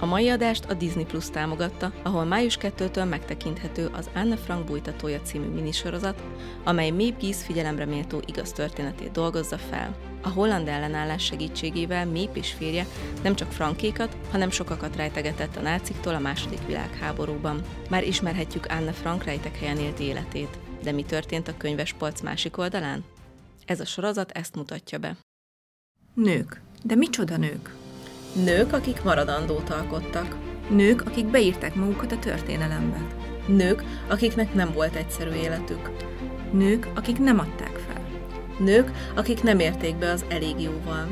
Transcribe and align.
A 0.00 0.06
mai 0.06 0.28
adást 0.28 0.64
a 0.64 0.74
Disney 0.74 1.04
Plus 1.04 1.30
támogatta, 1.30 1.92
ahol 2.02 2.24
május 2.24 2.58
2-től 2.60 3.08
megtekinthető 3.08 3.86
az 3.86 4.10
Anne 4.14 4.36
Frank 4.36 4.64
bújtatója 4.64 5.20
című 5.20 5.46
minisorozat, 5.46 6.22
amely 6.64 6.90
Maeve 6.90 7.16
Gies 7.18 7.42
figyelemre 7.42 7.84
méltó 7.84 8.22
igaz 8.26 8.52
történetét 8.52 9.10
dolgozza 9.10 9.58
fel. 9.58 9.96
A 10.22 10.28
holland 10.28 10.68
ellenállás 10.68 11.24
segítségével 11.24 12.06
Maeve 12.06 12.32
és 12.32 12.52
férje 12.52 12.86
nem 13.22 13.34
csak 13.34 13.52
frankékat, 13.52 14.16
hanem 14.30 14.50
sokakat 14.50 14.96
rejtegetett 14.96 15.56
a 15.56 15.60
náciktól 15.60 16.14
a 16.14 16.18
második 16.18 16.66
világháborúban. 16.66 17.62
Már 17.90 18.04
ismerhetjük 18.04 18.66
Anne 18.66 18.92
Frank 18.92 19.24
rejtek 19.24 19.58
helyen 19.58 19.78
élt 19.78 20.00
életét. 20.00 20.58
De 20.82 20.92
mi 20.92 21.02
történt 21.02 21.48
a 21.48 21.56
könyves 21.56 21.92
polc 21.92 22.20
másik 22.20 22.58
oldalán? 22.58 23.04
Ez 23.64 23.80
a 23.80 23.84
sorozat 23.84 24.30
ezt 24.30 24.54
mutatja 24.54 24.98
be. 24.98 25.16
Nők. 26.14 26.60
De 26.82 26.94
micsoda 26.94 27.36
nők? 27.36 27.79
Nők, 28.32 28.72
akik 28.72 29.02
maradandót 29.02 29.70
alkottak. 29.70 30.36
Nők, 30.68 31.02
akik 31.06 31.26
beírták 31.26 31.74
magukat 31.74 32.12
a 32.12 32.18
történelembe. 32.18 33.06
Nők, 33.46 33.84
akiknek 34.08 34.54
nem 34.54 34.72
volt 34.72 34.94
egyszerű 34.94 35.30
életük. 35.30 35.90
Nők, 36.52 36.88
akik 36.94 37.18
nem 37.18 37.38
adták 37.38 37.80
fel. 37.86 38.00
Nők, 38.58 38.90
akik 39.14 39.42
nem 39.42 39.58
érték 39.58 39.96
be 39.96 40.10
az 40.10 40.24
elég 40.28 40.60
jóval. 40.60 41.06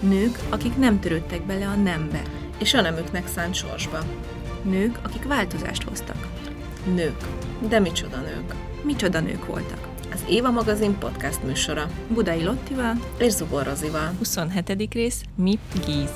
Nők, 0.00 0.38
akik 0.48 0.76
nem 0.76 1.00
törődtek 1.00 1.46
bele 1.46 1.66
a 1.66 1.74
nembe. 1.74 2.22
És 2.58 2.74
a 2.74 2.80
nemüknek 2.80 3.28
szánt 3.28 3.54
sorsba. 3.54 3.98
Nők, 4.62 4.98
akik 5.02 5.24
változást 5.24 5.82
hoztak. 5.82 6.28
Nők. 6.94 7.16
De 7.68 7.78
micsoda 7.78 8.16
nők. 8.16 8.54
Micsoda 8.82 9.20
nők 9.20 9.46
voltak. 9.46 9.88
Az 10.12 10.24
Éva 10.28 10.50
magazin 10.50 10.98
podcast 10.98 11.42
műsora. 11.42 11.90
Budai 12.08 12.42
Lottival 12.44 12.94
és 13.18 13.32
Zubor 13.32 13.64
Rozival. 13.64 14.14
27. 14.18 14.92
rész 14.92 15.22
Mi 15.36 15.58
Gíz. 15.86 16.10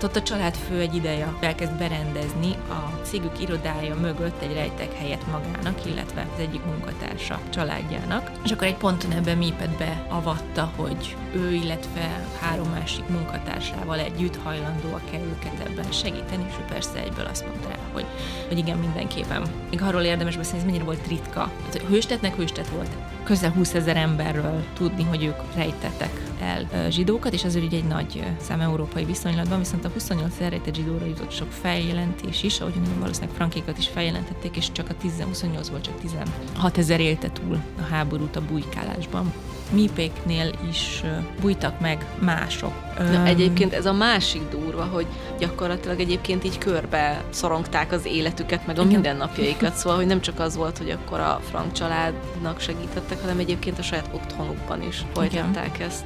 Hát 0.00 0.08
ott 0.08 0.22
a 0.22 0.22
családfő 0.22 0.80
egy 0.80 0.94
ideje 0.94 1.34
elkezd 1.40 1.72
berendezni 1.72 2.54
a 2.68 3.02
cégük 3.02 3.40
irodája 3.40 3.94
mögött 3.94 4.42
egy 4.42 4.52
rejtek 4.52 4.94
helyet 4.94 5.26
magának, 5.26 5.86
illetve 5.86 6.26
az 6.34 6.40
egyik 6.40 6.64
munkatársa 6.64 7.40
családjának. 7.50 8.30
És 8.44 8.50
akkor 8.50 8.66
egy 8.66 8.76
ponton 8.76 9.12
ebben 9.12 9.38
Mipet 9.38 9.76
beavatta, 9.78 10.72
hogy 10.76 11.16
ő, 11.34 11.52
illetve 11.52 12.26
három 12.40 12.68
másik 12.70 13.08
munkatársával 13.08 13.98
együtt 13.98 14.36
hajlandóak 14.36 15.10
kell 15.10 15.20
őket 15.20 15.66
ebben 15.66 15.92
segíteni, 15.92 16.44
és 16.48 16.54
ő 16.60 16.64
persze 16.68 17.02
egyből 17.02 17.26
azt 17.26 17.46
mondta 17.46 17.68
rá, 17.68 17.78
hogy, 17.92 18.06
hogy 18.48 18.58
igen, 18.58 18.78
mindenképpen. 18.78 19.42
Még 19.70 19.82
arról 19.82 20.02
érdemes 20.02 20.36
beszélni, 20.36 20.58
ez 20.58 20.64
mennyire 20.64 20.84
volt 20.84 21.06
ritka. 21.08 21.40
Hát, 21.40 21.82
hőstetnek 21.88 22.36
hőstet 22.36 22.68
volt. 22.68 22.90
Közel 23.24 23.50
20 23.50 23.74
ezer 23.74 23.96
emberről 23.96 24.64
tudni, 24.74 25.02
hogy 25.02 25.24
ők 25.24 25.54
rejtettek 25.54 26.20
el 26.40 26.90
zsidókat, 26.90 27.32
és 27.32 27.44
azért 27.44 27.64
ugye 27.64 27.76
egy 27.76 27.84
nagy 27.84 28.24
szám 28.40 28.60
európai 28.60 29.04
viszonylatban, 29.04 29.58
viszont 29.58 29.84
a 29.84 29.89
28 29.92 30.40
elrejtett 30.40 30.74
zsidóra 30.74 31.06
jutott 31.06 31.30
sok 31.30 31.52
feljelentés 31.52 32.42
is, 32.42 32.60
ahogy 32.60 32.74
valószínűleg 32.98 33.34
frankékat 33.34 33.78
is 33.78 33.88
feljelentették, 33.88 34.56
és 34.56 34.72
csak 34.72 34.88
a 34.88 34.94
10, 34.94 35.12
28-ból 35.32 35.80
csak 35.80 36.00
16 36.00 36.78
ezer 36.78 37.00
élte 37.00 37.30
túl 37.30 37.60
a 37.78 37.82
háborút 37.82 38.36
a 38.36 38.40
bujkálásban 38.40 39.32
mípéknél 39.72 40.50
is 40.68 41.02
bújtak 41.40 41.80
meg 41.80 42.06
mások. 42.18 42.72
Na, 42.98 43.24
egyébként 43.24 43.72
ez 43.72 43.86
a 43.86 43.92
másik 43.92 44.42
durva, 44.50 44.84
hogy 44.84 45.06
gyakorlatilag 45.38 46.00
egyébként 46.00 46.44
így 46.44 46.58
körbe 46.58 47.24
szorongták 47.30 47.92
az 47.92 48.06
életüket, 48.06 48.66
meg 48.66 48.78
a 48.78 48.80
Igen. 48.80 48.92
mindennapjaikat, 48.92 49.74
szóval, 49.78 49.96
hogy 49.96 50.06
nem 50.06 50.20
csak 50.20 50.40
az 50.40 50.56
volt, 50.56 50.78
hogy 50.78 50.90
akkor 50.90 51.20
a 51.20 51.40
frank 51.50 51.72
családnak 51.72 52.60
segítettek, 52.60 53.20
hanem 53.20 53.38
egyébként 53.38 53.78
a 53.78 53.82
saját 53.82 54.10
otthonukban 54.12 54.82
is 54.82 55.04
folytatták 55.12 55.74
Igen. 55.74 55.88
ezt. 55.88 56.04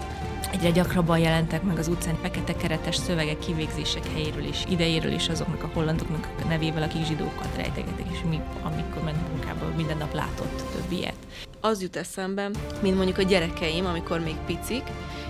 Egyre 0.53 0.71
gyakrabban 0.71 1.19
jelentek 1.19 1.63
meg 1.63 1.79
az 1.79 1.89
utcán 1.89 2.17
fekete 2.23 2.57
keretes 2.57 2.97
szövegek 2.97 3.39
kivégzések 3.39 4.07
helyéről 4.13 4.45
is, 4.45 4.65
idejéről 4.69 5.13
is 5.13 5.29
azoknak 5.29 5.63
a 5.63 5.71
hollandoknak 5.73 6.29
a 6.45 6.49
nevével, 6.49 6.83
akik 6.83 7.05
zsidókat 7.05 7.57
rejtegetek, 7.57 8.07
és 8.13 8.19
mi, 8.29 8.41
amikor 8.63 9.03
ment 9.03 9.29
munkába, 9.29 9.73
minden 9.77 9.97
nap 9.97 10.15
látott 10.15 10.63
több 10.73 10.93
ilyet. 10.99 11.17
Az 11.61 11.83
jut 11.83 11.97
eszembe, 11.97 12.51
mint 12.83 12.97
mondjuk 12.97 13.19
a 13.19 13.23
gyerekeim, 13.23 13.87
amikor 13.87 14.21
még 14.21 14.37
picik, 14.47 14.83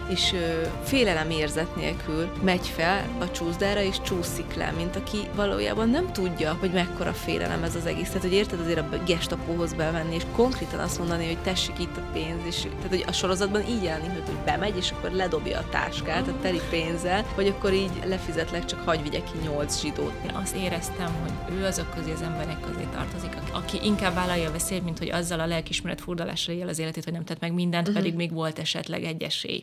és 0.09 0.33
ö, 0.33 0.63
félelem 0.83 1.31
érzet 1.31 1.77
nélkül 1.77 2.33
megy 2.43 2.67
fel 2.67 3.05
a 3.19 3.31
csúszdára, 3.31 3.83
és 3.83 4.01
csúszik 4.01 4.55
le, 4.55 4.71
mint 4.77 4.97
aki 4.97 5.19
valójában 5.35 5.89
nem 5.89 6.13
tudja, 6.13 6.57
hogy 6.61 6.71
mekkora 6.71 7.13
félelem 7.13 7.63
ez 7.63 7.75
az 7.75 7.87
egész. 7.87 8.07
Tehát, 8.07 8.23
hogy 8.23 8.33
érted 8.33 8.61
azért 8.61 8.79
a 8.79 9.03
gestapóhoz 9.07 9.73
bevenni, 9.73 10.15
és 10.15 10.23
konkrétan 10.33 10.81
azt 10.81 10.99
mondani, 10.99 11.27
hogy 11.27 11.39
tessék 11.39 11.79
itt 11.79 11.97
a 11.97 12.09
pénz, 12.13 12.47
és 12.47 12.61
tehát, 12.61 12.89
hogy 12.89 13.05
a 13.07 13.13
sorozatban 13.13 13.67
így 13.69 13.83
jelenik, 13.83 14.11
hogy 14.11 14.45
bemegy, 14.45 14.77
és 14.77 14.91
akkor 14.91 15.11
ledobja 15.11 15.59
a 15.59 15.69
táskát, 15.71 16.29
a 16.29 16.39
teli 16.43 16.61
pénzzel, 16.71 17.25
vagy 17.35 17.47
akkor 17.47 17.73
így 17.73 17.91
lefizetlek, 18.05 18.65
csak 18.65 18.81
hagy 18.81 19.03
vigye 19.03 19.23
ki 19.23 19.39
nyolc 19.43 19.81
zsidót. 19.81 20.13
Én 20.25 20.31
azt 20.35 20.57
éreztem, 20.57 21.15
hogy 21.23 21.57
ő 21.57 21.65
azok 21.65 21.95
közé 21.95 22.13
az 22.13 22.23
emberek 22.23 22.61
közé 22.61 22.87
tartozik, 22.93 23.37
aki 23.53 23.79
inkább 23.83 24.15
vállalja 24.15 24.49
a 24.49 24.53
veszélyt, 24.53 24.85
mint 24.85 24.99
hogy 24.99 25.11
azzal 25.11 25.41
a 25.41 25.47
lelkismeret 25.47 26.01
furdalásra 26.01 26.53
él 26.53 26.69
az 26.69 26.79
életét, 26.79 27.05
hogy 27.05 27.13
nem 27.13 27.25
tett 27.25 27.41
meg 27.41 27.53
mindent, 27.53 27.89
uh-huh. 27.89 28.03
pedig 28.03 28.17
még 28.17 28.33
volt 28.33 28.59
esetleg 28.59 29.05
egy 29.05 29.23
esély. 29.23 29.61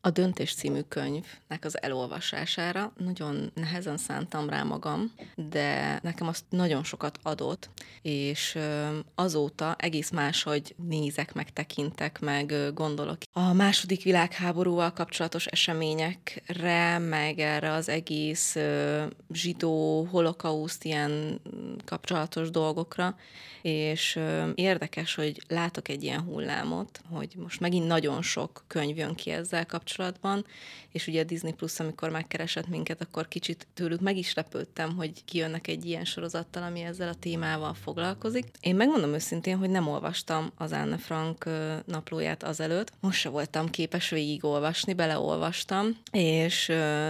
A 0.00 0.10
Döntés 0.10 0.54
című 0.54 0.80
könyvnek 0.80 1.64
az 1.64 1.82
elolvasására 1.82 2.92
nagyon 2.96 3.50
nehezen 3.54 3.96
szántam 3.96 4.48
rá 4.48 4.62
magam, 4.62 5.12
de 5.34 5.98
nekem 6.02 6.28
azt 6.28 6.44
nagyon 6.48 6.84
sokat 6.84 7.18
adott, 7.22 7.70
és 8.02 8.58
azóta 9.14 9.76
egész 9.78 10.10
máshogy 10.10 10.74
nézek, 10.88 11.34
meg 11.34 11.52
tekintek, 11.52 12.20
meg 12.20 12.54
gondolok. 12.74 13.18
A 13.32 13.52
második 13.52 14.02
világháborúval 14.02 14.92
kapcsolatos 14.92 15.46
eseményekre, 15.46 16.98
meg 16.98 17.38
erre 17.38 17.72
az 17.72 17.88
egész 17.88 18.56
zsidó 19.32 20.04
holokauszt 20.04 20.84
ilyen 20.84 21.40
kapcsolatos 21.84 22.50
dolgokra, 22.50 23.16
és 23.66 24.18
érdekes, 24.54 25.14
hogy 25.14 25.42
látok 25.48 25.88
egy 25.88 26.02
ilyen 26.02 26.20
hullámot, 26.20 27.00
hogy 27.10 27.32
most 27.36 27.60
megint 27.60 27.86
nagyon 27.86 28.22
sok 28.22 28.64
könyv 28.66 28.96
jön 28.96 29.14
ki 29.14 29.30
ezzel 29.30 29.66
kapcsolatban, 29.66 30.46
és 30.96 31.06
ugye 31.06 31.20
a 31.20 31.24
Disney 31.24 31.52
Plus, 31.52 31.80
amikor 31.80 32.10
megkeresett 32.10 32.68
minket, 32.68 33.00
akkor 33.00 33.28
kicsit 33.28 33.66
tőlük 33.74 34.00
meg 34.00 34.16
is 34.16 34.34
lepődtem, 34.34 34.96
hogy 34.96 35.24
kijönnek 35.24 35.66
egy 35.66 35.86
ilyen 35.86 36.04
sorozattal, 36.04 36.62
ami 36.62 36.80
ezzel 36.80 37.08
a 37.08 37.14
témával 37.14 37.74
foglalkozik. 37.74 38.46
Én 38.60 38.76
megmondom 38.76 39.12
őszintén, 39.12 39.56
hogy 39.56 39.70
nem 39.70 39.88
olvastam 39.88 40.52
az 40.56 40.72
Anne 40.72 40.98
Frank 40.98 41.44
naplóját 41.84 42.42
azelőtt, 42.42 42.92
most 43.00 43.20
se 43.20 43.28
voltam 43.28 43.70
képes 43.70 44.10
végigolvasni, 44.10 44.94
beleolvastam, 44.94 45.96
és 46.10 46.66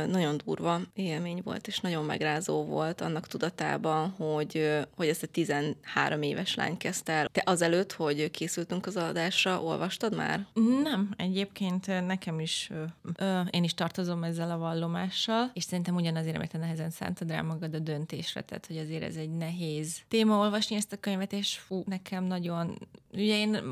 nagyon 0.06 0.40
durva 0.44 0.80
élmény 0.94 1.40
volt, 1.44 1.66
és 1.66 1.80
nagyon 1.80 2.04
megrázó 2.04 2.64
volt 2.64 3.00
annak 3.00 3.26
tudatában, 3.26 4.08
hogy, 4.08 4.78
hogy 4.96 5.08
ezt 5.08 5.22
a 5.22 5.26
13 5.26 6.22
éves 6.22 6.54
lány 6.54 6.76
kezdte 6.76 7.12
el. 7.12 7.28
Te 7.32 7.42
azelőtt, 7.44 7.92
hogy 7.92 8.30
készültünk 8.30 8.86
az 8.86 8.96
adásra, 8.96 9.62
olvastad 9.62 10.16
már? 10.16 10.46
Nem, 10.82 11.14
egyébként 11.16 12.06
nekem 12.06 12.40
is, 12.40 12.70
ö, 13.16 13.40
én 13.50 13.64
is 13.64 13.74
tartozom 13.76 14.24
ezzel 14.24 14.50
a 14.50 14.58
vallomással, 14.58 15.50
és 15.54 15.64
szerintem 15.64 15.94
ugyanazért, 15.94 16.38
mert 16.38 16.50
te 16.50 16.58
nehezen 16.58 16.90
szántad 16.90 17.30
rá 17.30 17.42
magad 17.42 17.74
a 17.74 17.78
döntésre, 17.78 18.40
tehát 18.40 18.66
hogy 18.66 18.78
azért 18.78 19.02
ez 19.02 19.16
egy 19.16 19.30
nehéz 19.30 20.00
téma 20.08 20.38
olvasni 20.38 20.76
ezt 20.76 20.92
a 20.92 21.00
könyvet, 21.00 21.32
és 21.32 21.58
fú, 21.58 21.82
nekem 21.86 22.24
nagyon, 22.24 22.78
ugye 23.16 23.38
én 23.38 23.62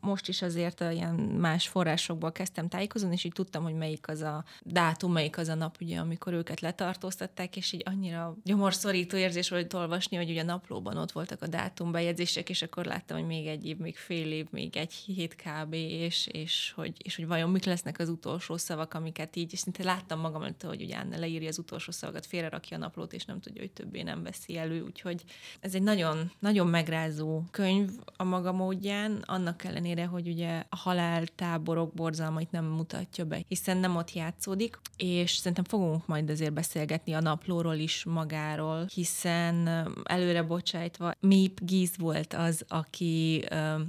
most 0.00 0.28
is 0.28 0.42
azért 0.42 0.80
ilyen 0.80 1.14
más 1.14 1.68
forrásokból 1.68 2.32
kezdtem 2.32 2.68
tájékozni, 2.68 3.12
és 3.12 3.24
így 3.24 3.32
tudtam, 3.32 3.62
hogy 3.62 3.74
melyik 3.74 4.08
az 4.08 4.20
a 4.20 4.44
dátum, 4.62 5.12
melyik 5.12 5.38
az 5.38 5.48
a 5.48 5.54
nap, 5.54 5.76
ugye, 5.80 5.98
amikor 5.98 6.32
őket 6.32 6.60
letartóztatták, 6.60 7.56
és 7.56 7.72
így 7.72 7.82
annyira 7.84 8.36
gyomorszorító 8.44 9.16
érzés 9.16 9.48
volt 9.48 9.74
olvasni, 9.74 10.16
hogy 10.16 10.30
ugye 10.30 10.40
a 10.40 10.44
naplóban 10.44 10.96
ott 10.96 11.12
voltak 11.12 11.42
a 11.42 11.46
dátumbejegyzések, 11.46 12.16
bejegyzések, 12.18 12.48
és 12.48 12.62
akkor 12.62 12.84
láttam, 12.84 13.16
hogy 13.18 13.26
még 13.26 13.46
egy 13.46 13.66
év, 13.66 13.76
még 13.76 13.96
fél 13.96 14.32
év, 14.32 14.46
még 14.50 14.76
egy 14.76 14.92
hét 14.92 15.34
kb, 15.34 15.74
és, 15.74 16.26
és, 16.26 16.72
hogy, 16.76 16.92
és 17.04 17.16
hogy 17.16 17.26
vajon 17.26 17.50
mik 17.50 17.64
lesznek 17.64 17.98
az 17.98 18.08
utolsó 18.08 18.56
szavak, 18.56 18.94
amiket 18.94 19.36
így, 19.36 19.52
és 19.52 19.58
szinte 19.58 19.84
láttam 19.84 20.20
magam 20.20 20.42
hogy 20.62 20.82
ugye 20.82 20.96
Anne 20.96 21.18
leírja 21.18 21.48
az 21.48 21.58
utolsó 21.58 21.92
szavakat, 21.92 22.26
félrerakja 22.26 22.76
a 22.76 22.80
naplót, 22.80 23.12
és 23.12 23.24
nem 23.24 23.40
tudja, 23.40 23.60
hogy 23.60 23.70
többé 23.70 24.02
nem 24.02 24.22
veszi 24.22 24.56
elő, 24.56 24.82
úgyhogy 24.82 25.22
ez 25.60 25.74
egy 25.74 25.82
nagyon, 25.82 26.30
nagyon 26.38 26.66
megrázó 26.66 27.42
könyv 27.50 27.90
a 28.16 28.24
maga 28.24 28.52
módján, 28.88 29.22
annak 29.26 29.64
ellenére, 29.64 30.04
hogy 30.04 30.28
ugye 30.28 30.64
a 30.68 30.76
haláltáborok 30.76 31.94
borzalmait 31.94 32.50
nem 32.50 32.64
mutatja 32.64 33.24
be, 33.24 33.40
hiszen 33.48 33.76
nem 33.76 33.96
ott 33.96 34.12
játszódik, 34.12 34.78
és 34.96 35.30
szerintem 35.30 35.64
fogunk 35.64 36.06
majd 36.06 36.30
azért 36.30 36.52
beszélgetni 36.52 37.12
a 37.12 37.20
naplóról 37.20 37.74
is 37.74 38.04
magáról, 38.04 38.86
hiszen 38.94 39.68
előre 40.04 40.42
bocsájtva 40.42 41.12
Mip 41.20 41.60
Giz 41.64 41.90
volt 41.98 42.34
az, 42.34 42.64
aki 42.68 43.44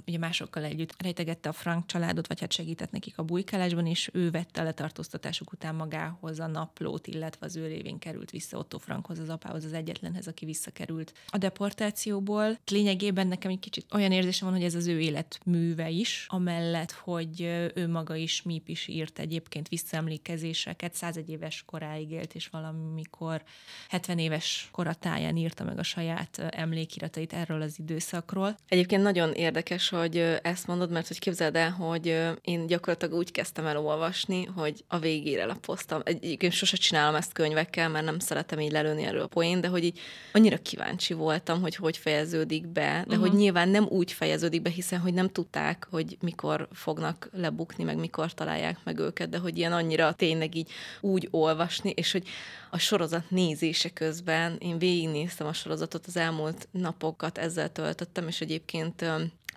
ugye 0.08 0.18
másokkal 0.18 0.64
együtt 0.64 1.02
rejtegette 1.02 1.50
a 1.50 1.54
Frank 1.54 1.86
családot, 1.86 2.28
vagy 2.28 2.40
hát 2.40 2.52
segített 2.52 2.92
nekik 2.92 3.18
a 3.18 3.24
bujkálásban, 3.24 3.86
és 3.86 4.10
ő 4.14 4.32
vette 4.32 4.62
a 4.62 4.64
letartóztatásuk 4.64 5.52
után 5.52 5.76
magához 5.76 6.40
a 6.40 6.48
naplót, 6.48 7.08
illetve 7.08 7.46
az 7.46 7.56
ő 7.56 7.68
révén 7.68 8.00
került 8.00 8.32
vissza 8.32 8.58
Otto 8.58 8.78
Frankhoz, 8.78 9.20
az 9.20 9.30
apához, 9.30 9.66
az 9.66 9.74
egyetlenhez, 9.74 10.28
aki 10.28 10.46
visszakerült 10.46 11.14
a 11.28 11.38
deportációból. 11.38 12.58
Lényegében 12.72 13.28
nekem 13.28 13.52
egy 13.52 13.60
kicsit 13.60 13.86
olyan 13.92 14.12
érzésem 14.12 14.48
van, 14.48 14.58
hogy 14.58 14.66
ez 14.66 14.76
az 14.76 14.88
ő 14.90 15.00
életműve 15.00 15.90
is, 15.90 16.26
amellett, 16.30 16.92
hogy 16.92 17.42
ő 17.76 17.88
maga 17.88 18.16
is, 18.16 18.42
Mip 18.42 18.68
is 18.68 18.88
írt 18.88 19.20
egyébként 19.20 19.68
visszaemlékezéseket, 19.68 20.94
101 20.94 21.30
éves 21.30 21.64
koráig 21.66 22.12
élt, 22.12 22.34
és 22.36 22.48
valamikor 22.48 23.44
70 23.90 24.20
éves 24.20 24.70
koratáján 24.72 25.38
írta 25.38 25.64
meg 25.64 25.80
a 25.80 25.84
saját 25.84 26.38
emlékiratait 26.50 27.34
erről 27.34 27.62
az 27.62 27.80
időszakról. 27.80 28.56
Egyébként 28.68 29.04
nagyon 29.04 29.34
érdekes, 29.34 29.90
hogy 29.90 30.18
ezt 30.42 30.68
mondod, 30.68 30.92
mert 30.92 31.08
hogy 31.08 31.20
képzeld 31.20 31.56
el, 31.56 31.72
hogy 31.72 32.18
én 32.42 32.68
gyakorlatilag 32.68 33.16
úgy 33.16 33.32
kezdtem 33.32 33.66
el 33.66 33.78
olvasni, 33.78 34.46
hogy 34.46 34.84
a 34.88 35.00
végére 35.00 35.46
lapoztam. 35.46 36.02
Egyébként 36.04 36.54
sose 36.54 36.78
csinálom 36.78 37.16
ezt 37.16 37.34
könyvekkel, 37.34 37.90
mert 37.90 38.06
nem 38.06 38.20
szeretem 38.20 38.60
így 38.60 38.72
lelőni 38.72 39.04
erről 39.04 39.22
a 39.22 39.28
poén, 39.28 39.62
de 39.62 39.68
hogy 39.68 39.84
így 39.84 40.00
annyira 40.34 40.58
kíváncsi 40.58 41.14
voltam, 41.14 41.62
hogy 41.62 41.76
hogy 41.76 41.98
fejeződik 41.98 42.68
be, 42.68 43.04
de 43.08 43.16
uh-huh. 43.16 43.30
hogy 43.30 43.40
nyilván 43.40 43.70
nem 43.70 43.86
úgy 43.90 44.12
fejeződik 44.12 44.62
be, 44.62 44.70
hiszen 44.80 45.00
hogy 45.00 45.14
nem 45.14 45.30
tudták, 45.30 45.88
hogy 45.90 46.18
mikor 46.22 46.68
fognak 46.72 47.30
lebukni, 47.34 47.84
meg 47.84 47.98
mikor 47.98 48.34
találják 48.34 48.78
meg 48.84 49.00
őket, 49.00 49.30
de 49.30 49.38
hogy 49.38 49.58
ilyen 49.58 49.74
annyira 49.74 50.14
tényleg 50.14 50.56
így 50.56 50.72
úgy 51.02 51.28
olvasni, 51.32 51.90
és 51.90 52.12
hogy 52.12 52.28
a 52.70 52.78
sorozat 52.78 53.30
nézése 53.30 53.90
közben 53.90 54.56
én 54.60 54.78
végignéztem 54.78 55.48
a 55.48 55.54
sorozatot, 55.54 56.06
az 56.06 56.18
elmúlt 56.18 56.68
napokat 56.72 57.38
ezzel 57.38 57.72
töltöttem, 57.72 58.28
és 58.28 58.42
egyébként 58.42 59.06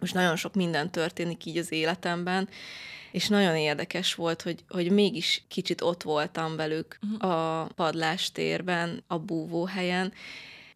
most 0.00 0.14
nagyon 0.14 0.36
sok 0.36 0.54
minden 0.54 0.90
történik 0.90 1.44
így 1.44 1.56
az 1.56 1.72
életemben, 1.72 2.48
és 3.12 3.28
nagyon 3.28 3.56
érdekes 3.56 4.14
volt, 4.14 4.42
hogy, 4.42 4.64
hogy 4.68 4.90
mégis 4.90 5.44
kicsit 5.48 5.80
ott 5.80 6.02
voltam 6.02 6.56
velük 6.56 6.98
uh-huh. 7.02 7.30
a 7.30 7.68
padlástérben, 7.74 9.02
a 9.06 9.18
búvóhelyen, 9.18 10.12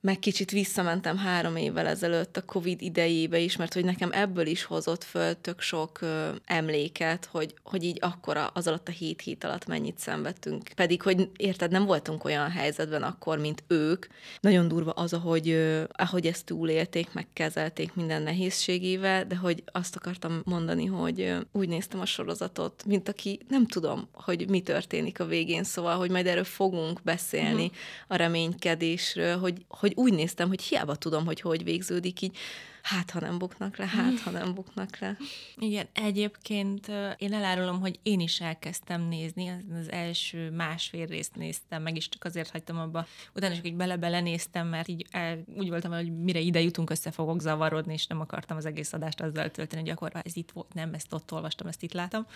meg 0.01 0.19
kicsit 0.19 0.51
visszamentem 0.51 1.17
három 1.17 1.57
évvel 1.57 1.87
ezelőtt 1.87 2.37
a 2.37 2.45
Covid 2.45 2.83
idejébe 2.83 3.39
is, 3.39 3.57
mert 3.57 3.75
hogy 3.75 3.85
nekem 3.85 4.11
ebből 4.13 4.47
is 4.47 4.65
hozott 4.65 5.05
föl 5.05 5.41
tök 5.41 5.61
sok 5.61 6.01
ö, 6.01 6.29
emléket, 6.45 7.29
hogy, 7.31 7.55
hogy 7.63 7.85
így 7.85 7.99
akkora 8.01 8.47
az 8.47 8.67
alatt 8.67 8.89
a 8.89 8.93
hét 8.93 9.21
hét 9.21 9.45
alatt 9.45 9.67
mennyit 9.67 9.99
szenvedtünk. 9.99 10.69
Pedig, 10.75 11.03
hogy 11.03 11.31
érted, 11.37 11.71
nem 11.71 11.85
voltunk 11.85 12.25
olyan 12.25 12.51
helyzetben 12.51 13.03
akkor, 13.03 13.39
mint 13.39 13.65
ők. 13.67 14.07
Nagyon 14.41 14.69
durva 14.69 14.91
az, 14.91 15.13
ahogy, 15.13 15.49
ö, 15.49 15.83
ahogy 15.93 16.27
ezt 16.27 16.45
túlélték, 16.45 17.13
megkezelték 17.13 17.95
minden 17.95 18.23
nehézségével, 18.23 19.27
de 19.27 19.37
hogy 19.37 19.63
azt 19.73 19.97
akartam 19.97 20.41
mondani, 20.45 20.85
hogy 20.85 21.21
ö, 21.21 21.39
úgy 21.53 21.69
néztem 21.69 22.01
a 22.01 22.07
sorozatot, 22.07 22.85
mint 22.87 23.09
aki 23.09 23.41
nem 23.49 23.67
tudom, 23.67 24.09
hogy 24.13 24.49
mi 24.49 24.61
történik 24.61 25.21
a 25.21 25.27
végén, 25.27 25.65
szóval, 25.65 25.97
hogy 25.97 26.11
majd 26.11 26.27
erről 26.27 26.45
fogunk 26.45 27.01
beszélni, 27.03 27.65
uh-huh. 27.65 27.77
a 28.09 28.17
reménykedésről, 28.17 29.39
hogy, 29.39 29.65
hogy 29.69 29.86
úgy 29.95 30.13
néztem, 30.13 30.49
hogy 30.49 30.63
hiába 30.63 30.95
tudom, 30.95 31.25
hogy 31.25 31.41
hogy 31.41 31.65
végződik, 31.65 32.21
így 32.21 32.37
hát 32.87 33.11
ha 33.11 33.21
nem 33.21 33.39
buknak 33.39 33.77
le, 33.77 33.87
hát 33.87 34.21
ha 34.21 34.31
nem 34.31 34.55
buknak 34.55 34.99
le. 34.99 35.17
Igen, 35.57 35.87
egyébként 35.93 36.89
én 37.17 37.33
elárulom, 37.33 37.81
hogy 37.81 37.99
én 38.03 38.21
is 38.21 38.41
elkezdtem 38.41 39.09
nézni, 39.09 39.49
az 39.81 39.91
első 39.91 40.51
másfél 40.51 41.07
részt 41.07 41.37
néztem, 41.37 41.83
meg 41.83 41.97
is 41.97 42.09
csak 42.09 42.25
azért 42.25 42.51
hagytam 42.51 42.79
abba, 42.79 43.07
utána 43.35 43.55
is 43.55 43.61
így 43.63 43.75
bele-bele 43.75 44.21
mert 44.53 44.89
így 44.89 45.07
el, 45.11 45.45
úgy 45.57 45.69
voltam, 45.69 45.93
hogy 45.93 46.19
mire 46.19 46.39
ide 46.39 46.61
jutunk, 46.61 46.91
össze 46.91 47.11
fogok 47.11 47.41
zavarodni, 47.41 47.93
és 47.93 48.07
nem 48.07 48.21
akartam 48.21 48.57
az 48.57 48.67
egész 48.67 48.93
adást 48.93 49.21
azzal 49.21 49.51
tölteni, 49.51 49.83
hogy 49.83 49.91
akkor 49.91 50.11
ez 50.25 50.37
itt 50.37 50.51
volt, 50.51 50.75
nem, 50.75 50.95
ezt 50.95 51.13
ott 51.13 51.33
olvastam, 51.33 51.67
ezt 51.67 51.83
itt 51.83 51.93
látom. 51.93 52.27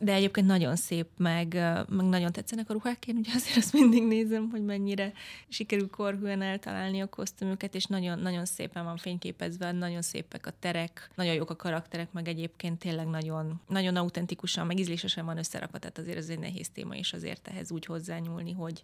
De 0.00 0.12
egyébként 0.12 0.46
nagyon 0.46 0.76
szép, 0.76 1.06
meg, 1.16 1.54
meg 1.88 2.06
nagyon 2.06 2.32
tetszenek 2.32 2.70
a 2.70 2.72
ruhák, 2.72 3.06
én 3.06 3.16
ugye 3.16 3.30
azért 3.34 3.56
azt 3.56 3.72
mindig 3.72 4.06
nézem, 4.06 4.48
hogy 4.50 4.64
mennyire 4.64 5.12
sikerül 5.48 5.90
korhűen 5.90 6.42
eltalálni 6.42 7.00
a 7.00 7.06
kosztümöket, 7.06 7.74
és 7.74 7.84
nagyon, 7.84 8.18
nagyon 8.18 8.44
szépen 8.44 8.84
van 8.84 8.96
fényképezve 8.96 9.69
nagyon 9.76 10.02
szépek 10.02 10.46
a 10.46 10.52
terek, 10.58 11.10
nagyon 11.14 11.34
jók 11.34 11.50
a 11.50 11.56
karakterek, 11.56 12.12
meg 12.12 12.28
egyébként 12.28 12.78
tényleg 12.78 13.06
nagyon, 13.06 13.60
nagyon 13.68 13.96
autentikusan, 13.96 14.66
meg 14.66 14.78
ízlésesen 14.78 15.24
van 15.24 15.38
összerakva, 15.38 15.78
tehát 15.78 15.98
azért 15.98 16.16
ez 16.16 16.28
egy 16.28 16.38
nehéz 16.38 16.68
téma, 16.68 16.94
és 16.94 17.12
azért 17.12 17.48
ehhez 17.48 17.70
úgy 17.70 17.84
hozzányúlni, 17.84 18.52
hogy 18.52 18.80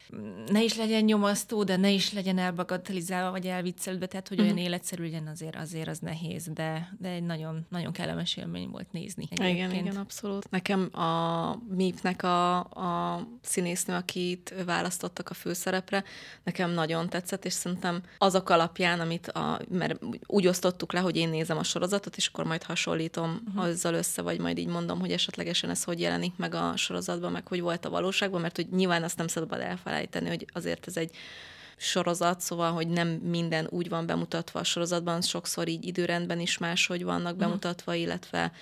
ne 0.47 0.63
is 0.63 0.77
legyen 0.77 1.05
nyomasztó, 1.05 1.65
de 1.65 1.77
ne 1.77 1.91
is 1.91 2.13
legyen 2.13 2.39
elbagatelizálva, 2.39 3.31
vagy 3.31 3.47
elviccelődve, 3.47 4.07
tehát 4.07 4.29
hogy 4.29 4.39
olyan 4.41 4.51
uh-huh. 4.51 4.67
életszerű 4.67 5.03
legyen 5.03 5.27
azért, 5.27 5.57
azért 5.57 5.89
az 5.89 5.99
nehéz, 5.99 6.49
de, 6.55 6.97
de 6.99 7.09
egy 7.09 7.23
nagyon, 7.23 7.67
nagyon 7.69 7.93
kellemes 7.93 8.37
élmény 8.37 8.69
volt 8.69 8.93
nézni. 8.93 9.29
Egyébként. 9.31 9.73
Igen, 9.73 9.85
igen, 9.85 9.97
abszolút. 9.97 10.51
Nekem 10.51 10.89
a 10.93 11.59
Mipnek 11.69 12.23
a, 12.23 12.59
a 12.59 13.21
színésznő, 13.43 13.95
akit 13.95 14.55
választottak 14.65 15.31
a 15.31 15.35
főszerepre, 15.35 16.05
nekem 16.43 16.71
nagyon 16.71 17.09
tetszett, 17.09 17.45
és 17.45 17.53
szerintem 17.53 18.03
azok 18.19 18.51
alapján, 18.51 19.01
amit 19.01 19.29
a, 19.29 19.61
mert 19.69 19.99
úgy 20.27 20.47
osztott 20.47 20.76
osztottuk 20.77 20.93
le, 20.93 21.01
hogy 21.01 21.17
én 21.17 21.29
nézem 21.29 21.59
a 21.59 21.63
sorozatot, 21.63 22.17
és 22.17 22.27
akkor 22.27 22.45
majd 22.45 22.63
hasonlítom 22.63 23.43
uh-huh. 23.49 23.65
azzal 23.65 23.95
össze, 23.95 24.23
vagy 24.23 24.39
majd 24.39 24.59
így 24.59 24.67
mondom, 24.67 25.01
hogy 25.01 25.13
esetlegesen 25.13 25.71
ez 25.71 25.85
hogy 25.85 26.01
jelenik 26.01 26.37
meg 26.37 26.55
a 26.55 26.73
sorozatban, 26.77 27.33
meg 27.33 27.47
hogy 27.47 27.61
volt 27.61 27.85
a 27.85 27.91
valóságban, 27.91 28.41
mert 28.41 28.57
hogy 28.57 28.67
nyilván 28.71 29.03
azt 29.03 29.17
nem 29.17 29.27
szabad 29.27 29.61
elfelejteni, 29.61 30.29
hogy 30.29 30.47
azért 30.53 30.87
ez 30.87 30.97
egy 30.97 31.11
sorozat, 31.77 32.41
szóval, 32.41 32.73
hogy 32.73 32.89
nem 32.89 33.09
minden 33.09 33.67
úgy 33.71 33.89
van 33.89 34.07
bemutatva 34.07 34.61
a 34.61 34.65
sorozatban, 34.65 35.23
sokszor 35.23 35.69
így 35.69 35.85
időrendben 35.85 36.41
is 36.41 36.59
máshogy 36.59 37.05
vannak 37.05 37.33
uh-huh. 37.33 37.39
bemutatva, 37.39 37.95
illetve 37.95 38.53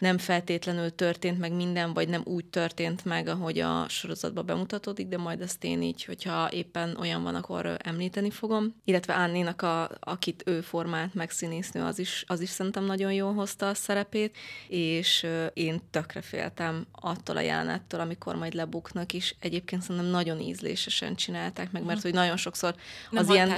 nem 0.00 0.18
feltétlenül 0.18 0.94
történt 0.94 1.38
meg 1.38 1.52
minden, 1.52 1.92
vagy 1.92 2.08
nem 2.08 2.22
úgy 2.24 2.44
történt 2.44 3.04
meg, 3.04 3.28
ahogy 3.28 3.58
a 3.58 3.88
sorozatban 3.88 4.46
bemutatódik, 4.46 5.08
de 5.08 5.18
majd 5.18 5.40
ezt 5.40 5.64
én 5.64 5.82
így, 5.82 6.04
hogyha 6.04 6.50
éppen 6.52 6.96
olyan 7.00 7.22
van, 7.22 7.34
akkor 7.34 7.76
említeni 7.78 8.30
fogom. 8.30 8.74
Illetve 8.84 9.14
Annénak, 9.14 9.62
a, 9.62 9.90
akit 10.00 10.42
ő 10.46 10.60
formált 10.60 11.14
meg 11.14 11.30
színésznő, 11.30 11.82
az 11.82 11.98
is, 11.98 12.24
az 12.26 12.40
is 12.40 12.48
szerintem 12.48 12.84
nagyon 12.84 13.12
jól 13.12 13.34
hozta 13.34 13.68
a 13.68 13.74
szerepét, 13.74 14.36
és 14.68 15.26
én 15.52 15.80
tökre 15.90 16.20
féltem 16.20 16.86
attól 16.92 17.36
a 17.36 17.40
jelenettől, 17.40 18.00
amikor 18.00 18.34
majd 18.34 18.54
lebuknak 18.54 19.12
is. 19.12 19.36
Egyébként 19.40 19.82
szerintem 19.82 20.10
nagyon 20.10 20.40
ízlésesen 20.40 21.14
csinálták 21.14 21.70
meg, 21.70 21.84
mert 21.84 22.02
hogy 22.02 22.12
nagyon 22.12 22.36
sokszor 22.36 22.74
nem 23.10 23.24
az 23.24 23.34
ilyen... 23.34 23.56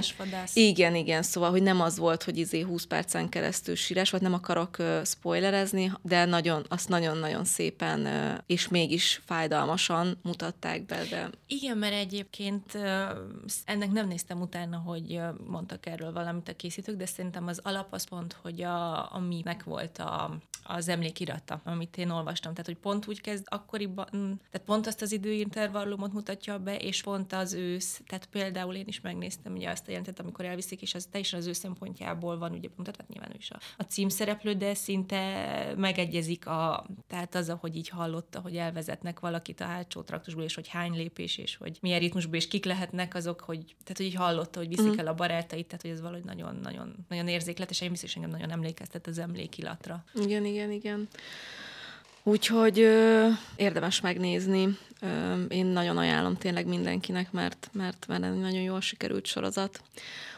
Igen, 0.55 0.95
igen, 0.95 1.23
szóval, 1.23 1.51
hogy 1.51 1.63
nem 1.63 1.81
az 1.81 1.99
volt, 1.99 2.23
hogy 2.23 2.39
izé 2.39 2.61
20 2.61 2.85
percen 2.85 3.29
keresztül 3.29 3.75
sírás, 3.75 4.11
vagy 4.11 4.23
nem 4.23 4.35
akarok 4.35 4.77
uh, 4.79 5.05
spoilerezni, 5.05 5.93
de 6.03 6.25
nagyon, 6.33 6.65
azt 6.69 6.89
nagyon-nagyon 6.89 7.45
szépen 7.45 8.09
és 8.47 8.69
mégis 8.69 9.23
fájdalmasan 9.25 10.19
mutatták 10.23 10.87
be. 10.87 11.05
De... 11.11 11.31
Igen, 11.47 11.79
mert 11.79 11.95
egyébként 11.95 12.75
ennek 13.65 13.91
nem 13.91 14.09
néztem 14.09 14.41
utána, 14.41 14.77
hogy 14.77 15.21
mondtak 15.47 15.87
erről 15.87 16.13
valamit 16.13 16.49
a 16.49 16.57
készítők, 16.57 16.97
de 16.97 17.07
szerintem 17.07 17.47
az 17.47 17.61
alap 17.63 17.93
az 17.93 18.05
pont, 18.05 18.37
hogy 18.43 18.63
a, 18.63 19.13
aminek 19.15 19.65
volt 19.65 19.99
a, 19.99 20.39
az 20.65 20.89
emlékirata, 20.89 21.61
amit 21.65 21.97
én 21.97 22.11
olvastam. 22.11 22.53
Tehát, 22.53 22.67
hogy 22.67 22.77
pont 22.77 23.07
úgy 23.07 23.21
kezd 23.21 23.47
akkoriban, 23.49 24.41
tehát 24.51 24.67
pont 24.67 24.87
azt 24.87 25.03
az 25.03 25.13
időintervallumot 25.13 26.13
mutatja 26.13 26.59
be, 26.59 26.77
és 26.77 27.03
pont 27.03 27.33
az 27.33 27.53
ősz, 27.53 28.01
tehát 28.07 28.27
például 28.27 28.75
én 28.75 28.87
is 28.87 29.01
megnéztem 29.01 29.53
ugye 29.53 29.71
azt 29.71 29.87
a 29.87 29.91
jelentet, 29.91 30.21
amikor 30.21 30.45
elviszik, 30.45 30.83
és 30.83 30.95
az 30.95 31.09
teljesen 31.11 31.39
az 31.39 31.47
ő 31.47 31.53
szempontjából 31.53 32.39
van 32.39 32.53
ugye 32.53 32.69
mutatva, 32.77 33.05
nyilván 33.09 33.31
ő 33.33 33.37
is 33.39 33.51
a, 33.51 33.59
a 33.77 33.83
címszereplő, 33.83 34.55
de 34.55 34.75
szinte 34.75 35.21
megegyezik 35.77 36.22
megegyezik, 36.23 36.47
a, 36.47 36.87
tehát 37.07 37.35
az, 37.35 37.53
hogy 37.61 37.77
így 37.77 37.89
hallotta, 37.89 38.41
hogy 38.41 38.57
elvezetnek 38.57 39.21
valakit 39.21 39.61
a 39.61 39.65
hátsó 39.65 40.03
traktusból, 40.03 40.45
és 40.45 40.55
hogy 40.55 40.69
hány 40.69 40.93
lépés, 40.93 41.39
és 41.39 41.57
hogy 41.57 41.79
milyen 41.81 41.99
ritmusból, 41.99 42.37
és 42.37 42.49
kik 42.49 42.65
lehetnek 42.65 43.15
azok, 43.15 43.41
hogy, 43.41 43.65
tehát 43.65 43.97
hogy 43.97 44.07
így 44.07 44.15
hallotta, 44.15 44.59
hogy 44.59 44.69
viszik 44.69 44.95
mm. 44.95 44.99
el 44.99 45.07
a 45.07 45.15
barátait, 45.15 45.67
tehát 45.67 45.83
hogy 45.83 45.91
ez 45.91 46.01
valahogy 46.01 46.25
nagyon, 46.25 46.59
nagyon, 46.63 46.95
nagyon 47.09 47.29
érzékletes, 47.29 47.77
és 47.77 47.83
én 47.83 47.91
biztos 47.91 48.15
engem 48.15 48.31
nagyon 48.31 48.51
emlékeztet 48.51 49.07
az 49.07 49.19
emlékilatra. 49.19 50.05
Igen, 50.15 50.45
igen, 50.45 50.71
igen. 50.71 51.09
Úgyhogy 52.23 52.81
ö, 52.81 53.29
érdemes 53.57 54.01
megnézni. 54.01 54.79
Ö, 55.01 55.43
én 55.43 55.67
nagyon 55.67 55.99
ajánlom 55.99 56.37
tényleg 56.37 56.67
mindenkinek, 56.67 57.33
mert, 57.33 57.71
mert, 57.73 58.07
mert 58.09 58.21
nagyon 58.21 58.63
jól 58.63 58.81
sikerült 58.81 59.27
sorozat. 59.27 59.83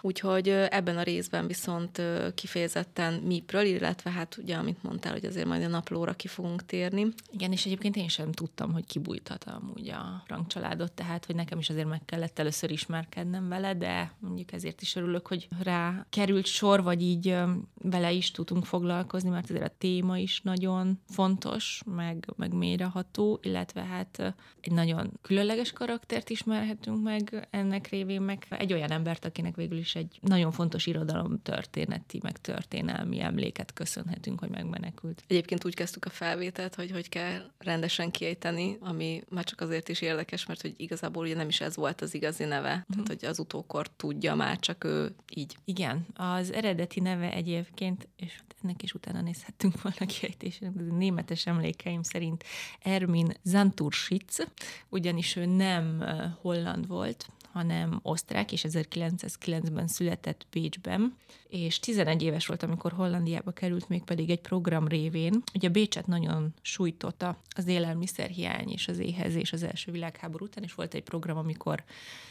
Úgyhogy 0.06 0.48
ebben 0.48 0.96
a 0.96 1.02
részben 1.02 1.46
viszont 1.46 2.02
kifejezetten 2.34 3.14
MIP-ről, 3.14 3.64
illetve 3.64 4.10
hát 4.10 4.36
ugye, 4.36 4.56
amit 4.56 4.82
mondtál, 4.82 5.12
hogy 5.12 5.24
azért 5.24 5.46
majd 5.46 5.62
a 5.62 5.68
naplóra 5.68 6.12
ki 6.12 6.28
fogunk 6.28 6.66
térni. 6.66 7.06
Igen, 7.30 7.52
és 7.52 7.66
egyébként 7.66 7.96
én 7.96 8.08
sem 8.08 8.32
tudtam, 8.32 8.72
hogy 8.72 8.86
kibújtat 8.86 9.44
amúgy 9.44 9.88
a 9.88 10.22
Frank 10.26 10.46
családot, 10.46 10.92
tehát 10.92 11.24
hogy 11.24 11.34
nekem 11.34 11.58
is 11.58 11.70
azért 11.70 11.88
meg 11.88 12.04
kellett 12.04 12.38
először 12.38 12.70
ismerkednem 12.70 13.48
vele, 13.48 13.74
de 13.74 14.12
mondjuk 14.18 14.52
ezért 14.52 14.82
is 14.82 14.96
örülök, 14.96 15.26
hogy 15.26 15.48
rá 15.62 16.06
került 16.10 16.46
sor, 16.46 16.82
vagy 16.82 17.02
így 17.02 17.36
vele 17.82 18.12
is 18.12 18.30
tudunk 18.30 18.64
foglalkozni, 18.64 19.28
mert 19.28 19.50
azért 19.50 19.66
a 19.66 19.74
téma 19.78 20.18
is 20.18 20.40
nagyon 20.40 21.00
fontos, 21.08 21.73
meg, 21.82 22.26
meg 22.36 22.52
mélyreható, 22.52 23.38
illetve 23.42 23.82
hát 23.82 24.34
egy 24.60 24.72
nagyon 24.72 25.12
különleges 25.22 25.72
karaktert 25.72 26.30
ismerhetünk 26.30 27.02
meg 27.02 27.48
ennek 27.50 27.88
révén, 27.88 28.22
meg 28.22 28.46
egy 28.48 28.72
olyan 28.72 28.90
embert, 28.90 29.24
akinek 29.24 29.56
végül 29.56 29.78
is 29.78 29.94
egy 29.94 30.18
nagyon 30.20 30.52
fontos 30.52 30.86
irodalom 30.86 31.42
történeti, 31.42 32.18
meg 32.22 32.40
történelmi 32.40 33.20
emléket 33.20 33.72
köszönhetünk, 33.72 34.40
hogy 34.40 34.50
megmenekült. 34.50 35.22
Egyébként 35.26 35.64
úgy 35.64 35.74
kezdtük 35.74 36.04
a 36.04 36.10
felvételt, 36.10 36.74
hogy 36.74 36.90
hogy 36.90 37.08
kell 37.08 37.50
rendesen 37.58 38.10
kiejteni, 38.10 38.76
ami 38.80 39.22
már 39.28 39.44
csak 39.44 39.60
azért 39.60 39.88
is 39.88 40.00
érdekes, 40.00 40.46
mert 40.46 40.60
hogy 40.60 40.74
igazából 40.76 41.24
ugye 41.24 41.34
nem 41.34 41.48
is 41.48 41.60
ez 41.60 41.76
volt 41.76 42.00
az 42.00 42.14
igazi 42.14 42.44
neve, 42.44 42.72
mm-hmm. 42.72 42.84
tehát 42.90 43.06
hogy 43.08 43.24
az 43.24 43.38
utókor 43.38 43.88
tudja 43.88 44.34
már, 44.34 44.58
csak 44.58 44.84
ő 44.84 45.14
így. 45.34 45.56
Igen, 45.64 46.06
az 46.14 46.52
eredeti 46.52 47.00
neve 47.00 47.32
egyébként, 47.32 48.08
és 48.16 48.38
ennek 48.62 48.82
is 48.82 48.94
utána 48.94 49.20
nézhettünk 49.20 49.82
volna 49.82 50.06
kiejtésén, 50.06 50.72
németes 50.98 51.46
emlékeim 51.64 52.02
szerint 52.02 52.44
Ermin 52.80 53.36
Zanturschitz, 53.42 54.46
ugyanis 54.88 55.36
ő 55.36 55.44
nem 55.44 56.04
holland 56.40 56.86
volt, 56.86 57.26
hanem 57.52 58.00
osztrák, 58.02 58.52
és 58.52 58.64
1909-ben 58.68 59.86
született 59.86 60.46
Bécsben, 60.50 61.16
és 61.54 61.80
11 61.80 62.22
éves 62.22 62.46
volt, 62.46 62.62
amikor 62.62 62.92
Hollandiába 62.92 63.50
került, 63.50 63.88
még 63.88 64.02
pedig 64.02 64.30
egy 64.30 64.40
program 64.40 64.88
révén. 64.88 65.42
Ugye 65.54 65.68
Bécset 65.68 66.06
nagyon 66.06 66.54
sújtotta 66.62 67.40
az 67.56 67.66
élelmiszerhiány 67.66 68.70
és 68.70 68.88
az 68.88 68.98
éhezés 68.98 69.52
az 69.52 69.62
első 69.62 69.92
világháború 69.92 70.44
után, 70.44 70.64
és 70.64 70.74
volt 70.74 70.94
egy 70.94 71.02
program, 71.02 71.36
amikor 71.36 71.84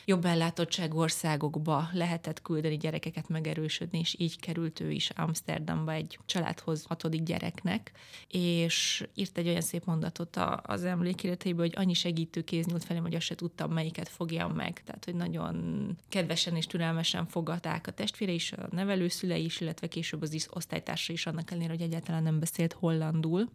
jobb 0.06 0.26
ellátottság 0.26 0.94
országokba 0.94 1.90
lehetett 1.94 2.42
küldeni 2.42 2.78
gyerekeket 2.78 3.30
megerősödni, 3.30 4.00
és 4.00 4.16
így 4.18 4.40
került 4.40 4.80
ő 4.80 4.92
is 4.92 5.10
Amsterdamba 5.10 5.92
egy 5.92 6.20
családhoz 6.26 6.84
hatodik 6.84 7.24
gyereknek, 7.24 7.92
és 8.28 9.08
írt 9.14 9.38
egy 9.38 9.48
olyan 9.48 9.62
szép 9.62 9.86
mondatot 9.86 10.40
az 10.62 10.84
emlékirataiból, 10.84 11.66
hogy 11.66 11.74
annyi 11.76 11.94
segítőkéz 11.94 12.66
nyúlt 12.66 12.84
felém, 12.84 13.02
hogy 13.02 13.16
azt 13.16 13.26
se 13.26 13.36
tudtam, 13.36 13.72
melyiket 13.72 14.10
fogjam 14.10 14.52
meg. 14.52 14.82
Tehát, 14.86 15.06
hogy 15.06 15.16
nagyon 15.16 15.98
kedvesen 16.10 16.56
és 16.56 16.66
türelmesen 16.66 17.28
fogadták 17.28 17.88
a 17.88 17.92
testvére 17.92 18.32
is, 18.32 18.52
a 18.52 18.68
nevelőszülei 19.22 19.44
is, 19.44 19.62
illetve 19.62 19.88
később 19.88 20.22
az 20.22 20.48
osztálytársa 20.50 21.14
is 21.14 21.26
annak 21.26 21.52
ellenére, 21.52 21.72
hogy 21.72 21.82
egyáltalán 21.82 22.24
nem 22.24 22.40
beszélt 22.40 22.74
hollandul. 22.74 23.50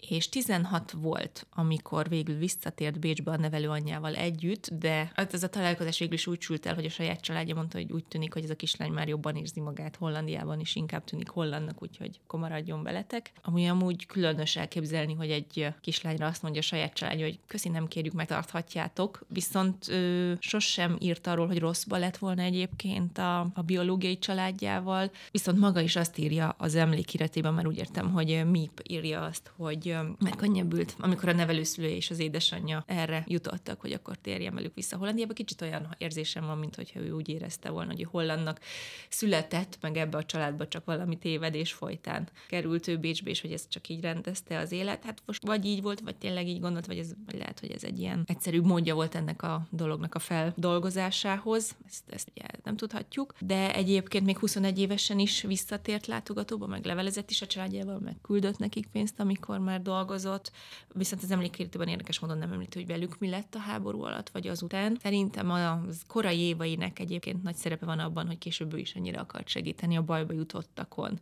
És 0.00 0.28
16 0.28 0.90
volt, 0.90 1.46
amikor 1.54 2.08
végül 2.08 2.36
visszatért 2.36 3.00
Bécsbe 3.00 3.30
a 3.30 3.36
nevelőanyjával 3.36 4.14
együtt, 4.14 4.68
de 4.72 5.12
hát 5.14 5.34
ez 5.34 5.42
a 5.42 5.48
találkozás 5.48 5.98
végül 5.98 6.14
is 6.14 6.26
úgy 6.26 6.40
sült 6.40 6.66
el, 6.66 6.74
hogy 6.74 6.84
a 6.84 6.90
saját 6.90 7.20
családja 7.20 7.54
mondta, 7.54 7.78
hogy 7.78 7.92
úgy 7.92 8.04
tűnik, 8.04 8.32
hogy 8.32 8.44
ez 8.44 8.50
a 8.50 8.56
kislány 8.56 8.92
már 8.92 9.08
jobban 9.08 9.36
érzi 9.36 9.60
magát 9.60 9.96
Hollandiában, 9.96 10.60
és 10.60 10.74
inkább 10.74 11.04
tűnik 11.04 11.28
hollandnak, 11.28 11.82
úgyhogy 11.82 12.20
komaradjon 12.26 12.82
veletek. 12.82 13.32
Ami 13.42 13.68
amúgy 13.68 14.06
különös 14.06 14.56
elképzelni, 14.56 15.14
hogy 15.14 15.30
egy 15.30 15.66
kislányra 15.80 16.26
azt 16.26 16.42
mondja 16.42 16.60
a 16.60 16.64
saját 16.64 16.94
családja, 16.94 17.24
hogy 17.24 17.38
köszi, 17.46 17.68
nem 17.68 17.88
kérjük, 17.88 18.14
megtarthatjátok, 18.14 19.24
viszont 19.28 19.88
ö, 19.88 20.32
sosem 20.38 20.96
írt 21.00 21.26
arról, 21.26 21.46
hogy 21.46 21.58
rosszba 21.58 21.96
lett 21.96 22.16
volna 22.16 22.42
egyébként 22.42 23.18
a, 23.18 23.40
a 23.40 23.62
biológiai 23.66 24.18
családjával, 24.18 25.10
viszont 25.30 25.58
maga 25.58 25.80
is 25.80 25.96
azt 25.96 26.18
írja 26.18 26.48
az 26.58 26.74
emlékiratében, 26.74 27.54
mert 27.54 27.66
úgy 27.66 27.78
értem, 27.78 28.10
hogy 28.12 28.44
MIP 28.50 28.80
írja 28.88 29.22
azt, 29.22 29.52
hogy 29.56 29.85
megkönnyebbült, 30.18 30.94
amikor 30.98 31.28
a 31.28 31.32
nevelőszülő 31.32 31.88
és 31.88 32.10
az 32.10 32.18
édesanyja 32.18 32.84
erre 32.86 33.24
jutottak, 33.26 33.80
hogy 33.80 33.92
akkor 33.92 34.16
térjen 34.16 34.54
velük 34.54 34.74
vissza 34.74 34.96
Hollandiába. 34.96 35.32
Kicsit 35.32 35.62
olyan 35.62 35.94
érzésem 35.98 36.46
van, 36.46 36.58
mint 36.58 36.74
hogyha 36.76 37.00
ő 37.00 37.10
úgy 37.10 37.28
érezte 37.28 37.70
volna, 37.70 37.92
hogy 37.92 38.06
hollandnak 38.10 38.60
született, 39.08 39.78
meg 39.80 39.96
ebbe 39.96 40.16
a 40.16 40.24
családba 40.24 40.68
csak 40.68 40.84
valami 40.84 41.18
tévedés 41.18 41.72
folytán 41.72 42.28
került 42.48 42.88
ő 42.88 42.98
Bécsbe, 42.98 43.30
és 43.30 43.40
hogy 43.40 43.52
ez 43.52 43.68
csak 43.68 43.88
így 43.88 44.00
rendezte 44.00 44.58
az 44.58 44.72
élet. 44.72 45.04
Hát 45.04 45.22
most 45.26 45.46
vagy 45.46 45.64
így 45.64 45.82
volt, 45.82 46.00
vagy 46.00 46.16
tényleg 46.16 46.48
így 46.48 46.60
gondolt, 46.60 46.86
vagy, 46.86 46.98
ez, 46.98 47.12
vagy 47.26 47.38
lehet, 47.38 47.60
hogy 47.60 47.70
ez 47.70 47.84
egy 47.84 47.98
ilyen 47.98 48.24
egyszerű 48.26 48.60
módja 48.60 48.94
volt 48.94 49.14
ennek 49.14 49.42
a 49.42 49.66
dolognak 49.70 50.14
a 50.14 50.18
feldolgozásához. 50.18 51.76
Ezt, 51.86 52.02
ezt 52.06 52.30
ugye 52.34 52.44
nem 52.64 52.76
tudhatjuk. 52.76 53.34
De 53.40 53.74
egyébként 53.74 54.24
még 54.24 54.38
21 54.38 54.78
évesen 54.78 55.18
is 55.18 55.42
visszatért 55.42 56.06
látogatóba, 56.06 56.66
meg 56.66 56.84
levelezett 56.84 57.30
is 57.30 57.42
a 57.42 57.46
családjával, 57.46 57.98
meg 57.98 58.16
küldött 58.22 58.58
nekik 58.58 58.86
pénzt, 58.86 59.20
amikor 59.20 59.58
már 59.58 59.75
dolgozott. 59.82 60.52
Viszont 60.94 61.22
az 61.22 61.30
emlékértőben 61.30 61.88
érdekes 61.88 62.18
módon 62.18 62.38
nem 62.38 62.52
említi, 62.52 62.78
hogy 62.78 62.86
velük 62.86 63.18
mi 63.18 63.28
lett 63.28 63.54
a 63.54 63.58
háború 63.58 64.02
alatt, 64.02 64.30
vagy 64.30 64.46
azután. 64.46 64.98
Szerintem 65.02 65.50
a 65.50 65.80
korai 66.06 66.38
éveinek 66.38 66.98
egyébként 66.98 67.42
nagy 67.42 67.56
szerepe 67.56 67.86
van 67.86 67.98
abban, 67.98 68.26
hogy 68.26 68.38
később 68.38 68.74
ő 68.74 68.78
is 68.78 68.94
annyira 68.94 69.20
akart 69.20 69.48
segíteni 69.48 69.96
a 69.96 70.02
bajba 70.02 70.32
jutottakon. 70.32 71.18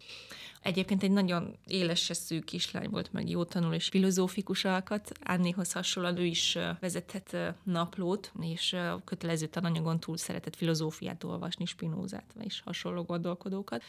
Egyébként 0.63 1.03
egy 1.03 1.11
nagyon 1.11 1.57
éles 1.67 2.11
szűk 2.13 2.45
kislány 2.45 2.91
volt, 2.91 3.13
meg 3.13 3.29
jó 3.29 3.45
tanul 3.45 3.75
és 3.75 3.89
filozófikus 3.89 4.65
alkat. 4.65 5.13
Annihoz 5.25 5.73
hasonlóan 5.73 6.19
ő 6.19 6.25
is 6.25 6.59
vezethet 6.81 7.37
naplót, 7.63 8.33
és 8.41 8.77
kötelező 9.05 9.47
tananyagon 9.47 10.01
túl 10.01 10.17
szeretett 10.17 10.57
filozófiát 10.57 11.25
olvasni, 11.25 11.65
Spinózát, 11.65 12.35
és 12.41 12.61
hasonló 12.65 13.03
gondolkodókat. 13.03 13.83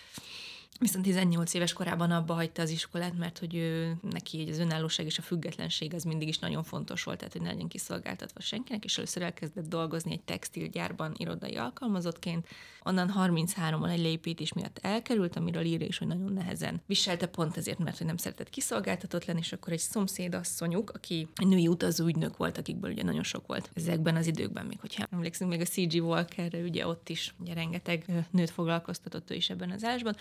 Viszont 0.79 1.03
18 1.03 1.53
éves 1.53 1.73
korában 1.73 2.11
abba 2.11 2.33
hagyta 2.33 2.61
az 2.61 2.69
iskolát, 2.69 3.17
mert 3.17 3.39
hogy 3.39 3.55
ő, 3.55 3.97
neki 4.09 4.47
az 4.49 4.59
önállóság 4.59 5.05
és 5.05 5.17
a 5.17 5.21
függetlenség 5.21 5.93
az 5.93 6.03
mindig 6.03 6.27
is 6.27 6.39
nagyon 6.39 6.63
fontos 6.63 7.03
volt, 7.03 7.17
tehát 7.17 7.33
hogy 7.33 7.41
ne 7.41 7.47
legyen 7.47 7.67
kiszolgáltatva 7.67 8.39
senkinek, 8.39 8.83
és 8.83 8.97
először 8.97 9.21
elkezdett 9.21 9.67
dolgozni 9.67 10.11
egy 10.11 10.21
textilgyárban 10.21 11.13
irodai 11.17 11.55
alkalmazottként. 11.55 12.47
Onnan 12.83 13.13
33-on 13.17 13.89
egy 13.89 13.99
lépítés 13.99 14.53
miatt 14.53 14.79
elkerült, 14.81 15.35
amiről 15.35 15.63
írja 15.63 15.87
is, 15.87 15.97
hogy 15.97 16.07
nagyon 16.07 16.33
nehezen 16.33 16.81
viselte 16.85 17.25
pont 17.25 17.57
ezért, 17.57 17.79
mert 17.79 17.97
hogy 17.97 18.07
nem 18.07 18.17
szeretett 18.17 18.49
kiszolgáltatott 18.49 19.25
lenni, 19.25 19.39
és 19.39 19.53
akkor 19.53 19.73
egy 19.73 19.79
szomszédasszonyuk, 19.79 20.89
aki 20.89 21.27
női 21.35 21.67
utazóügynök 21.67 22.37
volt, 22.37 22.57
akikből 22.57 22.91
ugye 22.91 23.03
nagyon 23.03 23.23
sok 23.23 23.47
volt 23.47 23.69
ezekben 23.73 24.15
az 24.15 24.27
időkben, 24.27 24.65
még 24.65 24.79
hogyha 24.79 25.07
emlékszünk 25.11 25.49
még 25.49 25.61
a 25.61 25.65
C.G. 25.65 25.93
Walkerre, 25.93 26.59
ugye 26.59 26.87
ott 26.87 27.09
is 27.09 27.33
ugye 27.39 27.53
rengeteg 27.53 28.25
nőt 28.31 28.49
foglalkoztatott 28.49 29.31
ő 29.31 29.35
is 29.35 29.49
ebben 29.49 29.71
az 29.71 29.83
állásban 29.83 30.15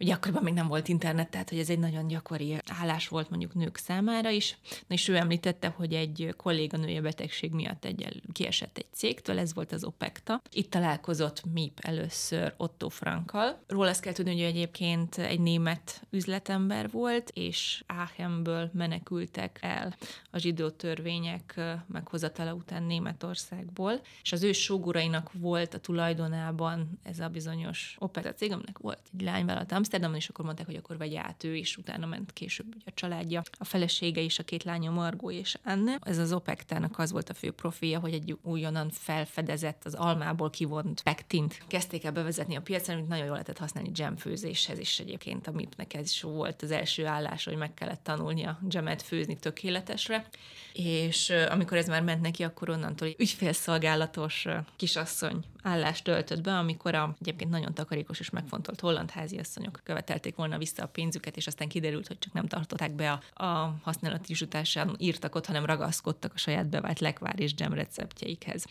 Ugye 0.00 0.12
akkoriban 0.14 0.42
még 0.42 0.54
nem 0.54 0.68
volt 0.68 0.88
internet, 0.88 1.30
tehát 1.30 1.48
hogy 1.48 1.58
ez 1.58 1.70
egy 1.70 1.78
nagyon 1.78 2.06
gyakori 2.06 2.58
állás 2.80 3.08
volt 3.08 3.30
mondjuk 3.30 3.54
nők 3.54 3.76
számára 3.76 4.30
is. 4.30 4.58
Na 4.86 4.94
és 4.94 5.08
ő 5.08 5.16
említette, 5.16 5.68
hogy 5.68 5.94
egy 5.94 6.34
kolléganője 6.36 7.00
betegség 7.00 7.52
miatt 7.52 7.84
egy 7.84 8.22
kiesett 8.32 8.78
egy 8.78 8.86
cégtől, 8.92 9.38
ez 9.38 9.54
volt 9.54 9.72
az 9.72 9.84
OPECTA. 9.84 10.42
Itt 10.50 10.70
találkozott 10.70 11.42
MIP 11.52 11.78
először 11.82 12.54
Otto 12.56 12.88
Frankkal. 12.88 13.62
Róla 13.66 13.88
azt 13.88 14.00
kell 14.00 14.12
tudni, 14.12 14.32
hogy 14.32 14.40
ő 14.40 14.44
egyébként 14.44 15.18
egy 15.18 15.40
német 15.40 16.02
üzletember 16.10 16.90
volt, 16.90 17.30
és 17.34 17.84
Aachenből 17.86 18.70
menekültek 18.72 19.58
el 19.62 19.96
a 20.30 20.38
zsidó 20.38 20.70
törvények 20.70 21.60
meghozatala 21.86 22.54
után 22.54 22.82
Németországból, 22.82 24.00
és 24.22 24.32
az 24.32 24.42
ő 24.42 24.52
sógurainak 24.52 25.30
volt 25.32 25.74
a 25.74 25.78
tulajdonában 25.78 26.98
ez 27.02 27.20
a 27.20 27.28
bizonyos 27.28 27.96
OPECTA 27.98 28.34
cég, 28.34 28.52
aminek 28.52 28.78
volt 28.78 29.00
egy 29.14 29.22
lányvállalat 29.22 29.72
Amsterdamon, 29.86 30.16
és 30.16 30.28
akkor 30.28 30.44
mondták, 30.44 30.66
hogy 30.66 30.76
akkor 30.76 30.96
vegy 30.96 31.14
át 31.14 31.44
ő, 31.44 31.56
és 31.56 31.76
utána 31.76 32.06
ment 32.06 32.32
később 32.32 32.66
ugye 32.74 32.84
a 32.84 32.94
családja, 32.94 33.42
a 33.58 33.64
felesége 33.64 34.20
és 34.20 34.38
a 34.38 34.42
két 34.42 34.64
lánya 34.64 34.90
Margó 34.90 35.30
és 35.30 35.58
Anne. 35.64 35.98
Ez 36.00 36.18
az 36.18 36.32
opektának 36.32 36.98
az 36.98 37.12
volt 37.12 37.28
a 37.28 37.34
fő 37.34 37.50
profilja, 37.50 37.98
hogy 37.98 38.12
egy 38.12 38.36
újonnan 38.42 38.90
felfedezett, 38.90 39.84
az 39.84 39.94
almából 39.94 40.50
kivont 40.50 41.02
pektint 41.02 41.62
kezdték 41.66 42.04
el 42.04 42.12
bevezetni 42.12 42.56
a 42.56 42.60
piacra, 42.60 42.94
amit 42.94 43.08
nagyon 43.08 43.24
jól 43.24 43.32
lehetett 43.32 43.58
használni 43.58 43.90
jamfőzéshez 43.94 44.78
is 44.78 44.98
egyébként, 44.98 45.46
a 45.46 45.50
MIP-nek 45.50 45.94
ez 45.94 46.10
is 46.10 46.22
volt 46.22 46.62
az 46.62 46.70
első 46.70 47.06
állás, 47.06 47.44
hogy 47.44 47.56
meg 47.56 47.74
kellett 47.74 48.02
tanulnia 48.02 48.58
jamet 48.68 49.02
főzni 49.02 49.38
tökéletesre, 49.38 50.28
és 50.72 51.32
amikor 51.50 51.76
ez 51.76 51.86
már 51.86 52.02
ment 52.02 52.20
neki, 52.20 52.42
akkor 52.42 52.70
onnantól 52.70 53.08
ügyfélszolgálatos 53.18 54.46
kisasszony 54.76 55.44
állást 55.66 56.04
töltött 56.04 56.40
be, 56.40 56.52
amikor 56.52 56.94
a 56.94 57.16
egyébként 57.20 57.50
nagyon 57.50 57.74
takarékos 57.74 58.20
és 58.20 58.30
megfontolt 58.30 58.80
holland 58.80 59.10
háziasszonyok 59.10 59.80
követelték 59.84 60.34
volna 60.34 60.58
vissza 60.58 60.82
a 60.82 60.86
pénzüket, 60.86 61.36
és 61.36 61.46
aztán 61.46 61.68
kiderült, 61.68 62.06
hogy 62.06 62.18
csak 62.18 62.32
nem 62.32 62.46
tartották 62.46 62.92
be 62.92 63.12
a, 63.12 63.44
a 63.44 63.76
használati 63.82 64.34
zsutásán 64.34 64.94
írtak 64.98 65.34
ott, 65.34 65.46
hanem 65.46 65.64
ragaszkodtak 65.64 66.32
a 66.34 66.38
saját 66.38 66.68
bevált 66.68 67.00
lekvár 67.00 67.40
és 67.40 67.54
dzsem 67.54 67.72
receptjeikhez. 67.72 68.64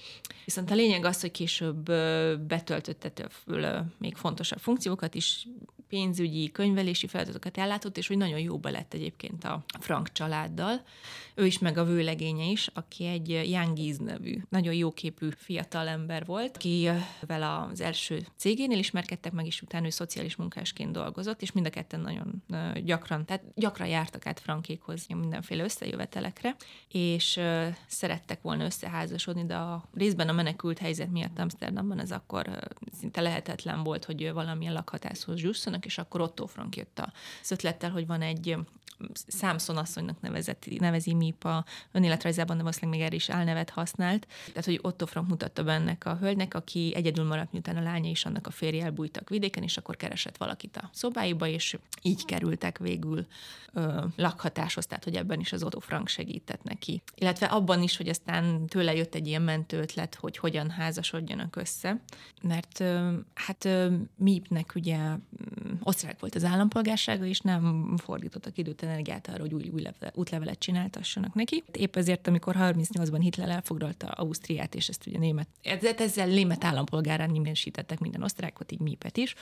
Viszont 0.46 0.72
a 0.72 0.76
lényeg 0.76 1.06
az, 1.06 1.22
hogy 1.22 1.32
később 1.32 1.84
betöltötte 2.48 3.28
még 3.98 4.16
fontosabb 4.16 4.60
funkciókat 4.60 5.16
is, 5.16 5.48
pénzügyi, 5.88 6.52
könyvelési 6.52 7.08
feladatokat 7.08 7.58
ellátott, 7.58 7.98
és 7.98 8.08
hogy 8.08 8.18
nagyon 8.18 8.40
jóba 8.40 8.70
lett 8.70 8.94
egyébként 8.94 9.44
a 9.44 9.64
Frank 9.80 10.12
családdal. 10.12 10.82
Ő 11.36 11.46
is, 11.46 11.60
meg 11.60 11.78
a 11.78 11.84
vőlegénye 11.84 12.46
is, 12.46 12.70
aki 12.74 13.06
egy 13.06 13.30
Young 13.30 13.74
Giz 13.74 13.98
nevű, 13.98 14.42
nagyon 14.50 14.74
jóképű 14.74 15.30
fiatal 15.38 15.88
ember 15.88 16.26
volt, 16.26 16.56
aki 16.56 16.85
vele 17.28 17.60
az 17.72 17.82
első 17.82 18.26
cégénél 18.36 18.78
ismerkedtek 18.78 19.32
meg, 19.32 19.46
és 19.46 19.62
utána 19.62 19.86
ő 19.86 19.90
szociális 19.90 20.36
munkásként 20.36 20.92
dolgozott, 20.92 21.42
és 21.42 21.52
mind 21.52 21.66
a 21.66 21.70
ketten 21.70 22.00
nagyon 22.00 22.44
gyakran, 22.84 23.26
tehát 23.26 23.44
gyakran 23.56 23.88
jártak 23.88 24.26
át 24.26 24.40
Frankékhoz 24.40 25.06
mindenféle 25.08 25.64
összejövetelekre, 25.64 26.56
és 26.88 27.40
szerettek 27.88 28.42
volna 28.42 28.64
összeházasodni, 28.64 29.46
de 29.46 29.56
a 29.56 29.84
részben 29.94 30.30
a 30.30 30.34
menekült 30.34 30.78
helyzet 30.78 31.12
miatt 31.12 31.40
Amsterdamban 31.40 32.00
ez 32.00 32.12
akkor 32.12 32.60
szinte 33.00 33.22
lehetetlen 33.22 33.84
volt, 33.84 34.06
hogy 34.06 34.32
valamilyen 34.32 34.74
lakhatáshoz 34.74 35.42
jussanak, 35.42 35.86
és 35.86 35.98
akkor 35.98 36.22
Otto 36.22 36.46
Frank 36.46 36.76
jött 36.76 37.00
az 37.40 37.52
ötlettel, 37.52 37.92
hogy 37.92 38.08
van 38.08 38.22
egy 38.22 38.58
Samson 39.28 39.78
asszonynak 39.78 40.22
nevezett, 40.22 40.66
nevezi 40.80 41.14
MIPA 41.14 41.66
önéletrajzában, 41.92 42.58
de 42.58 42.64
valószínűleg 42.64 42.98
még 42.98 43.08
erre 43.08 43.16
is 43.16 43.30
álnevet 43.30 43.70
használt. 43.70 44.28
Tehát, 44.48 44.66
hogy 44.66 44.80
Otto 44.82 45.06
Frank 45.06 45.28
mutatta 45.28 45.64
be 45.64 45.98
a 46.00 46.16
hölgynek, 46.16 46.54
aki 46.54 46.75
egyedül 46.76 47.26
maradt, 47.26 47.52
miután 47.52 47.78
a 47.78 47.82
lánya 47.82 48.10
és 48.10 48.26
annak 48.26 48.48
a 48.48 48.52
férje 48.52 48.84
elbújtak 48.84 49.30
vidéken, 49.30 49.64
és 49.64 49.78
akkor 49.78 49.96
keresett 49.96 50.38
valakit 50.38 50.78
a 50.78 50.90
szobáiba, 50.94 51.48
és 51.48 51.78
így 52.02 52.26
kerültek 52.26 52.78
végül 52.78 53.26
ö, 53.74 54.04
lakhatáshoz, 54.16 54.86
tehát, 54.86 55.04
hogy 55.04 55.16
ebben 55.16 55.40
is 55.40 55.54
az 55.54 55.64
Otto 55.64 55.80
Frank 55.80 56.08
segített 56.08 56.64
neki. 56.64 57.02
Illetve 57.16 57.46
abban 57.46 57.82
is, 57.82 57.98
hogy 57.98 58.10
aztán 58.10 58.66
tőle 58.66 58.96
jött 58.96 59.16
egy 59.16 59.28
ilyen 59.28 59.42
mentőtlet, 59.42 60.16
hogy 60.16 60.38
hogyan 60.38 60.70
házasodjanak 60.70 61.56
össze, 61.56 62.02
mert 62.42 62.80
ö, 62.80 63.18
hát 63.34 63.66
ö, 63.66 63.96
Mipnek 64.16 64.72
ugye 64.76 64.98
osztrák 65.84 66.20
volt 66.20 66.36
az 66.36 66.44
állampolgársága, 66.44 67.26
és 67.26 67.40
nem 67.40 67.94
fordítottak 67.98 68.58
időt 68.58 68.84
energiát 68.84 69.28
arra, 69.28 69.42
hogy 69.42 69.54
új, 69.54 69.70
új 69.74 69.84
útlevelet 70.14 70.60
csináltassanak 70.60 71.34
neki. 71.34 71.64
Épp 71.72 71.96
ezért, 71.96 72.28
amikor 72.28 72.56
38-ban 72.60 73.20
Hitler 73.20 73.50
elfoglalta 73.50 74.08
Ausztriát, 74.08 74.76
és 74.76 74.88
ezt 74.88 75.08
ugye 75.08 75.18
német, 75.18 75.48
ezzel 75.62 76.28
német 76.28 76.64
állampolgárán 76.66 77.30
minősítettek 77.30 78.00
minden 78.00 78.24
osztrákot, 78.24 78.72
így 78.72 78.80
Mipet 78.80 79.18
is, 79.18 79.36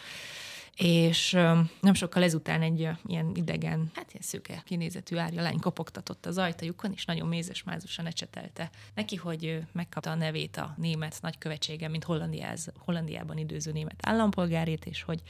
és 0.75 1.31
nem 1.79 1.93
sokkal 1.93 2.23
ezután 2.23 2.61
egy 2.61 2.89
ilyen 3.05 3.31
idegen, 3.35 3.91
hát 3.93 4.09
ilyen 4.09 4.23
szőke 4.23 4.61
kinézetű 4.65 5.15
árja 5.15 5.41
lány 5.41 5.59
kopogtatott 5.59 6.25
az 6.25 6.37
ajtajukon, 6.37 6.91
és 6.91 7.05
nagyon 7.05 7.27
mézes 7.27 7.63
mázusan 7.63 8.05
ecsetelte 8.05 8.69
neki, 8.93 9.15
hogy 9.15 9.59
megkapta 9.71 10.11
a 10.11 10.15
nevét 10.15 10.57
a 10.57 10.75
német 10.77 11.17
nagykövetsége, 11.21 11.87
mint 11.87 12.03
Hollandiában 12.77 13.37
időző 13.37 13.71
német 13.71 13.99
állampolgárét, 14.01 14.85
és 14.85 15.01
hogy 15.03 15.21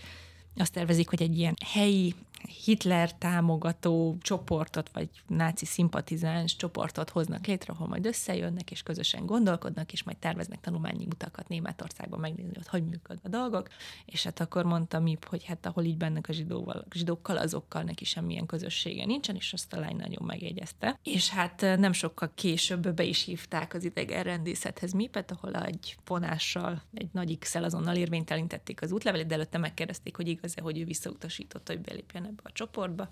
azt 0.57 0.73
tervezik, 0.73 1.09
hogy 1.09 1.21
egy 1.21 1.37
ilyen 1.37 1.55
helyi 1.65 2.15
Hitler 2.47 3.13
támogató 3.13 4.17
csoportot, 4.21 4.89
vagy 4.93 5.09
náci 5.27 5.65
szimpatizáns 5.65 6.55
csoportot 6.55 7.09
hoznak 7.09 7.45
létre, 7.45 7.73
ahol 7.73 7.87
majd 7.87 8.05
összejönnek, 8.05 8.71
és 8.71 8.83
közösen 8.83 9.25
gondolkodnak, 9.25 9.93
és 9.93 10.03
majd 10.03 10.17
terveznek 10.17 10.61
tanulmányi 10.61 11.05
utakat 11.05 11.47
Németországban 11.47 12.19
megnézni, 12.19 12.51
hogy 12.55 12.67
hogy 12.67 12.85
működnek 12.85 13.25
a 13.25 13.29
dolgok. 13.29 13.67
És 14.05 14.23
hát 14.23 14.39
akkor 14.39 14.65
mondta 14.65 14.99
Mip, 14.99 15.25
hogy 15.25 15.43
hát 15.43 15.65
ahol 15.65 15.83
így 15.83 15.97
bennek 15.97 16.29
a 16.29 16.33
zsidóval, 16.33 16.85
zsidókkal, 16.91 17.37
azokkal 17.37 17.83
neki 17.83 18.05
semmilyen 18.05 18.45
közössége 18.45 19.05
nincsen, 19.05 19.35
és 19.35 19.53
azt 19.53 19.73
a 19.73 19.79
lány 19.79 19.95
nagyon 19.95 20.25
megjegyezte. 20.25 20.99
És 21.03 21.29
hát 21.29 21.61
nem 21.61 21.91
sokkal 21.93 22.31
később 22.35 22.93
be 22.93 23.03
is 23.03 23.23
hívták 23.23 23.73
az 23.73 23.83
idegenrendészethez 23.83 24.91
Mipet, 24.91 25.31
ahol 25.31 25.55
egy 25.55 25.97
vonással, 26.05 26.81
egy 26.93 27.09
nagy 27.11 27.39
x 27.39 27.55
azonnal 27.55 27.95
érvénytelenítették 27.95 28.81
az 28.81 28.91
útlevelét, 28.91 29.27
de 29.27 29.33
előtte 29.33 29.57
megkérdezték, 29.57 30.15
hogy 30.15 30.27
igaz-e, 30.27 30.61
hogy 30.61 30.79
ő 30.79 30.85
visszautasította, 30.85 31.73
hogy 31.73 31.81
belépjen 31.81 32.25
ebbe 32.33 32.49
a 32.49 32.51
csoportba, 32.51 33.11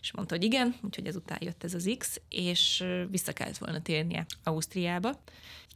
és 0.00 0.12
mondta, 0.12 0.34
hogy 0.34 0.44
igen, 0.44 0.74
úgyhogy 0.82 1.06
ezután 1.06 1.38
jött 1.40 1.64
ez 1.64 1.74
az 1.74 1.94
X, 1.98 2.20
és 2.28 2.84
vissza 3.10 3.32
kellett 3.32 3.58
volna 3.58 3.82
térnie 3.82 4.26
Ausztriába, 4.42 5.22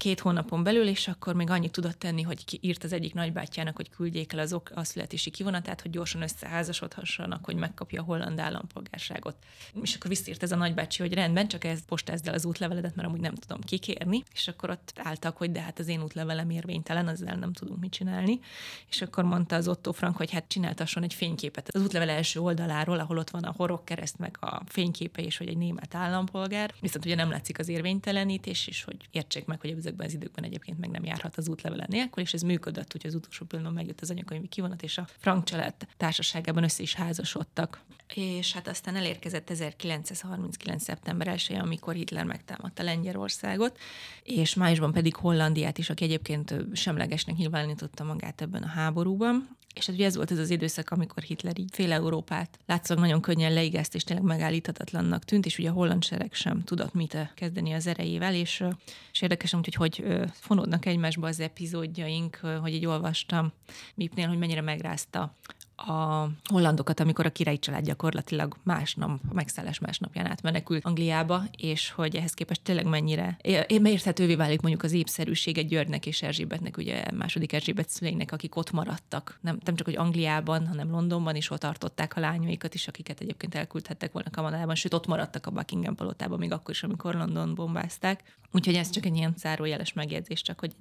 két 0.01 0.21
hónapon 0.21 0.63
belül, 0.63 0.89
és 0.89 1.09
akkor 1.09 1.35
még 1.35 1.51
annyit 1.51 1.73
tudott 1.73 1.99
tenni, 1.99 2.23
hogy 2.23 2.59
írt 2.61 2.85
az 2.85 2.93
egyik 2.93 3.15
nagybátyjának, 3.15 3.77
hogy 3.77 3.91
küldjék 3.91 4.33
el 4.33 4.39
az 4.39 4.53
ok, 4.53 4.71
a 4.75 4.85
születési 4.85 5.31
kivonatát, 5.31 5.81
hogy 5.81 5.91
gyorsan 5.91 6.23
összeházasodhassanak, 6.23 7.45
hogy 7.45 7.55
megkapja 7.55 8.01
a 8.01 8.05
holland 8.05 8.39
állampolgárságot. 8.39 9.37
És 9.83 9.95
akkor 9.95 10.11
visszírt 10.11 10.43
ez 10.43 10.53
a 10.53 10.57
nagybácsi, 10.57 11.03
hogy 11.03 11.15
rendben, 11.15 11.49
csak 11.49 11.65
ez 11.65 11.85
postázd 11.85 12.29
el 12.29 12.35
az 12.35 12.45
útleveledet, 12.45 12.95
mert 12.95 13.09
amúgy 13.09 13.21
nem 13.21 13.35
tudom 13.35 13.61
kikérni. 13.61 14.23
És 14.35 14.49
akkor 14.49 14.71
ott 14.71 14.93
álltak, 14.97 15.37
hogy 15.37 15.53
de 15.53 15.61
hát 15.61 15.79
az 15.79 15.89
én 15.89 16.03
útlevelem 16.03 16.51
érvénytelen, 16.51 17.09
ezzel 17.09 17.37
nem 17.37 17.53
tudunk 17.53 17.81
mit 17.81 17.93
csinálni. 17.93 18.41
És 18.89 19.03
akkor 19.03 19.25
mondta 19.25 19.57
az 19.57 19.69
Otto 19.69 19.93
Frank, 19.93 20.17
hogy 20.17 20.31
hát 20.31 20.49
csináltasson 20.49 21.03
egy 21.03 21.15
fényképet 21.15 21.69
az 21.69 21.83
útlevel 21.83 22.09
első 22.09 22.41
oldaláról, 22.41 22.99
ahol 22.99 23.19
ott 23.19 23.31
van 23.31 23.43
a 23.43 23.55
horog 23.57 23.85
kereszt, 23.85 24.19
meg 24.19 24.37
a 24.41 24.63
fényképe, 24.67 25.23
és 25.23 25.37
hogy 25.37 25.49
egy 25.49 25.57
német 25.57 25.95
állampolgár. 25.95 26.75
Viszont 26.81 27.05
ugye 27.05 27.15
nem 27.15 27.31
látszik 27.31 27.59
az 27.59 27.69
érvénytelenítés, 27.69 28.67
és 28.67 28.85
hogy 28.85 28.97
értsék 29.11 29.45
meg, 29.45 29.61
hogy 29.61 29.71
ezekben 29.91 30.07
az 30.07 30.15
időkben 30.15 30.45
egyébként 30.45 30.79
meg 30.79 30.91
nem 30.91 31.05
járhat 31.05 31.37
az 31.37 31.49
útlevele 31.49 31.87
nélkül, 31.89 32.23
és 32.23 32.35
ez 32.35 32.43
működött, 32.43 32.93
hogy 32.93 33.07
az 33.07 33.15
utolsó 33.15 33.47
pillanatban 33.47 33.81
megjött 33.81 34.01
az 34.01 34.11
anyakönyvi 34.11 34.49
kivonat, 34.49 34.83
és 34.83 34.99
a 34.99 35.07
Frank 35.19 35.45
család 35.45 35.75
társaságában 35.97 36.63
össze 36.63 36.83
is 36.83 36.95
házasodtak. 36.95 37.81
És 38.15 38.53
hát 38.53 38.69
aztán 38.69 38.97
elérkezett 38.97 39.51
1939. 39.51 40.83
szeptember 40.83 41.29
1 41.29 41.57
amikor 41.61 41.95
Hitler 41.95 42.25
megtámadta 42.25 42.83
Lengyelországot, 42.83 43.79
és 44.23 44.55
májusban 44.55 44.93
pedig 44.93 45.17
Hollandiát 45.17 45.79
is, 45.79 45.91
aki 45.91 46.05
egyébként 46.05 46.55
semlegesnek 46.73 47.37
nyilvánította 47.37 48.05
magát 48.05 48.41
ebben 48.41 48.63
a 48.63 48.69
háborúban. 48.69 49.59
És 49.75 49.87
hát 49.87 49.95
ugye 49.95 50.07
ez 50.07 50.17
volt 50.17 50.31
ez 50.31 50.39
az 50.39 50.51
időszak, 50.51 50.91
amikor 50.91 51.23
Hitler 51.23 51.59
így 51.59 51.69
fél 51.73 51.93
Európát 51.93 52.59
látszólag 52.67 53.03
nagyon 53.03 53.21
könnyen 53.21 53.53
leigázt, 53.53 53.95
és 53.95 54.05
tényleg 54.05 54.27
megállíthatatlannak 54.27 55.25
tűnt, 55.25 55.47
és 55.47 55.59
ugye 55.59 55.69
a 55.69 55.73
holland 55.73 56.05
sereg 56.05 56.33
sem 56.33 56.65
tudott 56.65 56.95
mit 56.95 57.17
kezdeni 57.35 57.73
az 57.73 57.87
erejével, 57.87 58.35
és, 58.35 58.65
és 59.13 59.23
érdekes 59.23 59.51
hogy 59.51 59.75
hogy 59.75 60.05
fonódnak 60.33 60.87
egymásba 60.87 61.27
az 61.27 61.41
epizódjaink, 61.41 62.37
hogy 62.37 62.75
így 62.75 62.87
olvastam 62.87 63.53
Mipnél, 63.95 64.29
hogy 64.29 64.39
mennyire 64.39 64.61
megrázta 64.61 65.37
a 65.87 66.31
hollandokat, 66.45 67.01
amikor 67.01 67.27
a 67.27 67.31
királyi 67.31 67.59
család 67.59 67.85
gyakorlatilag 67.85 68.57
másnap, 68.63 69.21
a 69.29 69.35
megszállás 69.35 69.79
másnapján 69.79 70.27
átmenekült 70.27 70.85
Angliába, 70.85 71.43
és 71.57 71.91
hogy 71.91 72.17
ehhez 72.17 72.35
képest 72.35 72.63
tényleg 72.63 72.87
mennyire 72.87 73.39
érthetővé 73.69 74.35
válik 74.35 74.61
mondjuk 74.61 74.83
az 74.83 74.93
épszerűsége 74.93 75.63
Györgynek 75.63 76.07
és 76.07 76.23
Erzsébetnek, 76.23 76.77
ugye 76.77 77.05
második 77.15 77.53
Erzsébet 77.53 77.89
szüleinek, 77.89 78.33
akik 78.33 78.57
ott 78.57 78.71
maradtak. 78.71 79.39
Nem, 79.41 79.59
nem 79.65 79.75
csak, 79.75 79.87
hogy 79.87 79.97
Angliában, 79.97 80.67
hanem 80.67 80.91
Londonban 80.91 81.37
is 81.37 81.51
ott 81.51 81.59
tartották 81.61 82.17
a 82.17 82.21
lányaikat 82.21 82.75
is, 82.75 82.89
akiket 82.89 83.21
egyébként 83.21 83.55
elküldhettek 83.55 84.13
volna 84.13 84.31
Kanadában, 84.31 84.75
sőt 84.75 84.95
ott 84.95 85.07
maradtak 85.07 85.47
a 85.47 85.51
Buckingham 85.51 85.95
palotában, 85.95 86.39
még 86.39 86.53
akkor 86.53 86.75
is, 86.75 86.83
amikor 86.83 87.15
London 87.15 87.55
bombázták. 87.55 88.39
Úgyhogy 88.53 88.75
ez 88.75 88.91
csak 88.91 89.07
egy 89.07 89.17
ilyen 89.17 89.35
zárójeles 89.37 89.93
megjegyzés, 89.93 90.43
csak 90.43 90.61
hogy 90.61 90.75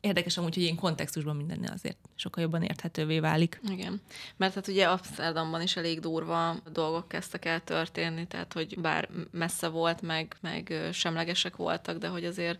érdekes 0.00 0.36
amúgy, 0.36 0.54
hogy 0.54 0.62
ilyen 0.62 0.76
kontextusban 0.76 1.36
minden 1.36 1.70
azért 1.74 1.96
sokkal 2.14 2.42
jobban 2.42 2.62
érthetővé 2.62 3.18
válik. 3.18 3.60
Igen. 3.70 4.00
Mert 4.44 4.56
hát 4.56 4.68
ugye 4.68 4.86
Amsterdamban 4.86 5.62
is 5.62 5.76
elég 5.76 6.00
durva 6.00 6.56
dolgok 6.72 7.08
kezdtek 7.08 7.44
el 7.44 7.60
történni, 7.60 8.26
tehát 8.26 8.52
hogy 8.52 8.80
bár 8.80 9.08
messze 9.30 9.68
volt, 9.68 10.02
meg, 10.02 10.36
meg 10.40 10.88
semlegesek 10.92 11.56
voltak, 11.56 11.98
de 11.98 12.08
hogy 12.08 12.24
azért 12.24 12.58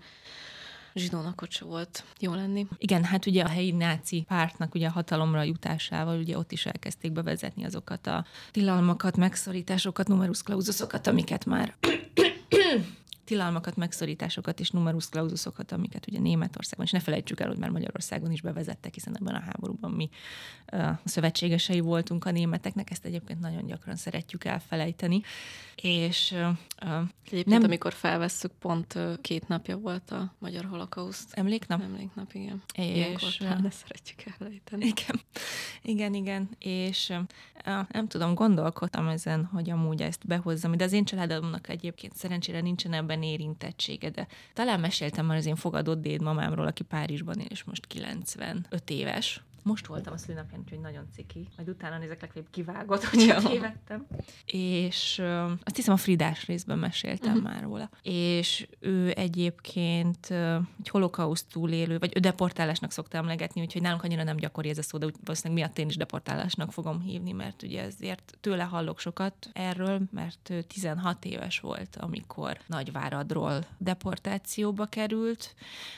zsidónak 0.94 1.42
ott 1.42 1.51
se 1.51 1.64
volt 1.64 2.05
jó 2.20 2.35
lenni. 2.35 2.66
Igen, 2.79 3.05
hát 3.05 3.27
ugye 3.27 3.42
a 3.42 3.49
helyi 3.49 3.70
náci 3.70 4.25
pártnak 4.29 4.75
ugye 4.75 4.87
a 4.87 4.90
hatalomra 4.90 5.42
jutásával 5.42 6.18
ugye 6.18 6.38
ott 6.38 6.53
is 6.53 6.66
elkezdték 6.66 7.12
bevezetni 7.12 7.64
azokat 7.64 8.07
a 8.07 8.25
tilalmakat, 8.51 9.16
megszorításokat, 9.16 10.09
numerus 10.09 10.42
claususokat, 10.42 11.07
amiket 11.07 11.44
már 11.44 11.75
tilalmakat, 13.25 13.77
megszorításokat 13.77 14.61
és 14.61 14.71
numerus 14.71 15.09
claususokat, 15.09 15.73
amiket 15.73 16.07
ugye 16.07 16.19
Németországban, 16.19 16.87
és 16.87 16.93
ne 16.93 17.01
felejtsük 17.01 17.41
el, 17.41 17.49
hogy 17.49 17.59
már 17.59 17.71
Magyarországon 17.71 18.33
is 18.33 18.41
bevezettek, 18.41 18.95
hiszen 18.95 19.17
ebben 19.17 19.35
a 19.35 19.41
háborúban 19.41 19.91
mi 19.91 20.09
a 20.67 21.01
szövetségesei 21.05 21.81
voltunk 21.81 22.25
a 22.25 22.31
németeknek, 22.31 22.91
ezt 22.91 23.05
egyébként 23.05 23.41
nagyon 23.41 23.67
gyakran 23.67 23.97
szeretjük 23.97 24.45
elfelejteni. 24.45 25.23
És 25.77 26.35
egyébként, 27.25 27.47
nem... 27.47 27.63
amikor 27.63 27.93
felvesszük, 27.93 28.53
pont 28.59 28.99
két 29.21 29.49
napja 29.49 29.77
volt 29.77 30.11
a 30.11 30.35
Magyar 30.39 30.65
Holokauszt. 30.65 31.33
Emléknap? 31.33 31.83
Emléknap, 31.83 32.33
igen. 32.33 32.63
És 32.75 33.39
ne 33.39 33.71
szeretjük 33.71 34.23
elfelejteni. 34.27 34.85
Igen, 34.87 35.21
igen, 35.83 36.15
igen. 36.15 36.49
És 36.59 37.13
nem 37.89 38.09
tudom, 38.09 38.35
gondolkodtam 38.35 39.09
ezen, 39.09 39.45
hogy 39.45 39.71
amúgy 39.71 40.03
ezt 40.03 40.27
behozzam, 40.27 40.77
de 40.77 40.85
az 40.85 40.93
én 40.93 41.05
családomnak 41.05 41.69
egyébként 41.69 42.17
szerencsére 42.17 42.61
nincsen 42.61 42.93
ebben 42.93 43.13
lényegében 43.14 43.22
érintettsége, 43.22 44.11
de 44.11 44.27
talán 44.53 44.81
meséltem 44.81 45.27
már 45.27 45.37
az 45.37 45.46
én 45.46 45.57
fogadott 45.57 46.00
dédmamámról, 46.00 46.66
aki 46.66 46.83
Párizsban 46.83 47.40
él, 47.40 47.46
és 47.48 47.64
most 47.64 47.87
95 47.87 48.90
éves, 48.90 49.42
most 49.64 49.87
voltam 49.87 50.12
a 50.12 50.16
szülinapján, 50.16 50.61
úgyhogy 50.61 50.81
nagyon 50.81 51.07
ciki. 51.12 51.48
Majd 51.57 51.68
utána 51.68 51.98
nézek 51.98 52.20
legfeljebb 52.20 52.50
kivágott, 52.50 53.05
hogy 53.05 53.20
ja. 53.20 53.40
tévedtem. 53.50 54.07
És 54.46 55.18
uh, 55.18 55.50
azt 55.64 55.77
hiszem 55.77 55.94
a 55.94 55.96
Fridás 55.96 56.46
részben 56.46 56.79
meséltem 56.79 57.37
uh-huh. 57.37 57.50
már 57.50 57.62
róla. 57.62 57.90
És 58.03 58.68
ő 58.81 59.12
egyébként 59.16 60.27
uh, 60.31 60.55
egy 60.79 60.88
holokauszt 60.88 61.46
túlélő, 61.53 61.98
vagy 61.98 62.12
ő 62.16 62.20
deportálásnak 62.20 62.92
szokta 62.92 63.16
emlegetni, 63.16 63.61
úgyhogy 63.61 63.83
nálunk 63.83 64.03
annyira 64.03 64.22
nem 64.22 64.37
gyakori 64.37 64.68
ez 64.68 64.79
a 64.79 64.83
szó, 64.83 64.98
de 64.98 65.07
úgy 65.07 65.14
valószínűleg 65.24 65.62
miatt 65.62 65.79
én 65.79 65.88
is 65.88 65.96
deportálásnak 65.96 66.72
fogom 66.72 67.00
hívni, 67.00 67.33
mert 67.33 67.62
ugye 67.62 67.83
ezért 67.83 68.37
tőle 68.40 68.62
hallok 68.62 68.98
sokat 68.98 69.50
erről, 69.53 70.00
mert 70.11 70.53
16 70.68 71.24
éves 71.24 71.61
volt, 71.61 71.96
amikor 71.96 72.59
Nagyváradról 72.66 73.64
deportációba 73.79 74.87
került. 74.87 75.55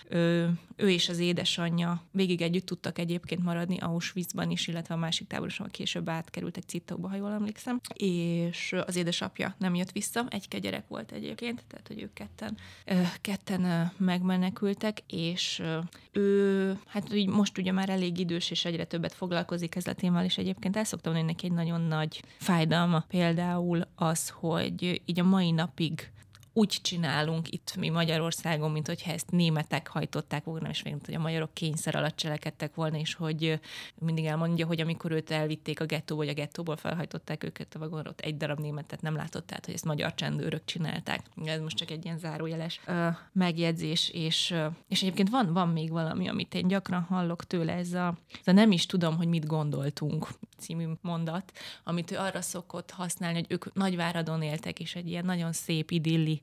Ő, 0.09 0.53
ő 0.77 0.91
és 0.91 1.09
az 1.09 1.19
édesanyja 1.19 2.03
végig 2.11 2.43
együtt 2.43 2.67
tudtak 2.67 2.99
egyébként 2.99 3.43
maradni 3.43 3.55
Auschwitzban 3.79 4.51
is, 4.51 4.67
illetve 4.67 4.95
a 4.95 4.99
másik 4.99 5.27
táborosan 5.27 5.69
később 5.71 6.09
átkerültek 6.09 6.63
Cittokba, 6.63 7.09
ha 7.09 7.17
jól 7.17 7.33
emlékszem, 7.33 7.81
és 7.95 8.75
az 8.87 8.97
édesapja 8.97 9.55
nem 9.59 9.75
jött 9.75 9.93
vissza, 9.93 10.27
egy 10.31 10.61
gyerek 10.61 10.89
volt 10.89 11.13
egyébként, 11.13 11.65
tehát 11.69 11.87
hogy 11.87 12.03
ők 12.03 12.13
ketten, 12.13 12.57
ketten 13.21 13.93
megmenekültek, 13.97 15.03
és 15.07 15.63
ő, 16.13 16.79
hát 16.87 17.15
így 17.15 17.29
most 17.29 17.59
ugye 17.59 17.73
már 17.73 17.89
elég 17.89 18.19
idős, 18.19 18.51
és 18.51 18.65
egyre 18.65 18.85
többet 18.85 19.13
foglalkozik 19.13 19.75
ezzel 19.75 19.93
a 19.93 19.97
témával, 19.97 20.25
és 20.25 20.39
egyébként 20.39 20.77
el 20.77 20.85
szoktam 20.85 21.13
mondani, 21.13 21.33
neki 21.33 21.47
egy 21.47 21.53
nagyon 21.53 21.81
nagy 21.81 22.23
fájdalma. 22.39 23.05
Például 23.09 23.81
az, 23.95 24.29
hogy 24.29 25.03
így 25.05 25.21
a 25.21 25.25
mai 25.25 25.51
napig 25.51 26.11
úgy 26.57 26.79
csinálunk 26.83 27.53
itt 27.53 27.77
mi 27.77 27.89
Magyarországon, 27.89 28.71
mint 28.71 28.87
hogyha 28.87 29.13
ezt 29.13 29.31
németek 29.31 29.89
hajtották 29.89 30.45
volna, 30.45 30.69
és 30.69 30.83
még 30.83 30.97
hogy 31.05 31.15
a 31.15 31.19
magyarok 31.19 31.55
kényszer 31.55 31.97
alatt 31.97 32.17
cselekedtek 32.17 32.75
volna, 32.75 32.99
és 32.99 33.15
hogy 33.15 33.61
mindig 33.95 34.25
elmondja, 34.25 34.67
hogy 34.67 34.81
amikor 34.81 35.11
őt 35.11 35.31
elvitték 35.31 35.81
a 35.81 35.85
gettóba, 35.85 36.21
vagy 36.21 36.31
a 36.31 36.35
gettóból 36.35 36.77
felhajtották 36.77 37.45
őket 37.45 37.75
a 37.75 37.79
vagonra, 37.79 38.11
ott 38.11 38.21
egy 38.21 38.37
darab 38.37 38.61
németet 38.61 39.03
nem 39.03 39.15
látott, 39.15 39.47
tehát 39.47 39.65
hogy 39.65 39.75
ezt 39.75 39.85
magyar 39.85 40.15
csendőrök 40.15 40.65
csinálták. 40.65 41.21
Ez 41.45 41.61
most 41.61 41.77
csak 41.77 41.91
egy 41.91 42.05
ilyen 42.05 42.19
zárójeles 42.19 42.81
uh, 42.87 43.07
megjegyzés, 43.33 44.11
és, 44.11 44.51
uh, 44.51 44.73
és 44.89 45.03
egyébként 45.03 45.31
van, 45.31 45.53
van 45.53 45.69
még 45.69 45.91
valami, 45.91 46.29
amit 46.29 46.55
én 46.55 46.69
gyakran 46.69 47.03
hallok 47.03 47.45
tőle, 47.45 47.73
ez 47.73 47.93
a, 47.93 48.19
ez 48.41 48.47
a 48.47 48.53
nem 48.53 48.73
is 48.73 48.87
tudom, 48.87 49.17
hogy 49.17 49.29
mit 49.29 49.47
gondoltunk 49.47 50.29
című 50.59 50.87
mondat, 51.01 51.53
amit 51.85 52.11
ő 52.11 52.17
arra 52.17 52.41
szokott 52.41 52.91
használni, 52.91 53.39
hogy 53.39 53.53
ők 53.53 53.75
Nagyváradon 53.75 54.43
éltek, 54.43 54.81
és 54.81 54.95
egy 54.95 55.09
ilyen 55.09 55.25
nagyon 55.25 55.53
szép, 55.53 55.91
idilli 55.91 56.41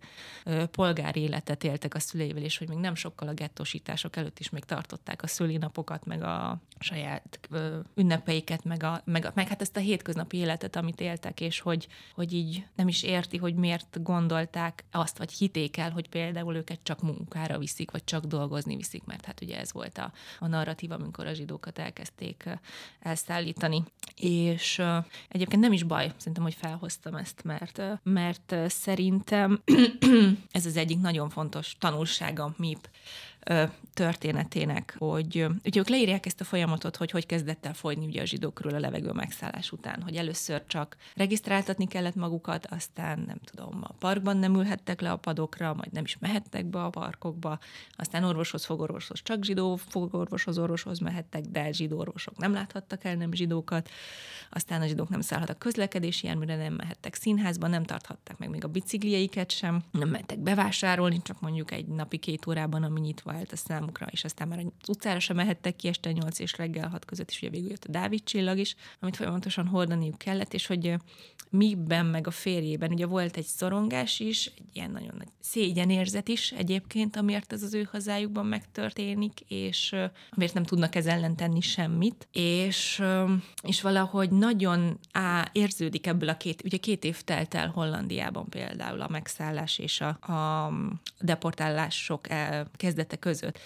polgári 0.71 1.21
életet 1.21 1.63
éltek 1.63 1.93
a 1.95 1.99
szüleivel, 1.99 2.43
és 2.43 2.57
hogy 2.57 2.67
még 2.67 2.77
nem 2.77 2.95
sokkal 2.95 3.27
a 3.27 3.33
gettósítások 3.33 4.15
előtt 4.15 4.39
is 4.39 4.49
még 4.49 4.63
tartották 4.63 5.23
a 5.23 5.27
szülinapokat, 5.27 6.05
meg 6.05 6.23
a 6.23 6.61
saját 6.79 7.39
ünnepeiket, 7.95 8.63
meg, 8.63 8.83
a, 8.83 9.01
meg, 9.05 9.31
meg 9.33 9.47
hát 9.47 9.61
ezt 9.61 9.77
a 9.77 9.79
hétköznapi 9.79 10.37
életet, 10.37 10.75
amit 10.75 11.01
éltek, 11.01 11.41
és 11.41 11.59
hogy, 11.59 11.87
hogy 12.13 12.33
így 12.33 12.65
nem 12.75 12.87
is 12.87 13.03
érti, 13.03 13.37
hogy 13.37 13.55
miért 13.55 14.03
gondolták 14.03 14.85
azt, 14.91 15.17
vagy 15.17 15.31
hiték 15.31 15.77
el, 15.77 15.91
hogy 15.91 16.09
például 16.09 16.55
őket 16.55 16.79
csak 16.83 17.01
munkára 17.01 17.57
viszik, 17.57 17.91
vagy 17.91 18.03
csak 18.03 18.25
dolgozni 18.25 18.75
viszik, 18.75 19.03
mert 19.03 19.25
hát 19.25 19.41
ugye 19.41 19.59
ez 19.59 19.73
volt 19.73 19.97
a, 19.97 20.11
a 20.39 20.47
narratív, 20.47 20.91
amikor 20.91 21.25
a 21.25 21.33
zsidókat 21.33 21.79
elkezdték 21.79 22.59
elszállítani. 22.99 23.83
És 24.15 24.81
egyébként 25.29 25.61
nem 25.61 25.73
is 25.73 25.83
baj, 25.83 26.11
szerintem, 26.17 26.43
hogy 26.43 26.53
felhoztam 26.53 27.15
ezt, 27.15 27.43
mert, 27.43 27.81
mert 28.03 28.55
szerintem 28.67 29.61
ez 30.51 30.65
az 30.65 30.77
egyik 30.77 30.99
nagyon 30.99 31.29
fontos 31.29 31.75
tanulsága 31.79 32.53
MIP 32.57 32.89
történetének, 33.93 34.95
hogy 34.97 35.47
ugye 35.65 35.79
ők 35.79 35.89
leírják 35.89 36.25
ezt 36.25 36.41
a 36.41 36.43
folyamatot, 36.43 36.95
hogy 36.95 37.11
hogy 37.11 37.25
kezdett 37.25 37.65
el 37.65 37.73
folyni 37.73 38.05
ugye 38.05 38.21
a 38.21 38.25
zsidókról 38.25 38.73
a 38.73 38.79
levegő 38.79 39.11
megszállás 39.11 39.71
után, 39.71 40.01
hogy 40.01 40.15
először 40.15 40.63
csak 40.67 40.95
regisztráltatni 41.15 41.87
kellett 41.87 42.15
magukat, 42.15 42.65
aztán 42.65 43.23
nem 43.27 43.37
tudom, 43.43 43.79
a 43.83 43.93
parkban 43.99 44.37
nem 44.37 44.55
ülhettek 44.55 45.01
le 45.01 45.11
a 45.11 45.17
padokra, 45.17 45.73
majd 45.73 45.91
nem 45.91 46.03
is 46.03 46.17
mehettek 46.19 46.65
be 46.65 46.83
a 46.83 46.89
parkokba, 46.89 47.59
aztán 47.95 48.23
orvoshoz, 48.23 48.65
fogorvoshoz 48.65 49.21
csak 49.23 49.43
zsidó, 49.43 49.75
fogorvoshoz, 49.75 50.57
orvoshoz 50.57 50.99
mehettek, 50.99 51.43
de 51.43 51.71
zsidó 51.71 51.97
orvosok 51.97 52.37
nem 52.37 52.53
láthattak 52.53 53.03
el 53.03 53.15
nem 53.15 53.33
zsidókat, 53.33 53.89
aztán 54.49 54.81
a 54.81 54.87
zsidók 54.87 55.09
nem 55.09 55.21
szállhattak 55.21 55.59
közlekedési 55.59 56.27
járműre, 56.27 56.55
nem 56.55 56.73
mehettek 56.73 57.15
színházba, 57.15 57.67
nem 57.67 57.83
tarthatták 57.83 58.37
meg 58.37 58.49
még 58.49 58.63
a 58.63 58.67
biciklieiket 58.67 59.51
sem, 59.51 59.83
nem 59.91 60.09
mentek 60.09 60.39
bevásárolni, 60.39 61.21
csak 61.23 61.41
mondjuk 61.41 61.71
egy 61.71 61.85
napi 61.85 62.17
két 62.17 62.47
órában, 62.47 62.83
ami 62.83 62.99
nyitva 62.99 63.32
állt 63.33 63.51
a 63.51 63.55
számukra, 63.55 64.07
és 64.11 64.23
aztán 64.23 64.47
már 64.47 64.59
az 64.59 64.89
utcára 64.89 65.19
sem 65.19 65.35
mehettek 65.35 65.75
ki 65.75 65.87
este 65.87 66.11
8 66.11 66.39
és 66.39 66.57
reggel 66.57 66.89
6 66.89 67.05
között, 67.05 67.29
és 67.29 67.37
ugye 67.37 67.49
végül 67.49 67.69
jött 67.69 67.85
a 67.85 67.91
Dávid 67.91 68.23
csillag 68.23 68.57
is, 68.57 68.75
amit 68.99 69.15
folyamatosan 69.15 69.67
hordaniuk 69.67 70.17
kellett, 70.17 70.53
és 70.53 70.65
hogy 70.65 70.95
miben 71.49 72.05
meg 72.05 72.27
a 72.27 72.31
férjében. 72.31 72.91
Ugye 72.91 73.05
volt 73.05 73.37
egy 73.37 73.45
szorongás 73.45 74.19
is, 74.19 74.45
egy 74.45 74.63
ilyen 74.73 74.91
nagyon 74.91 75.15
nagy 75.17 75.27
szégyenérzet 75.39 76.27
is 76.27 76.51
egyébként, 76.51 77.15
amiért 77.15 77.53
ez 77.53 77.63
az 77.63 77.73
ő 77.73 77.87
hazájukban 77.91 78.45
megtörténik, 78.45 79.39
és 79.47 79.95
amiért 80.29 80.53
nem 80.53 80.63
tudnak 80.63 80.95
ez 80.95 81.05
ellen 81.05 81.35
tenni 81.35 81.61
semmit, 81.61 82.27
és, 82.31 83.03
és 83.63 83.81
valahogy 83.81 84.31
nagyon 84.31 84.99
á, 85.11 85.49
érződik 85.51 86.07
ebből 86.07 86.29
a 86.29 86.37
két, 86.37 86.63
ugye 86.63 86.77
két 86.77 87.03
év 87.03 87.21
telt 87.21 87.53
el 87.53 87.67
Hollandiában 87.67 88.49
például 88.49 89.01
a 89.01 89.09
megszállás 89.09 89.77
és 89.77 90.01
a, 90.01 90.31
a 90.33 90.71
deportálások 91.19 92.27
kezdete 92.75 93.15
között 93.23 93.59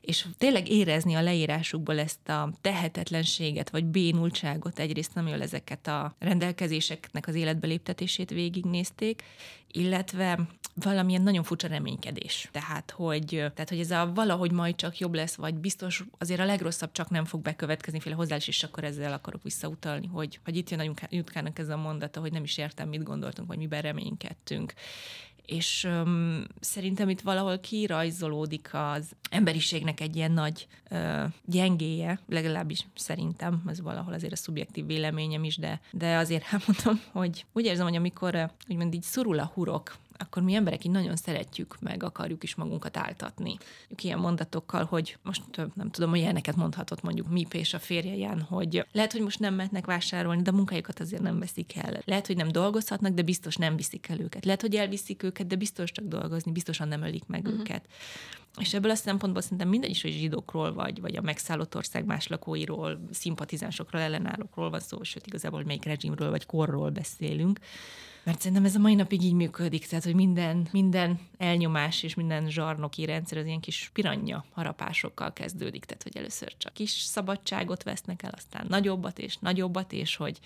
és 0.00 0.26
tényleg 0.38 0.68
érezni 0.68 1.14
a 1.14 1.22
leírásukból 1.22 1.98
ezt 1.98 2.28
a 2.28 2.52
tehetetlenséget, 2.60 3.70
vagy 3.70 3.84
bénultságot 3.84 4.78
egyrészt, 4.78 5.16
amivel 5.16 5.42
ezeket 5.42 5.86
a 5.86 6.14
rendelkezéseknek 6.18 7.26
az 7.26 7.34
életbe 7.34 7.66
léptetését 7.66 8.30
végignézték, 8.30 9.22
illetve 9.72 10.38
valamilyen 10.74 11.22
nagyon 11.22 11.42
furcsa 11.42 11.68
reménykedés. 11.68 12.48
Tehát, 12.52 12.90
hogy, 12.90 13.26
tehát, 13.26 13.68
hogy 13.68 13.78
ez 13.78 13.90
a 13.90 14.12
valahogy 14.14 14.52
majd 14.52 14.74
csak 14.74 14.98
jobb 14.98 15.14
lesz, 15.14 15.34
vagy 15.34 15.54
biztos 15.54 16.04
azért 16.18 16.40
a 16.40 16.44
legrosszabb 16.44 16.92
csak 16.92 17.10
nem 17.10 17.24
fog 17.24 17.42
bekövetkezni, 17.42 18.00
féle 18.00 18.14
hozzá 18.14 18.36
is 18.36 18.62
akkor 18.62 18.84
ezzel 18.84 19.12
akarok 19.12 19.42
visszautalni, 19.42 20.06
hogy, 20.06 20.40
hogy 20.44 20.56
itt 20.56 20.70
jön 20.70 20.80
a 20.80 21.06
Jutkának 21.08 21.58
ez 21.58 21.68
a 21.68 21.76
mondata, 21.76 22.20
hogy 22.20 22.32
nem 22.32 22.42
is 22.42 22.58
értem, 22.58 22.88
mit 22.88 23.02
gondoltunk, 23.02 23.48
vagy 23.48 23.58
miben 23.58 23.82
reménykedtünk 23.82 24.72
és 25.50 25.84
um, 25.84 26.44
szerintem 26.60 27.08
itt 27.08 27.20
valahol 27.20 27.58
kirajzolódik 27.58 28.70
az 28.72 29.12
emberiségnek 29.30 30.00
egy 30.00 30.16
ilyen 30.16 30.32
nagy 30.32 30.66
uh, 30.90 31.24
gyengéje, 31.44 32.20
legalábbis 32.28 32.86
szerintem, 32.94 33.62
ez 33.66 33.80
valahol 33.80 34.12
azért 34.12 34.32
a 34.32 34.36
szubjektív 34.36 34.86
véleményem 34.86 35.44
is, 35.44 35.56
de, 35.56 35.80
de 35.90 36.16
azért 36.16 36.44
elmondom, 36.52 37.04
hogy 37.12 37.44
úgy 37.52 37.64
érzem, 37.64 37.86
hogy 37.86 37.96
amikor 37.96 38.50
úgymond 38.68 38.94
így 38.94 39.02
szorul 39.02 39.38
a 39.38 39.50
hurok, 39.54 39.96
akkor 40.20 40.42
mi 40.42 40.54
emberek 40.54 40.84
így 40.84 40.90
nagyon 40.90 41.16
szeretjük, 41.16 41.76
meg 41.80 42.02
akarjuk 42.02 42.42
is 42.42 42.54
magunkat 42.54 42.96
áltatni. 42.96 43.56
Ilyen 44.02 44.18
mondatokkal, 44.18 44.84
hogy 44.84 45.16
most 45.22 45.42
nem 45.74 45.90
tudom, 45.90 46.10
hogy 46.10 46.18
ilyeneket 46.18 46.56
mondhatott 46.56 47.02
mondjuk 47.02 47.28
Mip 47.28 47.54
és 47.54 47.74
a 47.74 47.78
férje 47.78 48.14
hogy 48.48 48.86
lehet, 48.92 49.12
hogy 49.12 49.20
most 49.20 49.38
nem 49.38 49.54
mehetnek 49.54 49.86
vásárolni, 49.86 50.42
de 50.42 50.50
a 50.50 50.54
munkájukat 50.54 51.00
azért 51.00 51.22
nem 51.22 51.38
veszik 51.38 51.76
el. 51.76 52.02
Lehet, 52.04 52.26
hogy 52.26 52.36
nem 52.36 52.48
dolgozhatnak, 52.48 53.12
de 53.12 53.22
biztos 53.22 53.56
nem 53.56 53.76
viszik 53.76 54.08
el 54.08 54.20
őket. 54.20 54.44
Lehet, 54.44 54.60
hogy 54.60 54.74
elviszik 54.74 55.22
őket, 55.22 55.46
de 55.46 55.56
biztos 55.56 55.92
csak 55.92 56.04
dolgozni, 56.04 56.52
biztosan 56.52 56.88
nem 56.88 57.02
ölik 57.02 57.26
meg 57.26 57.44
uh-huh. 57.44 57.60
őket. 57.60 57.88
És 58.58 58.74
ebből 58.74 58.90
a 58.90 58.94
szempontból 58.94 59.42
szerintem 59.42 59.68
mindegy 59.68 59.90
is, 59.90 60.02
hogy 60.02 60.12
zsidókról 60.12 60.72
vagy, 60.72 61.00
vagy 61.00 61.16
a 61.16 61.20
megszállott 61.20 61.76
ország 61.76 62.04
más 62.04 62.26
lakóiról, 62.26 63.00
szimpatizánsokról, 63.10 64.00
ellenállókról 64.00 64.70
van 64.70 64.80
szó, 64.80 65.02
sőt 65.02 65.26
igazából 65.26 65.62
melyik 65.64 65.84
rezsimről 65.84 66.30
vagy 66.30 66.46
korról 66.46 66.90
beszélünk. 66.90 67.58
Mert 68.22 68.38
szerintem 68.38 68.64
ez 68.64 68.74
a 68.74 68.78
mai 68.78 68.94
napig 68.94 69.22
így 69.22 69.32
működik, 69.32 69.86
tehát 69.86 70.04
hogy 70.04 70.14
minden, 70.14 70.68
minden 70.72 71.20
elnyomás 71.38 72.02
és 72.02 72.14
minden 72.14 72.50
zsarnoki 72.50 73.04
rendszer 73.04 73.38
az 73.38 73.46
ilyen 73.46 73.60
kis 73.60 73.90
piranya 73.92 74.44
harapásokkal 74.52 75.32
kezdődik, 75.32 75.84
tehát 75.84 76.02
hogy 76.02 76.16
először 76.16 76.56
csak 76.56 76.72
kis 76.72 76.90
szabadságot 76.90 77.82
vesznek 77.82 78.22
el, 78.22 78.32
aztán 78.36 78.66
nagyobbat 78.68 79.18
és 79.18 79.36
nagyobbat, 79.36 79.92
és 79.92 80.16
hogy 80.16 80.38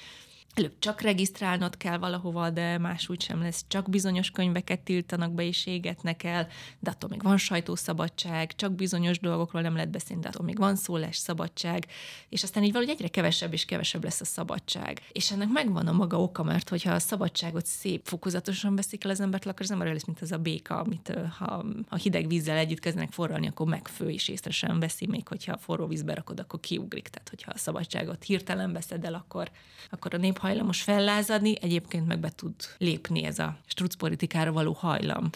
előbb 0.54 0.78
csak 0.78 1.00
regisztrálnod 1.00 1.76
kell 1.76 1.98
valahova, 1.98 2.50
de 2.50 2.78
más 2.78 3.08
úgy 3.08 3.22
sem 3.22 3.42
lesz, 3.42 3.64
csak 3.68 3.90
bizonyos 3.90 4.30
könyveket 4.30 4.80
tiltanak 4.80 5.32
be 5.32 5.42
és 5.42 5.66
égetnek 5.66 6.22
el, 6.22 6.48
de 6.78 6.90
attól 6.90 7.10
még 7.10 7.22
van 7.22 7.36
sajtószabadság, 7.36 8.54
csak 8.54 8.72
bizonyos 8.72 9.18
dolgokról 9.18 9.62
nem 9.62 9.74
lehet 9.74 9.90
beszélni, 9.90 10.22
de 10.22 10.28
attól 10.28 10.44
még 10.44 10.58
van 10.58 10.76
szólás 10.76 11.16
szabadság, 11.16 11.86
és 12.28 12.42
aztán 12.42 12.62
így 12.62 12.72
valahogy 12.72 12.94
egyre 12.94 13.08
kevesebb 13.08 13.52
és 13.52 13.64
kevesebb 13.64 14.04
lesz 14.04 14.20
a 14.20 14.24
szabadság. 14.24 15.02
És 15.12 15.30
ennek 15.30 15.48
megvan 15.48 15.86
a 15.86 15.92
maga 15.92 16.20
oka, 16.20 16.42
mert 16.42 16.68
hogyha 16.68 16.92
a 16.92 16.98
szabadságot 16.98 17.66
szép 17.66 18.00
fokozatosan 18.04 18.76
veszik 18.76 19.04
el 19.04 19.10
az 19.10 19.20
embert, 19.20 19.46
akkor 19.46 19.62
az 19.62 19.70
ember 19.70 19.92
lesz, 19.92 20.04
mint 20.04 20.20
az 20.20 20.32
a 20.32 20.38
béka, 20.38 20.78
amit 20.78 21.18
ha, 21.38 21.64
ha 21.88 21.96
hideg 21.96 22.28
vízzel 22.28 22.56
együtt 22.56 22.80
kezdenek 22.80 23.12
forralni, 23.12 23.46
akkor 23.46 23.66
megfő 23.66 24.10
és 24.10 24.28
észre 24.28 24.50
sem 24.50 24.80
veszi, 24.80 25.06
még 25.06 25.28
hogyha 25.28 25.58
forró 25.58 25.86
vízbe 25.86 26.14
rakod, 26.14 26.40
akkor 26.40 26.60
kiugrik. 26.60 27.08
Tehát, 27.08 27.28
hogyha 27.28 27.50
a 27.54 27.58
szabadságot 27.58 28.24
hirtelen 28.24 28.72
veszed 28.72 29.04
el, 29.04 29.14
akkor, 29.14 29.50
akkor 29.90 30.14
a 30.14 30.16
nép 30.16 30.38
hajlamos 30.44 30.82
fellázadni, 30.82 31.54
egyébként 31.60 32.06
meg 32.06 32.18
be 32.18 32.30
tud 32.36 32.54
lépni 32.78 33.24
ez 33.24 33.38
a 33.38 33.56
struc 33.66 33.94
politikára 33.94 34.52
való 34.52 34.72
hajlam. 34.72 35.30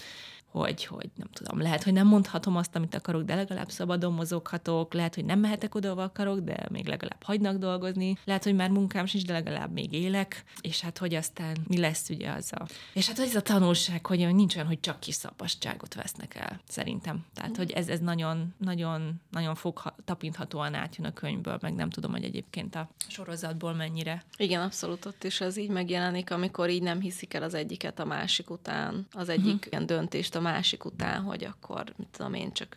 Hogy, 0.51 0.85
hogy 0.85 1.11
nem 1.17 1.29
tudom, 1.33 1.61
lehet, 1.61 1.83
hogy 1.83 1.93
nem 1.93 2.07
mondhatom 2.07 2.57
azt, 2.57 2.77
amit 2.77 2.95
akarok, 2.95 3.23
de 3.23 3.35
legalább 3.35 3.71
szabadon 3.71 4.13
mozoghatok, 4.13 4.95
lehet, 4.95 5.15
hogy 5.15 5.25
nem 5.25 5.39
mehetek 5.39 5.75
oda, 5.75 5.91
ahol 5.91 6.03
akarok, 6.03 6.39
de 6.39 6.67
még 6.71 6.87
legalább 6.87 7.23
hagynak 7.23 7.57
dolgozni, 7.57 8.19
lehet, 8.25 8.45
hogy 8.45 8.55
már 8.55 8.71
munkám 8.71 9.07
sincs, 9.07 9.25
de 9.25 9.33
legalább 9.33 9.73
még 9.73 9.93
élek, 9.93 10.45
és 10.61 10.81
hát 10.81 10.99
hogy 10.99 11.15
aztán 11.15 11.57
mi 11.67 11.79
lesz 11.79 12.09
ugye 12.09 12.31
az 12.31 12.53
a... 12.53 12.67
És 12.93 13.07
hát 13.07 13.19
ez 13.19 13.35
a 13.35 13.41
tanulság, 13.41 14.07
hogy 14.07 14.35
nincs 14.35 14.55
olyan, 14.55 14.67
hogy 14.67 14.81
csak 14.81 15.01
kis 15.01 15.15
szabadságot 15.15 15.95
vesznek 15.95 16.35
el, 16.35 16.61
szerintem. 16.69 17.25
Tehát, 17.35 17.57
hogy 17.57 17.71
ez, 17.71 17.89
ez 17.89 18.01
nagyon, 18.01 18.55
nagyon, 18.59 19.21
nagyon 19.31 19.55
fog, 19.55 19.83
tapinthatóan 20.05 20.75
átjön 20.75 21.07
a 21.07 21.13
könyvből, 21.13 21.59
meg 21.61 21.75
nem 21.75 21.91
tudom, 21.91 22.11
hogy 22.11 22.25
egyébként 22.25 22.75
a 22.75 22.89
sorozatból 23.09 23.75
mennyire. 23.75 24.25
Igen, 24.37 24.63
abszolút 24.63 25.05
ott 25.05 25.25
is 25.25 25.41
ez 25.41 25.57
így 25.57 25.71
megjelenik, 25.71 26.31
amikor 26.31 26.71
így 26.71 26.83
nem 26.83 27.01
hiszik 27.01 27.35
el 27.35 27.43
az 27.43 27.55
egyiket 27.55 27.99
a 27.99 28.05
másik 28.05 28.51
után, 28.51 29.07
az 29.13 29.29
egyik 29.29 29.55
uh-huh. 29.55 29.71
ilyen 29.71 29.87
döntést 29.87 30.35
a 30.39 30.41
másik 30.41 30.85
után, 30.85 31.23
hogy 31.23 31.45
akkor, 31.45 31.93
mit 31.97 32.09
tudom 32.09 32.35
én, 32.35 32.53
csak 32.53 32.77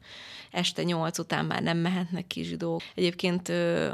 este 0.52 0.84
nyolc 0.84 1.19
után 1.19 1.45
már 1.45 1.62
nem 1.62 1.78
mehetnek 1.78 2.28
ki 2.28 2.43
zsidók. 2.43 2.82
Egyébként 2.95 3.52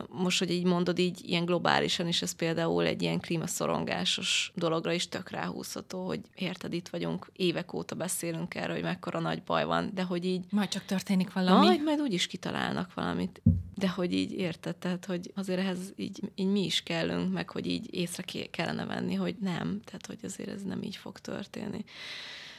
most, 0.09 0.39
hogy 0.39 0.51
így 0.51 0.63
mondod, 0.63 0.99
így 0.99 1.29
ilyen 1.29 1.45
globálisan 1.45 2.07
is 2.07 2.21
ez 2.21 2.31
például 2.31 2.85
egy 2.85 3.01
ilyen 3.01 3.19
klímaszorongásos 3.19 4.51
dologra 4.55 4.91
is 4.91 5.09
tök 5.09 5.29
ráhúzható, 5.29 6.05
hogy 6.05 6.19
érted, 6.35 6.73
itt 6.73 6.87
vagyunk, 6.87 7.31
évek 7.35 7.73
óta 7.73 7.95
beszélünk 7.95 8.55
erről, 8.55 8.75
hogy 8.75 8.83
mekkora 8.83 9.19
nagy 9.19 9.43
baj 9.43 9.65
van, 9.65 9.91
de 9.93 10.03
hogy 10.03 10.25
így... 10.25 10.45
Majd 10.49 10.69
csak 10.69 10.85
történik 10.85 11.33
valami. 11.33 11.65
Majd, 11.65 11.83
majd 11.83 11.99
úgyis 11.99 12.27
kitalálnak 12.27 12.93
valamit. 12.93 13.41
De 13.75 13.89
hogy 13.89 14.13
így 14.13 14.31
érted, 14.31 14.75
tehát 14.75 15.05
hogy 15.05 15.31
azért 15.35 15.59
ehhez 15.59 15.93
így, 15.95 16.19
így 16.35 16.47
mi 16.47 16.65
is 16.65 16.83
kellünk, 16.83 17.33
meg 17.33 17.49
hogy 17.49 17.67
így 17.67 17.93
észre 17.93 18.23
kellene 18.51 18.85
venni, 18.85 19.13
hogy 19.13 19.35
nem, 19.41 19.81
tehát 19.83 20.05
hogy 20.05 20.19
azért 20.23 20.49
ez 20.49 20.63
nem 20.63 20.83
így 20.83 20.95
fog 20.95 21.19
történni 21.19 21.85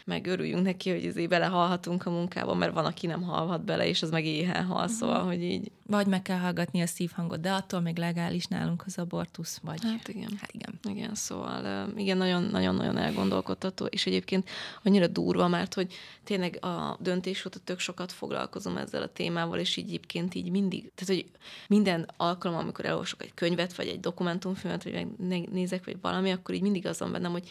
meg 0.09 0.27
örüljünk 0.27 0.63
neki, 0.63 0.91
hogy 0.91 1.07
azért 1.07 1.29
belehalhatunk 1.29 2.07
a 2.07 2.11
munkába, 2.11 2.55
mert 2.55 2.73
van, 2.73 2.85
aki 2.85 3.07
nem 3.07 3.23
halhat 3.23 3.65
bele, 3.65 3.87
és 3.87 4.03
az 4.03 4.11
meg 4.11 4.25
éhen 4.25 4.65
hal, 4.65 4.77
uh-huh. 4.77 4.93
szóval, 4.93 5.25
hogy 5.25 5.43
így. 5.43 5.71
Vagy 5.91 6.07
meg 6.07 6.23
kell 6.23 6.39
hallgatni 6.39 6.81
a 6.81 6.87
szívhangot, 6.87 7.41
de 7.41 7.53
attól 7.53 7.81
még 7.81 7.97
legális 7.97 8.47
nálunk 8.47 8.83
az 8.87 8.99
abortusz, 8.99 9.59
vagy... 9.63 9.83
Hát 9.83 10.09
igen. 10.09 10.39
Hát 10.41 10.53
igen. 10.53 10.79
Igen, 10.89 11.15
szóval 11.15 11.89
igen, 11.97 12.17
nagyon-nagyon 12.17 12.97
elgondolkodható, 12.97 13.85
és 13.85 14.07
egyébként 14.07 14.49
annyira 14.83 15.07
durva, 15.07 15.49
mert 15.49 15.75
hogy 15.75 15.95
tényleg 16.25 16.65
a 16.65 16.97
döntés 17.01 17.45
óta 17.45 17.59
tök 17.65 17.79
sokat 17.79 18.13
foglalkozom 18.13 18.77
ezzel 18.77 19.03
a 19.03 19.13
témával, 19.13 19.59
és 19.59 19.77
így 19.77 19.89
egyébként 19.89 20.35
így 20.35 20.51
mindig, 20.51 20.91
tehát 20.95 21.23
hogy 21.23 21.31
minden 21.69 22.09
alkalom, 22.17 22.59
amikor 22.59 22.85
elolvasok 22.85 23.23
egy 23.23 23.35
könyvet, 23.35 23.77
vagy 23.77 23.87
egy 23.87 24.01
dokumentumfilmet, 24.01 24.83
vagy 24.83 25.07
nézek, 25.51 25.85
vagy 25.85 25.97
valami, 26.01 26.31
akkor 26.31 26.55
így 26.55 26.63
mindig 26.63 26.87
azon 26.87 27.13
bennem, 27.13 27.33
hogy 27.33 27.49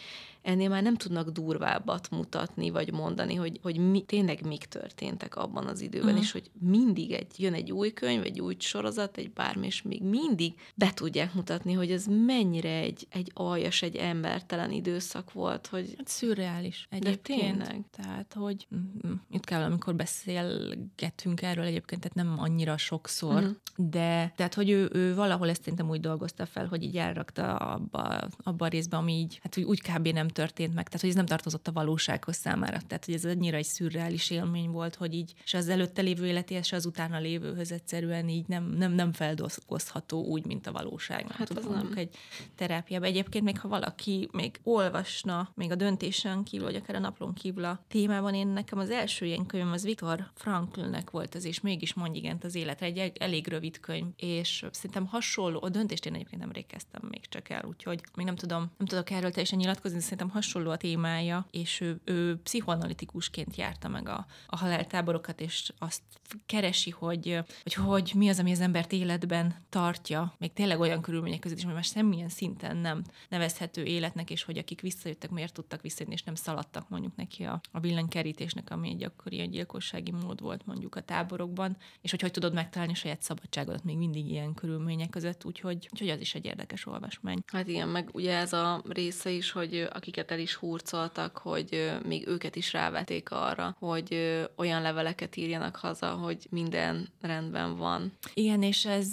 ennél 0.48 0.70
már 0.70 0.84
nem 0.84 0.96
tudnak 0.96 1.30
durvábbat 1.30 2.10
mutatni, 2.10 2.70
vagy 2.70 2.92
mondani, 2.92 3.36
hogy, 3.36 3.60
hogy 3.62 3.78
mi, 3.78 4.02
tényleg 4.02 4.46
mik 4.46 4.66
történtek 4.66 5.36
abban 5.36 5.66
az 5.68 5.82
időben, 5.82 6.08
uh-huh. 6.08 6.24
és 6.24 6.32
hogy 6.32 6.50
mindig 6.60 7.12
egy, 7.12 7.40
jön 7.40 7.54
egy 7.54 7.72
új 7.72 7.94
könyv, 7.94 8.26
egy 8.28 8.42
új 8.42 8.56
sorozat, 8.60 9.18
egy 9.18 9.32
bármi, 9.32 9.66
és 9.66 9.82
még 9.82 10.04
mindig 10.04 10.54
be 10.76 10.92
tudják 10.94 11.34
mutatni, 11.34 11.74
hogy 11.74 11.92
ez 11.92 12.06
mennyire 12.06 12.70
egy, 12.70 13.08
egy 13.10 13.32
aljas, 13.34 13.82
egy 13.82 13.96
embertelen 13.96 14.72
időszak 14.72 15.32
volt, 15.32 15.68
hogy... 15.68 15.94
Hát 15.98 16.08
szürreális 16.08 16.88
egyébként. 16.90 17.58
De 17.58 17.64
tényleg. 17.66 17.84
Tehát, 17.92 18.34
hogy 18.34 18.68
mm, 18.76 19.08
mm, 19.08 19.14
itt 19.32 19.44
kell, 19.46 19.62
amikor 19.62 19.96
beszélgetünk 19.96 21.42
erről 21.42 21.66
egyébként, 21.66 22.02
tehát 22.02 22.30
nem 22.30 22.40
annyira 22.40 22.78
sokszor, 22.78 23.42
uh-huh. 23.44 23.56
de 23.76 24.34
tehát, 24.36 24.54
hogy 24.54 24.70
ő, 24.70 24.90
ő 24.94 25.16
valahol 25.16 25.50
ezt 25.50 25.60
szerintem 25.62 25.90
úgy 25.90 26.00
dolgozta 26.00 26.46
fel, 26.46 26.66
hogy 26.68 26.84
így 26.84 26.98
elrakta 26.98 27.56
abba, 27.56 28.28
abba 28.44 28.66
a 28.66 28.70
részbe, 28.70 28.98
ami 28.98 29.14
így, 29.14 29.40
hát 29.44 29.58
úgy, 29.58 29.64
úgy 29.64 29.82
kb. 29.82 30.08
nem 30.08 30.28
történt 30.28 30.74
meg, 30.74 30.86
tehát 30.86 31.02
hogy 31.02 31.10
ez 31.10 31.16
nem 31.16 31.26
tartozott 31.26 31.68
a 31.68 31.72
valósághoz 31.72 32.36
számára. 32.36 32.80
Tehát, 32.88 33.06
hogy 33.06 33.14
ez 33.14 33.26
annyira 33.26 33.58
egy 33.58 33.66
szürreális 33.66 34.30
élmény 34.30 34.70
volt, 34.70 34.96
hogy 34.96 35.14
így 35.14 35.34
se 35.44 35.58
az 35.58 35.70
előtte 35.70 36.02
lévő 36.02 36.26
életéhez, 36.26 36.66
se 36.66 36.76
az 36.76 36.86
utána 36.86 37.20
lévőhöz 37.20 37.72
egyszerűen 37.72 38.17
így 38.28 38.48
nem, 38.48 38.64
nem, 38.64 38.92
nem 38.92 39.14
feldolgozható 39.14 40.26
úgy, 40.26 40.46
mint 40.46 40.68
a 40.68 40.72
valóság. 40.72 41.26
Nem 41.28 41.38
hát 41.38 41.48
tudom, 41.48 41.74
nem. 41.74 41.92
egy 41.96 42.10
terápiában. 42.56 43.08
Egyébként 43.08 43.44
még 43.44 43.60
ha 43.60 43.68
valaki 43.68 44.30
még 44.32 44.60
olvasna, 44.64 45.52
még 45.56 45.72
a 45.72 45.76
döntésen 45.76 46.44
kívül, 46.44 46.66
vagy 46.66 46.76
akár 46.76 46.96
a 46.96 47.00
naplón 47.00 47.34
kívül 47.34 47.66
a 47.66 47.84
témában, 47.88 48.34
én 48.34 48.48
nekem 48.48 48.80
az 48.80 48.90
első 48.90 49.26
ilyen 49.26 49.46
könyvem 49.46 49.72
az 49.72 49.84
Viktor 49.84 50.32
Franklnek 50.34 51.10
volt 51.10 51.36
az, 51.36 51.46
és 51.46 51.62
mégis 51.62 51.94
mondj 51.94 52.18
igent 52.18 52.44
az 52.44 52.56
életre, 52.56 52.86
egy 52.86 53.12
elég 53.20 53.48
rövid 53.48 53.80
könyv, 53.80 54.08
és 54.16 54.66
szerintem 54.72 55.06
hasonló, 55.06 55.60
a 55.64 55.70
döntést 55.70 56.06
én 56.06 56.14
egyébként 56.14 56.42
nem 56.42 56.66
kezdtem 56.68 57.02
még 57.10 57.28
csak 57.30 57.50
el, 57.50 57.66
úgyhogy 57.68 58.02
még 58.16 58.26
nem 58.26 58.36
tudom, 58.36 58.72
nem 58.78 58.88
tudok 58.88 59.10
erről 59.10 59.32
teljesen 59.32 59.58
nyilatkozni, 59.58 60.00
szerintem 60.00 60.28
szerintem 60.28 60.42
hasonló 60.42 60.72
a 60.72 60.78
témája, 60.78 61.48
és 61.52 61.82
ő, 61.82 62.02
ő 62.04 62.38
pszichoanalitikusként 62.38 63.56
járta 63.56 63.88
meg 63.88 64.10
a, 64.10 64.26
a 64.48 64.58
haláltáborokat, 64.58 65.42
és 65.42 65.74
azt 65.80 66.02
keresi, 66.46 66.90
hogy, 66.90 67.40
hogy 67.64 67.74
hogy 67.74 68.07
mi 68.14 68.30
az, 68.30 68.40
ami 68.40 68.52
az 68.52 68.60
embert 68.60 68.92
életben 68.92 69.56
tartja, 69.70 70.36
még 70.38 70.54
tényleg 70.54 70.80
olyan 70.80 71.02
körülmények 71.02 71.40
között 71.40 71.58
is, 71.58 71.64
hogy 71.64 71.74
már 71.74 71.84
semmilyen 71.84 72.30
szinten 72.30 72.78
nem 72.78 73.04
nevezhető 73.30 73.84
életnek, 73.84 74.30
és 74.30 74.44
hogy 74.44 74.58
akik 74.58 74.82
visszajöttek, 74.82 75.30
miért 75.30 75.54
tudtak 75.54 75.82
visszajönni, 75.82 76.16
és 76.16 76.24
nem 76.24 76.36
szaladtak 76.36 76.90
mondjuk 76.90 77.16
neki 77.16 77.44
a, 77.44 77.62
a 77.72 77.80
villanykerítésnek, 77.80 78.72
ami 78.72 78.90
egy 78.90 79.04
akkori 79.04 79.36
ilyen 79.36 79.50
gyilkossági 79.50 80.12
mód 80.12 80.42
volt 80.42 80.66
mondjuk 80.66 80.96
a 80.96 81.02
táborokban, 81.02 81.78
és 82.02 82.12
hogy 82.12 82.22
hogy 82.22 82.32
tudod 82.32 82.54
megtalálni 82.54 82.94
a 82.94 82.96
saját 82.96 83.22
szabadságodat 83.22 83.84
még 83.84 83.98
mindig 83.98 84.30
ilyen 84.30 84.54
körülmények 84.54 85.10
között, 85.10 85.46
úgyhogy, 85.46 85.88
úgyhogy 85.92 86.10
az 86.10 86.20
is 86.20 86.36
egy 86.36 86.46
érdekes 86.46 86.86
olvasmány. 86.86 87.40
Hát 87.46 87.68
igen, 87.68 87.88
meg 87.88 88.10
ugye 88.14 88.38
ez 88.38 88.54
a 88.54 88.84
része 88.90 89.30
is, 89.30 89.52
hogy 89.52 89.88
akiket 89.94 90.32
el 90.32 90.40
is 90.40 90.56
hurcoltak, 90.56 91.38
hogy 91.38 91.92
még 92.06 92.28
őket 92.28 92.56
is 92.56 92.74
rávették 92.74 93.32
arra, 93.32 93.76
hogy 93.80 94.38
olyan 94.56 94.82
leveleket 94.82 95.36
írjanak 95.36 95.76
haza, 95.76 96.10
hogy 96.10 96.48
minden 96.50 97.10
rendben 97.22 97.78
van. 97.78 97.97
Igen, 98.34 98.62
és 98.62 98.86
ez, 98.86 99.12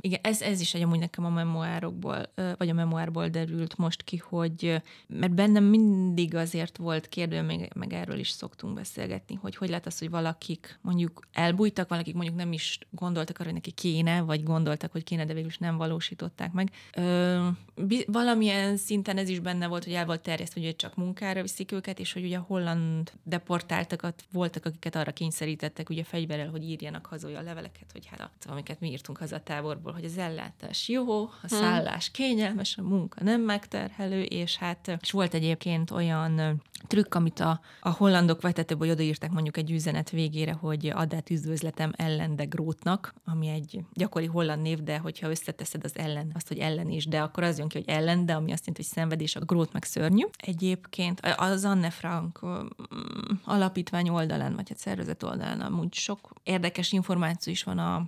igen, 0.00 0.20
ez, 0.22 0.42
ez 0.42 0.60
is 0.60 0.74
egy 0.74 0.82
amúgy 0.82 0.98
nekem 0.98 1.24
a 1.24 1.30
memoárokból, 1.30 2.32
vagy 2.56 2.68
a 2.68 2.74
memoárból 2.74 3.28
derült 3.28 3.76
most 3.76 4.02
ki, 4.02 4.16
hogy 4.16 4.82
mert 5.06 5.34
bennem 5.34 5.64
mindig 5.64 6.34
azért 6.34 6.76
volt 6.76 7.08
kérdő, 7.08 7.42
meg, 7.42 7.72
meg 7.74 7.92
erről 7.92 8.18
is 8.18 8.30
szoktunk 8.30 8.74
beszélgetni, 8.74 9.34
hogy 9.34 9.56
hogy 9.56 9.68
lehet 9.68 9.86
az, 9.86 9.98
hogy 9.98 10.10
valakik 10.10 10.78
mondjuk 10.82 11.26
elbújtak, 11.32 11.88
valakik 11.88 12.14
mondjuk 12.14 12.36
nem 12.36 12.52
is 12.52 12.78
gondoltak 12.90 13.36
arra, 13.36 13.44
hogy 13.44 13.54
neki 13.54 13.70
kéne, 13.70 14.20
vagy 14.20 14.42
gondoltak, 14.42 14.92
hogy 14.92 15.04
kéne, 15.04 15.24
de 15.24 15.32
végül 15.32 15.48
is 15.48 15.58
nem 15.58 15.76
valósították 15.76 16.52
meg. 16.52 16.70
Ö, 16.94 17.48
valamilyen 18.06 18.76
szinten 18.76 19.18
ez 19.18 19.28
is 19.28 19.38
benne 19.38 19.66
volt, 19.66 19.84
hogy 19.84 19.92
el 19.92 20.06
volt 20.06 20.20
terjesztve, 20.20 20.60
hogy 20.60 20.76
csak 20.76 20.94
munkára 20.94 21.42
viszik 21.42 21.72
őket, 21.72 21.98
és 21.98 22.12
hogy 22.12 22.24
ugye 22.24 22.36
a 22.36 22.44
holland 22.46 23.12
deportáltakat 23.22 24.24
voltak, 24.32 24.64
akiket 24.64 24.94
arra 24.94 25.12
kényszerítettek 25.12 25.90
ugye 25.90 26.04
fegyverrel, 26.04 26.50
hogy 26.50 26.64
írjanak 26.64 27.06
haza 27.06 27.28
olyan 27.28 27.44
leveleket, 27.66 27.92
hogy 27.92 28.06
hát 28.06 28.30
amiket 28.46 28.80
mi 28.80 28.90
írtunk 28.90 29.18
haza 29.18 29.36
a 29.36 29.42
táborból, 29.42 29.92
hogy 29.92 30.04
az 30.04 30.18
ellátás 30.18 30.88
jó, 30.88 31.22
a 31.22 31.30
hmm. 31.40 31.58
szállás 31.58 32.10
kényelmes, 32.10 32.76
a 32.76 32.82
munka 32.82 33.24
nem 33.24 33.40
megterhelő, 33.40 34.22
és 34.22 34.56
hát 34.56 34.98
és 35.00 35.10
volt 35.10 35.34
egyébként 35.34 35.90
olyan 35.90 36.62
trükk, 36.86 37.14
amit 37.14 37.40
a, 37.40 37.60
a 37.80 37.90
hollandok 37.90 38.40
vetetőbb, 38.40 38.78
hogy 38.78 38.90
odaírták 38.90 39.30
mondjuk 39.30 39.56
egy 39.56 39.70
üzenet 39.70 40.10
végére, 40.10 40.52
hogy 40.52 40.86
add 40.86 41.14
át 41.14 41.30
üdvözletem 41.30 41.92
ellen 41.96 42.36
de 42.36 42.44
Grótnak, 42.44 43.14
ami 43.24 43.48
egy 43.48 43.80
gyakori 43.92 44.26
holland 44.26 44.62
név, 44.62 44.82
de 44.82 44.98
hogyha 44.98 45.30
összeteszed 45.30 45.84
az 45.84 45.92
ellen, 45.96 46.30
azt, 46.34 46.48
hogy 46.48 46.58
ellen 46.58 46.90
is, 46.90 47.06
de 47.06 47.20
akkor 47.20 47.42
az 47.42 47.58
jön 47.58 47.68
ki, 47.68 47.78
hogy 47.78 47.88
ellen, 47.88 48.26
de 48.26 48.34
ami 48.34 48.52
azt 48.52 48.66
jelenti, 48.66 48.82
hogy 48.82 48.96
szenvedés, 48.96 49.36
a 49.36 49.40
Grót 49.40 49.72
meg 49.72 49.84
szörnyű. 49.84 50.24
Egyébként 50.36 51.20
az 51.36 51.64
Anne 51.64 51.90
Frank 51.90 52.40
alapítvány 53.44 54.08
oldalán, 54.08 54.54
vagy 54.54 54.66
egy 54.70 54.78
szervezet 54.78 55.22
oldalán 55.22 55.60
amúgy 55.60 55.94
sok 55.94 56.32
érdekes 56.42 56.92
információ 56.92 57.52
is 57.52 57.62
van 57.62 57.78
a, 57.78 58.06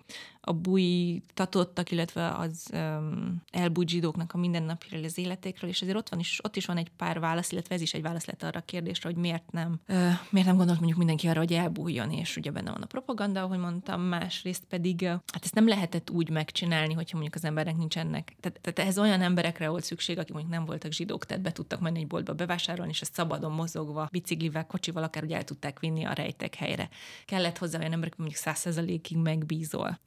a 0.49 0.53
bújtatottak, 0.53 1.91
illetve 1.91 2.31
az 2.31 2.71
um, 2.73 3.43
elbújt 3.51 3.89
zsidóknak 3.89 4.33
a 4.33 4.39
mindennapjáról, 4.39 5.05
az 5.05 5.19
életékről, 5.19 5.71
és 5.71 5.83
azért 5.83 5.97
ott, 5.97 6.09
van 6.09 6.19
is, 6.19 6.41
ott 6.45 6.57
is 6.57 6.67
van 6.67 6.77
egy 6.77 6.91
pár 6.97 7.21
válasz, 7.21 7.53
illetve 7.53 7.75
ez 7.75 7.81
is 7.81 7.95
egy 7.95 8.03
válasz 8.03 8.25
lett 8.25 8.43
arra 8.43 8.59
a 8.59 8.65
kérdésre, 8.65 9.09
hogy 9.09 9.19
miért 9.19 9.53
nem, 9.53 9.81
uh, 9.89 9.97
miért 10.31 10.47
nem 10.47 10.57
gondolt 10.57 10.79
mondjuk 10.79 10.99
mindenki 10.99 11.29
arra, 11.29 11.39
hogy 11.39 11.53
elbújjon, 11.53 12.11
és 12.11 12.37
ugye 12.37 12.51
benne 12.51 12.71
van 12.71 12.83
a 12.83 12.87
propaganda, 12.87 13.43
ahogy 13.43 13.59
mondtam, 13.59 14.01
másrészt 14.01 14.65
pedig 14.69 15.01
uh, 15.01 15.09
hát 15.09 15.45
ezt 15.45 15.55
nem 15.55 15.69
lehetett 15.69 16.11
úgy 16.11 16.31
megcsinálni, 16.31 16.95
hogyha 16.95 17.17
mondjuk 17.17 17.35
az 17.35 17.45
embernek 17.45 17.77
nincsenek. 17.77 18.37
Tehát, 18.41 18.61
tehát 18.61 18.91
ez 18.91 18.99
olyan 18.99 19.21
emberekre 19.21 19.69
volt 19.69 19.85
szükség, 19.85 20.19
akik 20.19 20.33
mondjuk 20.33 20.55
nem 20.55 20.65
voltak 20.65 20.93
zsidók, 20.93 21.27
tehát 21.27 21.43
be 21.43 21.53
tudtak 21.53 21.81
menni 21.81 21.99
egy 21.99 22.07
boltba 22.07 22.35
bevásárolni, 22.35 22.91
és 22.91 23.01
ezt 23.01 23.15
szabadon 23.15 23.53
mozogva, 23.53 24.09
biciklivel, 24.11 24.67
kocsival 24.67 25.03
akár 25.03 25.25
úgy 25.25 25.33
el 25.33 25.45
tudták 25.45 25.79
vinni 25.79 26.05
a 26.05 26.13
rejtek 26.13 26.55
helyre. 26.55 26.89
Kellett 27.25 27.59
hozzá 27.59 27.79
olyan 27.79 27.93
emberek, 27.93 28.17
mondjuk 28.17 28.41
százszerzalékig 28.41 29.17
megbízol 29.17 29.99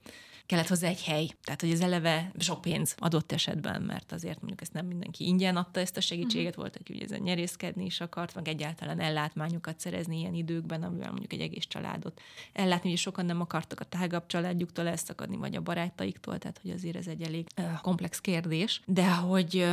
kellett 0.51 0.67
hozzá 0.67 0.87
egy 0.87 1.03
hely. 1.03 1.29
Tehát, 1.43 1.61
hogy 1.61 1.71
az 1.71 1.81
eleve 1.81 2.31
sok 2.39 2.61
pénz 2.61 2.95
adott 2.97 3.31
esetben, 3.31 3.81
mert 3.81 4.11
azért 4.11 4.39
mondjuk 4.39 4.61
ezt 4.61 4.73
nem 4.73 4.85
mindenki 4.85 5.25
ingyen 5.25 5.55
adta 5.55 5.79
ezt 5.79 5.97
a 5.97 6.01
segítséget, 6.01 6.49
uh-huh. 6.49 6.63
volt, 6.63 6.75
aki 6.75 6.93
ugye 6.93 7.03
ezen 7.03 7.19
nyerészkedni 7.19 7.85
is 7.85 7.99
akart, 8.01 8.35
meg 8.35 8.47
egyáltalán 8.47 8.99
ellátmányokat 8.99 9.79
szerezni 9.79 10.19
ilyen 10.19 10.33
időkben, 10.33 10.83
amivel 10.83 11.09
mondjuk 11.09 11.33
egy 11.33 11.41
egész 11.41 11.65
családot 11.67 12.21
ellátni. 12.53 12.89
Ugye 12.89 12.97
sokan 12.97 13.25
nem 13.25 13.41
akartak 13.41 13.79
a 13.79 13.83
tágabb 13.83 14.25
családjuktól 14.25 14.87
elszakadni, 14.87 15.37
vagy 15.37 15.55
a 15.55 15.61
barátaiktól, 15.61 16.37
tehát 16.37 16.59
hogy 16.61 16.71
azért 16.71 16.95
ez 16.95 17.07
egy 17.07 17.21
elég 17.21 17.47
komplex 17.81 18.19
kérdés. 18.19 18.81
De 18.85 19.15
hogy 19.15 19.67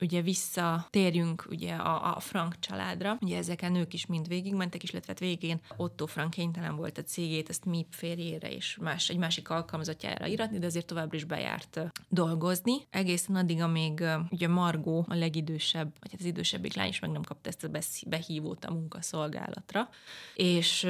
ugye 0.00 0.22
visszatérjünk 0.22 1.46
ugye 1.50 1.74
a, 1.74 2.16
a 2.16 2.20
Frank 2.20 2.58
családra, 2.58 3.18
ugye 3.20 3.36
ezeken 3.36 3.72
nők 3.72 3.94
is 3.94 4.06
mind 4.06 4.28
végigmentek, 4.28 4.82
is 4.82 4.90
illetve 4.90 5.12
hát 5.12 5.20
végén 5.20 5.60
Otto 5.76 6.06
Frank 6.06 6.30
kénytelen 6.30 6.76
volt 6.76 6.98
a 6.98 7.02
cégét, 7.02 7.48
ezt 7.48 7.64
mi 7.64 7.86
férjére 7.90 8.50
és 8.50 8.76
más, 8.80 9.08
egy 9.08 9.16
másik 9.16 9.50
alkalmazottjára 9.50 10.13
iratni, 10.26 10.58
de 10.58 10.66
azért 10.66 10.86
továbbra 10.86 11.16
is 11.16 11.24
bejárt 11.24 11.80
dolgozni. 12.08 12.86
Egészen 12.90 13.36
addig, 13.36 13.60
amíg 13.60 14.04
ugye 14.30 14.48
Margó 14.48 15.04
a 15.08 15.14
legidősebb, 15.14 15.92
vagy 16.00 16.10
hát 16.10 16.20
az 16.20 16.26
idősebbik 16.26 16.74
lány 16.74 16.88
is 16.88 16.98
meg 16.98 17.10
nem 17.10 17.22
kapta 17.22 17.48
ezt 17.48 17.64
a 17.64 17.78
behívót 18.06 18.64
a 18.64 18.72
munkaszolgálatra, 18.72 19.88
és 20.34 20.84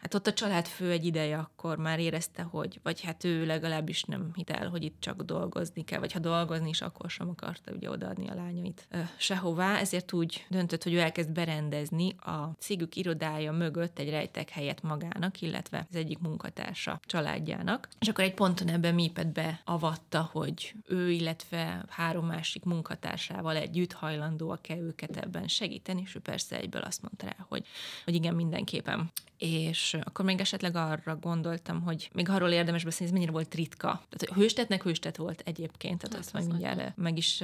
hát 0.00 0.14
ott 0.14 0.26
a 0.26 0.32
családfő 0.32 0.90
egy 0.90 1.04
ideje 1.04 1.38
akkor 1.38 1.76
már 1.76 1.98
érezte, 1.98 2.42
hogy, 2.42 2.80
vagy 2.82 3.00
hát 3.00 3.24
ő 3.24 3.46
legalábbis 3.46 4.04
nem 4.04 4.30
hit 4.34 4.50
el, 4.50 4.68
hogy 4.68 4.84
itt 4.84 5.00
csak 5.00 5.22
dolgozni 5.22 5.84
kell, 5.84 6.00
vagy 6.00 6.12
ha 6.12 6.18
dolgozni 6.18 6.68
is, 6.68 6.80
akkor 6.80 7.10
sem 7.10 7.28
akarta 7.28 7.72
ugye 7.72 7.90
odaadni 7.90 8.28
a 8.28 8.34
lányait 8.34 8.88
sehová, 9.16 9.78
ezért 9.78 10.12
úgy 10.12 10.46
döntött, 10.48 10.82
hogy 10.82 10.94
ő 10.94 10.98
elkezd 10.98 11.30
berendezni 11.30 12.14
a 12.18 12.50
cégük 12.58 12.96
irodája 12.96 13.52
mögött 13.52 13.98
egy 13.98 14.10
rejtek 14.10 14.48
helyet 14.48 14.82
magának, 14.82 15.40
illetve 15.40 15.86
az 15.90 15.96
egyik 15.96 16.18
munkatársa 16.18 17.00
családjának. 17.04 17.88
És 17.98 18.08
akkor 18.08 18.24
egy 18.24 18.34
ponton 18.34 18.65
ebben 18.68 18.94
Mipet 18.94 19.32
beavatta, 19.32 20.28
hogy 20.32 20.74
ő, 20.86 21.10
illetve 21.10 21.84
három 21.88 22.26
másik 22.26 22.64
munkatársával 22.64 23.56
együtt 23.56 23.92
hajlandóak-e 23.92 24.76
őket 24.76 25.16
ebben 25.16 25.48
segíteni, 25.48 26.00
és 26.04 26.14
ő 26.14 26.18
persze 26.18 26.56
egyből 26.56 26.82
azt 26.82 27.02
mondta 27.02 27.26
rá, 27.26 27.44
hogy, 27.48 27.66
hogy 28.04 28.14
igen, 28.14 28.34
mindenképpen 28.34 29.10
és 29.38 29.96
akkor 30.04 30.24
még 30.24 30.40
esetleg 30.40 30.76
arra 30.76 31.16
gondoltam, 31.16 31.82
hogy 31.82 32.10
még 32.12 32.28
arról 32.28 32.50
érdemes 32.50 32.84
beszélni, 32.84 33.06
ez 33.06 33.12
mennyire 33.12 33.32
volt 33.32 33.54
ritka. 33.54 34.02
Tehát 34.10 34.36
hőstetnek 34.36 34.82
hőstet 34.82 35.16
volt 35.16 35.42
egyébként, 35.44 35.98
tehát 35.98 36.14
hát 36.14 36.24
azt 36.24 36.32
majd 36.32 36.46
mindjárt 36.46 36.96
meg 36.96 37.16
is 37.16 37.42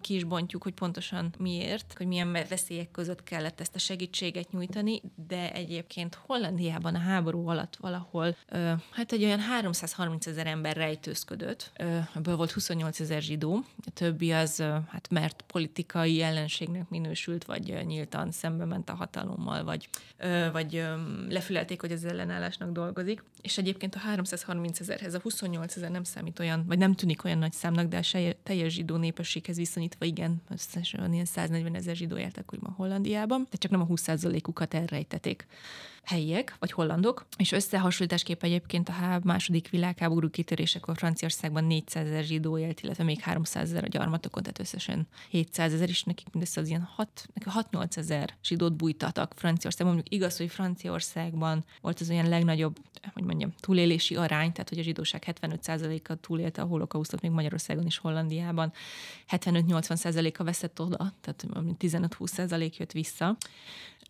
ki 0.00 0.14
is 0.14 0.24
bontjuk, 0.24 0.62
hogy 0.62 0.74
pontosan 0.74 1.34
miért, 1.38 1.94
hogy 1.96 2.06
milyen 2.06 2.32
veszélyek 2.32 2.90
között 2.90 3.22
kellett 3.22 3.60
ezt 3.60 3.74
a 3.74 3.78
segítséget 3.78 4.52
nyújtani, 4.52 5.02
de 5.26 5.52
egyébként 5.52 6.18
Hollandiában 6.26 6.94
a 6.94 6.98
háború 6.98 7.48
alatt 7.48 7.76
valahol, 7.76 8.36
hát 8.90 9.12
egy 9.12 9.24
olyan 9.24 9.40
330 9.78 10.26
ezer 10.26 10.46
ember 10.46 10.76
rejtőzködött, 10.76 11.72
ebből 12.14 12.36
volt 12.36 12.50
28 12.50 13.00
ezer 13.00 13.22
zsidó, 13.22 13.64
a 13.86 13.90
többi 13.90 14.32
az, 14.32 14.56
hát 14.88 15.08
mert 15.10 15.44
politikai 15.46 16.22
ellenségnek 16.22 16.88
minősült, 16.88 17.44
vagy 17.44 17.84
nyíltan 17.86 18.30
szembe 18.30 18.64
ment 18.64 18.90
a 18.90 18.94
hatalommal, 18.94 19.64
vagy 19.64 19.88
vagy 20.52 20.84
lefülelték, 21.28 21.80
hogy 21.80 21.92
az 21.92 22.04
ellenállásnak 22.04 22.72
dolgozik. 22.72 23.24
És 23.40 23.58
egyébként 23.58 23.94
a 23.94 23.98
330 23.98 24.80
ezerhez 24.80 25.14
a 25.14 25.20
28 25.20 25.76
ezer 25.76 25.90
nem 25.90 26.04
számít 26.04 26.38
olyan, 26.38 26.64
vagy 26.66 26.78
nem 26.78 26.94
tűnik 26.94 27.24
olyan 27.24 27.38
nagy 27.38 27.52
számnak, 27.52 27.86
de 27.86 28.00
a 28.12 28.34
teljes 28.42 28.72
zsidó 28.72 28.96
népességhez 28.96 29.56
viszonyítva 29.56 30.04
igen, 30.04 30.42
összesen 30.50 31.12
ilyen 31.12 31.24
140 31.24 31.74
ezer 31.74 31.96
zsidó 31.96 32.16
élt 32.16 32.38
akkoriban 32.38 32.72
Hollandiában, 32.72 33.46
de 33.50 33.56
csak 33.56 33.70
nem 33.70 33.80
a 33.80 33.86
20%-ukat 33.86 34.74
elrejtették 34.74 35.46
helyiek, 36.04 36.56
vagy 36.58 36.72
hollandok, 36.72 37.26
és 37.36 37.52
összehasonlításképp 37.52 38.42
egyébként 38.42 38.88
a 38.88 39.20
második 39.22 39.68
világháború 39.68 40.30
kitörésekor 40.30 40.96
Franciaországban 40.96 41.64
400 41.64 42.06
ezer 42.06 42.24
zsidó 42.24 42.58
élt, 42.58 42.80
illetve 42.80 43.04
még 43.04 43.20
300 43.20 43.70
ezer 43.70 43.84
a 43.84 43.88
gyarmatokon, 43.88 44.42
tehát 44.42 44.58
összesen 44.58 45.06
700 45.28 45.72
ezer, 45.72 45.88
és 45.88 46.02
nekik 46.02 46.26
mindössze 46.32 46.60
az 46.60 46.68
ilyen 46.68 46.88
6-8 47.44 47.96
ezer 47.96 48.36
zsidót 48.44 48.76
bújtatak 48.76 49.32
Franciaországban. 49.36 49.94
Mondjuk 49.94 50.14
igaz, 50.14 50.36
hogy 50.36 50.50
Franciaországban 50.50 51.64
volt 51.80 52.00
az 52.00 52.10
olyan 52.10 52.28
legnagyobb, 52.28 52.78
hogy 53.12 53.24
mondjam, 53.24 53.54
túlélési 53.60 54.16
arány, 54.16 54.52
tehát 54.52 54.68
hogy 54.68 54.78
a 54.78 54.82
zsidóság 54.82 55.24
75%-a 55.26 56.14
túlélte 56.14 56.62
a 56.62 56.66
holokausztot 56.66 57.20
még 57.20 57.30
Magyarországon 57.30 57.86
is 57.86 57.98
Hollandiában, 57.98 58.72
75-80%-a 59.28 60.44
veszett 60.44 60.80
oda, 60.80 61.12
tehát 61.20 61.46
15-20% 61.78 62.76
jött 62.76 62.92
vissza 62.92 63.36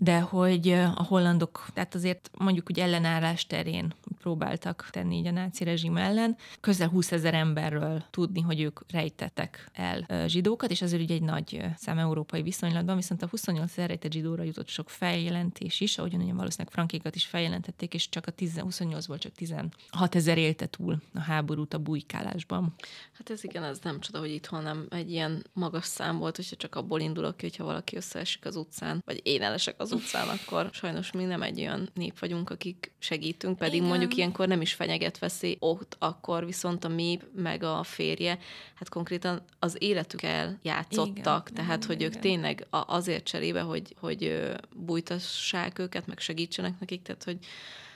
de 0.02 0.20
hogy 0.20 0.68
a 0.70 1.04
hollandok, 1.08 1.66
tehát 1.74 1.94
azért 1.94 2.30
mondjuk 2.38 2.70
úgy 2.70 2.80
ellenállás 2.80 3.46
terén 3.46 3.94
próbáltak 4.20 4.88
tenni 4.90 5.16
így 5.16 5.26
a 5.26 5.30
náci 5.30 5.64
rezsim 5.64 5.96
ellen, 5.96 6.36
közel 6.60 6.88
20 6.88 7.12
ezer 7.12 7.34
emberről 7.34 8.04
tudni, 8.10 8.40
hogy 8.40 8.60
ők 8.60 8.80
rejtettek 8.92 9.70
el 9.72 10.26
zsidókat, 10.26 10.70
és 10.70 10.82
azért 10.82 11.02
ugye 11.02 11.14
egy 11.14 11.22
nagy 11.22 11.64
szám 11.76 11.98
európai 11.98 12.42
viszonylatban, 12.42 12.96
viszont 12.96 13.22
a 13.22 13.28
28 13.28 13.70
ezer 13.70 13.88
rejtett 13.88 14.12
zsidóra 14.12 14.42
jutott 14.42 14.68
sok 14.68 14.90
feljelentés 14.90 15.80
is, 15.80 15.98
ahogyan 15.98 16.20
ugye 16.20 16.32
valószínűleg 16.32 16.72
frankékat 16.72 17.14
is 17.14 17.26
feljelentették, 17.26 17.94
és 17.94 18.08
csak 18.08 18.26
a 18.26 18.30
10, 18.30 18.60
28-ból 18.64 19.18
csak 19.18 19.32
16 19.32 19.74
ezer 20.14 20.38
élte 20.38 20.66
túl 20.66 21.02
a 21.14 21.20
háborút 21.20 21.74
a 21.74 21.78
bujkálásban. 21.78 22.74
Hát 23.12 23.30
ez 23.30 23.44
igen, 23.44 23.62
ez 23.62 23.78
nem 23.82 24.00
csoda, 24.00 24.18
hogy 24.18 24.30
itthon 24.30 24.62
nem 24.62 24.86
egy 24.90 25.10
ilyen 25.10 25.46
magas 25.52 25.84
szám 25.84 26.18
volt, 26.18 26.36
hogyha 26.36 26.56
csak 26.56 26.74
abból 26.74 27.00
indulok 27.00 27.36
ki, 27.36 27.46
hogyha 27.46 27.64
valaki 27.64 27.96
összeesik 27.96 28.44
az 28.44 28.56
utcán, 28.56 29.02
vagy 29.04 29.20
én 29.22 29.42
elesek 29.42 29.74
az 29.78 29.89
utcán, 29.92 30.28
akkor 30.28 30.68
sajnos 30.72 31.12
mi 31.12 31.24
nem 31.24 31.42
egy 31.42 31.60
olyan 31.60 31.88
nép 31.94 32.18
vagyunk, 32.18 32.50
akik 32.50 32.92
segítünk, 32.98 33.58
pedig 33.58 33.74
Igen. 33.74 33.88
mondjuk 33.88 34.16
ilyenkor 34.16 34.48
nem 34.48 34.60
is 34.60 34.72
fenyeget 34.72 35.18
veszély 35.18 35.56
ott, 35.58 35.96
akkor 35.98 36.44
viszont 36.46 36.84
a 36.84 36.88
mi 36.88 37.18
meg 37.34 37.62
a 37.62 37.82
férje, 37.82 38.38
hát 38.74 38.88
konkrétan 38.88 39.42
az 39.58 39.76
életükkel 39.78 40.58
játszottak, 40.62 41.48
Igen. 41.50 41.64
tehát 41.64 41.84
Igen. 41.84 41.96
hogy 41.96 42.02
ők 42.02 42.18
tényleg 42.18 42.66
azért 42.70 43.24
cserébe, 43.24 43.60
hogy, 43.60 43.94
hogy 44.00 44.50
bújtassák 44.76 45.78
őket, 45.78 46.06
meg 46.06 46.18
segítsenek 46.18 46.80
nekik, 46.80 47.02
tehát 47.02 47.24
hogy 47.24 47.38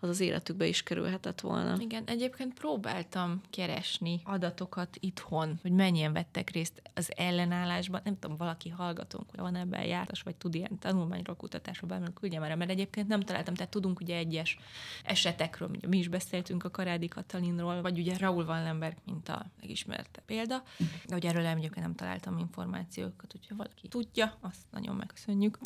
az 0.04 0.10
az 0.10 0.20
életükbe 0.20 0.66
is 0.66 0.82
kerülhetett 0.82 1.40
volna. 1.40 1.76
Igen, 1.80 2.02
egyébként 2.06 2.54
próbáltam 2.54 3.40
keresni 3.50 4.20
adatokat 4.24 4.96
itthon, 5.00 5.58
hogy 5.62 5.72
mennyien 5.72 6.12
vettek 6.12 6.50
részt 6.50 6.82
az 6.94 7.12
ellenállásban. 7.16 8.00
Nem 8.04 8.18
tudom, 8.18 8.36
valaki 8.36 8.68
hallgatunk, 8.68 9.30
hogy 9.30 9.40
van 9.40 9.54
ebben 9.54 9.84
jártas, 9.84 10.22
vagy 10.22 10.34
tud 10.36 10.54
ilyen 10.54 10.78
tanulmányról, 10.78 11.36
kutatásról, 11.36 11.88
bármilyen 11.88 12.14
küldjem 12.14 12.42
erre, 12.42 12.54
mert 12.54 12.70
egyébként 12.70 13.08
nem 13.08 13.20
találtam. 13.20 13.54
Tehát 13.54 13.70
tudunk 13.70 14.00
ugye 14.00 14.16
egyes 14.16 14.58
esetekről, 15.04 15.68
ugye 15.68 15.88
mi 15.88 15.98
is 15.98 16.08
beszéltünk 16.08 16.64
a 16.64 16.70
Karádi 16.70 17.08
Katalinról, 17.08 17.82
vagy 17.82 17.98
ugye 17.98 18.16
Raúl 18.18 18.44
Wallenberg, 18.44 18.96
mint 19.04 19.28
a 19.28 19.46
megismerte 19.60 20.20
példa, 20.26 20.62
de 20.78 21.14
hogy 21.14 21.26
erről 21.26 21.46
egyébként 21.46 21.86
nem 21.86 21.94
találtam 21.94 22.38
információkat, 22.38 23.34
úgyha 23.36 23.56
valaki 23.56 23.88
tudja, 23.88 24.38
azt 24.40 24.60
nagyon 24.70 24.96
megköszönjük. 24.96 25.58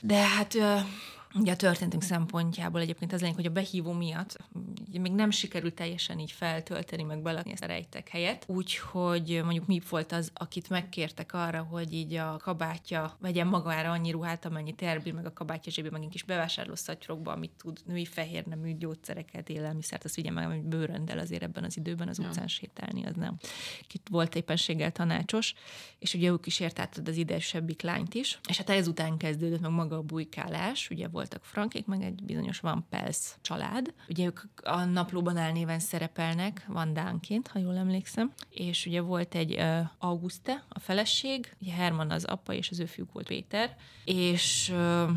De 0.00 0.26
hát 0.26 0.54
Ugye 1.34 1.52
a 1.52 1.56
történetünk 1.56 2.02
szempontjából 2.02 2.80
egyébként 2.80 3.12
az 3.12 3.20
lényeg, 3.20 3.36
hogy 3.36 3.46
a 3.46 3.50
behívó 3.50 3.92
miatt 3.92 4.36
még 5.00 5.12
nem 5.12 5.30
sikerült 5.30 5.74
teljesen 5.74 6.18
így 6.18 6.32
feltölteni, 6.32 7.02
meg 7.02 7.22
belakni 7.22 7.52
ezt 7.52 7.62
a 7.62 7.66
rejtek 7.66 8.08
helyet, 8.08 8.44
úgyhogy 8.46 9.40
mondjuk 9.42 9.66
mi 9.66 9.80
volt 9.90 10.12
az, 10.12 10.30
akit 10.34 10.68
megkértek 10.68 11.32
arra, 11.32 11.62
hogy 11.62 11.92
így 11.92 12.14
a 12.14 12.36
kabátja 12.36 13.16
vegyen 13.20 13.46
magára 13.46 13.90
annyi 13.90 14.10
ruhát, 14.10 14.44
amennyi 14.44 14.72
terbír, 14.74 15.12
meg 15.12 15.26
a 15.26 15.32
kabátja 15.32 15.72
zsébé, 15.72 15.88
meg 15.88 16.08
kis 16.10 16.22
bevásárló 16.22 16.74
szatyrokba, 16.74 17.32
amit 17.32 17.52
tud, 17.56 17.78
női 17.86 18.04
fehér 18.04 18.44
nemű 18.46 18.76
gyógyszereket, 18.76 19.48
élelmiszert, 19.48 20.04
azt 20.04 20.14
vigye 20.14 20.30
meg, 20.30 20.46
hogy 20.46 20.62
bőröndel 20.62 21.18
azért 21.18 21.42
ebben 21.42 21.64
az 21.64 21.76
időben 21.76 22.08
az 22.08 22.18
utcán 22.18 22.48
sétálni, 22.48 23.04
az 23.04 23.14
nem. 23.14 23.36
Kit 23.86 24.08
volt 24.10 24.34
éppenséggel 24.34 24.92
tanácsos, 24.92 25.54
és 25.98 26.14
ugye 26.14 26.30
ők 26.30 26.46
is 26.46 26.60
értáltad 26.60 27.08
az 27.08 27.16
idesebbik 27.16 27.82
lányt 27.82 28.14
is, 28.14 28.40
és 28.48 28.56
hát 28.56 28.70
ezután 28.70 29.16
kezdődött 29.16 29.60
meg 29.60 29.70
maga 29.70 29.96
a 29.96 30.02
bujkálás, 30.02 30.90
ugye 30.90 31.08
voltak 31.18 31.44
frankék, 31.44 31.86
meg 31.86 32.02
egy 32.02 32.22
bizonyos 32.22 32.60
Van 32.60 32.86
Pels 32.90 33.36
család. 33.40 33.94
Ugye 34.08 34.24
ők 34.24 34.40
a 34.62 34.84
naplóban 34.84 35.36
elnéven 35.36 35.78
szerepelnek, 35.78 36.64
Van 36.68 36.92
Dánként, 36.92 37.48
ha 37.48 37.58
jól 37.58 37.76
emlékszem, 37.76 38.32
és 38.50 38.86
ugye 38.86 39.00
volt 39.00 39.34
egy 39.34 39.54
uh, 39.54 39.80
Auguste, 39.98 40.64
a 40.68 40.78
feleség, 40.78 41.56
ugye 41.60 41.72
Herman 41.72 42.10
az 42.10 42.24
apa, 42.24 42.52
és 42.52 42.70
az 42.70 42.80
ő 42.80 42.84
fiúk 42.84 43.12
volt 43.12 43.26
Péter, 43.26 43.76
és 44.04 44.72
uh, 44.74 45.10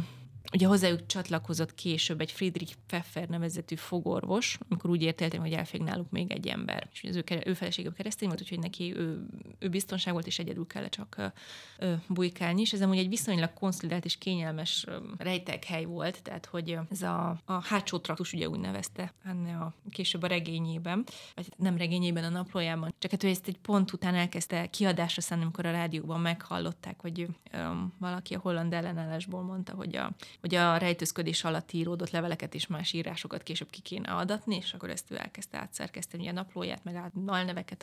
Ugye 0.54 0.68
hozzájuk 0.68 1.06
csatlakozott 1.06 1.76
később 1.76 2.22
egy 2.22 2.32
Friedrich 2.32 2.76
Pfeffer 2.88 3.28
nevezetű 3.28 3.76
fogorvos, 3.76 4.58
amikor 4.70 4.90
úgy 4.90 5.02
értéltem, 5.02 5.42
hogy 5.42 5.54
elfég 5.54 5.82
náluk 5.82 6.10
még 6.10 6.32
egy 6.32 6.48
ember. 6.48 6.88
És 6.92 7.04
az 7.04 7.16
ő, 7.16 7.24
ő 7.46 7.54
felesége 7.54 7.92
keresztény 7.98 8.28
volt, 8.28 8.42
úgyhogy 8.42 8.60
neki 8.60 8.96
ő, 8.96 9.26
ő 9.60 9.70
biztonság 9.70 10.14
volt, 10.14 10.28
és 10.28 10.40
egyedül 10.40 10.68
kellett 10.68 10.92
csak 10.92 11.32
ö, 11.78 11.94
bujkálni. 12.08 12.62
És 12.62 12.74
ez 12.74 12.82
amúgy 12.82 12.98
egy 12.98 13.10
viszonylag 13.10 13.54
konszolidált 13.54 14.06
és 14.06 14.18
kényelmes 14.18 14.86
rejtek 15.18 15.64
hely 15.64 15.86
volt, 15.86 16.24
tehát 16.24 16.46
hogy 16.46 16.78
ez 16.90 17.02
a, 17.02 17.42
a 17.46 17.64
hátsó 17.64 17.98
traktus 17.98 18.34
ugye 18.34 18.50
úgy 18.50 18.60
nevezte 18.60 19.14
Anne 19.26 19.58
a 19.58 19.74
később 19.90 20.24
a 20.24 20.28
regényében, 20.28 21.06
vagy 21.36 21.54
nem 21.58 21.78
regényében, 21.78 22.24
a 22.24 22.30
naplójában. 22.30 22.94
Csak 23.00 23.12
hát 23.12 23.24
ő 23.24 23.28
ezt 23.28 23.48
egy 23.48 23.58
pont 23.58 23.94
után 23.94 24.16
elkezdte 24.16 24.66
kiadásra 24.66 25.22
szállni, 25.22 25.44
amikor 25.44 25.66
a 25.66 25.72
rádióban 25.72 26.20
meghallották, 26.20 27.02
hogy 27.02 27.28
ö, 27.52 27.58
valaki 27.98 28.34
a 28.34 28.40
holland 28.40 28.74
ellenállásból 28.74 29.42
mondta, 29.42 29.74
hogy 29.74 29.96
a 29.96 30.12
hogy 30.42 30.56
a 30.56 30.78
rejtőzködés 30.78 31.44
alatt 31.44 31.72
íródott 31.72 32.10
leveleket 32.10 32.54
és 32.54 32.68
más 32.68 32.94
írásokat 32.94 33.44
később 33.44 33.70
ki 33.70 33.82
kéne 33.82 34.12
adatni, 34.12 34.56
és 34.56 34.74
akkor 34.74 34.90
ezt 34.90 35.12
ő 35.12 35.18
elkezdte 35.18 35.58
átszerkeszteni 35.58 36.28
a 36.28 36.32
naplóját, 36.32 36.84
meg 36.84 36.96
át 36.96 37.14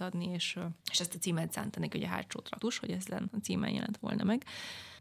adni, 0.01 0.29
és, 0.33 0.59
és 0.91 1.01
ezt 1.01 1.15
a 1.15 1.19
címet 1.19 1.53
szánta 1.53 1.81
neki, 1.81 1.99
hogy 1.99 2.07
a 2.07 2.11
hátsó 2.11 2.41
traktus, 2.41 2.79
hogy 2.79 2.91
ez 2.91 3.07
lenne 3.07 3.29
a 3.33 3.41
címen 3.43 3.71
jelent 3.71 3.97
volna 3.97 4.25
meg 4.25 4.45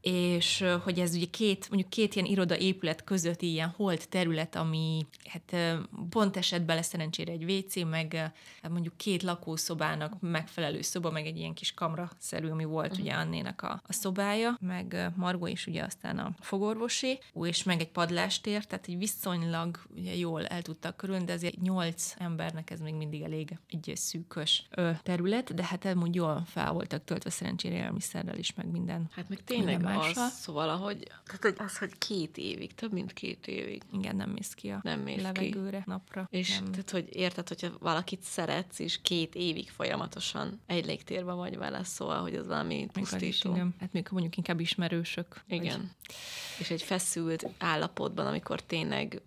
és 0.01 0.65
hogy 0.83 0.99
ez 0.99 1.15
ugye 1.15 1.25
két, 1.31 1.69
mondjuk 1.69 1.89
két 1.89 2.15
ilyen 2.15 2.27
irodaépület 2.27 3.03
között 3.03 3.41
ilyen 3.41 3.73
holt 3.75 4.09
terület, 4.09 4.55
ami 4.55 5.05
hát 5.25 5.77
pont 6.09 6.37
esetben 6.37 6.75
lesz 6.75 6.87
szerencsére 6.87 7.31
egy 7.31 7.51
WC, 7.51 7.89
meg 7.89 8.13
hát 8.61 8.71
mondjuk 8.71 8.97
két 8.97 9.23
lakószobának 9.23 10.19
megfelelő 10.19 10.81
szoba, 10.81 11.11
meg 11.11 11.25
egy 11.25 11.37
ilyen 11.37 11.53
kis 11.53 11.73
kamra-szerű, 11.73 12.49
ami 12.49 12.63
volt 12.63 12.91
uh-huh. 12.91 13.05
ugye 13.05 13.13
Annénak 13.13 13.61
a, 13.61 13.81
a 13.87 13.93
szobája, 13.93 14.57
meg 14.61 15.11
Margó 15.15 15.47
is 15.47 15.67
ugye 15.67 15.83
aztán 15.83 16.17
a 16.19 16.35
fogorvosi, 16.39 17.19
és 17.41 17.63
meg 17.63 17.79
egy 17.79 17.89
padlástér, 17.91 18.65
tehát 18.65 18.87
egy 18.87 18.97
viszonylag 18.97 19.79
ugye 19.95 20.15
jól 20.15 20.45
el 20.45 20.61
tudtak 20.61 20.97
körülni, 20.97 21.25
de 21.25 21.33
azért 21.33 21.61
nyolc 21.61 22.13
embernek 22.17 22.69
ez 22.69 22.79
még 22.79 22.93
mindig 22.93 23.21
elég 23.21 23.57
egy 23.69 23.91
szűkös 23.95 24.67
terület, 25.03 25.53
de 25.53 25.63
hát 25.63 25.83
mondjuk 25.93 26.15
jól 26.17 26.43
fel 26.45 26.71
voltak 26.71 27.03
töltve 27.03 27.29
szerencsére 27.29 27.75
élelmiszerrel 27.75 28.37
is, 28.37 28.53
meg 28.53 28.67
minden. 28.71 29.09
Hát 29.11 29.29
meg 29.29 29.43
tényleg 29.43 29.81
másra. 29.95 30.23
Az, 30.23 30.33
szóval, 30.39 30.69
ahogy, 30.69 30.97
tehát 30.97 31.41
hogy 31.41 31.55
az, 31.57 31.77
hogy 31.77 31.97
két 31.97 32.37
évig, 32.37 32.75
több 32.75 32.91
mint 32.91 33.13
két 33.13 33.47
évig. 33.47 33.81
Igen, 33.93 34.15
nem 34.15 34.29
mész 34.29 34.53
ki 34.53 34.69
a 34.69 34.79
nem 34.83 34.99
mész 34.99 35.21
levegőre, 35.21 35.77
ki. 35.77 35.83
napra. 35.85 36.27
És 36.31 36.59
nem. 36.59 36.71
tehát, 36.71 36.89
hogy 36.89 37.07
érted, 37.11 37.47
hogyha 37.47 37.69
valakit 37.79 38.21
szeretsz, 38.21 38.79
és 38.79 39.01
két 39.01 39.35
évig 39.35 39.69
folyamatosan 39.69 40.61
egy 40.65 40.85
légtérben 40.85 41.35
vagy 41.35 41.57
vele, 41.57 41.83
szóval, 41.83 42.21
hogy 42.21 42.35
az 42.35 42.47
valami 42.47 42.87
pusztító. 42.93 43.51
Igen. 43.51 43.75
Hát 43.79 43.91
még 43.91 44.07
mondjuk 44.11 44.37
inkább 44.37 44.59
ismerősök. 44.59 45.43
Igen. 45.47 45.79
Vagy... 45.79 46.15
És 46.59 46.69
egy 46.69 46.81
feszült 46.81 47.47
állapotban, 47.57 48.27
amikor 48.27 48.61
tényleg 48.61 49.21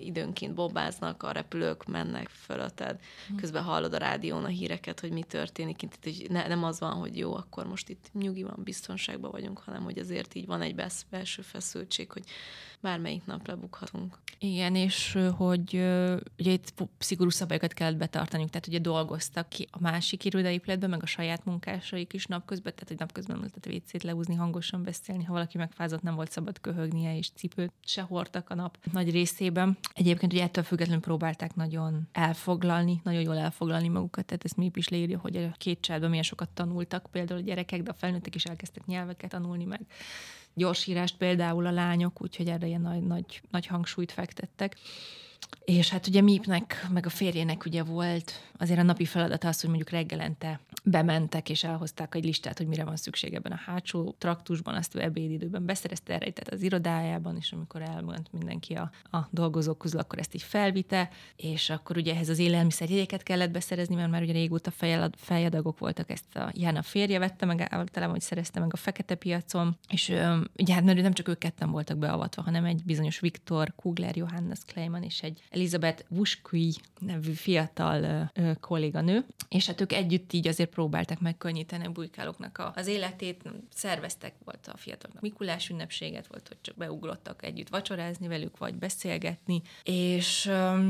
időnként 0.00 0.54
bobáznak, 0.54 1.22
a 1.22 1.32
repülők 1.32 1.84
mennek 1.84 2.28
fölötted, 2.28 3.00
hmm. 3.26 3.36
közben 3.36 3.62
hallod 3.62 3.94
a 3.94 3.98
rádión 3.98 4.44
a 4.44 4.48
híreket, 4.48 5.00
hogy 5.00 5.10
mi 5.10 5.22
történik, 5.22 5.80
hogy 6.02 6.26
ne, 6.28 6.46
nem 6.46 6.64
az 6.64 6.80
van, 6.80 6.92
hogy 6.92 7.18
jó, 7.18 7.34
akkor 7.34 7.66
most 7.66 7.88
itt 7.88 8.10
nyugi 8.12 8.42
van, 8.42 8.60
biztonságban 8.64 9.30
vagyunk, 9.30 9.58
hanem 9.58 9.82
hogy 9.82 9.98
azért 10.04 10.34
így 10.34 10.46
van 10.46 10.62
egy 10.62 10.74
belső 11.10 11.42
feszültség, 11.42 12.12
hogy 12.12 12.22
bármelyik 12.80 13.24
nap 13.24 13.46
lebukhatunk. 13.46 14.18
Igen, 14.38 14.74
és 14.74 15.18
hogy 15.36 15.74
ugye 16.38 16.50
itt 16.50 16.74
szigorú 16.98 17.30
szabályokat 17.30 17.72
kellett 17.72 17.96
betartaniuk, 17.96 18.50
tehát 18.50 18.66
ugye 18.66 18.78
dolgoztak 18.78 19.48
ki 19.48 19.68
a 19.70 19.80
másik 19.80 20.24
irodaépületben, 20.24 20.90
meg 20.90 21.02
a 21.02 21.06
saját 21.06 21.44
munkásaik 21.44 22.12
is 22.12 22.26
napközben, 22.26 22.72
tehát 22.72 22.88
hogy 22.88 22.98
napközben 22.98 23.36
lehetett 23.36 23.66
WC-t 23.66 24.02
leúzni, 24.02 24.34
hangosan 24.34 24.82
beszélni, 24.82 25.24
ha 25.24 25.32
valaki 25.32 25.58
megfázott, 25.58 26.02
nem 26.02 26.14
volt 26.14 26.30
szabad 26.30 26.60
köhögnie, 26.60 27.16
és 27.16 27.30
cipőt 27.30 27.72
se 27.84 28.02
hordtak 28.02 28.50
a 28.50 28.54
nap 28.54 28.78
nagy 28.92 29.10
részében. 29.10 29.78
Egyébként 29.92 30.32
ugye 30.32 30.42
ettől 30.42 30.64
függetlenül 30.64 31.02
próbálták 31.02 31.54
nagyon 31.54 32.08
elfoglalni, 32.12 33.00
nagyon 33.04 33.22
jól 33.22 33.38
elfoglalni 33.38 33.88
magukat, 33.88 34.24
tehát 34.24 34.44
ezt 34.44 34.56
mi 34.56 34.70
is 34.74 34.88
leírja, 34.88 35.18
hogy 35.18 35.36
a 35.36 35.54
két 35.56 35.80
családban 35.80 36.08
milyen 36.08 36.24
sokat 36.24 36.48
tanultak, 36.48 37.08
például 37.10 37.40
a 37.40 37.42
gyerekek, 37.42 37.82
de 37.82 37.90
a 37.90 37.94
felnőttek 37.94 38.34
is 38.34 38.44
elkezdtek 38.44 38.86
nyelveket 38.86 39.30
tanulni, 39.30 39.64
meg 39.64 39.80
gyorsírást 40.54 41.16
például 41.16 41.66
a 41.66 41.70
lányok, 41.70 42.22
úgyhogy 42.22 42.48
erre 42.48 42.66
ilyen 42.66 42.80
nagy, 42.80 43.02
nagy, 43.02 43.40
nagy 43.50 43.66
hangsúlyt 43.66 44.12
fektettek. 44.12 44.76
És 45.64 45.90
hát 45.90 46.06
ugye 46.06 46.20
Mipnek, 46.20 46.86
meg 46.92 47.06
a 47.06 47.10
férjének 47.10 47.64
ugye 47.64 47.82
volt 47.82 48.32
azért 48.58 48.78
a 48.78 48.82
napi 48.82 49.04
feladat 49.04 49.44
az, 49.44 49.60
hogy 49.60 49.68
mondjuk 49.68 49.90
reggelente 49.90 50.60
bementek 50.84 51.48
és 51.48 51.64
elhozták 51.64 52.14
egy 52.14 52.24
listát, 52.24 52.58
hogy 52.58 52.66
mire 52.66 52.84
van 52.84 52.96
szükség 52.96 53.34
ebben 53.34 53.52
a 53.52 53.60
hátsó 53.66 54.14
traktusban, 54.18 54.74
azt 54.74 54.94
ő 54.94 55.00
ebédidőben 55.00 55.66
beszerezte 55.66 56.12
erre, 56.12 56.30
tehát 56.30 56.52
az 56.52 56.62
irodájában, 56.62 57.36
és 57.36 57.52
amikor 57.52 57.82
elment 57.82 58.32
mindenki 58.32 58.74
a, 58.74 58.90
a 59.10 59.18
dolgozók 59.30 59.78
közül, 59.78 60.00
akkor 60.00 60.18
ezt 60.18 60.34
így 60.34 60.42
felvite, 60.42 61.08
és 61.36 61.70
akkor 61.70 61.96
ugye 61.96 62.12
ehhez 62.14 62.28
az 62.28 62.38
élelmiszerjegyeket 62.38 63.22
kellett 63.22 63.50
beszerezni, 63.50 63.94
mert 63.94 64.10
már 64.10 64.22
ugye 64.22 64.32
régóta 64.32 64.70
fejad, 64.70 65.14
fejadagok 65.16 65.78
voltak, 65.78 66.10
ezt 66.10 66.36
a 66.36 66.50
Jána 66.52 66.82
férje 66.82 67.18
vette 67.18 67.46
meg, 67.46 67.60
általában, 67.60 68.14
hogy 68.14 68.24
szerezte 68.24 68.60
meg 68.60 68.72
a 68.72 68.76
fekete 68.76 69.14
piacon, 69.14 69.78
és 69.88 70.08
ugye 70.56 70.74
hát 70.74 70.84
mert 70.84 71.02
nem 71.02 71.12
csak 71.12 71.28
ők 71.28 71.38
ketten 71.38 71.70
voltak 71.70 71.98
beavatva, 71.98 72.42
hanem 72.42 72.64
egy 72.64 72.84
bizonyos 72.84 73.20
Viktor 73.20 73.72
Kugler, 73.76 74.16
Johannes 74.16 74.58
Kleiman 74.66 75.02
és 75.02 75.22
egy 75.22 75.33
Elizabeth 75.50 76.04
Vuskui 76.08 76.74
nevű 76.98 77.32
fiatal 77.32 78.30
ö, 78.34 78.50
kolléganő, 78.60 79.26
és 79.48 79.66
hát 79.66 79.80
ők 79.80 79.92
együtt 79.92 80.32
így 80.32 80.48
azért 80.48 80.70
próbálták 80.70 81.20
megkönnyíteni 81.20 81.86
a 81.86 81.90
bujkálóknak 81.90 82.58
a, 82.58 82.72
az 82.76 82.86
életét, 82.86 83.42
szerveztek, 83.74 84.34
volt 84.44 84.70
a 84.72 84.76
fiataloknak 84.76 85.22
Mikulás 85.22 85.68
ünnepséget, 85.68 86.26
volt, 86.26 86.48
hogy 86.48 86.56
csak 86.60 86.76
beugrottak 86.76 87.44
együtt 87.44 87.68
vacsorázni 87.68 88.28
velük, 88.28 88.58
vagy 88.58 88.74
beszélgetni, 88.74 89.62
és 89.82 90.46
ö, 90.46 90.88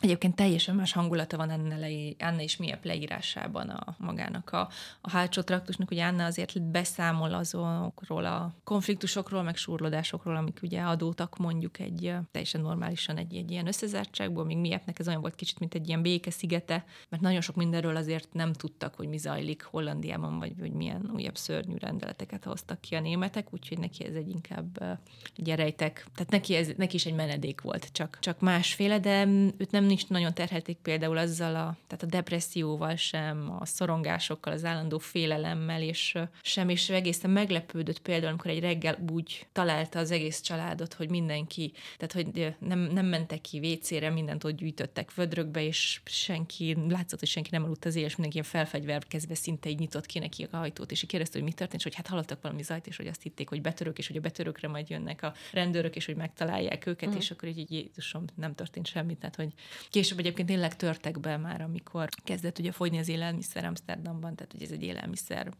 egyébként 0.00 0.36
teljesen 0.36 0.74
más 0.74 0.92
hangulata 0.92 1.36
van 1.36 1.50
Anna, 1.50 1.76
le, 1.76 1.88
Anna 2.18 2.40
és 2.40 2.56
Miep 2.56 2.84
leírásában 2.84 3.68
a 3.68 3.96
magának 3.98 4.52
a, 4.52 4.68
a 5.00 5.10
hátsó 5.10 5.42
traktusnak, 5.42 5.88
hogy 5.88 5.98
Anna 5.98 6.24
azért 6.24 6.62
beszámol 6.62 7.34
azokról 7.34 8.24
a 8.24 8.54
konfliktusokról, 8.64 9.42
meg 9.42 9.56
surlódásokról, 9.56 10.36
amik 10.36 10.58
ugye 10.62 10.80
adótak 10.80 11.36
mondjuk 11.36 11.78
egy 11.78 12.14
teljesen 12.30 12.60
normálisan 12.60 13.16
egy, 13.16 13.36
egy 13.36 13.50
ilyen 13.50 13.66
összezárt 13.66 13.85
barátságból, 13.92 14.44
még 14.44 14.56
miattnek 14.56 14.98
ez 14.98 15.08
olyan 15.08 15.20
volt 15.20 15.34
kicsit, 15.34 15.58
mint 15.58 15.74
egy 15.74 15.88
ilyen 15.88 16.02
békeszigete, 16.02 16.84
mert 17.08 17.22
nagyon 17.22 17.40
sok 17.40 17.56
mindenről 17.56 17.96
azért 17.96 18.32
nem 18.32 18.52
tudtak, 18.52 18.94
hogy 18.94 19.08
mi 19.08 19.16
zajlik 19.16 19.62
Hollandiában, 19.62 20.38
vagy 20.38 20.52
hogy 20.60 20.72
milyen 20.72 21.10
újabb 21.14 21.36
szörnyű 21.36 21.74
rendeleteket 21.78 22.44
hoztak 22.44 22.80
ki 22.80 22.94
a 22.94 23.00
németek, 23.00 23.52
úgyhogy 23.52 23.78
neki 23.78 24.04
ez 24.04 24.14
egy 24.14 24.28
inkább 24.28 24.98
gyereitek, 25.36 26.06
tehát 26.14 26.30
neki, 26.30 26.54
ez, 26.54 26.68
neki 26.76 26.94
is 26.94 27.06
egy 27.06 27.14
menedék 27.14 27.60
volt, 27.60 27.92
csak, 27.92 28.18
csak 28.20 28.40
másféle, 28.40 28.98
de 28.98 29.26
őt 29.56 29.70
nem 29.70 29.90
is 29.90 30.04
nagyon 30.04 30.34
terhelték 30.34 30.76
például 30.76 31.16
azzal 31.16 31.54
a, 31.54 31.76
tehát 31.86 32.02
a 32.02 32.06
depresszióval 32.06 32.96
sem, 32.96 33.56
a 33.60 33.66
szorongásokkal, 33.66 34.52
az 34.52 34.64
állandó 34.64 34.98
félelemmel, 34.98 35.82
és 35.82 36.18
sem, 36.42 36.68
és 36.68 36.90
egészen 36.90 37.30
meglepődött 37.30 37.98
például, 37.98 38.28
amikor 38.28 38.50
egy 38.50 38.60
reggel 38.60 38.98
úgy 39.12 39.46
találta 39.52 39.98
az 39.98 40.10
egész 40.10 40.40
családot, 40.40 40.94
hogy 40.94 41.10
mindenki, 41.10 41.72
tehát 41.96 42.12
hogy 42.12 42.54
nem, 42.58 42.78
nem 42.78 43.06
mentek 43.06 43.40
ki 43.40 43.60
WC 43.72 43.96
részére 43.96 44.14
mindent 44.14 44.44
ott 44.44 44.56
gyűjtöttek 44.56 45.14
vödrökbe, 45.14 45.62
és 45.62 46.00
senki, 46.04 46.76
látszott, 46.88 47.18
hogy 47.18 47.28
senki 47.28 47.48
nem 47.52 47.64
aludt 47.64 47.84
az 47.84 47.94
éles, 47.94 48.16
mindenki 48.16 48.38
ilyen 48.38 48.50
felfegyverkezve 48.50 49.34
szinte 49.34 49.68
így 49.68 49.78
nyitott 49.78 50.06
ki 50.06 50.18
neki 50.18 50.46
a 50.50 50.56
hajtót, 50.56 50.90
és 50.90 51.04
kérdezte, 51.06 51.38
hogy 51.38 51.48
mi 51.48 51.52
történt, 51.52 51.78
és 51.78 51.82
hogy 51.82 51.94
hát 51.94 52.06
hallottak 52.06 52.42
valami 52.42 52.62
zajt, 52.62 52.86
és 52.86 52.96
hogy 52.96 53.06
azt 53.06 53.22
hitték, 53.22 53.48
hogy 53.48 53.60
betörök, 53.60 53.98
és 53.98 54.06
hogy 54.06 54.16
a 54.16 54.20
betörökre 54.20 54.68
majd 54.68 54.90
jönnek 54.90 55.22
a 55.22 55.34
rendőrök, 55.52 55.96
és 55.96 56.06
hogy 56.06 56.16
megtalálják 56.16 56.86
őket, 56.86 57.14
mm. 57.14 57.16
és 57.16 57.30
akkor 57.30 57.48
így, 57.48 57.58
így 57.58 57.72
Jézusom, 57.72 58.24
nem 58.34 58.54
történt 58.54 58.86
semmi. 58.86 59.16
Tehát, 59.16 59.36
hogy 59.36 59.52
később 59.90 60.18
egyébként 60.18 60.48
tényleg 60.48 60.76
törtek 60.76 61.20
be 61.20 61.36
már, 61.36 61.60
amikor 61.60 62.08
kezdett 62.24 62.58
ugye 62.58 62.72
fogyni 62.72 62.98
az 62.98 63.08
élelmiszer 63.08 63.64
Amsterdamban, 63.64 64.34
tehát 64.34 64.52
hogy 64.52 64.62
ez 64.62 64.70
egy 64.70 64.82
élelmiszer 64.82 65.52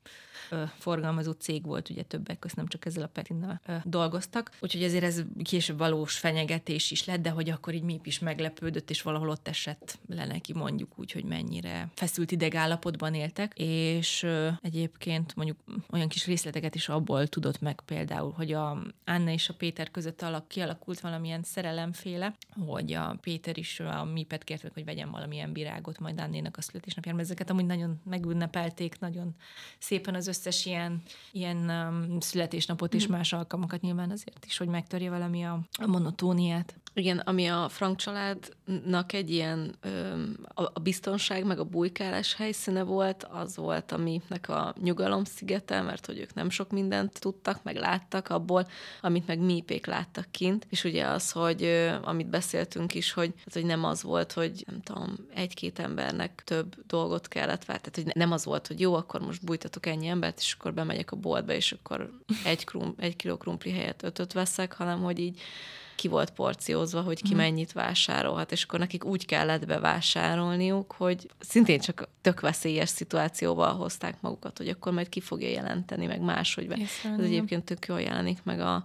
ö, 0.51 0.63
forgalmazó 0.79 1.31
cég 1.31 1.65
volt, 1.65 1.91
ugye 1.91 2.03
többek 2.03 2.39
között 2.39 2.57
nem 2.57 2.67
csak 2.67 2.87
ezzel 2.87 3.03
a 3.03 3.07
petinnal 3.07 3.61
dolgoztak. 3.85 4.57
Úgyhogy 4.61 4.83
ezért 4.83 5.05
ez 5.05 5.23
később 5.43 5.79
valós 5.79 6.19
fenyegetés 6.19 6.91
is 6.91 7.05
lett, 7.05 7.23
de 7.23 7.31
hogy 7.31 7.51
akkor 7.51 7.75
így 7.75 7.83
mi 7.83 7.96
is 8.05 8.19
meglepődött, 8.19 8.91
és 8.91 9.03
valahol 9.03 9.29
ott 9.29 9.49
esett 9.49 9.99
le 10.09 10.27
neki 10.27 10.53
mondjuk 10.53 10.99
úgy, 10.99 11.13
hogy 11.13 11.25
mennyire 11.25 11.89
feszült 11.95 12.31
idegállapotban 12.31 13.15
éltek, 13.15 13.53
és 13.57 14.27
egyébként 14.63 15.37
mondjuk 15.37 15.59
olyan 15.91 16.09
kis 16.09 16.27
részleteket 16.27 16.75
is 16.75 16.89
abból 16.89 17.27
tudott 17.27 17.61
meg 17.61 17.81
például, 17.85 18.33
hogy 18.33 18.53
a 18.53 18.83
Anna 19.05 19.31
és 19.31 19.49
a 19.49 19.55
Péter 19.55 19.91
között 19.91 20.23
alak, 20.23 20.49
kialakult 20.49 21.01
valamilyen 21.01 21.43
szerelemféle, 21.43 22.35
hogy 22.67 22.93
a 22.93 23.17
Péter 23.21 23.59
is 23.59 23.81
a 23.81 24.05
Mipet 24.05 24.45
kért 24.45 24.63
meg, 24.63 24.73
hogy 24.73 24.85
vegyen 24.85 25.11
valamilyen 25.11 25.53
virágot 25.53 25.99
majd 25.99 26.21
Annénak 26.21 26.57
a 26.57 26.63
születésnapjára, 26.63 27.19
ezeket 27.19 27.51
amúgy 27.51 27.67
nagyon 27.67 28.01
megünnepelték, 28.05 28.99
nagyon 28.99 29.35
szépen 29.79 30.15
az 30.15 30.27
összes 30.27 30.67
ilyen, 30.67 31.03
ilyen 31.33 31.57
um, 31.57 32.21
születésnapot 32.21 32.95
és 32.95 33.09
mm. 33.09 33.13
más 33.13 33.33
alkalmakat 33.33 33.81
nyilván 33.81 34.11
azért 34.11 34.45
is, 34.47 34.57
hogy 34.57 34.69
megtörje 34.69 35.11
valami 35.11 35.45
a, 35.45 35.61
a 35.79 35.87
monotóniát. 35.87 36.75
Igen, 36.95 37.19
ami 37.19 37.47
a 37.47 37.69
Frank 37.87 38.01
családnak 38.01 39.13
egy 39.13 39.31
ilyen 39.31 39.75
a, 40.55 40.81
biztonság 40.81 41.45
meg 41.45 41.59
a 41.59 41.65
bujkálás 41.65 42.35
helyszíne 42.35 42.83
volt, 42.83 43.25
az 43.25 43.57
volt, 43.57 43.93
aminek 43.93 44.49
a 44.49 44.75
nyugalom 44.83 45.25
szigete, 45.25 45.83
mert 45.83 46.07
hogy 46.07 46.19
ők 46.19 46.35
nem 46.35 46.51
sok 46.51 46.71
mindent 46.71 47.21
tudtak, 47.21 47.63
meg 47.63 47.77
láttak 47.77 48.29
abból, 48.29 48.69
amit 49.01 49.27
meg 49.27 49.39
mípék 49.39 49.87
láttak 49.87 50.27
kint. 50.31 50.67
És 50.71 50.85
ugye 50.85 51.07
az, 51.07 51.31
hogy 51.31 51.91
amit 52.03 52.29
beszéltünk 52.29 52.95
is, 52.95 53.13
hogy, 53.13 53.33
hát, 53.37 53.53
hogy 53.53 53.65
nem 53.65 53.85
az 53.85 54.03
volt, 54.03 54.33
hogy 54.33 54.65
nem 54.67 54.81
tudom, 54.81 55.15
egy-két 55.35 55.79
embernek 55.79 56.43
több 56.45 56.75
dolgot 56.87 57.29
kellett 57.29 57.65
vár, 57.65 57.81
tehát 57.81 57.97
hogy 57.97 58.17
nem 58.17 58.33
az 58.33 58.45
volt, 58.45 58.67
hogy 58.67 58.81
jó, 58.81 58.95
akkor 58.95 59.21
most 59.21 59.45
bújtatok 59.45 59.87
ennyi 59.87 60.07
embert, 60.07 60.39
és 60.39 60.57
akkor 60.59 60.75
bemegyek 60.75 61.13
a 61.13 61.17
boltba, 61.17 61.53
és 61.53 61.73
akkor 61.73 62.11
egy, 62.45 62.65
krum, 62.65 62.95
egy 62.99 63.17
kiló 63.17 63.37
krumpli 63.37 63.71
helyett 63.71 64.03
ötöt 64.03 64.33
veszek, 64.33 64.73
hanem 64.73 65.03
hogy 65.03 65.19
így 65.19 65.41
ki 65.97 66.09
volt 66.09 66.31
porciózva, 66.31 67.01
hogy 67.01 67.23
ki 67.23 67.35
mm. 67.35 67.37
mennyit 67.37 67.73
vásárolhat, 67.73 68.53
és 68.53 68.63
akkor 68.63 68.79
nekik 68.79 69.05
úgy 69.05 69.27
kellett 69.27 69.67
bevásárolniuk, 69.67 70.93
hogy 70.93 71.31
szintén 71.39 71.81
csak 71.81 72.09
tök 72.21 72.41
veszélyes 72.41 72.89
szituációba 72.89 73.67
hozták 73.67 74.21
magukat, 74.21 74.59
hogy 74.59 74.69
akkor 74.69 74.93
majd 74.93 75.09
ki 75.09 75.21
fogja 75.21 75.49
jelenteni, 75.49 76.07
meg 76.07 76.21
máshogy 76.21 76.69
be. 76.69 76.77
Ez 77.19 77.25
egyébként 77.25 77.65
tök 77.65 77.87
jól 77.87 78.01
jelenik 78.01 78.43
meg 78.43 78.61
a 78.61 78.85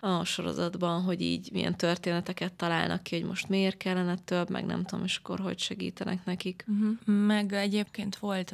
a 0.00 0.24
sorozatban, 0.24 1.02
hogy 1.02 1.20
így 1.20 1.48
milyen 1.52 1.76
történeteket 1.76 2.52
találnak 2.52 3.02
ki, 3.02 3.14
hogy 3.14 3.28
most 3.28 3.48
miért 3.48 3.76
kellene 3.76 4.16
több, 4.24 4.50
meg 4.50 4.64
nem 4.64 4.84
tudom, 4.84 5.04
és 5.04 5.16
akkor 5.16 5.40
hogy 5.40 5.58
segítenek 5.58 6.24
nekik. 6.24 6.64
Uh-huh. 6.68 7.26
Meg 7.26 7.52
egyébként 7.52 8.16
volt 8.16 8.50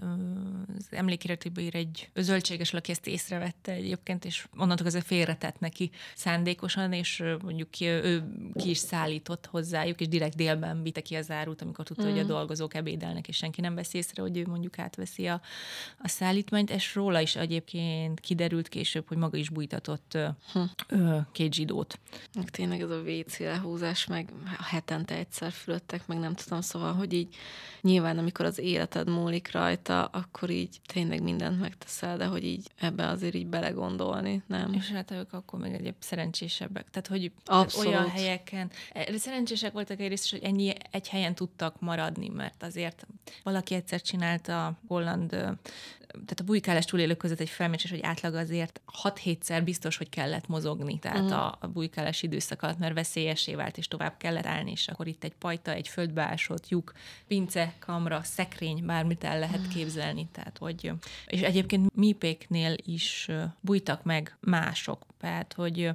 az 0.76 0.86
emlékiratiba 0.90 1.60
ír 1.60 1.74
egy 1.74 2.10
zöldséges, 2.14 2.74
aki 2.74 2.90
ezt 2.90 3.06
észrevette 3.06 3.72
egyébként, 3.72 4.24
és 4.24 4.46
onnantól 4.56 4.86
azért 4.86 5.06
félretett 5.06 5.58
neki 5.58 5.90
szándékosan, 6.14 6.92
és 6.92 7.22
mondjuk 7.42 7.70
ki, 7.70 7.84
ő 7.86 8.24
ki 8.54 8.70
is 8.70 8.78
szállított 8.78 9.46
hozzájuk, 9.46 10.00
és 10.00 10.08
direkt 10.08 10.36
délben 10.36 10.82
vitte 10.82 11.00
ki 11.00 11.14
az 11.14 11.30
árut, 11.30 11.62
amikor 11.62 11.84
tudta, 11.84 12.02
mm. 12.02 12.08
hogy 12.08 12.18
a 12.18 12.22
mhm. 12.22 12.30
dolgozók 12.30 12.74
ebédelnek, 12.74 13.28
és 13.28 13.36
senki 13.36 13.60
nem 13.60 13.74
vesz 13.74 13.94
észre, 13.94 14.22
hogy 14.22 14.36
ő 14.36 14.46
mondjuk 14.46 14.78
átveszi 14.78 15.26
a, 15.26 15.40
a 15.98 16.08
szállítmányt, 16.08 16.70
és 16.70 16.94
róla 16.94 17.20
is 17.20 17.36
egyébként 17.36 18.20
kiderült 18.20 18.68
később, 18.68 19.08
hogy 19.08 19.16
maga 19.16 19.36
is 19.36 19.50
bújtatott 19.50 20.18
hm. 20.52 20.60
Két 21.36 21.54
zsidót. 21.54 21.98
Meg 22.34 22.50
tényleg 22.50 22.80
ez 22.80 22.90
a 22.90 23.00
WC 23.00 23.38
lehúzás, 23.38 24.06
meg 24.06 24.32
hetente 24.70 25.14
egyszer 25.14 25.52
fülöttek, 25.52 26.06
meg 26.06 26.18
nem 26.18 26.34
tudom, 26.34 26.60
szóval, 26.60 26.92
hogy 26.92 27.12
így 27.12 27.36
nyilván, 27.80 28.18
amikor 28.18 28.44
az 28.44 28.58
életed 28.58 29.08
múlik 29.08 29.52
rajta, 29.52 30.04
akkor 30.04 30.50
így 30.50 30.80
tényleg 30.86 31.22
mindent 31.22 31.60
megteszel, 31.60 32.16
de 32.16 32.24
hogy 32.26 32.44
így 32.44 32.70
ebbe 32.76 33.08
azért 33.08 33.34
így 33.34 33.46
belegondolni, 33.46 34.42
nem? 34.46 34.72
És 34.72 34.90
hát 34.90 35.10
ők 35.10 35.32
akkor 35.32 35.60
még 35.60 35.72
egyéb 35.72 35.94
szerencsésebbek. 35.98 36.90
Tehát, 36.90 37.06
hogy 37.06 37.32
tehát 37.44 37.74
olyan 37.76 38.08
helyeken, 38.08 38.70
e, 38.92 39.18
szerencsések 39.18 39.72
voltak 39.72 40.00
egyrészt, 40.00 40.30
hogy 40.30 40.42
ennyi 40.42 40.72
egy 40.90 41.08
helyen 41.08 41.34
tudtak 41.34 41.80
maradni, 41.80 42.28
mert 42.28 42.62
azért 42.62 43.06
valaki 43.42 43.74
egyszer 43.74 44.00
csinálta 44.02 44.78
holland 44.86 45.56
tehát 46.24 46.40
a 46.40 46.44
bujkálás 46.44 46.84
túlélők 46.84 47.16
között 47.16 47.40
egy 47.40 47.48
felmérés, 47.48 47.90
hogy 47.90 48.00
átlag 48.02 48.34
azért 48.34 48.80
6-7-szer 49.02 49.60
biztos, 49.64 49.96
hogy 49.96 50.08
kellett 50.08 50.48
mozogni, 50.48 50.98
tehát 50.98 51.20
uh-huh. 51.20 51.38
a, 51.38 51.58
a 51.60 51.66
bujkálás 51.66 52.22
időszak 52.22 52.62
alatt, 52.62 52.78
mert 52.78 52.94
veszélyesé 52.94 53.54
vált, 53.54 53.78
és 53.78 53.88
tovább 53.88 54.16
kellett 54.16 54.46
állni, 54.46 54.70
és 54.70 54.88
akkor 54.88 55.06
itt 55.06 55.24
egy 55.24 55.34
pajta, 55.38 55.72
egy 55.72 55.88
földbeásott 55.88 56.68
lyuk, 56.68 56.92
pince, 57.26 57.72
kamra, 57.78 58.20
szekrény, 58.22 58.86
bármit 58.86 59.24
el 59.24 59.38
lehet 59.38 59.58
uh-huh. 59.58 59.74
képzelni, 59.74 60.28
tehát 60.32 60.58
hogy, 60.58 60.92
és 61.26 61.40
egyébként 61.40 61.94
mipéknél 61.94 62.74
is 62.84 63.28
bújtak 63.60 64.02
meg 64.02 64.36
mások, 64.40 65.06
tehát 65.20 65.52
hogy 65.52 65.90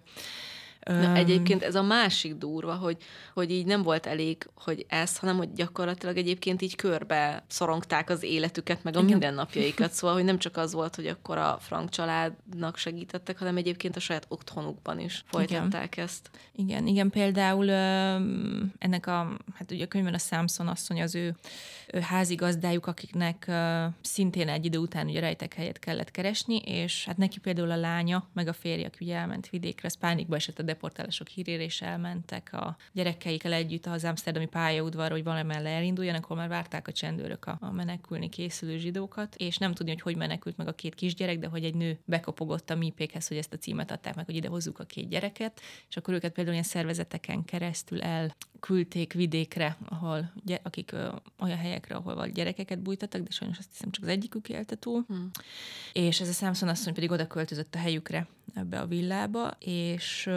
Na, 0.86 1.16
egyébként 1.16 1.64
ez 1.64 1.76
a 1.76 1.82
másik 1.82 2.36
durva, 2.36 2.74
hogy, 2.74 2.98
hogy 3.34 3.52
így 3.52 3.66
nem 3.66 3.82
volt 3.82 4.06
elég, 4.06 4.50
hogy 4.56 4.86
ez, 4.90 5.18
hanem 5.18 5.38
hogy 5.38 5.54
gyakorlatilag 5.54 6.18
egyébként 6.18 6.62
így 6.62 6.76
körbe 6.76 7.44
szorongták 7.48 8.10
az 8.10 8.24
életüket, 8.24 8.84
meg 8.84 8.96
a 8.96 9.00
Igen. 9.00 9.12
mindennapjaikat. 9.12 9.92
Szóval, 10.02 10.16
hogy 10.16 10.26
nem 10.26 10.38
csak 10.38 10.58
az 10.58 10.74
volt, 10.74 10.96
hogy 10.96 11.08
akkor 11.08 11.38
a 11.38 11.58
Frank 11.60 11.90
családnak 11.90 12.78
segítettek, 12.78 13.40
hanem 13.40 13.58
egyébként 13.58 13.96
a 13.96 14.00
saját 14.00 14.26
otthonukban 14.28 15.00
is 15.00 15.24
folytatták 15.26 15.94
Igen. 15.94 16.06
ezt. 16.06 16.30
Igen, 16.56 16.88
igen, 16.88 17.10
például 17.10 17.70
ennek 18.80 19.08
a, 19.08 19.38
hát 19.54 19.72
ugye 19.72 19.84
a 19.84 19.88
könyvben 19.88 20.14
a 20.14 20.18
Samson 20.18 20.68
asszony 20.68 21.02
az 21.02 21.16
ő, 21.16 21.36
ő 21.94 22.00
házigazdájuk, 22.00 22.88
akiknek 22.88 23.52
szintén 24.02 24.50
egy 24.50 24.66
idő 24.66 24.78
után 24.78 25.08
ugye 25.08 25.20
rejtek 25.20 25.54
helyet 25.54 25.80
kellett 25.80 26.12
keresni, 26.12 26.56
és 26.56 27.06
hát 27.06 27.18
neki 27.18 27.40
például 27.40 27.72
a 27.72 27.76
lánya, 27.76 28.28
meg 28.34 28.48
a 28.48 28.54
férje, 28.54 28.86
aki 28.86 29.06
ugye 29.06 29.16
elment 29.16 29.50
vidékre, 29.50 29.88
ez 29.88 29.98
pánikba 29.98 30.36
esett 30.36 30.60
a 30.60 30.64
deportálások 30.72 31.28
hírére, 31.28 31.64
és 31.64 31.82
elmentek 31.82 32.54
a 32.54 32.78
gyerekeikkel 32.94 33.54
együtt 33.54 33.86
az 33.86 34.04
Amsterdami 34.04 34.46
pályaudvarra, 34.46 35.14
hogy 35.14 35.24
valamelle 35.24 35.70
elinduljanak, 35.70 36.24
akkor 36.24 36.38
már 36.38 36.50
várták 36.50 36.88
a 36.88 36.92
csendőrök 36.92 37.46
a, 37.46 37.58
a 37.60 37.72
menekülni 37.72 38.30
készülő 38.30 38.78
zsidókat, 38.78 39.36
és 39.36 39.58
nem 39.58 39.74
tudni, 39.74 39.92
hogy 39.92 40.02
hogy 40.02 40.16
menekült 40.16 40.58
meg 40.58 40.68
a 40.68 40.74
két 40.74 40.96
kisgyerek, 40.96 41.40
de 41.40 41.48
hogy 41.48 41.64
egy 41.64 41.76
nő 41.76 42.00
bekopogott 42.06 42.70
a 42.70 42.76
mipékhez, 42.76 43.28
hogy 43.28 43.38
ezt 43.38 43.54
a 43.54 43.58
címet 43.58 43.92
adták 43.92 44.16
meg, 44.16 44.26
hogy 44.26 44.36
ide 44.36 44.48
hozzuk 44.48 44.80
a 44.80 44.84
két 44.84 45.10
gyereket, 45.10 45.62
és 45.90 45.98
akkor 45.98 46.14
őket 46.14 46.32
például 46.32 46.56
ilyen 46.56 46.68
szervezeteken 46.68 47.46
keresztül 47.46 48.02
elküldték 48.02 49.14
vidékre, 49.14 49.78
ahol 49.90 50.32
akik 50.64 50.92
ö, 50.92 51.10
olyan 51.40 51.58
helyekre, 51.58 51.96
ahol 51.96 52.16
vagy 52.16 52.32
gyerekeket 52.32 52.80
bújtattak, 52.80 53.22
de 53.22 53.32
sajnos 53.32 53.58
azt 53.58 53.70
hiszem 53.72 53.92
csak 53.92 54.04
az 54.04 54.10
egyikük 54.10 54.50
élte 54.50 54.76
túl. 54.76 55.04
Hmm. 55.08 55.32
És 55.94 56.22
ez 56.22 56.30
a 56.30 56.34
Samson 56.34 56.70
asszony 56.70 56.94
pedig 56.94 57.12
oda 57.12 57.28
költözött 57.28 57.76
a 57.76 57.78
helyükre 57.78 58.28
ebbe 58.54 58.80
a 58.80 58.86
villába, 58.86 59.52
és 59.60 60.30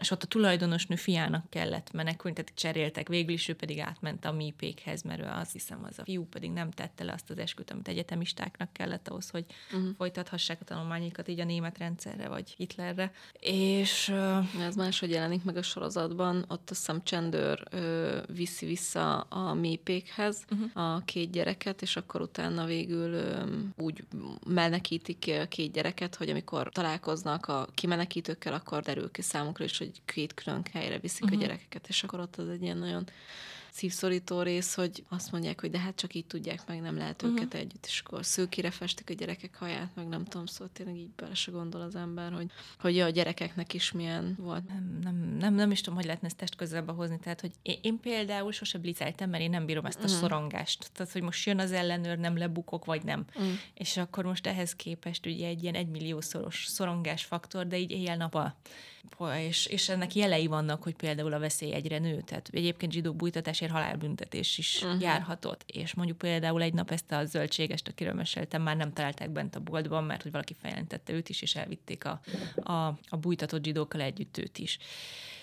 és 0.00 0.10
ott 0.10 0.22
a 0.22 0.26
tulajdonosnő 0.26 0.96
fiának 0.96 1.50
kellett 1.50 1.92
menekülni, 1.92 2.36
tehát 2.36 2.52
cseréltek 2.54 3.08
végül 3.08 3.34
is, 3.34 3.48
ő 3.48 3.54
pedig 3.54 3.78
átment 3.78 4.24
a 4.24 4.32
mipékhez, 4.32 5.02
mert 5.02 5.20
ő 5.20 5.24
azt 5.24 5.52
hiszem, 5.52 5.84
az 5.88 5.98
a 5.98 6.04
fiú 6.04 6.24
pedig 6.24 6.50
nem 6.50 6.70
tette 6.70 7.04
le 7.04 7.12
azt 7.12 7.30
az 7.30 7.38
esküt, 7.38 7.70
amit 7.70 7.88
egyetemistáknak 7.88 8.72
kellett 8.72 9.08
ahhoz, 9.08 9.30
hogy 9.30 9.44
uh-huh. 9.72 9.88
folytathassák 9.96 10.60
a 10.60 10.64
tanulmányaikat 10.64 11.28
így 11.28 11.40
a 11.40 11.44
német 11.44 11.78
rendszerre, 11.78 12.28
vagy 12.28 12.54
Hitlerre. 12.56 13.12
És... 13.40 14.12
Ez 14.60 14.76
máshogy 14.76 15.10
jelenik 15.10 15.44
meg 15.44 15.56
a 15.56 15.62
sorozatban, 15.62 16.44
ott 16.48 16.70
azt 16.70 16.78
hiszem 16.78 17.02
csendőr 17.02 17.62
uh, 17.72 18.36
viszi 18.36 18.66
vissza 18.66 19.20
a 19.20 19.54
mipékhez 19.54 20.44
uh-huh. 20.50 20.94
a 20.94 21.02
két 21.04 21.30
gyereket, 21.30 21.82
és 21.82 21.96
akkor 21.96 22.20
utána 22.20 22.64
végül 22.64 23.14
um, 23.14 23.74
úgy 23.76 24.04
menekítik 24.46 25.30
a 25.42 25.46
két 25.46 25.72
gyereket, 25.72 26.14
hogy 26.14 26.30
amikor 26.30 26.68
találkoznak 26.68 27.46
a 27.48 27.61
kimenekítőkkel, 27.74 28.52
akkor 28.52 28.82
derül 28.82 29.10
ki 29.10 29.22
számukra 29.22 29.64
is, 29.64 29.78
hogy 29.78 29.90
két 30.04 30.34
külön 30.34 30.62
helyre 30.72 30.98
viszik 30.98 31.24
uh-huh. 31.24 31.38
a 31.38 31.40
mhm. 31.40 31.46
gyerekeket, 31.48 31.88
és 31.88 32.02
akkor 32.02 32.20
ott 32.20 32.36
az 32.36 32.48
egy 32.48 32.62
ilyen 32.62 32.78
nagyon 32.78 33.08
szívszorító 33.72 34.42
rész, 34.42 34.74
hogy 34.74 35.04
azt 35.08 35.32
mondják, 35.32 35.60
hogy 35.60 35.70
de 35.70 35.78
hát 35.78 35.96
csak 35.96 36.14
így 36.14 36.26
tudják 36.26 36.66
meg, 36.66 36.80
nem 36.80 36.96
lehet 36.96 37.22
uh-huh. 37.22 37.38
őket 37.38 37.54
együtt, 37.54 37.86
és 37.86 38.02
akkor 38.04 38.24
szőkére 38.24 38.70
festik 38.70 39.10
a 39.10 39.12
gyerekek 39.12 39.54
haját, 39.54 39.90
meg 39.94 40.08
nem 40.08 40.24
tudom, 40.24 40.46
szóval 40.46 40.68
tényleg 40.72 40.96
így 40.96 41.10
bele 41.10 41.34
se 41.34 41.50
gondol 41.50 41.80
az 41.80 41.94
ember, 41.94 42.32
hogy, 42.32 42.50
hogy 42.78 42.98
a 42.98 43.08
gyerekeknek 43.08 43.74
is 43.74 43.92
milyen 43.92 44.36
volt. 44.38 44.68
Nem, 44.68 44.98
nem, 45.02 45.36
nem, 45.38 45.54
nem 45.54 45.70
is 45.70 45.80
tudom, 45.80 45.94
hogy 45.94 46.04
lehetne 46.04 46.26
ezt 46.26 46.36
test 46.36 46.54
közelbe 46.54 46.92
hozni, 46.92 47.18
tehát 47.18 47.40
hogy 47.40 47.52
én, 47.62 47.78
én 47.82 48.00
például 48.00 48.52
sose 48.52 48.78
bliceltem, 48.78 49.30
mert 49.30 49.42
én 49.42 49.50
nem 49.50 49.66
bírom 49.66 49.84
ezt 49.84 49.98
a 49.98 50.02
uh-huh. 50.02 50.18
szorongást. 50.18 50.90
Tehát, 50.92 51.12
hogy 51.12 51.22
most 51.22 51.46
jön 51.46 51.58
az 51.58 51.72
ellenőr, 51.72 52.18
nem 52.18 52.36
lebukok, 52.36 52.84
vagy 52.84 53.04
nem. 53.04 53.24
Uh-huh. 53.28 53.52
És 53.74 53.96
akkor 53.96 54.24
most 54.24 54.46
ehhez 54.46 54.74
képest 54.74 55.26
ugye 55.26 55.46
egy 55.46 55.62
ilyen 55.62 55.74
egymilliószoros 55.74 56.64
szorongás 56.66 57.24
faktor, 57.24 57.66
de 57.66 57.78
így 57.78 57.90
éjjel-nappal 57.90 58.56
és, 59.38 59.66
és 59.66 59.88
ennek 59.88 60.14
jelei 60.14 60.46
vannak, 60.46 60.82
hogy 60.82 60.94
például 60.94 61.32
a 61.32 61.38
veszély 61.38 61.72
egyre 61.72 61.98
nő. 61.98 62.20
Tehát 62.20 62.48
egyébként 62.52 62.92
zsidó 62.92 63.12
bújtatásért 63.12 63.72
halálbüntetés 63.72 64.58
is 64.58 64.82
uh-huh. 64.82 65.00
járhatott. 65.00 65.62
És 65.66 65.94
mondjuk 65.94 66.18
például 66.18 66.62
egy 66.62 66.74
nap 66.74 66.90
ezt 66.90 67.12
a 67.12 67.24
zöldségest, 67.24 67.88
akiről 67.88 68.12
meséltem, 68.14 68.62
már 68.62 68.76
nem 68.76 68.92
találták 68.92 69.30
bent 69.30 69.56
a 69.56 69.60
boltban, 69.60 70.04
mert 70.04 70.22
hogy 70.22 70.32
valaki 70.32 70.54
feljelentette 70.60 71.12
őt 71.12 71.28
is, 71.28 71.42
és 71.42 71.54
elvitték 71.54 72.04
a, 72.04 72.20
a, 72.62 72.86
a 73.08 73.16
bújtatott 73.20 73.64
zsidókkal 73.64 74.00
együtt 74.00 74.38
őt 74.38 74.58
is 74.58 74.78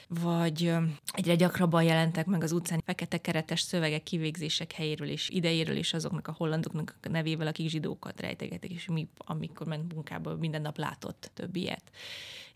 vagy 0.10 0.74
egyre 1.14 1.36
gyakrabban 1.36 1.84
jelentek 1.84 2.26
meg 2.26 2.44
az 2.44 2.52
utcán 2.52 2.82
fekete 2.86 3.18
keretes 3.18 3.62
szövegek 3.62 4.04
kivégzések 4.04 4.72
helyéről 4.72 5.10
és 5.10 5.30
idejéről 5.30 5.76
és 5.76 5.94
azoknak 5.94 6.28
a 6.28 6.36
hollandoknak 6.38 6.96
a 7.02 7.10
nevével, 7.10 7.48
akik 7.48 7.70
zsidókat 7.70 8.22
rejtegetik, 8.22 8.72
és 8.72 8.86
mi, 8.86 9.08
amikor 9.18 9.68
ment 9.68 9.94
munkába, 9.94 10.36
minden 10.36 10.62
nap 10.62 10.78
látott 10.78 11.32
több 11.34 11.56
ilyet 11.56 11.84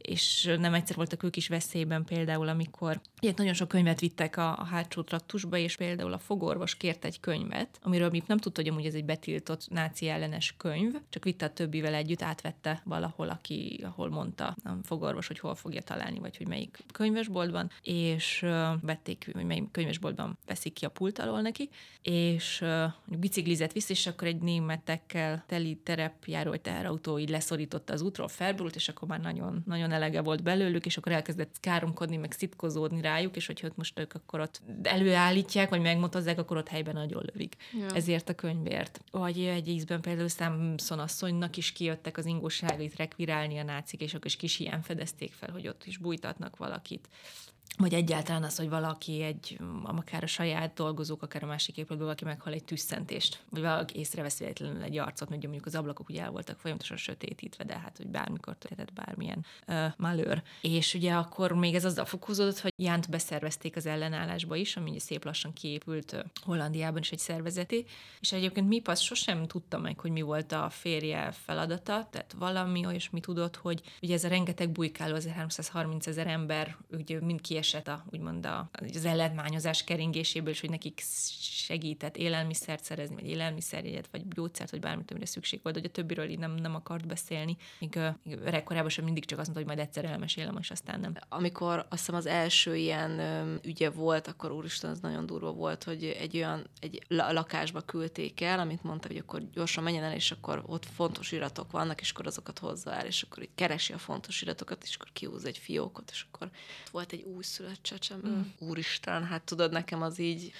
és 0.03 0.55
nem 0.59 0.73
egyszer 0.73 0.95
voltak 0.95 1.23
ők 1.23 1.35
is 1.35 1.47
veszélyben 1.47 2.03
például, 2.03 2.47
amikor 2.47 3.01
ilyet 3.19 3.37
nagyon 3.37 3.53
sok 3.53 3.67
könyvet 3.67 3.99
vittek 3.99 4.37
a, 4.37 4.59
a 4.59 4.63
hátsó 4.63 5.01
traktusba, 5.01 5.57
és 5.57 5.75
például 5.75 6.13
a 6.13 6.19
fogorvos 6.19 6.75
kért 6.75 7.05
egy 7.05 7.19
könyvet, 7.19 7.79
amiről 7.81 8.09
mi 8.09 8.23
nem 8.27 8.37
tudta, 8.37 8.61
hogy 8.61 8.69
amúgy 8.69 8.85
ez 8.85 8.93
egy 8.93 9.05
betiltott 9.05 9.69
náci 9.69 10.07
ellenes 10.07 10.53
könyv, 10.57 10.93
csak 11.09 11.23
vitte 11.23 11.45
a 11.45 11.53
többivel 11.53 11.93
együtt, 11.93 12.21
átvette 12.21 12.81
valahol, 12.85 13.29
aki, 13.29 13.79
ahol 13.83 14.09
mondta 14.09 14.55
a 14.63 14.69
fogorvos, 14.83 15.27
hogy 15.27 15.39
hol 15.39 15.55
fogja 15.55 15.81
találni, 15.81 16.19
vagy 16.19 16.37
hogy 16.37 16.47
melyik 16.47 16.83
könyvesboltban, 16.91 17.71
és 17.81 18.45
vették, 18.81 19.29
hogy 19.33 19.45
melyik 19.45 19.71
könyvesboltban 19.71 20.37
veszik 20.45 20.73
ki 20.73 20.85
a 20.85 20.89
pult 20.89 21.19
alól 21.19 21.41
neki, 21.41 21.69
és 22.01 22.65
biciklizett 23.05 23.71
vissza, 23.71 23.93
és 23.93 24.07
akkor 24.07 24.27
egy 24.27 24.41
németekkel 24.41 25.43
teli 25.47 25.75
terepjáró, 25.83 26.49
vagy 26.49 26.61
teherautó 26.61 27.19
így 27.19 27.29
leszorította 27.29 27.93
az 27.93 28.01
útról, 28.01 28.27
felborult, 28.27 28.75
és 28.75 28.89
akkor 28.89 29.07
már 29.07 29.19
nagyon, 29.19 29.63
nagyon 29.65 29.91
elege 29.93 30.21
volt 30.21 30.43
belőlük, 30.43 30.85
és 30.85 30.97
akkor 30.97 31.11
elkezdett 31.11 31.59
káromkodni, 31.59 32.17
meg 32.17 32.31
szitkozódni 32.31 33.01
rájuk, 33.01 33.35
és 33.35 33.45
hogyha 33.45 33.67
ott 33.67 33.77
most 33.77 33.99
ők 33.99 34.13
akkor 34.13 34.39
ott 34.39 34.61
előállítják, 34.83 35.69
vagy 35.69 35.81
megmotozzák, 35.81 36.39
akkor 36.39 36.57
ott 36.57 36.67
helyben 36.67 36.93
nagyon 36.93 37.23
lövik. 37.25 37.55
Ja. 37.79 37.95
Ezért 37.95 38.29
a 38.29 38.35
könyvért. 38.35 39.01
Vagy 39.11 39.39
egy 39.39 39.67
ízben 39.67 40.01
például 40.01 40.27
Samson 40.27 40.99
asszonynak 40.99 41.57
is 41.57 41.71
kijöttek 41.71 42.17
az 42.17 42.25
ingóságait 42.25 42.95
rekvirálni 42.95 43.57
a 43.57 43.63
nácik, 43.63 44.01
és 44.01 44.13
akkor 44.13 44.25
is 44.25 44.35
kis 44.35 44.59
ilyen 44.59 44.81
fedezték 44.81 45.31
fel, 45.31 45.51
hogy 45.51 45.67
ott 45.67 45.85
is 45.85 45.97
bújtatnak 45.97 46.57
valakit 46.57 47.09
vagy 47.77 47.93
egyáltalán 47.93 48.43
az, 48.43 48.57
hogy 48.57 48.69
valaki 48.69 49.21
egy, 49.21 49.59
akár 49.83 50.23
a 50.23 50.27
saját 50.27 50.73
dolgozók, 50.73 51.21
akár 51.21 51.43
a 51.43 51.47
másik 51.47 51.77
épületben 51.77 51.99
valaki 51.99 52.25
meghal 52.25 52.53
egy 52.53 52.63
tüsszentést, 52.63 53.43
vagy 53.49 53.61
valaki 53.61 53.99
észrevesz 53.99 54.37
véletlenül 54.37 54.81
egy 54.81 54.97
arcot, 54.97 55.29
mert 55.29 55.41
mondjuk 55.41 55.65
az 55.65 55.75
ablakok 55.75 56.09
ugye 56.09 56.21
el 56.21 56.31
voltak 56.31 56.59
folyamatosan 56.59 56.97
sötétítve, 56.97 57.63
de 57.63 57.77
hát, 57.77 57.97
hogy 57.97 58.07
bármikor 58.07 58.55
történhet 58.57 58.93
bármilyen 58.93 59.45
uh, 59.67 59.85
malőr. 59.97 60.41
És 60.61 60.93
ugye 60.93 61.13
akkor 61.13 61.51
még 61.51 61.75
ez 61.75 61.85
azzal 61.85 62.05
fokozódott, 62.05 62.59
hogy 62.59 62.73
Jánt 62.75 63.09
beszervezték 63.09 63.75
az 63.75 63.85
ellenállásba 63.85 64.55
is, 64.55 64.75
ami 64.75 64.89
ugye 64.89 64.99
szép 64.99 65.25
lassan 65.25 65.53
kiépült 65.53 66.25
Hollandiában 66.41 67.01
is 67.01 67.11
egy 67.11 67.19
szervezeti, 67.19 67.85
és 68.19 68.31
egyébként 68.31 68.67
mi 68.67 68.81
azt 68.85 69.01
sosem 69.01 69.47
tudta 69.47 69.77
meg, 69.77 69.99
hogy 69.99 70.11
mi 70.11 70.21
volt 70.21 70.51
a 70.51 70.69
férje 70.69 71.31
feladata, 71.31 72.07
tehát 72.11 72.35
valami 72.37 72.85
olyasmi 72.85 73.19
tudott, 73.19 73.55
hogy 73.55 73.81
ugye 74.01 74.13
ez 74.13 74.23
a 74.23 74.27
rengeteg 74.27 74.71
bujkáló, 74.71 75.15
az 75.15 75.27
330 75.27 76.07
ezer 76.07 76.27
ember, 76.27 76.77
ugye 76.91 77.21
mind 77.21 77.41
kiesett 77.63 77.87
a, 77.87 78.03
úgymond 78.11 78.45
a, 78.45 78.69
az 78.93 79.05
ellentmányozás 79.05 79.83
keringéséből, 79.83 80.49
és 80.49 80.59
hogy 80.59 80.69
nekik 80.69 81.01
segített 81.65 82.17
élelmiszert 82.17 82.83
szerezni, 82.83 83.15
vagy 83.15 83.27
élelmiszerjegyet, 83.27 84.07
vagy 84.11 84.27
gyógyszert, 84.27 84.71
vagy 84.71 84.79
bármit, 84.79 85.11
amire 85.11 85.25
szükség 85.25 85.59
volt, 85.63 85.75
hogy 85.75 85.85
a 85.85 85.89
többiről 85.89 86.29
így 86.29 86.39
nem, 86.39 86.55
nem 86.55 86.75
akart 86.75 87.07
beszélni. 87.07 87.57
Míg, 87.79 87.99
míg 88.23 88.37
öregkorában 88.43 88.89
sem 88.89 89.03
mindig 89.03 89.25
csak 89.25 89.39
azt 89.39 89.47
mondta, 89.53 89.65
hogy 89.69 89.75
majd 89.75 89.87
egyszer 89.87 90.11
elmesélem, 90.11 90.57
és 90.57 90.71
aztán 90.71 90.99
nem. 90.99 91.13
Amikor 91.29 91.77
azt 91.77 91.99
hiszem 91.99 92.15
az 92.15 92.25
első 92.25 92.75
ilyen 92.75 93.21
ügye 93.63 93.89
volt, 93.89 94.27
akkor 94.27 94.51
úristen, 94.51 94.89
az 94.89 94.99
nagyon 94.99 95.25
durva 95.25 95.51
volt, 95.51 95.83
hogy 95.83 96.03
egy 96.03 96.35
olyan 96.35 96.69
egy 96.79 97.01
lakásba 97.07 97.81
küldték 97.81 98.41
el, 98.41 98.59
amit 98.59 98.83
mondta, 98.83 99.07
hogy 99.07 99.17
akkor 99.17 99.49
gyorsan 99.53 99.83
menjen 99.83 100.03
el, 100.03 100.13
és 100.13 100.31
akkor 100.31 100.63
ott 100.65 100.85
fontos 100.85 101.31
iratok 101.31 101.71
vannak, 101.71 102.01
és 102.01 102.11
akkor 102.11 102.27
azokat 102.27 102.59
hozza 102.59 102.93
el, 102.93 103.05
és 103.05 103.21
akkor 103.21 103.43
így 103.43 103.55
keresi 103.55 103.93
a 103.93 103.97
fontos 103.97 104.41
iratokat, 104.41 104.83
és 104.83 104.95
akkor 104.95 105.09
kiúz 105.13 105.45
egy 105.45 105.57
fiókot, 105.57 106.09
és 106.11 106.25
akkor 106.31 106.49
volt 106.91 107.11
egy 107.11 107.23
újszülött 107.43 107.79
csecsem. 107.81 108.21
Mm. 108.27 108.41
Úristen, 108.69 109.23
hát 109.25 109.41
tudod, 109.41 109.71
nekem 109.71 110.01
az 110.01 110.19
így 110.19 110.51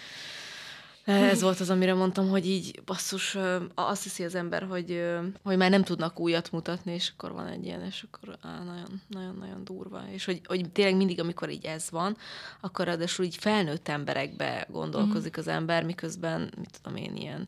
ez 1.06 1.42
volt 1.42 1.60
az, 1.60 1.70
amire 1.70 1.94
mondtam, 1.94 2.30
hogy 2.30 2.48
így 2.48 2.82
basszus, 2.86 3.38
azt 3.76 4.04
hiszi 4.04 4.24
az 4.24 4.36
ember, 4.36 4.64
hogy, 4.64 5.04
hogy 5.44 5.58
már 5.58 5.70
nem 5.70 5.84
tudnak 5.84 6.20
újat 6.20 6.52
mutatni, 6.52 6.94
és 6.94 7.12
akkor 7.16 7.32
van 7.32 7.48
egy 7.48 7.66
ilyen, 7.66 7.82
és 7.82 8.06
akkor 8.08 8.38
nagyon-nagyon 9.08 9.64
durva. 9.64 10.04
És 10.12 10.26
hogy, 10.26 10.42
hogy 10.46 10.70
tényleg 10.72 10.96
mindig, 10.96 11.20
amikor 11.20 11.50
így 11.50 11.66
ez 11.66 11.90
van, 11.90 12.18
akkor 12.62 12.86
ráadásul 12.86 13.26
így 13.26 13.36
felnőtt 13.36 13.88
emberekbe 13.88 14.68
gondolkozik 14.72 15.38
az 15.38 15.48
ember, 15.48 15.84
miközben, 15.84 16.54
mit 16.58 16.80
tudom 16.82 16.98
én, 16.98 17.16
ilyen 17.16 17.48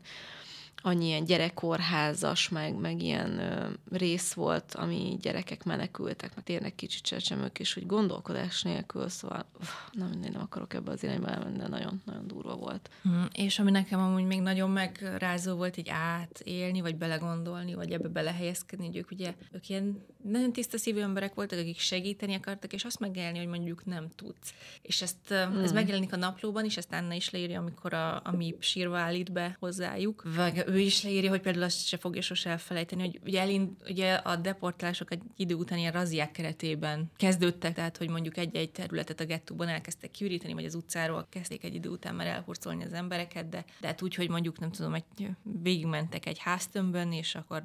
annyi 0.86 1.06
ilyen 1.06 1.24
gyerekkórházas, 1.24 2.48
meg, 2.48 2.74
meg 2.74 3.02
ilyen 3.02 3.38
ö, 3.38 3.68
rész 3.90 4.32
volt, 4.32 4.74
ami 4.74 5.16
gyerekek 5.20 5.64
menekültek, 5.64 6.34
meg 6.34 6.44
tényleg 6.44 6.74
kicsit 6.74 7.02
csecsemők, 7.02 7.58
és 7.58 7.74
hogy 7.74 7.86
gondolkodás 7.86 8.62
nélkül, 8.62 9.08
szóval 9.08 9.46
uff, 9.60 9.68
nem, 9.92 10.12
én 10.24 10.30
nem 10.32 10.42
akarok 10.42 10.74
ebbe 10.74 10.90
az 10.90 11.02
irányba 11.02 11.28
elmenni, 11.28 11.58
de 11.58 11.68
nagyon, 11.68 12.02
nagyon 12.04 12.26
durva 12.26 12.56
volt. 12.56 12.90
Mm, 13.08 13.22
és 13.32 13.58
ami 13.58 13.70
nekem 13.70 14.00
amúgy 14.00 14.24
még 14.24 14.40
nagyon 14.40 14.70
megrázó 14.70 15.54
volt 15.54 15.76
így 15.76 15.88
átélni, 15.88 16.80
vagy 16.80 16.96
belegondolni, 16.96 17.74
vagy 17.74 17.92
ebbe 17.92 18.08
belehelyezkedni, 18.08 18.86
hogy 18.86 18.96
ők 18.96 19.10
ugye, 19.10 19.34
ők 19.52 19.68
ilyen 19.68 20.04
nagyon 20.22 20.52
tiszta 20.52 20.78
szívű 20.78 21.00
emberek 21.00 21.34
voltak, 21.34 21.58
akik 21.58 21.78
segíteni 21.78 22.34
akartak, 22.34 22.72
és 22.72 22.84
azt 22.84 23.00
megélni, 23.00 23.38
hogy 23.38 23.48
mondjuk 23.48 23.84
nem 23.84 24.08
tudsz. 24.16 24.54
És 24.82 25.02
ezt, 25.02 25.34
mm. 25.34 25.62
ez 25.62 25.72
megjelenik 25.72 26.12
a 26.12 26.16
naplóban 26.16 26.64
is, 26.64 26.76
ezt 26.76 26.92
Anna 26.92 27.14
is 27.14 27.30
leírja, 27.30 27.60
amikor 27.60 27.94
a, 27.94 28.14
a 28.24 28.32
MIP 28.36 28.62
sírva 28.62 28.98
állít 28.98 29.32
be 29.32 29.56
hozzájuk. 29.60 30.22
Vagy 30.34 30.64
ő 30.76 30.80
is 30.80 31.02
leírja, 31.02 31.30
hogy 31.30 31.40
például 31.40 31.64
azt 31.64 31.86
se 31.86 31.96
fogja 31.96 32.22
sose 32.22 32.50
elfelejteni, 32.50 33.02
hogy 33.02 33.20
ugye, 33.24 33.40
elind, 33.40 33.70
ugye 33.88 34.14
a 34.14 34.36
deportálások 34.36 35.12
egy 35.12 35.22
idő 35.36 35.54
után 35.54 35.78
ilyen 35.78 35.92
raziák 35.92 36.30
keretében 36.30 37.10
kezdődtek, 37.16 37.74
tehát 37.74 37.96
hogy 37.96 38.10
mondjuk 38.10 38.36
egy-egy 38.36 38.70
területet 38.70 39.20
a 39.20 39.24
gettóban 39.24 39.68
elkezdtek 39.68 40.10
kiüríteni, 40.10 40.52
vagy 40.52 40.64
az 40.64 40.74
utcáról 40.74 41.26
kezdték 41.30 41.64
egy 41.64 41.74
idő 41.74 41.88
után 41.88 42.14
már 42.14 42.26
elhurcolni 42.26 42.84
az 42.84 42.92
embereket, 42.92 43.48
de, 43.48 43.64
de 43.80 43.86
hát 43.86 44.02
úgy, 44.02 44.14
hogy 44.14 44.28
mondjuk 44.28 44.58
nem 44.58 44.70
tudom, 44.70 44.94
egy, 44.94 45.28
végigmentek 45.62 46.26
egy 46.26 46.38
háztömbön, 46.38 47.12
és 47.12 47.34
akkor 47.34 47.62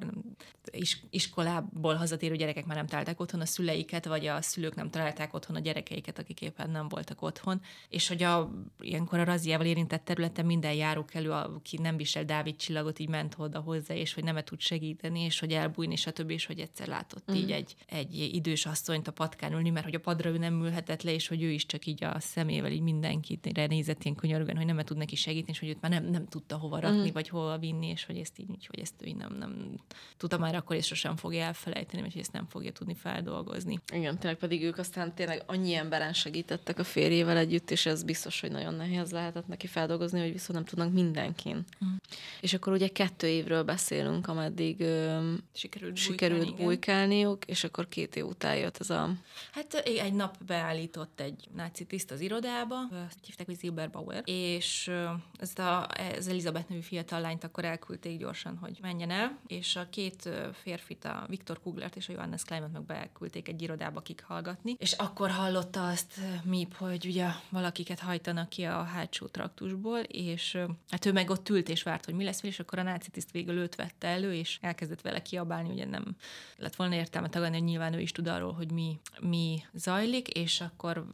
is, 0.70 1.04
iskolából 1.10 1.94
hazatérő 1.94 2.36
gyerekek 2.36 2.66
már 2.66 2.76
nem 2.76 2.86
találták 2.86 3.20
otthon 3.20 3.40
a 3.40 3.46
szüleiket, 3.46 4.06
vagy 4.06 4.26
a 4.26 4.42
szülők 4.42 4.74
nem 4.74 4.90
találták 4.90 5.34
otthon 5.34 5.56
a 5.56 5.60
gyerekeiket, 5.60 6.18
akik 6.18 6.40
éppen 6.40 6.70
nem 6.70 6.88
voltak 6.88 7.22
otthon, 7.22 7.60
és 7.88 8.08
hogy 8.08 8.22
a, 8.22 8.50
ilyenkor 8.80 9.18
a 9.18 9.24
raziával 9.24 9.66
érintett 9.66 10.04
területen 10.04 10.46
minden 10.46 10.72
járókelő, 10.72 11.30
aki 11.30 11.78
nem 11.78 11.96
visel 11.96 12.24
Dávid 12.24 12.56
csillagot, 12.56 12.98
így 13.02 13.08
ment 13.08 13.34
oda 13.38 13.60
hozzá, 13.60 13.94
és 13.94 14.14
hogy 14.14 14.24
nem 14.24 14.40
tud 14.44 14.60
segíteni, 14.60 15.20
és 15.20 15.40
hogy 15.40 15.52
elbújni, 15.52 15.96
stb., 15.96 16.30
és 16.30 16.46
hogy 16.46 16.58
egyszer 16.58 16.86
látott 16.86 17.30
mm. 17.30 17.34
így 17.34 17.50
egy, 17.50 17.74
egy 17.86 18.14
idős 18.34 18.66
asszonyt 18.66 19.08
a 19.08 19.12
patkán 19.12 19.52
ülni, 19.52 19.70
mert 19.70 19.84
hogy 19.84 19.94
a 19.94 20.00
padra 20.00 20.30
ő 20.30 20.38
nem 20.38 20.64
ülhetett 20.64 21.02
le, 21.02 21.12
és 21.12 21.28
hogy 21.28 21.42
ő 21.42 21.50
is 21.50 21.66
csak 21.66 21.86
így 21.86 22.04
a 22.04 22.20
szemével 22.20 22.70
így 22.70 22.80
mindenkit 22.80 23.68
nézett 23.68 24.04
ilyen 24.04 24.16
könyörgően, 24.16 24.56
hogy 24.56 24.66
nem 24.66 24.78
tud 24.78 24.96
neki 24.96 25.16
segíteni, 25.16 25.52
és 25.52 25.58
hogy 25.58 25.68
őt 25.68 25.80
már 25.80 25.90
nem, 25.90 26.04
nem 26.04 26.26
tudta 26.26 26.56
hova 26.56 26.78
rakni, 26.78 27.08
mm. 27.08 27.12
vagy 27.12 27.28
hova 27.28 27.58
vinni, 27.58 27.86
és 27.86 28.04
hogy 28.04 28.16
ezt 28.16 28.38
így, 28.38 28.66
hogy 28.66 28.80
ezt 28.80 28.94
ő 29.02 29.06
így 29.06 29.16
nem, 29.16 29.36
nem 29.38 29.80
tudta 30.16 30.38
már 30.38 30.54
akkor, 30.54 30.76
és 30.76 30.86
sosem 30.86 31.16
fogja 31.16 31.44
elfelejteni, 31.44 32.02
hogy 32.02 32.18
ezt 32.18 32.32
nem 32.32 32.46
fogja 32.48 32.72
tudni 32.72 32.94
feldolgozni. 32.94 33.78
Igen, 33.94 34.18
tényleg 34.18 34.38
pedig 34.38 34.62
ők 34.62 34.78
aztán 34.78 35.14
tényleg 35.14 35.42
annyi 35.46 35.74
emberen 35.74 36.12
segítettek 36.12 36.78
a 36.78 36.84
férjével 36.84 37.36
együtt, 37.36 37.70
és 37.70 37.86
ez 37.86 38.02
biztos, 38.02 38.40
hogy 38.40 38.50
nagyon 38.50 38.74
nehéz 38.74 39.10
lehetett 39.10 39.46
neki 39.46 39.66
feldolgozni, 39.66 40.20
hogy 40.20 40.32
viszont 40.32 40.52
nem 40.52 40.64
tudnak 40.64 40.92
mindenkin. 40.92 41.64
Mm. 41.84 41.94
És 42.40 42.54
akkor 42.54 42.72
ugye 42.72 42.81
kettő 42.88 43.26
évről 43.26 43.62
beszélünk, 43.62 44.28
ameddig 44.28 44.80
ö, 44.80 45.32
sikerült, 45.52 45.96
sikerült 45.96 46.56
bujkálni, 46.56 46.64
bujkálniuk, 46.64 47.44
és 47.44 47.64
akkor 47.64 47.88
két 47.88 48.16
év 48.16 48.24
után 48.24 48.56
jött 48.56 48.78
ez 48.78 48.90
a... 48.90 49.10
Hát 49.52 49.74
egy 49.74 50.12
nap 50.12 50.44
beállított 50.44 51.20
egy 51.20 51.48
náci 51.54 51.84
tiszt 51.84 52.10
az 52.10 52.20
irodába, 52.20 52.76
azt 53.06 53.18
hívták, 53.26 53.46
hogy 53.46 53.56
Zilberbauer, 53.56 54.22
és 54.24 54.90
ezt 55.38 55.58
a, 55.58 55.88
ez 56.16 56.26
Elizabeth 56.26 56.68
nevű 56.68 56.80
fiatal 56.80 57.20
lányt 57.20 57.44
akkor 57.44 57.64
elküldték 57.64 58.18
gyorsan, 58.18 58.56
hogy 58.56 58.78
menjen 58.80 59.10
el, 59.10 59.38
és 59.46 59.76
a 59.76 59.86
két 59.90 60.28
férfit, 60.62 61.04
a 61.04 61.26
Viktor 61.28 61.60
Kuglert 61.60 61.96
és 61.96 62.08
a 62.08 62.12
Johannes 62.12 62.42
Kleimet 62.42 62.72
meg 62.72 62.82
beelküldték 62.82 63.48
egy 63.48 63.62
irodába 63.62 64.00
kik 64.00 64.24
hallgatni, 64.26 64.76
és 64.78 64.92
akkor 64.92 65.30
hallotta 65.30 65.88
azt 65.88 66.20
Mip, 66.44 66.74
hogy 66.74 67.06
ugye 67.06 67.26
valakiket 67.48 67.98
hajtanak 67.98 68.48
ki 68.48 68.62
a 68.62 68.82
hátsó 68.82 69.26
traktusból, 69.26 69.98
és 69.98 70.58
hát 70.88 71.06
ő 71.06 71.12
meg 71.12 71.30
ott 71.30 71.48
ült 71.48 71.68
és 71.68 71.82
várt, 71.82 72.04
hogy 72.04 72.14
mi 72.14 72.24
lesz, 72.24 72.42
és 72.42 72.58
akkor 72.58 72.71
a 72.78 72.82
náci 72.82 73.10
tiszt 73.10 73.30
végül 73.30 73.56
őt 73.56 73.74
vette 73.74 74.08
elő, 74.08 74.34
és 74.34 74.58
elkezdett 74.60 75.00
vele 75.00 75.22
kiabálni, 75.22 75.68
ugye 75.68 75.86
nem 75.86 76.16
lett 76.56 76.76
volna 76.76 76.94
értelme 76.94 77.28
tagadni, 77.28 77.56
hogy 77.56 77.66
nyilván 77.66 77.94
ő 77.94 78.00
is 78.00 78.12
tud 78.12 78.26
arról, 78.26 78.52
hogy 78.52 78.70
mi, 78.70 79.00
mi 79.20 79.62
zajlik, 79.72 80.28
és 80.28 80.60
akkor 80.60 81.06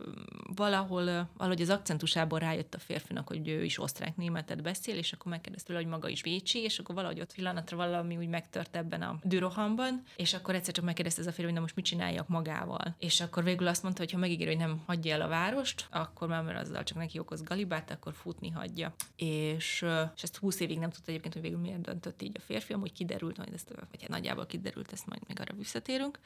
valahol, 0.55 1.29
valahogy 1.37 1.63
az 1.63 1.69
akcentusából 1.69 2.39
rájött 2.39 2.75
a 2.75 2.79
férfinak, 2.79 3.29
hogy 3.29 3.49
ő 3.49 3.65
is 3.65 3.79
osztrák-németet 3.79 4.63
beszél, 4.63 4.97
és 4.97 5.13
akkor 5.13 5.33
megkérdezte 5.33 5.75
hogy 5.75 5.87
maga 5.87 6.09
is 6.09 6.23
vécsi, 6.23 6.59
és 6.59 6.79
akkor 6.79 6.95
valahogy 6.95 7.21
ott 7.21 7.35
pillanatra 7.35 7.77
valami 7.77 8.17
úgy 8.17 8.29
megtört 8.29 8.77
ebben 8.77 9.03
a 9.03 9.19
dürohamban, 9.23 10.03
és 10.17 10.35
akkor 10.35 10.55
egyszer 10.55 10.75
csak 10.75 10.85
megkérdezte 10.85 11.21
ez 11.21 11.27
a 11.27 11.31
férfi, 11.31 11.45
hogy 11.45 11.55
na 11.55 11.61
most 11.61 11.75
mit 11.75 11.85
csináljak 11.85 12.29
magával. 12.29 12.95
És 12.99 13.21
akkor 13.21 13.45
végül 13.45 13.67
azt 13.67 13.83
mondta, 13.83 14.03
hogy 14.03 14.13
ha 14.13 14.19
megígér, 14.19 14.47
hogy 14.47 14.57
nem 14.57 14.83
hagyja 14.87 15.15
el 15.15 15.21
a 15.21 15.29
várost, 15.29 15.87
akkor 15.91 16.29
már 16.29 16.43
mert 16.43 16.61
azzal 16.61 16.83
csak 16.83 16.99
neki 16.99 17.19
okoz 17.19 17.43
galibát, 17.43 17.91
akkor 17.91 18.15
futni 18.15 18.51
hagyja. 18.51 18.95
És, 19.17 19.87
és 20.15 20.23
ezt 20.23 20.37
20 20.37 20.61
évig 20.61 20.79
nem 20.79 20.91
tudta 20.91 21.11
egyébként, 21.11 21.35
hogy 21.35 21.43
végül 21.49 21.63
miért 21.63 21.81
döntött 21.81 22.23
így 22.23 22.37
a 22.39 22.41
férfi, 22.41 22.73
amúgy 22.73 22.93
kiderült, 22.93 23.37
hogy 23.37 23.53
ezt, 23.55 23.69
vagy 23.69 24.01
hát 24.01 24.09
nagyjából 24.09 24.47
kiderült, 24.47 24.93
ezt 24.93 25.07
majd 25.07 25.23
még 25.27 25.41
arra 25.41 25.55
visszatérünk. 25.55 26.19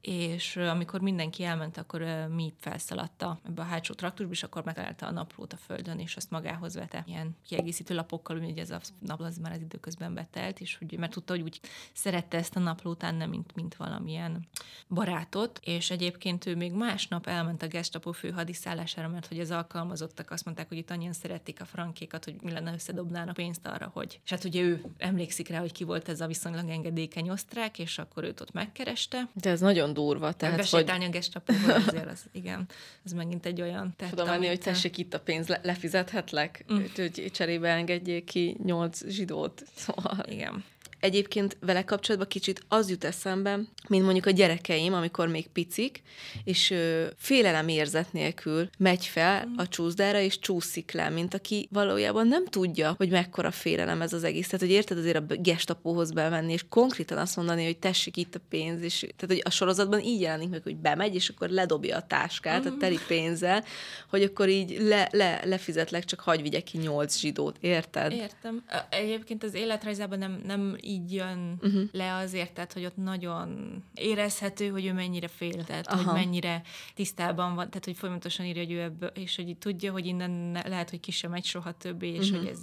És 0.00 0.56
amikor 0.56 1.00
mindenki 1.00 1.44
elment, 1.44 1.76
akkor 1.76 2.00
mi 2.34 2.54
felszaladta 2.58 3.40
ebbe 3.46 3.62
a 3.62 3.64
hátsó 3.64 3.94
traktusba, 3.94 4.32
és 4.32 4.42
akkor 4.42 4.64
megtalálta 4.64 5.06
a 5.06 5.10
naplót 5.10 5.52
a 5.52 5.56
földön, 5.56 5.98
és 5.98 6.16
azt 6.16 6.30
magához 6.30 6.74
vette 6.74 7.04
ilyen 7.06 7.36
kiegészítő 7.46 7.94
lapokkal, 7.94 8.40
hogy 8.40 8.58
ez 8.58 8.70
a 8.70 8.80
napló 8.98 9.26
az 9.26 9.38
már 9.38 9.52
az 9.52 9.60
időközben 9.60 10.14
betelt, 10.14 10.60
és 10.60 10.76
hogy, 10.76 10.98
mert 10.98 11.12
tudta, 11.12 11.32
hogy 11.32 11.42
úgy 11.42 11.60
szerette 11.92 12.36
ezt 12.36 12.56
a 12.56 12.60
naplót, 12.60 13.00
nem 13.00 13.30
mint, 13.30 13.54
mint 13.54 13.74
valamilyen 13.74 14.48
barátot, 14.88 15.60
és 15.62 15.90
egyébként 15.90 16.46
ő 16.46 16.56
még 16.56 16.72
másnap 16.72 17.26
elment 17.26 17.62
a 17.62 17.66
Gestapo 17.66 18.12
főhadiszállására, 18.12 19.08
mert 19.08 19.26
hogy 19.26 19.40
az 19.40 19.50
alkalmazottak 19.50 20.30
azt 20.30 20.44
mondták, 20.44 20.68
hogy 20.68 20.76
itt 20.76 20.90
annyian 20.90 21.12
szerették 21.12 21.60
a 21.60 21.64
frankékat, 21.64 22.24
hogy 22.24 22.36
mi 22.42 22.50
lenne 22.50 22.72
összedobnának 22.72 23.34
pénzt 23.34 23.66
arra, 23.66 23.90
hogy. 23.92 24.20
És 24.24 24.30
hát 24.30 24.44
ugye 24.44 24.63
ő 24.64 24.82
emlékszik 24.98 25.48
rá, 25.48 25.58
hogy 25.58 25.72
ki 25.72 25.84
volt 25.84 26.08
ez 26.08 26.20
a 26.20 26.26
viszonylag 26.26 26.68
engedékeny 26.68 27.30
osztrák, 27.30 27.78
és 27.78 27.98
akkor 27.98 28.24
őt 28.24 28.40
ott 28.40 28.52
megkereste. 28.52 29.28
De 29.32 29.50
ez 29.50 29.60
nagyon 29.60 29.92
durva. 29.92 30.32
Tehát, 30.32 30.56
Besétálni 30.56 31.04
hogy... 31.04 31.14
a 31.14 31.16
gestapóval 31.16 31.82
azért 31.86 32.10
az, 32.10 32.24
igen, 32.32 32.68
ez 33.04 33.12
megint 33.12 33.46
egy 33.46 33.60
olyan 33.60 33.94
tett, 33.96 34.08
Tudom 34.08 34.26
menni, 34.26 34.46
hogy 34.46 34.60
tessék 34.60 34.98
itt 34.98 35.14
a 35.14 35.20
pénz, 35.20 35.48
le, 35.48 35.60
lefizethetlek, 35.62 36.64
mm. 36.72 36.76
hogy 36.76 37.30
cserébe 37.32 37.68
engedjék 37.68 38.24
ki 38.24 38.56
nyolc 38.64 39.06
zsidót. 39.06 39.62
Szóval. 39.74 40.24
Igen 40.28 40.64
egyébként 41.04 41.56
vele 41.60 41.84
kapcsolatban 41.84 42.28
kicsit 42.28 42.64
az 42.68 42.90
jut 42.90 43.04
eszembe, 43.04 43.60
mint 43.88 44.04
mondjuk 44.04 44.26
a 44.26 44.30
gyerekeim, 44.30 44.94
amikor 44.94 45.28
még 45.28 45.46
picik, 45.48 46.02
és 46.44 46.70
ö, 46.70 47.04
félelem 47.16 47.68
érzet 47.68 48.12
nélkül 48.12 48.68
megy 48.78 49.06
fel 49.06 49.48
a 49.56 49.68
csúszdára, 49.68 50.18
és 50.20 50.38
csúszik 50.38 50.92
le, 50.92 51.08
mint 51.08 51.34
aki 51.34 51.68
valójában 51.72 52.26
nem 52.26 52.44
tudja, 52.46 52.94
hogy 52.96 53.10
mekkora 53.10 53.50
félelem 53.50 54.02
ez 54.02 54.12
az 54.12 54.24
egész. 54.24 54.48
Tehát, 54.48 54.66
hogy 54.66 54.74
érted 54.74 54.98
azért 54.98 55.16
a 55.16 55.34
gestapóhoz 55.34 56.12
bemenni, 56.12 56.52
és 56.52 56.64
konkrétan 56.68 57.18
azt 57.18 57.36
mondani, 57.36 57.64
hogy 57.64 57.78
tessék 57.78 58.16
itt 58.16 58.34
a 58.34 58.40
pénz, 58.48 58.82
és 58.82 58.98
tehát, 58.98 59.26
hogy 59.26 59.42
a 59.44 59.50
sorozatban 59.50 60.00
így 60.00 60.20
jelenik 60.20 60.48
meg, 60.48 60.62
hogy 60.62 60.76
bemegy, 60.76 61.14
és 61.14 61.28
akkor 61.28 61.48
ledobja 61.48 61.96
a 61.96 62.06
táskát 62.06 62.66
a 62.66 62.76
teli 62.78 62.98
pénzzel, 63.06 63.64
hogy 64.08 64.22
akkor 64.22 64.48
így 64.48 64.76
le, 64.80 65.08
le, 65.12 65.40
lefizetlek, 65.44 66.04
csak 66.04 66.20
hagy 66.20 66.42
vigye 66.42 66.60
ki 66.60 66.78
nyolc 66.78 67.18
zsidót, 67.18 67.56
érted? 67.60 68.12
Értem. 68.12 68.64
Egyébként 68.90 69.44
az 69.44 69.54
életrajzában 69.54 70.18
nem, 70.18 70.40
nem 70.46 70.76
így 70.80 70.93
jön 71.08 71.58
uh-huh. 71.62 71.82
le 71.92 72.14
azért, 72.14 72.52
tehát, 72.52 72.72
hogy 72.72 72.84
ott 72.84 72.96
nagyon 72.96 73.78
érezhető, 73.94 74.68
hogy 74.68 74.86
ő 74.86 74.92
mennyire 74.92 75.28
fél, 75.28 75.64
tehát, 75.64 75.86
Aha. 75.86 76.02
hogy 76.02 76.14
mennyire 76.14 76.62
tisztában 76.94 77.54
van, 77.54 77.68
tehát, 77.68 77.84
hogy 77.84 77.96
folyamatosan 77.96 78.46
írja, 78.46 78.62
hogy 78.62 78.72
ő 78.72 78.80
ebből, 78.80 79.08
és 79.08 79.36
hogy 79.36 79.56
tudja, 79.56 79.92
hogy 79.92 80.06
innen 80.06 80.30
ne, 80.30 80.68
lehet, 80.68 80.90
hogy 80.90 81.00
ki 81.00 81.10
sem 81.10 81.30
megy 81.30 81.44
soha 81.44 81.72
többé, 81.72 82.12
és 82.12 82.30
uh-huh. 82.30 82.38
hogy 82.38 82.48
ez 82.48 82.58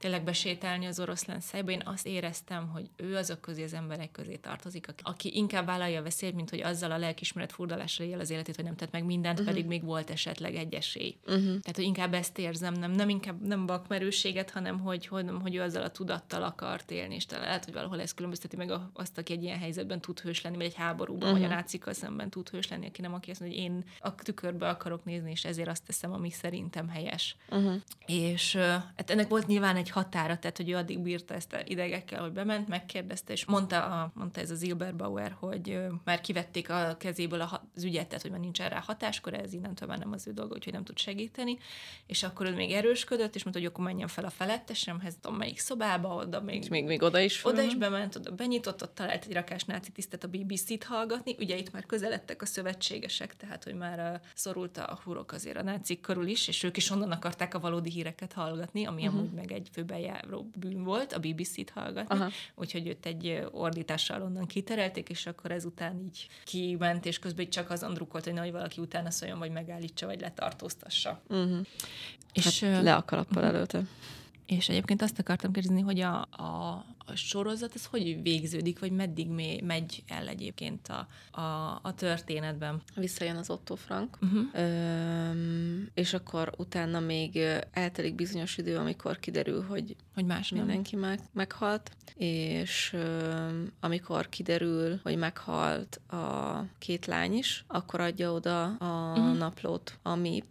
tényleg 0.00 0.24
besétálni 0.24 0.86
az 0.86 1.00
oroszlán 1.00 1.40
szájba. 1.40 1.70
Én 1.70 1.82
azt 1.84 2.06
éreztem, 2.06 2.68
hogy 2.68 2.90
ő 2.96 3.16
azok 3.16 3.40
közé, 3.40 3.62
az 3.62 3.74
emberek 3.74 4.10
közé 4.10 4.36
tartozik, 4.36 4.88
aki, 4.88 5.02
aki 5.06 5.36
inkább 5.36 5.66
vállalja 5.66 6.00
a 6.00 6.02
veszélyt, 6.02 6.34
mint 6.34 6.50
hogy 6.50 6.60
azzal 6.60 6.90
a 6.90 6.98
lelkismeret 6.98 7.52
furdalással 7.52 8.06
él 8.06 8.20
az 8.20 8.30
életét, 8.30 8.56
hogy 8.56 8.64
nem 8.64 8.76
tett 8.76 8.92
meg 8.92 9.04
mindent, 9.04 9.38
uh-huh. 9.38 9.54
pedig 9.54 9.68
még 9.68 9.84
volt 9.84 10.10
esetleg 10.10 10.54
egy 10.54 10.74
esély. 10.74 11.16
Uh-huh. 11.26 11.42
Tehát, 11.44 11.74
hogy 11.74 11.84
inkább 11.84 12.14
ezt 12.14 12.38
érzem, 12.38 12.72
nem, 12.72 12.90
nem 12.90 13.08
inkább 13.08 13.46
nem 13.46 13.66
vakmerőséget, 13.66 14.50
hanem 14.50 14.80
hogy, 14.80 15.06
hogy, 15.06 15.30
hogy 15.42 15.54
ő 15.54 15.60
azzal 15.60 15.82
a 15.82 15.90
tudattal 15.90 16.42
akart 16.42 16.90
élni, 16.90 17.14
és 17.14 17.26
talán 17.26 17.44
lehet, 17.44 17.64
hogy 17.64 17.73
valahol 17.74 18.00
ez 18.00 18.14
különbözteti 18.14 18.56
meg 18.56 18.72
azt, 18.92 19.18
aki 19.18 19.32
egy 19.32 19.42
ilyen 19.42 19.58
helyzetben 19.58 20.00
tud 20.00 20.20
hős 20.20 20.42
lenni, 20.42 20.56
vagy 20.56 20.66
egy 20.66 20.74
háborúban, 20.74 21.22
uh-huh. 21.22 21.32
vagy 21.32 21.42
a 21.42 21.46
mhm. 21.46 21.56
nácikkal 21.56 21.92
szemben 21.92 22.30
tud 22.30 22.48
hős 22.48 22.68
lenni, 22.68 22.86
aki 22.86 23.00
nem 23.00 23.14
aki 23.14 23.30
azt 23.30 23.40
mondja, 23.40 23.60
hogy 23.60 23.70
én 23.70 23.84
a 23.98 24.14
tükörbe 24.14 24.68
akarok 24.68 25.04
nézni, 25.04 25.30
és 25.30 25.44
ezért 25.44 25.68
azt 25.68 25.84
teszem, 25.84 26.12
ami 26.12 26.30
szerintem 26.30 26.88
helyes. 26.88 27.36
Uh-huh. 27.50 27.74
És 28.06 28.56
hát 28.96 29.10
ennek 29.10 29.28
volt 29.28 29.46
nyilván 29.46 29.76
egy 29.76 29.90
határa, 29.90 30.38
tehát 30.38 30.56
hogy 30.56 30.70
ő 30.70 30.76
addig 30.76 30.98
bírta 30.98 31.34
ezt 31.34 31.52
a 31.52 31.58
idegekkel, 31.64 32.22
hogy 32.22 32.32
bement, 32.32 32.68
megkérdezte, 32.68 33.32
és 33.32 33.44
mondta, 33.44 33.84
a, 33.84 34.10
mondta 34.14 34.40
ez 34.40 34.50
az 34.50 34.58
Zilberbauer, 34.58 35.36
hogy 35.38 35.78
már 36.04 36.20
kivették 36.20 36.70
a 36.70 36.96
kezéből 36.98 37.40
az 37.40 37.84
ügyet, 37.84 38.06
tehát 38.06 38.22
hogy 38.22 38.30
már 38.30 38.40
nincs 38.40 38.60
erre 38.60 38.82
hatáskor, 38.86 39.34
ez 39.34 39.52
innentől 39.52 39.88
már 39.88 39.98
nem 39.98 40.12
az 40.12 40.26
ő 40.26 40.32
dolga, 40.32 40.54
úgyhogy 40.54 40.72
nem 40.72 40.84
tud 40.84 40.98
segíteni. 40.98 41.58
És 42.06 42.22
akkor 42.22 42.46
ő 42.46 42.54
még 42.54 42.72
erősködött, 42.72 43.34
és 43.34 43.42
mondta, 43.42 43.62
hogy 43.62 43.70
akkor 43.70 43.84
menjen 43.84 44.08
fel 44.08 44.24
a 44.24 44.30
felettesemhez, 44.30 45.16
tudom 45.20 45.38
melyik 45.38 45.58
szobába, 45.58 46.14
oda 46.14 46.40
még. 46.40 46.62
És 46.62 46.68
még, 46.68 46.84
még 46.84 47.02
oda 47.02 47.18
is. 47.18 47.44
Oda 47.44 47.62
is 47.66 47.74
bement, 47.74 48.16
oda 48.16 48.30
benyitott, 48.30 48.82
ott 48.82 48.94
talált 48.94 49.24
egy 49.24 49.32
rakás 49.32 49.64
náci 49.64 49.92
tisztet 49.92 50.24
a 50.24 50.28
BBC-t 50.28 50.84
hallgatni. 50.84 51.36
Ugye 51.38 51.56
itt 51.56 51.72
már 51.72 51.86
közeledtek 51.86 52.42
a 52.42 52.46
szövetségesek, 52.46 53.36
tehát 53.36 53.64
hogy 53.64 53.74
már 53.74 54.20
szorult 54.34 54.78
a 54.78 55.00
hurok 55.04 55.32
azért 55.32 55.56
a 55.56 55.62
nácik 55.62 56.00
körül 56.00 56.26
is, 56.26 56.48
és 56.48 56.62
ők 56.62 56.76
is 56.76 56.90
onnan 56.90 57.10
akarták 57.10 57.54
a 57.54 57.60
valódi 57.60 57.90
híreket 57.90 58.32
hallgatni, 58.32 58.84
ami 58.84 59.06
uh-huh. 59.06 59.18
amúgy 59.18 59.32
meg 59.32 59.52
egy 59.52 59.68
főbejáró 59.72 60.50
bűn 60.58 60.82
volt, 60.84 61.12
a 61.12 61.18
BBC-t 61.18 61.70
hallgatni. 61.70 62.16
Uh-huh. 62.16 62.32
Úgyhogy 62.54 62.86
őt 62.86 63.06
egy 63.06 63.46
ordítással 63.50 64.22
onnan 64.22 64.46
kiterelték, 64.46 65.08
és 65.08 65.26
akkor 65.26 65.50
ezután 65.50 66.00
így 66.00 66.28
kiment, 66.44 67.06
és 67.06 67.18
közben 67.18 67.48
csak 67.48 67.70
azon 67.70 67.94
drukkolt, 67.94 68.24
hogy 68.24 68.32
nehogy 68.32 68.52
valaki 68.52 68.80
utána 68.80 69.10
szóljon, 69.10 69.38
vagy 69.38 69.50
megállítsa, 69.50 70.06
vagy 70.06 70.20
letartóztassa. 70.20 71.22
Uh-huh. 71.28 71.66
És 72.32 72.60
hát 72.60 72.82
le 72.82 72.94
a 72.94 73.04
kalappal 73.04 73.42
uh-huh. 73.42 73.56
előtte. 73.56 73.82
És 74.46 74.68
egyébként 74.68 75.02
azt 75.02 75.18
akartam 75.18 75.52
kérdezni, 75.52 75.80
hogy 75.80 76.00
a, 76.00 76.28
a, 76.30 76.84
a 76.98 77.14
sorozat, 77.14 77.74
ez 77.74 77.86
hogy 77.86 78.22
végződik, 78.22 78.78
vagy 78.78 78.92
meddig 78.92 79.28
mély, 79.28 79.60
megy 79.60 80.02
el 80.08 80.28
egyébként 80.28 80.88
a, 80.88 81.06
a, 81.40 81.80
a 81.82 81.94
történetben? 81.94 82.82
Visszajön 82.94 83.36
az 83.36 83.50
Otto 83.50 83.74
Frank, 83.74 84.18
uh-huh. 84.22 84.42
Öm, 84.52 85.90
és 85.94 86.14
akkor 86.14 86.52
utána 86.56 87.00
még 87.00 87.38
eltelik 87.70 88.14
bizonyos 88.14 88.58
idő, 88.58 88.76
amikor 88.76 89.18
kiderül, 89.18 89.62
hogy, 89.62 89.96
hogy 90.14 90.24
más 90.24 90.50
mindenki 90.50 90.96
meg, 90.96 91.20
meghalt, 91.32 91.90
és 92.14 92.92
öm, 92.92 93.72
amikor 93.80 94.28
kiderül, 94.28 95.00
hogy 95.02 95.16
meghalt 95.16 96.00
a 96.08 96.64
két 96.78 97.06
lány 97.06 97.32
is, 97.32 97.64
akkor 97.66 98.00
adja 98.00 98.32
oda 98.32 98.64
a 98.64 99.18
uh-huh. 99.18 99.38
naplót 99.38 99.98
a 100.02 100.14
MIP, 100.14 100.44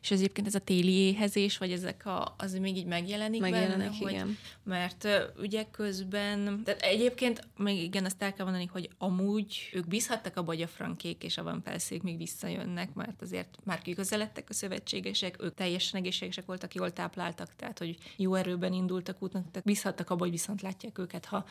és 0.00 0.10
ez 0.10 0.18
egyébként 0.18 0.46
ez 0.46 0.54
a 0.54 0.58
téli 0.58 0.92
éhezés, 0.92 1.58
vagy 1.58 1.72
ezek 1.72 2.06
a, 2.06 2.34
az 2.38 2.52
még 2.52 2.76
így 2.76 2.86
megjelenik, 2.86 3.40
megjelenik 3.40 3.98
benne, 3.98 4.10
igen. 4.10 4.26
Hogy, 4.26 4.36
mert 4.68 5.08
ugye 5.38 5.64
közben, 5.70 6.62
tehát 6.64 6.80
egyébként 6.80 7.48
még 7.56 7.82
igen, 7.82 8.04
azt 8.04 8.22
el 8.22 8.32
kell 8.32 8.44
mondani, 8.44 8.68
hogy 8.72 8.90
amúgy 8.98 9.70
ők 9.72 9.88
bízhattak 9.88 10.36
abba, 10.36 10.46
hogy 10.46 10.62
a 10.62 10.66
frankék 10.66 11.22
és 11.22 11.38
a 11.38 11.42
van 11.42 11.62
felszék 11.62 12.02
még 12.02 12.16
visszajönnek, 12.16 12.94
mert 12.94 13.22
azért 13.22 13.58
már 13.64 13.82
kiközeledtek 13.82 14.46
a 14.48 14.52
szövetségesek, 14.52 15.42
ők 15.42 15.54
teljesen 15.54 16.00
egészségesek 16.00 16.46
voltak, 16.46 16.74
jól 16.74 16.92
tápláltak, 16.92 17.56
tehát 17.56 17.78
hogy 17.78 17.96
jó 18.16 18.34
erőben 18.34 18.72
indultak 18.72 19.22
útnak, 19.22 19.50
tehát 19.50 19.66
bízhattak 19.66 20.10
abba, 20.10 20.22
hogy 20.22 20.30
viszont 20.30 20.62
látják 20.62 20.98
őket, 20.98 21.24
ha 21.24 21.44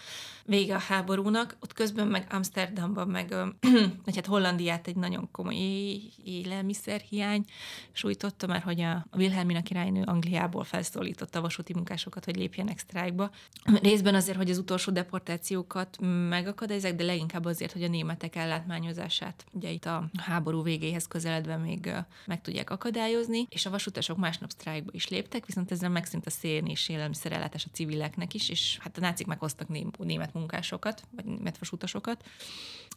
vége 0.46 0.76
a 0.76 0.80
háborúnak. 0.80 1.58
Ott 1.60 1.74
közben 1.74 2.08
meg 2.08 2.28
Amsterdamban, 2.30 3.08
meg 3.08 3.36
vagy 4.06 4.16
hát 4.16 4.26
Hollandiát 4.26 4.88
egy 4.88 4.96
nagyon 4.96 5.32
komoly 5.32 5.56
élelmiszerhiány 6.24 7.46
sújt 7.92 8.18
szólította, 8.18 8.48
mert 8.48 8.64
hogy 8.64 8.82
a 8.82 9.06
Wilhelmina 9.14 9.62
királynő 9.62 10.04
Angliából 10.06 10.64
felszólította 10.64 11.40
a 11.40 11.42
vasúti 11.42 11.74
munkásokat, 11.74 12.26
hogy 12.26 12.36
lépjenek 12.36 12.80
sztrájkba. 12.80 13.06
Részben 13.82 14.16
azért, 14.16 14.38
hogy 14.38 14.50
az 14.50 14.58
utolsó 14.58 14.92
deportációkat 14.92 15.98
megakadályozzák, 16.30 16.96
de 16.96 17.04
leginkább 17.04 17.46
azért, 17.46 17.72
hogy 17.72 17.84
a 17.84 17.88
németek 17.88 18.36
ellátmányozását 18.36 19.46
ugye 19.52 19.70
itt 19.70 19.86
a 19.86 20.10
háború 20.18 20.64
végéhez 20.64 21.08
közeledve 21.08 21.58
még 21.58 21.92
meg 22.26 22.42
tudják 22.42 22.70
akadályozni, 22.70 23.48
és 23.50 23.66
a 23.66 23.70
vasutasok 23.70 24.18
másnap 24.18 24.50
sztrájkba 24.50 24.92
is 24.94 25.08
léptek, 25.08 25.46
viszont 25.46 25.72
ezzel 25.72 25.90
megszűnt 25.90 26.26
a 26.26 26.30
szén 26.30 26.66
és 26.66 26.90
élelmiszerellátás 26.90 27.66
a 27.66 27.70
civileknek 27.74 28.34
is, 28.34 28.50
és 28.50 28.78
hát 28.82 28.98
a 28.98 29.02
nácik 29.02 29.28
meghoztak 29.28 29.68
német 29.98 30.34
munkásokat, 30.34 31.04
vagy 31.16 31.26
német 31.26 31.58
vasutasokat, 31.58 32.24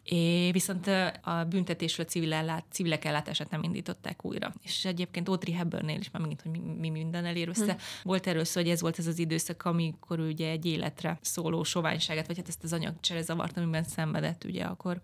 É, 0.05 0.51
viszont 0.51 0.87
a 1.21 1.45
büntetésről 1.49 2.07
civil 2.07 2.33
ellát, 2.33 2.65
civilek 2.71 3.05
ellátását 3.05 3.51
nem 3.51 3.63
indították 3.63 4.25
újra. 4.25 4.53
És 4.63 4.85
egyébként 4.85 5.29
Audrey 5.29 5.55
Hepburnnél 5.55 5.99
is 5.99 6.11
már 6.11 6.23
megint, 6.23 6.43
hogy 6.43 6.51
mi, 6.51 6.59
mi 6.59 6.89
minden 6.89 7.25
elér 7.25 7.49
össze. 7.49 7.73
Hm. 7.73 7.79
Volt 8.03 8.27
erről 8.27 8.45
szó, 8.45 8.61
hogy 8.61 8.71
ez 8.71 8.81
volt 8.81 8.99
ez 8.99 9.07
az 9.07 9.19
időszak, 9.19 9.63
amikor 10.01 10.27
ugye 10.27 10.51
egy 10.51 10.67
életre 10.67 11.19
szóló 11.21 11.63
soványságát, 11.63 12.27
vagy 12.27 12.37
hát 12.37 12.49
ezt 12.49 12.65
az 12.65 12.73
anyagcsere 12.73 13.23
zavart, 13.23 13.57
amiben 13.57 13.85
szenvedett, 13.85 14.45
ugye 14.45 14.65
akkor 14.65 15.01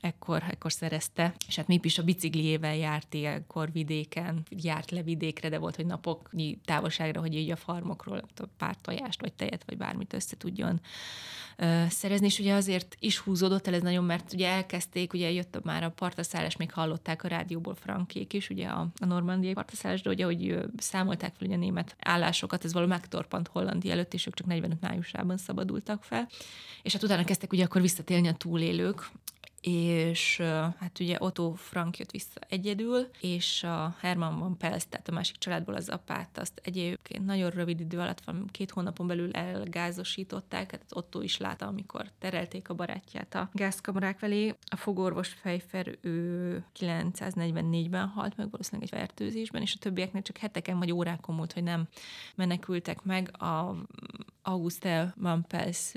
ekkor, 0.00 0.42
ekkor 0.50 0.72
szerezte, 0.72 1.34
és 1.48 1.56
hát 1.56 1.66
mi 1.66 1.78
is 1.82 1.98
a 1.98 2.02
bicikliével 2.02 2.76
járt 2.76 3.14
ilyenkor 3.14 3.72
vidéken, 3.72 4.42
járt 4.50 4.90
le 4.90 5.02
vidékre, 5.02 5.48
de 5.48 5.58
volt, 5.58 5.76
hogy 5.76 5.86
napoknyi 5.86 6.58
távolságra, 6.64 7.20
hogy 7.20 7.34
így 7.34 7.50
a 7.50 7.56
farmokról 7.56 8.22
pár 8.58 8.76
tojást, 8.80 9.20
vagy 9.20 9.32
tejet, 9.32 9.64
vagy 9.66 9.76
bármit 9.76 10.12
össze 10.12 10.36
tudjon 10.36 10.80
szerezni, 11.88 12.26
és 12.26 12.38
ugye 12.38 12.54
azért 12.54 12.96
is 12.98 13.18
húzódott 13.18 13.66
el 13.66 13.74
ez 13.74 13.82
nagyon, 13.82 14.04
mert 14.04 14.32
ugye 14.32 14.48
elkezdték, 14.48 15.12
ugye 15.12 15.30
jött 15.30 15.62
már 15.62 15.82
a 15.82 15.90
partaszállás, 15.90 16.56
még 16.56 16.72
hallották 16.72 17.24
a 17.24 17.28
rádióból 17.28 17.74
frankék 17.74 18.32
is, 18.32 18.50
ugye 18.50 18.66
a, 18.66 18.88
a 19.00 19.06
normandiai 19.06 19.52
partaszállás, 19.52 20.02
de 20.02 20.10
ugye, 20.10 20.24
hogy 20.24 20.58
számolták 20.76 21.34
fel 21.34 21.46
ugye 21.46 21.56
a 21.56 21.58
német 21.58 21.96
állásokat, 21.98 22.64
ez 22.64 22.72
való 22.72 22.86
megtorpant 22.86 23.48
Hollandia 23.48 23.92
előtt, 23.92 24.14
és 24.20 24.26
ők 24.26 24.34
csak 24.34 24.46
45 24.46 24.80
májusában 24.80 25.36
szabadultak 25.36 26.04
fel. 26.04 26.28
És 26.82 26.92
hát 26.92 27.02
utána 27.02 27.24
kezdtek 27.24 27.52
ugye 27.52 27.64
akkor 27.64 27.80
visszatélni 27.80 28.28
a 28.28 28.34
túlélők, 28.34 29.10
és 29.60 30.36
hát 30.78 30.98
ugye 31.00 31.16
Otto 31.18 31.52
Frank 31.52 31.98
jött 31.98 32.10
vissza 32.10 32.40
egyedül, 32.48 33.08
és 33.20 33.62
a 33.62 33.96
Hermann 34.00 34.38
van 34.38 34.56
Pels, 34.56 34.88
tehát 34.88 35.08
a 35.08 35.12
másik 35.12 35.36
családból 35.36 35.74
az 35.74 35.88
apát, 35.88 36.38
azt 36.38 36.60
egyébként 36.64 37.24
nagyon 37.24 37.50
rövid 37.50 37.80
idő 37.80 37.98
alatt, 37.98 38.24
van 38.24 38.48
két 38.50 38.70
hónapon 38.70 39.06
belül 39.06 39.32
elgázosították, 39.32 40.70
hát 40.70 40.84
Otto 40.90 41.20
is 41.20 41.36
látta, 41.36 41.66
amikor 41.66 42.10
terelték 42.18 42.68
a 42.68 42.74
barátját 42.74 43.34
a 43.34 43.50
gázkamarák 43.52 44.18
felé. 44.18 44.54
A 44.70 44.76
fogorvos 44.76 45.28
Fejfer, 45.28 45.98
ő 46.00 46.64
944-ben 46.78 48.06
halt 48.06 48.36
meg 48.36 48.50
valószínűleg 48.50 48.88
egy 48.92 48.98
fertőzésben, 48.98 49.62
és 49.62 49.74
a 49.74 49.78
többieknek 49.78 50.22
csak 50.22 50.36
heteken 50.36 50.78
vagy 50.78 50.92
órákon 50.92 51.34
múlt, 51.34 51.52
hogy 51.52 51.62
nem 51.62 51.88
menekültek 52.34 53.02
meg. 53.02 53.42
A 53.42 53.76
Auguste 54.50 55.14
Van 55.16 55.44
Pels, 55.48 55.92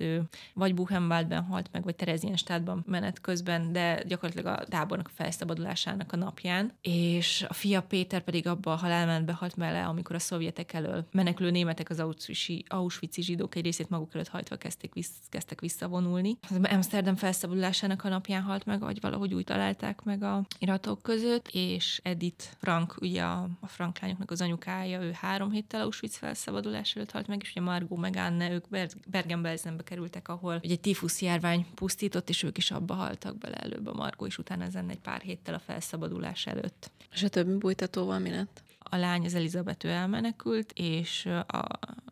vagy 0.53 0.73
Buchenwaldben 0.75 1.43
halt 1.43 1.69
meg, 1.71 1.83
vagy 1.83 1.95
Terezienstadtban 1.95 2.83
menet 2.87 3.21
közben 3.21 3.71
de 3.71 4.03
gyakorlatilag 4.07 4.59
a 4.59 4.63
tábornak 4.65 5.07
a 5.07 5.13
felszabadulásának 5.13 6.11
a 6.13 6.15
napján, 6.15 6.71
és 6.81 7.45
a 7.49 7.53
fia 7.53 7.81
Péter 7.81 8.21
pedig 8.21 8.47
abba 8.47 8.71
a 8.71 8.75
halálmentbe 8.75 9.33
halt 9.33 9.57
bele, 9.57 9.85
amikor 9.85 10.15
a 10.15 10.19
szovjetek 10.19 10.73
elől 10.73 11.07
menekülő 11.11 11.51
németek 11.51 11.89
az 11.89 11.99
Auschwitz-i, 11.99 12.65
Auschwitz 12.67 13.21
zsidók 13.21 13.55
egy 13.55 13.63
részét 13.63 13.89
maguk 13.89 14.13
előtt 14.13 14.27
hajtva 14.27 14.55
kezdték, 14.55 14.93
visz, 14.93 15.11
kezdtek 15.29 15.61
visszavonulni. 15.61 16.37
Az 16.49 16.57
Amsterdam 16.61 17.15
felszabadulásának 17.15 18.03
a 18.03 18.09
napján 18.09 18.41
halt 18.41 18.65
meg, 18.65 18.79
vagy 18.79 19.01
valahogy 19.01 19.33
úgy 19.33 19.43
találták 19.43 20.01
meg 20.03 20.23
a 20.23 20.45
iratok 20.59 21.01
között, 21.01 21.47
és 21.51 21.99
Edith 22.03 22.45
Frank, 22.57 22.95
ugye 23.01 23.23
a, 23.23 23.47
a 23.59 23.67
Frank 23.67 23.99
lányoknak 23.99 24.31
az 24.31 24.41
anyukája, 24.41 25.01
ő 25.01 25.11
három 25.11 25.51
héttel 25.51 25.81
Auschwitz 25.81 26.17
felszabadulás 26.17 26.95
előtt 26.95 27.11
halt 27.11 27.27
meg, 27.27 27.39
és 27.41 27.51
ugye 27.51 27.61
Margot 27.61 27.99
meg 27.99 28.17
benne, 28.43 28.53
ők 28.53 28.91
Bergen-Belsenbe 29.07 29.83
kerültek, 29.83 30.27
ahol 30.27 30.59
egy 30.63 30.79
tífusz 30.79 31.21
járvány 31.21 31.65
pusztított, 31.75 32.29
és 32.29 32.43
ők 32.43 32.57
is 32.57 32.71
abba 32.71 32.93
haltak 32.93 33.37
bele 33.37 33.55
előbb 33.55 33.87
a 33.87 33.93
Margó, 33.93 34.25
és 34.25 34.37
utána 34.37 34.63
ezen 34.63 34.89
egy 34.89 34.99
pár 34.99 35.21
héttel 35.21 35.53
a 35.53 35.59
felszabadulás 35.59 36.47
előtt. 36.47 36.91
És 37.11 37.23
a 37.23 37.29
többi 37.29 37.57
bújtatóval 37.57 38.19
mi 38.19 38.29
lett? 38.29 38.62
A 38.93 38.97
lány, 38.97 39.25
az 39.25 39.33
Elizabeth, 39.33 39.85
ő 39.85 39.89
elmenekült, 39.89 40.71
és 40.75 41.25
a, 41.25 41.57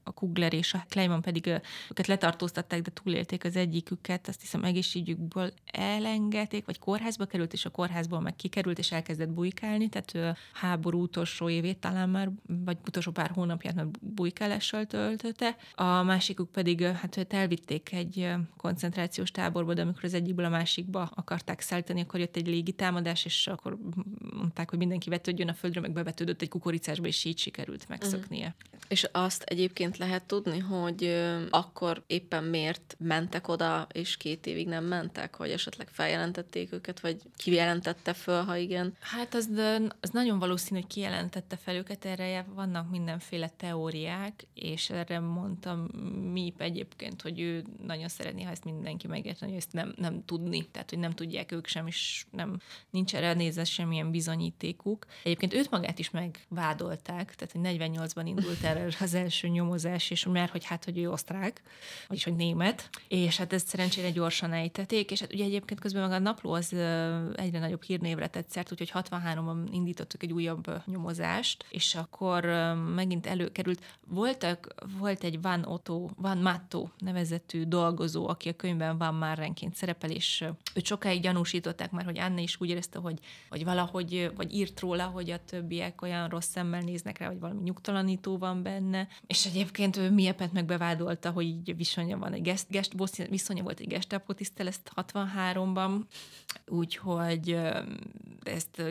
a 0.04 0.12
Kugler 0.12 0.54
és 0.54 0.74
a 0.74 0.86
Kleiman 0.90 1.22
pedig 1.22 1.48
őket 1.90 2.08
letartóztatták, 2.08 2.82
de 2.82 2.92
túlélték 2.92 3.46
az 3.46 3.56
egyiküket, 3.56 4.28
azt 4.28 4.42
hiszem 4.42 4.64
egészségükből 4.64 5.54
elengedték, 5.72 6.66
vagy 6.66 6.80
kórházba 6.80 7.26
került, 7.26 7.54
és 7.54 7.66
a 7.66 7.70
kórházból 7.70 8.20
meg 8.20 8.36
kikerült, 8.36 8.80
és 8.80 8.92
elkezdett 8.92 9.30
bujkálni, 9.30 9.90
tehát 9.90 10.16
ő 10.16 10.34
háború 10.54 11.02
utolsó 11.02 11.50
évét 11.50 11.78
talán 11.78 12.10
már, 12.10 12.30
vagy 12.48 12.78
utolsó 12.88 13.12
pár 13.12 13.30
hónapját 13.30 13.76
már 13.76 13.88
bujkálással 14.02 14.86
töltötte. 14.86 15.56
A 15.76 16.04
másikuk 16.04 16.52
pedig, 16.52 16.84
hát 16.84 17.18
őt 17.18 17.34
elvitték 17.34 17.92
egy 17.92 18.30
koncentrációs 18.58 19.32
táborba, 19.32 19.74
de 19.74 19.82
amikor 19.82 20.04
az 20.04 20.14
egyikből 20.14 20.46
a 20.46 20.50
másikba 20.50 21.12
akarták 21.16 21.62
szállítani, 21.62 22.02
akkor 22.02 22.20
jött 22.20 22.36
egy 22.36 22.48
légi 22.48 22.72
támadás, 22.72 23.26
és 23.26 23.48
akkor 23.48 23.78
mondták, 24.34 24.70
hogy 24.70 24.80
mindenki 24.80 25.10
vetődjön 25.10 25.50
a 25.50 25.54
földre, 25.54 25.82
meg 25.82 25.92
bevetődött 25.92 26.42
egy 26.42 26.50
kukoricásba, 26.72 27.08
és 27.08 27.24
így 27.24 27.38
sikerült 27.38 27.88
megszöknie. 27.88 28.46
Uh-huh. 28.48 28.70
És 28.92 29.08
azt 29.12 29.44
egyébként 29.44 29.98
lehet 29.98 30.24
tudni, 30.24 30.60
hogy 30.60 31.24
akkor 31.50 32.04
éppen 32.08 32.44
miért 32.44 32.96
mentek 33.00 33.48
oda, 33.48 33.88
és 33.92 34.18
két 34.18 34.46
évig 34.46 34.68
nem 34.68 34.84
mentek, 34.84 35.36
hogy 35.36 35.50
esetleg 35.50 35.88
feljelentették 35.92 36.74
őket, 36.74 37.00
vagy 37.00 37.22
kijelentette 37.36 38.14
föl, 38.14 38.44
ha 38.44 38.56
igen? 38.56 38.94
Hát 39.00 39.34
az, 39.34 39.50
az 40.00 40.10
nagyon 40.10 40.40
valószínű, 40.40 40.80
hogy 40.80 40.90
kijelentette 40.90 41.56
fel 41.56 41.76
őket, 41.76 42.06
erre 42.06 42.46
vannak 42.54 42.90
mindenféle 42.90 43.52
teóriák, 43.58 44.48
és 44.54 44.90
erre 44.90 45.20
mondtam 45.20 45.80
mi 46.32 46.54
egyébként, 46.58 47.22
hogy 47.22 47.40
ő 47.40 47.64
nagyon 47.86 48.08
szeretné, 48.08 48.44
ha 48.44 48.52
ezt 48.52 48.66
mindenki 48.66 49.08
megérteni, 49.08 49.52
hogy 49.52 49.60
ezt 49.60 49.74
nem, 49.74 49.94
nem 49.98 50.26
tudni, 50.26 50.68
tehát 50.72 50.90
hogy 50.90 51.00
nem 51.00 51.12
tudják 51.12 51.52
ők 51.52 51.68
sem, 51.68 51.88
és 51.88 52.26
nem, 52.32 52.60
nincs 52.90 53.16
erre 53.16 53.34
nézve 53.34 53.64
semmilyen 53.64 54.12
bizonyítékuk. 54.12 55.06
Egyébként 55.24 55.54
őt 55.54 55.72
magát 55.72 56.00
is 56.00 56.10
megvádolták, 56.62 57.36
tehát 57.36 57.52
hogy 57.52 57.90
48-ban 57.90 58.24
indult 58.26 58.64
erre 58.64 58.88
az 59.00 59.14
első 59.14 59.48
nyomozás, 59.48 60.10
és 60.10 60.26
mert 60.26 60.52
hogy 60.52 60.66
hát, 60.66 60.86
hogy 60.86 60.98
ő 60.98 61.12
osztrák, 61.12 61.62
vagyis 62.08 62.24
hogy 62.24 62.36
német, 62.36 62.90
és 63.08 63.38
hát 63.38 63.54
ezt 63.54 63.68
szerencsére 63.68 64.10
gyorsan 64.10 64.54
ejtették, 64.54 65.12
és 65.12 65.20
hát 65.20 65.34
ugye 65.34 65.44
egyébként 65.44 65.80
közben 65.80 66.02
meg 66.02 66.12
a 66.12 66.20
napló 66.20 66.52
az 66.52 66.74
egyre 67.36 67.60
nagyobb 67.60 67.84
hírnévre 67.84 68.28
tett 68.28 68.50
szert, 68.50 68.72
úgyhogy 68.72 68.92
63-ban 68.94 69.68
indítottuk 69.72 70.24
egy 70.24 70.34
újabb 70.34 70.84
nyomozást, 70.86 71.66
és 71.70 71.96
akkor 71.96 72.46
megint 72.96 73.28
előkerült. 73.28 73.82
Voltak, 74.08 74.76
volt 74.98 75.24
egy 75.24 75.42
Van 75.42 75.66
Otto, 75.66 76.10
Van 76.16 76.38
Matto 76.38 76.88
nevezetű 76.98 77.64
dolgozó, 77.64 78.28
aki 78.28 78.50
a 78.50 78.56
könyvben 78.56 78.98
Van 78.98 79.16
Marrenként 79.16 79.76
szerepel, 79.76 80.10
és 80.10 80.46
őt 80.76 80.86
sokáig 80.86 81.22
gyanúsították 81.22 81.92
már, 81.92 82.06
hogy 82.06 82.20
Anne 82.20 82.42
is 82.42 82.56
úgy 82.60 82.70
érezte, 82.70 83.00
hogy, 83.00 83.20
hogy 83.50 83.64
valahogy, 83.64 84.32
vagy 84.36 84.54
írt 84.54 84.80
róla, 84.80 85.06
hogy 85.06 85.30
a 85.30 85.46
többiek 85.46 86.02
olyan 86.02 86.30
rossz 86.30 86.41
szemmel 86.42 86.82
néznek 86.82 87.18
rá, 87.18 87.28
hogy 87.28 87.40
valami 87.40 87.62
nyugtalanító 87.64 88.38
van 88.38 88.64
benne, 88.64 89.08
és 89.28 89.46
egyébként 89.46 89.98
ő 89.98 90.12
Miepet 90.12 90.52
meg 90.52 90.66
bevádolta, 90.66 91.32
hogy 91.32 91.46
így 91.46 91.76
viszonya 91.76 92.18
van, 92.18 92.34
egy 92.34 92.42
gest, 92.42 92.70
gest, 92.70 92.94
viszonya 93.30 93.64
volt 93.64 93.80
egy 93.80 93.88
gestapo 93.88 94.34
tisztel, 94.34 94.68
ezt 94.68 94.92
63-ban, 94.96 96.02
úgyhogy 96.68 97.60
ezt, 98.44 98.82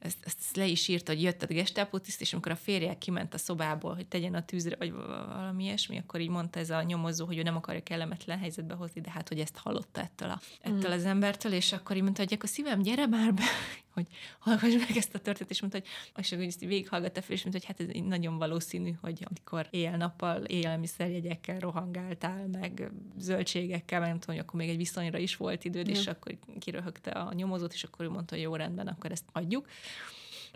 ezt, 0.00 0.18
ezt, 0.22 0.56
le 0.56 0.66
is 0.66 0.88
írta, 0.88 1.12
hogy 1.12 1.22
jött 1.22 1.42
a 1.42 1.46
gestapo 1.46 1.98
tiszt, 1.98 2.20
és 2.20 2.32
amikor 2.32 2.52
a 2.52 2.56
férje 2.56 2.98
kiment 2.98 3.34
a 3.34 3.38
szobából, 3.38 3.94
hogy 3.94 4.06
tegyen 4.06 4.34
a 4.34 4.44
tűzre, 4.44 4.76
vagy 4.76 4.92
valami 4.92 5.64
ilyesmi, 5.64 5.98
akkor 5.98 6.20
így 6.20 6.28
mondta 6.28 6.58
ez 6.58 6.70
a 6.70 6.82
nyomozó, 6.82 7.26
hogy 7.26 7.38
ő 7.38 7.42
nem 7.42 7.56
akarja 7.56 7.82
kellemetlen 7.82 8.38
helyzetbe 8.38 8.74
hozni, 8.74 9.00
de 9.00 9.10
hát, 9.10 9.28
hogy 9.28 9.40
ezt 9.40 9.56
hallotta 9.56 10.00
ettől, 10.00 10.30
a, 10.30 10.40
ettől 10.60 10.90
mm. 10.90 10.96
az 10.96 11.04
embertől, 11.04 11.52
és 11.52 11.72
akkor 11.72 11.96
így 11.96 12.02
mondta, 12.02 12.22
hogy 12.22 12.32
akkor 12.34 12.48
szívem, 12.48 12.82
gyere 12.82 13.06
már 13.06 13.34
be, 13.34 13.44
hogy 13.94 14.06
hallgass 14.38 14.72
meg 14.72 14.96
ezt 14.96 15.14
a 15.14 15.18
történetet, 15.18 15.50
és 15.50 15.60
mondta, 15.60 15.78
hogy, 15.78 15.88
és 16.24 16.32
akkor 16.32 16.44
így 16.72 16.85
végighallgatta 16.90 17.22
fel, 17.22 17.34
és 17.34 17.44
mondta, 17.44 17.66
hogy 17.66 17.76
hát 17.76 17.88
ez 17.88 18.02
nagyon 18.02 18.38
valószínű, 18.38 18.92
hogy 19.00 19.26
amikor 19.28 19.66
éjjel-nappal 19.70 20.42
élelmiszerjegyekkel 20.44 21.58
rohangáltál, 21.58 22.46
meg 22.46 22.90
zöldségekkel, 23.18 24.00
meg 24.00 24.08
nem 24.08 24.18
tudom, 24.18 24.40
akkor 24.40 24.60
még 24.60 24.68
egy 24.68 24.76
viszonyra 24.76 25.18
is 25.18 25.36
volt 25.36 25.64
időd, 25.64 25.88
mm. 25.88 25.92
és 25.92 26.06
akkor 26.06 26.36
kiröhögte 26.58 27.10
a 27.10 27.32
nyomozót, 27.32 27.72
és 27.72 27.84
akkor 27.84 28.04
ő 28.04 28.08
mondta, 28.08 28.34
hogy 28.34 28.44
jó 28.44 28.56
rendben, 28.56 28.86
akkor 28.86 29.10
ezt 29.10 29.24
hagyjuk 29.32 29.68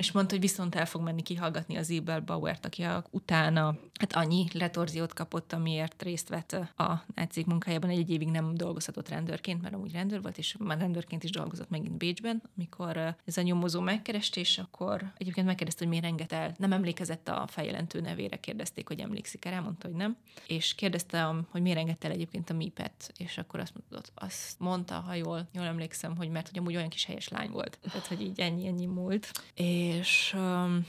és 0.00 0.12
mondta, 0.12 0.32
hogy 0.32 0.42
viszont 0.42 0.74
el 0.74 0.86
fog 0.86 1.02
menni 1.02 1.22
kihallgatni 1.22 1.76
az 1.76 1.90
Abel 1.90 2.20
Bauert, 2.20 2.66
aki 2.66 2.82
a, 2.82 3.04
utána 3.10 3.76
hát 4.00 4.12
annyi 4.12 4.46
letorziót 4.52 5.12
kapott, 5.12 5.52
amiért 5.52 6.02
részt 6.02 6.28
vett 6.28 6.52
a 6.76 7.04
nácik 7.14 7.46
munkájában. 7.46 7.90
Egy 7.90 8.10
évig 8.10 8.28
nem 8.28 8.54
dolgozhatott 8.54 9.08
rendőrként, 9.08 9.62
mert 9.62 9.74
amúgy 9.74 9.92
rendőr 9.92 10.22
volt, 10.22 10.38
és 10.38 10.56
már 10.58 10.78
rendőrként 10.78 11.24
is 11.24 11.30
dolgozott 11.30 11.70
megint 11.70 11.96
Bécsben, 11.96 12.42
amikor 12.56 12.96
ez 13.24 13.36
a 13.36 13.42
nyomozó 13.42 13.80
megkereste, 13.80 14.40
és 14.40 14.58
akkor 14.58 15.12
egyébként 15.16 15.46
megkérdezte, 15.46 15.80
hogy 15.80 15.88
miért 15.88 16.04
renget 16.04 16.32
el. 16.32 16.54
Nem 16.58 16.72
emlékezett 16.72 17.28
a 17.28 17.46
feljelentő 17.46 18.00
nevére, 18.00 18.36
kérdezték, 18.36 18.88
hogy 18.88 19.00
emlékszik 19.00 19.44
erre, 19.44 19.60
mondta, 19.60 19.88
hogy 19.88 19.96
nem. 19.96 20.16
És 20.46 20.74
kérdezte, 20.74 21.34
hogy 21.50 21.62
miért 21.62 21.78
engedte 21.78 22.06
el 22.08 22.14
egyébként 22.14 22.50
a 22.50 22.54
MIPet, 22.54 23.12
és 23.16 23.38
akkor 23.38 23.60
azt 23.60 23.72
mondta, 23.74 24.12
azt 24.14 24.58
mondta, 24.58 24.94
ha 24.94 25.14
jól, 25.14 25.48
jól 25.52 25.64
emlékszem, 25.64 26.16
hogy 26.16 26.28
mert 26.28 26.48
hogy 26.48 26.58
amúgy 26.58 26.76
olyan 26.76 26.88
kis 26.88 27.04
helyes 27.04 27.28
lány 27.28 27.50
volt. 27.50 27.78
Tehát, 27.82 28.06
hogy 28.06 28.20
így 28.20 28.40
ennyi, 28.40 28.66
ennyi 28.66 28.86
múlt. 28.86 29.30
És 29.54 29.89
és 29.90 30.34
um, 30.36 30.86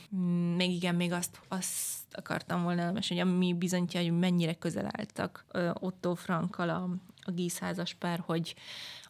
még 0.56 0.72
igen, 0.72 0.96
még 0.96 1.12
azt, 1.12 1.40
azt 1.48 2.06
akartam 2.12 2.64
volna 2.64 2.82
elmesélni, 2.82 3.22
ami 3.22 3.54
bizonyítja, 3.54 4.02
hogy 4.02 4.20
mennyire 4.20 4.54
közel 4.54 4.90
álltak 4.92 5.46
Otto 5.74 6.16
Frankkal 6.16 6.70
a, 6.70 6.90
a 7.22 7.32
gízházas 7.32 7.94
pár, 7.94 8.24
hogy 8.26 8.56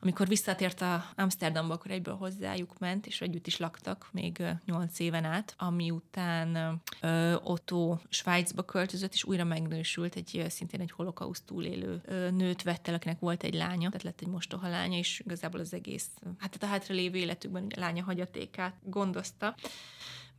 amikor 0.04 0.28
visszatért 0.28 0.82
a 0.82 1.06
Amsterdamba, 1.16 1.74
akkor 1.74 1.92
egyből 1.92 2.16
hozzájuk 2.16 2.80
ment, 2.80 3.08
és 3.08 3.22
együtt 3.22 3.48
is 3.48 3.58
laktak 3.58 4.10
még 4.12 4.44
nyolc 4.66 5.00
éven 5.00 5.24
át, 5.24 5.54
ami 5.58 5.92
után 5.92 6.82
ö, 7.02 7.36
Otto 7.44 7.98
Svájcba 8.10 8.64
költözött, 8.64 9.14
és 9.14 9.24
újra 9.24 9.44
megnősült, 9.44 10.16
egy 10.16 10.46
szintén 10.50 10.82
egy 10.82 10.92
holokauszt 10.92 11.46
túlélő 11.46 12.02
ö, 12.06 12.30
nőt 12.30 12.64
vett 12.64 12.88
el, 12.88 12.94
akinek 12.94 13.20
volt 13.20 13.44
egy 13.44 13.54
lánya, 13.54 13.88
tehát 13.88 14.04
lett 14.04 14.22
egy 14.22 14.28
mostoha 14.28 14.70
lánya, 14.70 14.98
és 14.98 15.20
igazából 15.26 15.60
az 15.60 15.74
egész, 15.74 16.08
hát 16.38 16.64
a 16.64 16.66
hátralévő 16.66 17.18
életükben 17.18 17.68
a 17.76 17.80
lánya 17.80 18.04
hagyatékát 18.04 18.76
gondozta. 18.84 19.56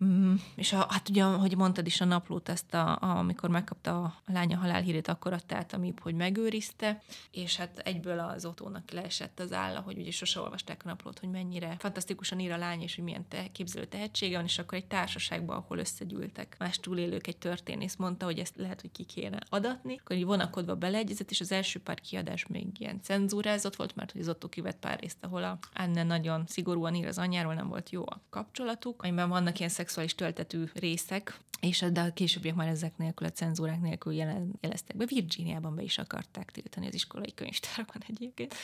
Mm, 0.05 0.35
és 0.55 0.73
a, 0.73 0.87
hát 0.89 1.09
ugye, 1.09 1.23
hogy 1.23 1.57
mondtad 1.57 1.87
is 1.87 2.01
a 2.01 2.05
naplót, 2.05 2.49
ezt 2.49 2.75
a, 2.75 2.99
a, 3.01 3.17
amikor 3.17 3.49
megkapta 3.49 4.03
a 4.03 4.15
lánya 4.27 4.59
halálhírét, 4.59 5.09
akkor 5.09 5.33
adta 5.33 5.57
át 5.57 5.73
a 5.73 5.79
MIP, 5.79 6.01
hogy 6.01 6.15
megőrizte, 6.15 7.03
és 7.31 7.57
hát 7.57 7.79
egyből 7.79 8.19
az 8.19 8.45
otónak 8.45 8.91
leesett 8.91 9.41
az 9.41 9.53
álla, 9.53 9.81
hogy 9.81 9.99
ugye 9.99 10.11
sose 10.11 10.41
olvasták 10.41 10.81
a 10.85 10.89
naplót, 10.89 11.19
hogy 11.19 11.31
mennyire 11.31 11.77
fantasztikusan 11.79 12.41
ír 12.41 12.53
a 12.53 12.57
lány, 12.57 12.83
és 12.83 12.95
hogy 12.95 13.05
milyen 13.05 13.29
te, 13.29 13.47
képzelő 13.53 13.85
tehetsége 13.85 14.37
van, 14.37 14.45
és 14.45 14.59
akkor 14.59 14.79
egy 14.79 14.87
társaságban, 14.87 15.57
ahol 15.57 15.79
összegyűltek 15.79 16.57
más 16.59 16.79
túlélők, 16.79 17.27
egy 17.27 17.39
történész 17.39 17.97
mondta, 17.97 18.25
hogy 18.25 18.39
ezt 18.39 18.57
lehet, 18.57 18.81
hogy 18.81 18.93
ki 18.93 19.05
kéne 19.05 19.39
adatni, 19.49 19.99
akkor 20.01 20.17
így 20.17 20.25
vonakodva 20.25 20.75
beleegyezett, 20.75 21.31
és 21.31 21.41
az 21.41 21.53
első 21.53 21.81
pár 21.81 22.01
kiadás 22.01 22.47
még 22.47 22.67
ilyen 22.81 23.01
cenzúrázott 23.03 23.77
volt, 23.77 23.95
mert 23.95 24.13
hogy 24.13 24.21
az 24.21 24.29
Otto 24.29 24.49
kivett 24.49 24.79
pár 24.79 25.01
részt, 25.01 25.19
ahol 25.21 25.45
a 25.45 25.59
Anne 25.75 26.03
nagyon 26.03 26.45
szigorúan 26.47 26.95
ír 26.95 27.07
az 27.07 27.19
anyjáról, 27.19 27.55
nem 27.55 27.69
volt 27.69 27.91
jó 27.91 28.03
a 28.07 28.21
kapcsolatuk, 28.31 29.03
amiben 29.03 29.29
vannak 29.29 29.59
ilyen 29.59 29.71
szex 29.71 29.92
szexuális 29.93 30.15
töltetű 30.15 30.65
részek, 30.75 31.41
és 31.61 31.85
de 31.93 32.01
a 32.01 32.13
későbbiek 32.13 32.55
már 32.55 32.69
ezek 32.69 32.97
nélkül, 32.97 33.27
a 33.27 33.31
cenzúrák 33.31 33.81
nélkül 33.81 34.13
jelen, 34.13 34.53
jeleztek 34.61 34.97
be. 34.97 35.05
Virginiában 35.07 35.75
be 35.75 35.83
is 35.83 35.99
akarták 35.99 36.51
tiltani 36.51 36.87
az 36.87 36.95
iskolai 36.95 37.35
könyvtárakon 37.35 38.03
egyébként. 38.09 38.55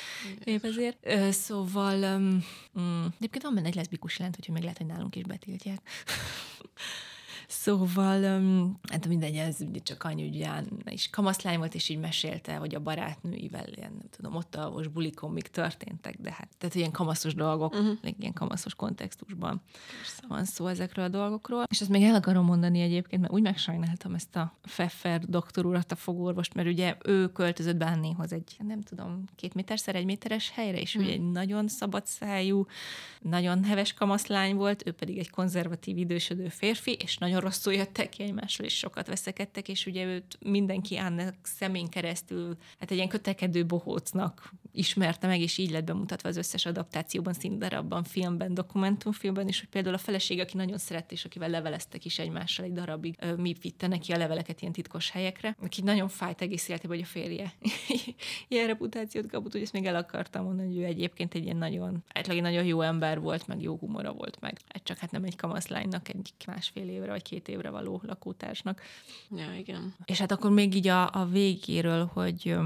Épp 0.45 0.65
ezért. 0.65 1.33
Szóval, 1.33 2.03
um, 2.73 3.15
egyébként 3.17 3.43
van 3.43 3.55
benne 3.55 3.67
egy 3.67 3.75
leszbikus 3.75 4.19
jelent, 4.19 4.37
hogy 4.37 4.49
még 4.55 4.63
lehet, 4.63 4.79
hogy 4.79 4.87
nálunk 4.87 5.17
is 5.17 5.23
betiltják. 5.23 5.81
Szóval, 7.51 8.23
hát 8.91 9.07
mindegy, 9.07 9.37
ez 9.37 9.57
csak 9.83 10.05
annyi, 10.05 10.23
hogy 10.23 10.93
is 10.93 11.11
kamaszlány 11.11 11.59
volt, 11.59 11.75
és 11.75 11.89
így 11.89 11.99
mesélte, 11.99 12.57
hogy 12.57 12.75
a 12.75 12.81
barátnőivel 12.81 13.69
ilyen, 13.69 13.91
nem 13.91 14.09
tudom, 14.11 14.35
ott 14.35 14.55
a 14.55 14.73
bulikon 14.93 15.31
még 15.31 15.49
történtek, 15.51 16.17
de 16.21 16.31
hát, 16.31 16.49
tehát 16.59 16.75
ilyen 16.75 16.91
kamaszos 16.91 17.35
dolgok, 17.35 17.75
uh-huh. 17.75 17.97
ilyen 18.19 18.33
kamaszos 18.33 18.75
kontextusban 18.75 19.63
Persze. 19.97 20.23
van 20.29 20.45
szó 20.45 20.67
ezekről 20.67 21.05
a 21.05 21.09
dolgokról. 21.09 21.65
És 21.71 21.81
ezt 21.81 21.91
még 21.91 22.03
el 22.03 22.15
akarom 22.15 22.45
mondani 22.45 22.81
egyébként, 22.81 23.21
mert 23.21 23.33
úgy 23.33 23.43
megsajnáltam 23.43 24.15
ezt 24.15 24.37
a 24.37 24.53
Pfeffer 24.63 25.21
doktor 25.25 25.67
urat, 25.67 25.93
a 25.93 25.97
fogorvost, 25.97 26.55
mert 26.55 26.69
ugye 26.69 26.97
ő 27.05 27.33
költözött 27.33 27.77
Bánnéhoz 27.77 28.33
egy, 28.33 28.57
nem 28.67 28.81
tudom, 28.81 29.25
két 29.37 29.55
méterszer 29.55 29.95
egy 29.95 30.05
méteres 30.05 30.51
helyre, 30.51 30.81
és 30.81 30.95
uh-huh. 30.95 31.11
ugye 31.11 31.21
egy 31.21 31.31
nagyon 31.31 31.69
szabadszájú, 31.69 32.67
nagyon 33.21 33.65
heves 33.65 33.93
kamaszlány 33.93 34.55
volt, 34.55 34.87
ő 34.87 34.93
pedig 34.93 35.19
egy 35.19 35.31
konzervatív 35.31 35.97
idősödő 35.97 36.49
férfi, 36.49 36.93
és 36.93 37.19
nagyon 37.19 37.38
nagyon 37.39 37.51
rosszul 37.51 37.73
jöttek 37.73 38.09
ki 38.09 38.23
egymással, 38.23 38.67
és 38.67 38.77
sokat 38.77 39.07
veszekedtek, 39.07 39.69
és 39.69 39.87
ugye 39.87 40.05
őt 40.05 40.39
mindenki 40.41 40.97
Anne 40.97 41.35
szemén 41.43 41.89
keresztül, 41.89 42.57
hát 42.79 42.91
egy 42.91 42.97
ilyen 42.97 43.09
kötekedő 43.09 43.67
bohócnak 43.67 44.53
ismerte 44.73 45.27
meg, 45.27 45.41
és 45.41 45.59
így 45.59 45.71
lett 45.71 45.85
bemutatva 45.85 46.29
az 46.29 46.37
összes 46.37 46.67
adaptációban, 46.67 47.33
színdarabban, 47.33 48.05
filmben, 48.05 48.55
dokumentumfilmben, 48.55 49.49
és 49.49 49.61
hogy 49.61 49.69
például 49.69 49.95
a 49.95 49.99
feleség, 49.99 50.41
aki 50.41 50.57
nagyon 50.57 50.79
szerette, 50.79 51.15
és 51.15 51.25
akivel 51.25 51.49
leveleztek 51.49 52.05
is 52.05 52.19
egymással 52.19 52.65
egy 52.65 52.73
darabig, 52.73 53.17
mi 53.37 53.55
vitte 53.61 53.87
neki 53.87 54.13
a 54.13 54.17
leveleket 54.17 54.61
ilyen 54.61 54.73
titkos 54.73 55.11
helyekre, 55.11 55.57
aki 55.63 55.83
nagyon 55.83 56.09
fájt 56.09 56.41
egész 56.41 56.69
életében, 56.69 56.97
hogy 56.97 57.07
a 57.07 57.11
férje 57.11 57.53
ilyen 58.49 58.67
reputációt 58.67 59.31
kapott, 59.31 59.53
hogy 59.53 59.63
ezt 59.63 59.73
még 59.73 59.85
el 59.85 59.97
akartam 59.97 60.45
mondani, 60.45 60.69
hogy 60.69 60.79
ő 60.79 60.85
egyébként 60.85 61.35
egy 61.35 61.45
ilyen 61.45 61.57
nagyon, 61.57 62.05
egy 62.13 62.43
nagyon 62.43 62.65
jó 62.65 62.81
ember 62.81 63.21
volt, 63.21 63.47
meg 63.47 63.63
jó 63.63 63.77
humora 63.77 64.13
volt 64.13 64.41
meg. 64.41 64.59
Hát 64.69 64.85
csak 64.85 64.99
hát 64.99 65.11
nem 65.11 65.25
egy 65.25 65.37
kamaszlánynak, 65.37 66.09
egy 66.09 66.33
másfél 66.47 66.89
évre 66.89 67.11
vagy 67.11 67.23
két 67.29 67.49
évre 67.49 67.71
való 67.71 68.01
lakótársnak. 68.07 68.81
Ja, 69.31 69.55
igen. 69.59 69.95
És 70.05 70.19
hát 70.19 70.33
akkor 70.33 70.51
még 70.51 70.75
így 70.75 70.89
a, 70.89 71.15
a 71.15 71.25
végéről, 71.25 72.11
hogy 72.13 72.57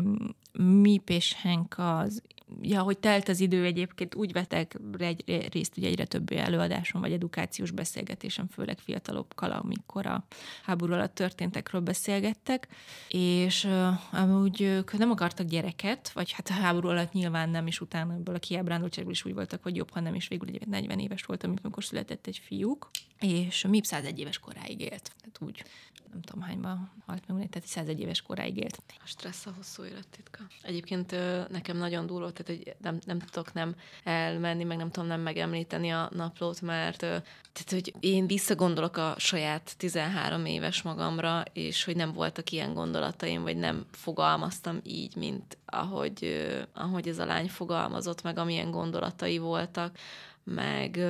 Mip 0.52 1.08
és 1.08 1.34
Henk 1.34 1.74
az 1.78 2.22
ja, 2.60 2.82
hogy 2.82 2.98
telt 2.98 3.28
az 3.28 3.40
idő 3.40 3.64
egyébként, 3.64 4.14
úgy 4.14 4.32
vettek 4.32 4.78
egy, 4.98 5.48
részt 5.52 5.76
ugye 5.76 5.88
egyre 5.88 6.04
több 6.04 6.32
előadáson, 6.32 7.00
vagy 7.00 7.12
edukációs 7.12 7.70
beszélgetésen, 7.70 8.48
főleg 8.48 8.78
fiatalokkal, 8.78 9.50
amikor 9.50 10.06
a 10.06 10.24
háború 10.62 10.92
alatt 10.92 11.14
történtekről 11.14 11.80
beszélgettek, 11.80 12.68
és 13.08 13.64
uh, 13.64 14.20
amúgy 14.20 14.60
ők 14.60 14.98
nem 14.98 15.10
akartak 15.10 15.46
gyereket, 15.46 16.10
vagy 16.12 16.30
hát 16.32 16.48
a 16.48 16.52
háború 16.52 16.88
alatt 16.88 17.12
nyilván 17.12 17.50
nem, 17.50 17.66
és 17.66 17.80
utána 17.80 18.12
ebből 18.12 18.34
a 18.34 18.38
kiábrándultságból 18.38 19.12
is 19.12 19.24
úgy 19.24 19.34
voltak, 19.34 19.62
hogy 19.62 19.76
jobb, 19.76 19.90
ha 19.90 20.00
nem, 20.00 20.14
és 20.14 20.28
végül 20.28 20.48
egy 20.48 20.66
40 20.66 20.98
éves 20.98 21.24
volt, 21.24 21.44
amikor 21.44 21.84
született 21.84 22.26
egy 22.26 22.38
fiúk, 22.44 22.90
és 23.22 23.66
Mip 23.68 23.84
101 23.84 24.18
éves 24.18 24.38
koráig 24.38 24.80
élt. 24.80 25.12
Tehát 25.20 25.38
úgy 25.40 25.64
nem 26.12 26.20
tudom 26.20 26.42
hányban 26.42 26.90
halt 27.06 27.26
meg, 27.26 27.48
tehát 27.48 27.68
101 27.68 28.00
éves 28.00 28.22
koráig 28.22 28.56
élt. 28.56 28.82
A 28.88 29.06
stressz 29.06 29.46
a 29.46 29.52
hosszú 29.56 29.84
élettitka. 29.84 30.38
Egyébként 30.62 31.10
nekem 31.48 31.76
nagyon 31.76 32.06
durva, 32.06 32.30
tehát 32.30 32.62
hogy 32.62 32.74
nem, 32.80 32.98
nem 33.04 33.18
tudok 33.18 33.52
nem 33.52 33.74
elmenni, 34.04 34.64
meg 34.64 34.76
nem 34.76 34.90
tudom 34.90 35.08
nem 35.08 35.20
megemlíteni 35.20 35.90
a 35.90 36.08
naplót, 36.14 36.60
mert 36.60 36.98
tehát, 36.98 37.70
hogy 37.70 37.94
én 38.00 38.26
visszagondolok 38.26 38.96
a 38.96 39.14
saját 39.18 39.74
13 39.76 40.46
éves 40.46 40.82
magamra, 40.82 41.42
és 41.52 41.84
hogy 41.84 41.96
nem 41.96 42.12
voltak 42.12 42.50
ilyen 42.50 42.74
gondolataim, 42.74 43.42
vagy 43.42 43.56
nem 43.56 43.86
fogalmaztam 43.90 44.80
így, 44.84 45.16
mint 45.16 45.58
ahogy, 45.64 46.46
ahogy 46.72 47.08
ez 47.08 47.18
a 47.18 47.24
lány 47.24 47.48
fogalmazott, 47.48 48.22
meg 48.22 48.38
amilyen 48.38 48.70
gondolatai 48.70 49.38
voltak 49.38 49.98
meg 50.45 51.01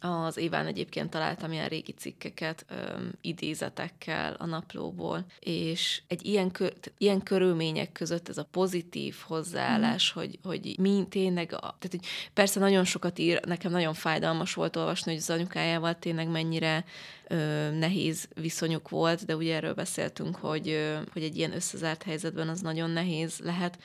az 0.00 0.36
Éván 0.36 0.66
egyébként 0.66 1.10
találtam 1.10 1.52
ilyen 1.52 1.68
régi 1.68 1.92
cikkeket 1.92 2.66
idézetekkel 3.20 4.34
a 4.38 4.46
naplóból, 4.46 5.24
és 5.38 6.02
egy 6.06 6.26
ilyen, 6.26 6.50
kö- 6.50 6.92
ilyen 6.98 7.22
körülmények 7.22 7.92
között 7.92 8.28
ez 8.28 8.38
a 8.38 8.48
pozitív 8.50 9.16
hozzáállás, 9.26 10.12
mm. 10.12 10.20
hogy, 10.20 10.38
hogy 10.42 10.74
mi 10.78 11.06
tényleg, 11.08 11.52
a, 11.52 11.58
tehát 11.58 11.88
hogy 11.90 12.06
persze 12.32 12.60
nagyon 12.60 12.84
sokat 12.84 13.18
ír, 13.18 13.44
nekem 13.46 13.70
nagyon 13.70 13.94
fájdalmas 13.94 14.54
volt 14.54 14.76
olvasni, 14.76 15.12
hogy 15.12 15.20
az 15.20 15.30
anyukájával 15.30 15.98
tényleg 15.98 16.28
mennyire 16.28 16.84
ö, 17.28 17.70
nehéz 17.70 18.28
viszonyuk 18.34 18.88
volt, 18.88 19.24
de 19.24 19.36
ugye 19.36 19.54
erről 19.54 19.74
beszéltünk, 19.74 20.36
hogy, 20.36 20.68
ö, 20.68 20.98
hogy 21.12 21.22
egy 21.22 21.36
ilyen 21.36 21.54
összezárt 21.54 22.02
helyzetben 22.02 22.48
az 22.48 22.60
nagyon 22.60 22.90
nehéz 22.90 23.40
lehet, 23.44 23.78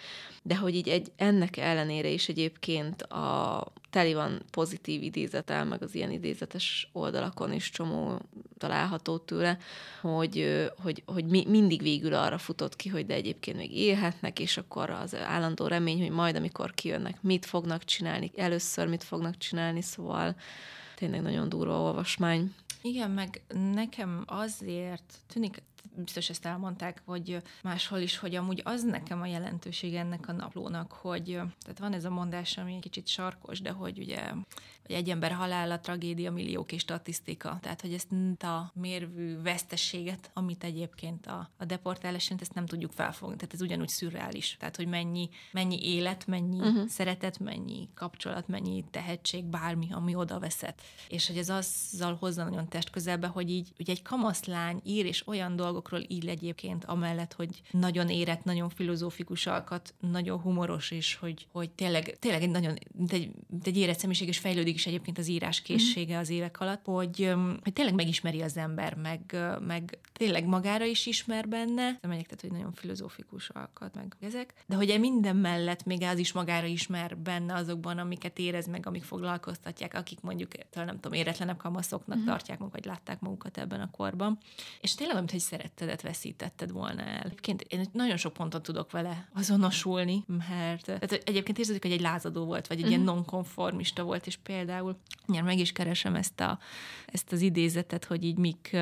de 0.43 0.57
hogy 0.57 0.75
így 0.75 0.87
egy, 0.87 1.11
ennek 1.15 1.57
ellenére 1.57 2.07
is 2.07 2.29
egyébként 2.29 3.01
a 3.01 3.73
teli 3.91 4.13
van 4.13 4.41
pozitív 4.51 5.03
idézetel, 5.03 5.65
meg 5.65 5.81
az 5.81 5.95
ilyen 5.95 6.11
idézetes 6.11 6.89
oldalakon 6.91 7.53
is 7.53 7.69
csomó 7.69 8.19
található 8.57 9.17
tőle, 9.17 9.57
hogy, 10.01 10.65
hogy, 10.83 11.03
hogy 11.05 11.25
mi, 11.25 11.45
mindig 11.47 11.81
végül 11.81 12.13
arra 12.13 12.37
futott 12.37 12.75
ki, 12.75 12.89
hogy 12.89 13.05
de 13.05 13.13
egyébként 13.13 13.57
még 13.57 13.77
élhetnek, 13.77 14.39
és 14.39 14.57
akkor 14.57 14.89
az 14.89 15.15
állandó 15.15 15.67
remény, 15.67 16.01
hogy 16.01 16.11
majd 16.11 16.35
amikor 16.35 16.73
kijönnek, 16.73 17.21
mit 17.21 17.45
fognak 17.45 17.83
csinálni, 17.83 18.31
először 18.35 18.87
mit 18.87 19.03
fognak 19.03 19.37
csinálni, 19.37 19.81
szóval 19.81 20.35
tényleg 20.95 21.21
nagyon 21.21 21.49
durva 21.49 21.81
olvasmány. 21.81 22.53
Igen, 22.81 23.11
meg 23.11 23.41
nekem 23.73 24.23
azért 24.27 25.13
tűnik, 25.27 25.61
biztos 25.95 26.29
ezt 26.29 26.45
elmondták, 26.45 27.01
hogy 27.05 27.41
máshol 27.63 27.99
is, 27.99 28.17
hogy 28.17 28.35
amúgy 28.35 28.61
az 28.65 28.83
nekem 28.83 29.21
a 29.21 29.25
jelentőség 29.25 29.95
ennek 29.95 30.27
a 30.27 30.31
naplónak, 30.31 30.91
hogy 30.91 31.25
tehát 31.59 31.79
van 31.79 31.93
ez 31.93 32.05
a 32.05 32.09
mondás, 32.09 32.57
ami 32.57 32.73
egy 32.73 32.81
kicsit 32.81 33.07
sarkos, 33.07 33.61
de 33.61 33.71
hogy 33.71 33.99
ugye 33.99 34.31
hogy 34.91 34.99
egy 34.99 35.09
ember 35.09 35.31
halála, 35.31 35.79
tragédia, 35.79 36.31
milliók 36.31 36.71
és 36.71 36.81
statisztika. 36.81 37.57
Tehát, 37.61 37.81
hogy 37.81 37.93
ezt 37.93 38.11
a 38.43 38.71
mérvű 38.73 39.41
vesztességet, 39.41 40.31
amit 40.33 40.63
egyébként 40.63 41.27
a, 41.27 41.49
a 41.57 41.65
deportálás 41.65 42.29
ezt 42.39 42.53
nem 42.53 42.65
tudjuk 42.65 42.91
felfogni. 42.91 43.35
Tehát 43.35 43.53
ez 43.53 43.61
ugyanúgy 43.61 43.87
szürreális. 43.87 44.55
Tehát, 44.59 44.75
hogy 44.75 44.87
mennyi, 44.87 45.29
mennyi 45.51 45.93
élet, 45.93 46.27
mennyi 46.27 46.59
uh-huh. 46.59 46.87
szeretet, 46.87 47.39
mennyi 47.39 47.89
kapcsolat, 47.95 48.47
mennyi 48.47 48.83
tehetség, 48.91 49.45
bármi, 49.45 49.87
ami 49.91 50.15
oda 50.15 50.39
veszett. 50.39 50.81
És 51.09 51.27
hogy 51.27 51.37
ez 51.37 51.49
azzal 51.49 52.15
hozza 52.19 52.43
nagyon 52.43 52.67
test 52.67 52.89
közelbe, 52.89 53.27
hogy 53.27 53.49
így 53.49 53.69
ugye 53.79 53.91
egy 53.91 54.01
kamaszlány 54.01 54.81
ír, 54.85 55.05
és 55.05 55.27
olyan 55.27 55.55
dolgokról 55.55 56.03
így 56.07 56.27
egyébként, 56.27 56.85
amellett, 56.85 57.33
hogy 57.33 57.61
nagyon 57.71 58.09
érett, 58.09 58.43
nagyon 58.43 58.69
filozófikus 58.69 59.47
alkat, 59.47 59.93
nagyon 59.99 60.39
humoros, 60.39 60.91
és 60.91 61.15
hogy, 61.15 61.47
hogy 61.51 61.69
tényleg, 61.69 62.17
tényleg 62.19 62.41
egy 62.41 62.49
nagyon, 62.49 62.77
egy, 63.07 63.31
egy 63.63 63.77
érett 63.77 63.99
személyiség, 63.99 64.27
és 64.27 64.37
fejlődik 64.37 64.77
is 64.81 64.87
egyébként 64.87 65.17
az 65.17 65.27
írás 65.27 65.61
készsége 65.61 66.17
az 66.17 66.29
évek 66.29 66.59
alatt, 66.59 66.85
hogy, 66.85 67.33
hogy 67.63 67.73
tényleg 67.73 67.93
megismeri 67.93 68.41
az 68.41 68.57
ember, 68.57 68.95
meg, 68.95 69.37
meg 69.59 69.97
tényleg 70.13 70.45
magára 70.45 70.85
is 70.85 71.05
ismer 71.05 71.47
benne, 71.47 71.83
nem 71.83 72.09
megyek, 72.09 72.25
tehát, 72.25 72.41
hogy 72.41 72.51
nagyon 72.51 72.71
filozófikus 72.71 73.49
alkat, 73.49 73.95
meg 73.95 74.15
ezek, 74.19 74.53
de 74.67 74.75
hogy 74.75 74.99
minden 74.99 75.35
mellett 75.35 75.83
még 75.85 76.01
az 76.01 76.19
is 76.19 76.31
magára 76.31 76.65
ismer 76.65 77.17
benne 77.17 77.53
azokban, 77.53 77.97
amiket 77.97 78.39
érez 78.39 78.67
meg, 78.67 78.85
amik 78.85 79.03
foglalkoztatják, 79.03 79.93
akik 79.93 80.21
mondjuk, 80.21 80.51
nem 80.73 80.99
tudom, 80.99 81.13
éretlenebb 81.13 81.57
kamaszoknak 81.57 82.17
uh-huh. 82.17 82.31
tartják 82.31 82.59
magukat, 82.59 82.83
vagy 82.83 82.93
látták 82.93 83.19
magukat 83.19 83.57
ebben 83.57 83.81
a 83.81 83.91
korban. 83.91 84.37
És 84.81 84.95
tényleg, 84.95 85.15
amit 85.17 85.31
hogy 85.31 85.39
szerettedet 85.39 86.01
veszítetted 86.01 86.71
volna 86.71 87.01
el. 87.01 87.23
Egyébként 87.23 87.61
én 87.61 87.85
nagyon 87.91 88.17
sok 88.17 88.33
ponton 88.33 88.61
tudok 88.61 88.91
vele 88.91 89.29
azonosulni, 89.33 90.23
mert 90.47 90.85
tehát 90.85 91.11
egyébként 91.11 91.57
érződik, 91.59 91.81
hogy 91.81 91.91
egy 91.91 92.01
lázadó 92.01 92.45
volt, 92.45 92.67
vagy 92.67 92.77
egy 92.77 92.83
uh-huh. 92.83 93.01
ilyen 93.01 93.15
nonkonformista 93.15 94.03
volt, 94.03 94.27
és 94.27 94.37
például 94.37 94.70
nyilván 95.25 95.49
meg 95.49 95.59
is 95.59 95.71
keresem 95.71 96.15
ezt, 96.15 96.39
a, 96.39 96.59
ezt 97.05 97.31
az 97.31 97.41
idézetet, 97.41 98.05
hogy 98.05 98.23
így 98.23 98.37
mik, 98.37 98.77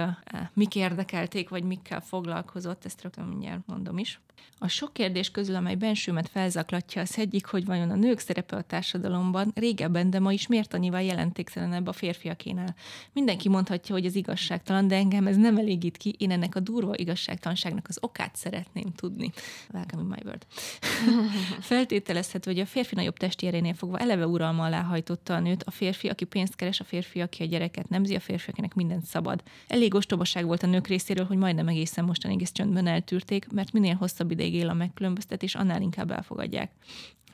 mik 0.53 0.75
érdekelték, 0.75 1.49
vagy 1.49 1.63
mikkel 1.63 2.01
foglalkozott, 2.01 2.85
ezt 2.85 3.01
rögtön 3.01 3.25
mindjárt 3.25 3.67
mondom 3.67 3.97
is. 3.97 4.19
A 4.61 4.67
sok 4.67 4.93
kérdés 4.93 5.31
közül, 5.31 5.55
amely 5.55 5.75
bensőmet 5.75 6.29
felzaklatja, 6.29 7.01
az 7.01 7.17
egyik, 7.17 7.45
hogy 7.45 7.65
vajon 7.65 7.89
a 7.89 7.95
nők 7.95 8.19
szerepe 8.19 8.55
a 8.55 8.61
társadalomban 8.61 9.51
régebben, 9.55 10.09
de 10.09 10.19
ma 10.19 10.33
is 10.33 10.47
miért 10.47 10.73
annyival 10.73 11.01
jelentéktelenebb 11.01 11.87
a 11.87 11.93
férfiakénál. 11.93 12.75
Mindenki 13.13 13.49
mondhatja, 13.49 13.95
hogy 13.95 14.05
ez 14.05 14.15
igazságtalan, 14.15 14.87
de 14.87 14.95
engem 14.95 15.27
ez 15.27 15.37
nem 15.37 15.57
elégít 15.57 15.97
ki, 15.97 16.15
én 16.17 16.31
ennek 16.31 16.55
a 16.55 16.59
durva 16.59 16.93
igazságtalanságnak 16.95 17.85
az 17.87 17.97
okát 18.01 18.35
szeretném 18.35 18.93
tudni. 18.95 19.31
Welcome 19.73 20.01
in 20.01 20.07
my 20.07 20.19
world. 20.23 20.45
Feltételezhető, 21.59 22.51
hogy 22.51 22.59
a 22.59 22.65
férfi 22.65 22.95
nagyobb 22.95 23.17
testérénél 23.17 23.73
fogva 23.73 23.97
eleve 23.97 24.27
uralma 24.27 24.63
alá 24.63 24.81
hajtotta 24.81 25.35
a 25.35 25.39
nőt, 25.39 25.63
a 25.63 25.71
férfi, 25.71 26.07
aki 26.07 26.25
pénzt 26.25 26.55
keres, 26.55 26.79
a 26.79 26.83
férfi, 26.83 27.21
aki 27.21 27.43
a 27.43 27.45
gyereket 27.45 27.89
nemzi, 27.89 28.15
a 28.15 28.19
férfi, 28.19 28.49
akinek 28.49 28.73
mindent 28.73 29.05
szabad. 29.05 29.43
Elég 29.67 29.93
ostobaság 29.93 30.45
volt 30.45 30.63
a 30.63 30.67
nők 30.67 30.87
részéről, 30.87 31.25
hogy 31.25 31.37
majdnem 31.37 31.67
egészen 31.67 32.05
mostanig 32.05 32.41
ezt 32.41 32.53
csöndben 32.53 32.87
eltűrték, 32.87 33.47
mert 33.51 33.71
minél 33.73 33.95
hosszabb 33.95 34.28
ideig 34.31 34.53
él 34.53 34.69
a 34.69 34.73
megkülönböztetés, 34.73 35.55
annál 35.55 35.81
inkább 35.81 36.11
elfogadják. 36.11 36.71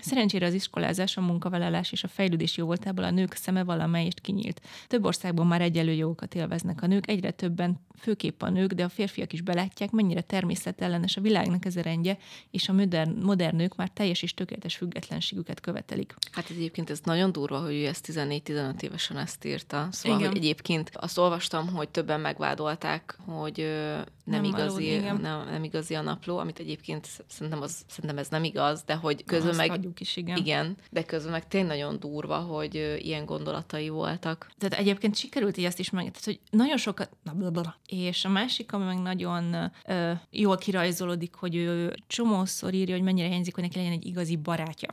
Szerencsére 0.02 0.46
az 0.46 0.54
iskolázás, 0.54 1.18
a 1.18 1.22
munkavállalás 1.22 1.92
és 1.92 2.04
a 2.04 2.08
fejlődés 2.08 2.58
jó 2.58 2.66
voltából 2.66 3.04
a 3.04 3.12
nők 3.12 3.34
szeme 3.34 3.64
valamelyest 3.64 4.20
kinyílt. 4.20 4.62
Több 4.88 5.06
országban 5.06 5.48
már 5.48 5.62
egyelő 5.62 5.92
jogokat 5.92 6.36
élveznek 6.36 6.82
a 6.82 6.88
nők, 6.88 7.10
egyre 7.10 7.32
többen, 7.32 7.80
főképp 7.98 8.42
a 8.42 8.50
nők, 8.50 8.72
de 8.72 8.84
a 8.84 8.90
férfiak 8.90 9.34
is 9.34 9.42
belátják, 9.42 9.92
mennyire 9.92 10.22
természetellenes 10.22 11.18
a 11.18 11.22
világnak 11.22 11.66
ez 11.66 11.76
a 11.76 11.82
rendje, 11.82 12.18
és 12.52 12.70
a 12.70 12.74
modern, 12.74 13.24
modern 13.24 13.56
nők 13.56 13.76
már 13.76 13.90
teljes 13.90 14.22
és 14.22 14.34
tökéletes 14.34 14.76
függetlenségüket 14.76 15.60
követelik. 15.60 16.16
Hát 16.32 16.50
egyébként 16.50 16.90
ez 16.90 17.00
nagyon 17.04 17.32
durva, 17.32 17.60
hogy 17.60 17.74
ő 17.74 17.86
ezt 17.86 18.10
14-15 18.12 18.82
évesen 18.82 19.18
ezt 19.18 19.46
írta. 19.46 19.88
Szóval, 19.92 20.20
Igen. 20.20 20.32
hogy 20.32 20.42
egyébként 20.42 20.92
azt 20.94 21.18
olvastam, 21.18 21.68
hogy 21.68 21.90
többen 21.90 22.20
megvádolták, 22.20 23.18
hogy 23.26 23.58
nem, 23.58 24.42
nem 24.42 24.44
igazi, 24.44 25.00
való, 25.00 25.18
nem, 25.18 25.46
nem 25.50 25.64
igazi 25.64 25.94
a 25.94 26.02
napló, 26.02 26.38
amit 26.38 26.60
egyébként 26.60 27.08
szerintem, 27.28 27.62
az, 27.62 27.86
szerintem 27.88 28.20
ez 28.20 28.28
nem 28.28 28.44
igaz, 28.44 28.84
de 28.84 28.96
hogy 28.96 29.24
közben 29.24 29.56
meg 29.56 29.85
mondjuk 29.86 30.00
is, 30.00 30.16
igen. 30.16 30.38
Igen, 30.38 30.78
de 30.92 31.04
közben 31.04 31.32
meg 31.32 31.48
tényleg 31.48 31.78
nagyon 31.78 32.00
durva, 32.00 32.38
hogy 32.38 33.00
ilyen 33.02 33.26
gondolatai 33.26 33.90
voltak. 33.90 34.52
Tehát 34.58 34.80
egyébként 34.80 35.16
sikerült 35.16 35.58
így 35.58 35.66
ezt 35.66 35.80
is 35.80 35.90
meg, 35.90 36.04
tehát, 36.04 36.24
hogy 36.24 36.40
nagyon 36.50 36.78
sokat, 36.78 37.10
blablabla. 37.24 37.76
és 37.88 38.26
a 38.26 38.30
másik, 38.30 38.74
ami 38.74 38.86
meg 38.86 39.02
nagyon 39.02 39.72
ö, 39.86 40.12
jól 40.32 40.58
kirajzolódik, 40.58 41.34
hogy 41.34 41.56
ő 41.56 41.96
csomószor 42.08 42.74
írja, 42.74 42.96
hogy 42.96 43.04
mennyire 43.04 43.28
hiányzik, 43.28 43.54
hogy 43.54 43.64
neki 43.64 43.78
legyen 43.78 43.92
egy 43.92 44.06
igazi 44.06 44.36
barátja 44.36 44.90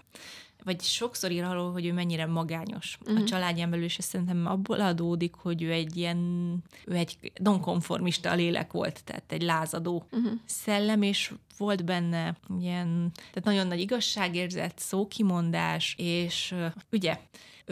vagy 0.65 0.81
sokszor 0.81 1.31
ír 1.31 1.45
arról, 1.45 1.73
hogy 1.73 1.87
ő 1.87 1.93
mennyire 1.93 2.27
magányos. 2.27 2.99
Uh-huh. 3.01 3.23
A 3.23 3.25
családján 3.25 3.71
belül, 3.71 3.85
és 3.85 3.97
szerintem 4.01 4.47
abból 4.47 4.81
adódik, 4.81 5.35
hogy 5.35 5.63
ő 5.63 5.73
egy 5.73 5.97
ilyen, 5.97 6.19
ő 6.87 6.95
egy 6.95 7.33
nonkonformista 7.43 8.35
lélek 8.35 8.73
volt, 8.73 9.05
tehát 9.05 9.33
egy 9.33 9.43
lázadó 9.43 10.07
uh-huh. 10.11 10.33
szellem, 10.45 11.03
és 11.03 11.33
volt 11.57 11.85
benne 11.85 12.37
ilyen, 12.61 13.11
tehát 13.15 13.45
nagyon 13.45 13.67
nagy 13.67 13.81
igazságérzet, 13.81 14.79
szókimondás, 14.79 15.95
és 15.99 16.55
ugye 16.93 17.19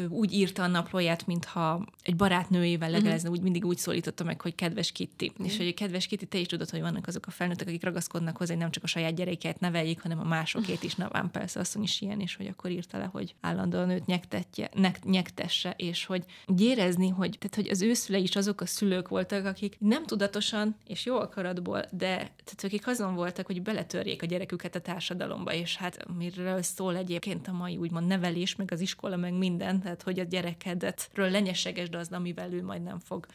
úgy 0.08 0.32
írta 0.32 0.62
a 0.62 0.66
naplóját, 0.66 1.26
mintha 1.26 1.86
egy 2.02 2.16
barátnőjével 2.16 2.90
legelezne, 2.90 3.28
uh-huh. 3.28 3.32
úgy 3.32 3.42
mindig 3.42 3.64
úgy 3.64 3.78
szólította 3.78 4.24
meg, 4.24 4.40
hogy 4.40 4.54
kedves 4.54 4.92
Kitty. 4.92 5.26
Uh-huh. 5.26 5.46
És 5.46 5.56
hogy 5.56 5.74
kedves 5.74 6.06
Kitty, 6.06 6.24
te 6.24 6.38
is 6.38 6.46
tudod, 6.46 6.70
hogy 6.70 6.80
vannak 6.80 7.06
azok 7.06 7.26
a 7.26 7.30
felnőttek, 7.30 7.66
akik 7.66 7.84
ragaszkodnak 7.84 8.36
hozzá, 8.36 8.52
hogy 8.52 8.62
nem 8.62 8.70
csak 8.70 8.82
a 8.82 8.86
saját 8.86 9.14
gyereiket 9.14 9.60
neveljék, 9.60 10.02
hanem 10.02 10.18
a 10.18 10.24
másokét 10.24 10.82
is. 10.82 10.94
Na, 10.94 11.28
persze, 11.32 11.60
asszony 11.60 11.82
is 11.82 12.00
ilyen, 12.00 12.20
és 12.20 12.36
hogy 12.36 12.46
akkor 12.46 12.70
írta 12.70 12.98
le, 12.98 13.08
hogy 13.12 13.34
állandóan 13.40 13.90
őt 13.90 14.06
nyektetje, 14.06 14.70
ne, 14.74 14.90
nyektesse, 15.04 15.74
és 15.76 16.04
hogy 16.04 16.24
érezni, 16.56 17.08
hogy, 17.08 17.36
tehát, 17.38 17.54
hogy 17.54 17.68
az 17.68 17.82
ő 17.82 17.92
szülei 17.92 18.22
is 18.22 18.36
azok 18.36 18.60
a 18.60 18.66
szülők 18.66 19.08
voltak, 19.08 19.44
akik 19.44 19.76
nem 19.78 20.06
tudatosan 20.06 20.76
és 20.86 21.04
jó 21.04 21.16
akaratból, 21.16 21.84
de 21.90 22.16
tehát 22.16 22.64
akik 22.64 22.86
azon 22.86 23.14
voltak, 23.14 23.46
hogy 23.46 23.62
beletörjék 23.62 24.22
a 24.22 24.26
gyereküket 24.26 24.74
a 24.74 24.80
társadalomba, 24.80 25.52
és 25.52 25.76
hát 25.76 26.06
miről 26.18 26.62
szól 26.62 26.96
egyébként 26.96 27.48
a 27.48 27.52
mai 27.52 27.76
úgymond 27.76 28.06
nevelés, 28.06 28.56
meg 28.56 28.72
az 28.72 28.80
iskola, 28.80 29.16
meg 29.16 29.32
minden, 29.32 29.79
tehát 29.80 30.02
hogy 30.02 30.18
a 30.18 30.24
gyerekedetről 30.24 31.30
lenyesegesd 31.30 31.94
az, 31.94 32.08
amivel 32.12 32.52
ő 32.52 32.62
majd 32.62 32.82
nem 32.82 32.98
fog 32.98 33.26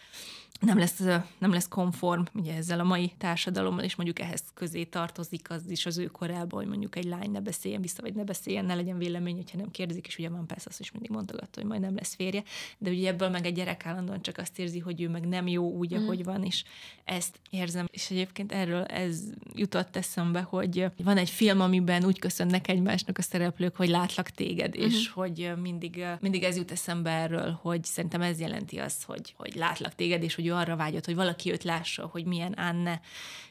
nem 0.60 0.78
lesz, 0.78 1.00
nem 1.38 1.52
lesz 1.52 1.68
konform 1.68 2.24
ugye 2.34 2.56
ezzel 2.56 2.80
a 2.80 2.84
mai 2.84 3.12
társadalommal, 3.18 3.84
és 3.84 3.96
mondjuk 3.96 4.20
ehhez 4.20 4.44
közé 4.54 4.84
tartozik 4.84 5.50
az 5.50 5.70
is 5.70 5.86
az 5.86 5.98
ő 5.98 6.06
korában, 6.06 6.60
hogy 6.60 6.68
mondjuk 6.68 6.96
egy 6.96 7.04
lány 7.04 7.32
ne 7.32 7.40
beszéljen 7.42 7.82
vissza, 7.82 8.02
vagy 8.02 8.14
ne 8.14 8.24
beszéljen, 8.24 8.66
ne 8.66 8.76
legyen 8.76 8.98
vélemény, 8.98 9.36
hogyha 9.36 9.58
nem 9.58 9.72
kérdezik, 9.72 10.08
és 10.08 10.18
ugye 10.18 10.30
van 10.30 10.48
persze 10.48 10.70
azt 10.70 10.80
is 10.80 10.92
mindig 10.92 11.10
mondogatta, 11.10 11.60
hogy 11.60 11.70
majd 11.70 11.82
nem 11.82 11.96
lesz 11.96 12.16
férje, 12.16 12.44
de 12.78 12.90
ugye 12.90 13.10
ebből 13.10 13.30
meg 13.30 13.46
egy 13.46 13.54
gyerek 13.54 13.86
állandóan 13.86 14.22
csak 14.22 14.38
azt 14.38 14.60
érzi, 14.60 14.80
hogy 14.80 15.02
ő 15.02 15.10
meg 15.10 15.28
nem 15.28 15.48
jó 15.48 15.72
úgy, 15.72 15.96
mm. 15.96 16.04
ahogy 16.04 16.24
van, 16.24 16.44
és 16.44 16.64
ezt 17.04 17.40
érzem. 17.50 17.88
És 17.92 18.12
egyébként 18.12 18.52
erről 18.52 18.84
ez 18.84 19.22
jutott 19.54 19.96
eszembe, 19.96 20.42
hogy 20.42 20.86
van 21.04 21.18
egy 21.18 21.30
film, 21.30 21.62
amiben 21.62 22.06
úgy 22.06 22.20
köszönnek 22.20 22.68
egymásnak 22.68 23.18
a 23.18 23.22
szereplők, 23.22 23.76
hogy 23.76 23.90
látlak 23.90 24.30
téged, 24.30 24.76
és 24.76 25.10
hogy 25.10 25.52
mindig, 25.62 26.06
mindig 26.20 26.35
ez 26.44 26.58
jut 26.58 26.72
eszembe 26.72 27.10
erről, 27.10 27.60
hogy 27.62 27.84
szerintem 27.84 28.22
ez 28.22 28.40
jelenti 28.40 28.78
azt, 28.78 29.04
hogy, 29.04 29.34
hogy 29.38 29.56
látlak 29.56 29.96
téged, 29.96 30.24
és 30.24 30.36
hogy 30.36 30.48
ő 30.48 30.54
arra 30.54 30.76
vágyott, 30.76 31.06
hogy 31.06 31.16
valaki 31.16 31.52
őt 31.52 31.64
lássa, 31.64 32.10
hogy 32.12 32.26
milyen 32.26 32.52
Anne, 32.52 33.02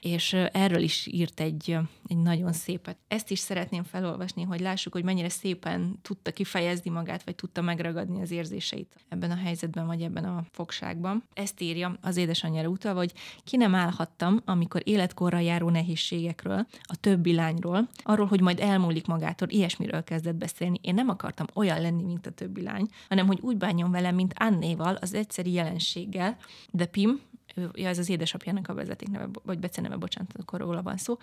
és 0.01 0.33
erről 0.33 0.83
is 0.83 1.07
írt 1.07 1.41
egy, 1.41 1.79
egy 2.07 2.17
nagyon 2.17 2.53
szépet. 2.53 2.97
Ezt 3.09 3.31
is 3.31 3.39
szeretném 3.39 3.83
felolvasni, 3.83 4.43
hogy 4.43 4.61
lássuk, 4.61 4.93
hogy 4.93 5.05
mennyire 5.05 5.29
szépen 5.29 5.99
tudta 6.03 6.33
kifejezni 6.33 6.91
magát, 6.91 7.25
vagy 7.25 7.35
tudta 7.35 7.63
megragadni 7.63 8.21
az 8.21 8.31
érzéseit 8.31 8.97
ebben 9.09 9.31
a 9.31 9.37
helyzetben, 9.37 9.87
vagy 9.87 10.03
ebben 10.03 10.25
a 10.25 10.45
fogságban. 10.51 11.25
Ezt 11.35 11.61
írja 11.61 11.99
az 12.01 12.17
édesanyjára 12.17 12.69
utalva, 12.69 12.99
hogy 12.99 13.13
ki 13.45 13.57
nem 13.57 13.75
állhattam, 13.75 14.41
amikor 14.45 14.83
életkorra 14.85 15.39
járó 15.39 15.71
nehézségekről, 15.71 16.67
a 16.83 16.97
többi 16.97 17.35
lányról, 17.35 17.89
arról, 18.03 18.27
hogy 18.27 18.41
majd 18.41 18.61
elmúlik 18.61 19.07
magától, 19.07 19.49
ilyesmiről 19.49 20.05
kezdett 20.05 20.35
beszélni. 20.35 20.79
Én 20.83 20.95
nem 20.95 21.09
akartam 21.09 21.47
olyan 21.55 21.81
lenni, 21.81 22.03
mint 22.03 22.27
a 22.27 22.31
többi 22.31 22.63
lány, 22.63 22.74
hanem 23.09 23.27
hogy 23.27 23.39
úgy 23.41 23.57
bánjon 23.57 23.91
velem, 23.91 24.15
mint 24.15 24.35
Annéval, 24.37 24.95
az 24.95 25.15
egyszeri 25.15 25.53
jelenséggel, 25.53 26.37
de 26.71 26.87
Pim, 26.87 27.21
ő, 27.55 27.71
ja, 27.73 27.89
ez 27.89 27.99
az 27.99 28.09
édesapjának 28.09 28.69
a 28.69 28.75
vezetékneve, 28.75 29.29
vagy 29.43 29.59
beceneve, 29.59 29.97
bocsánat, 29.97 30.33
akkor 30.39 30.61
róla 30.61 30.83
van 30.83 30.97
szó. 30.97 31.17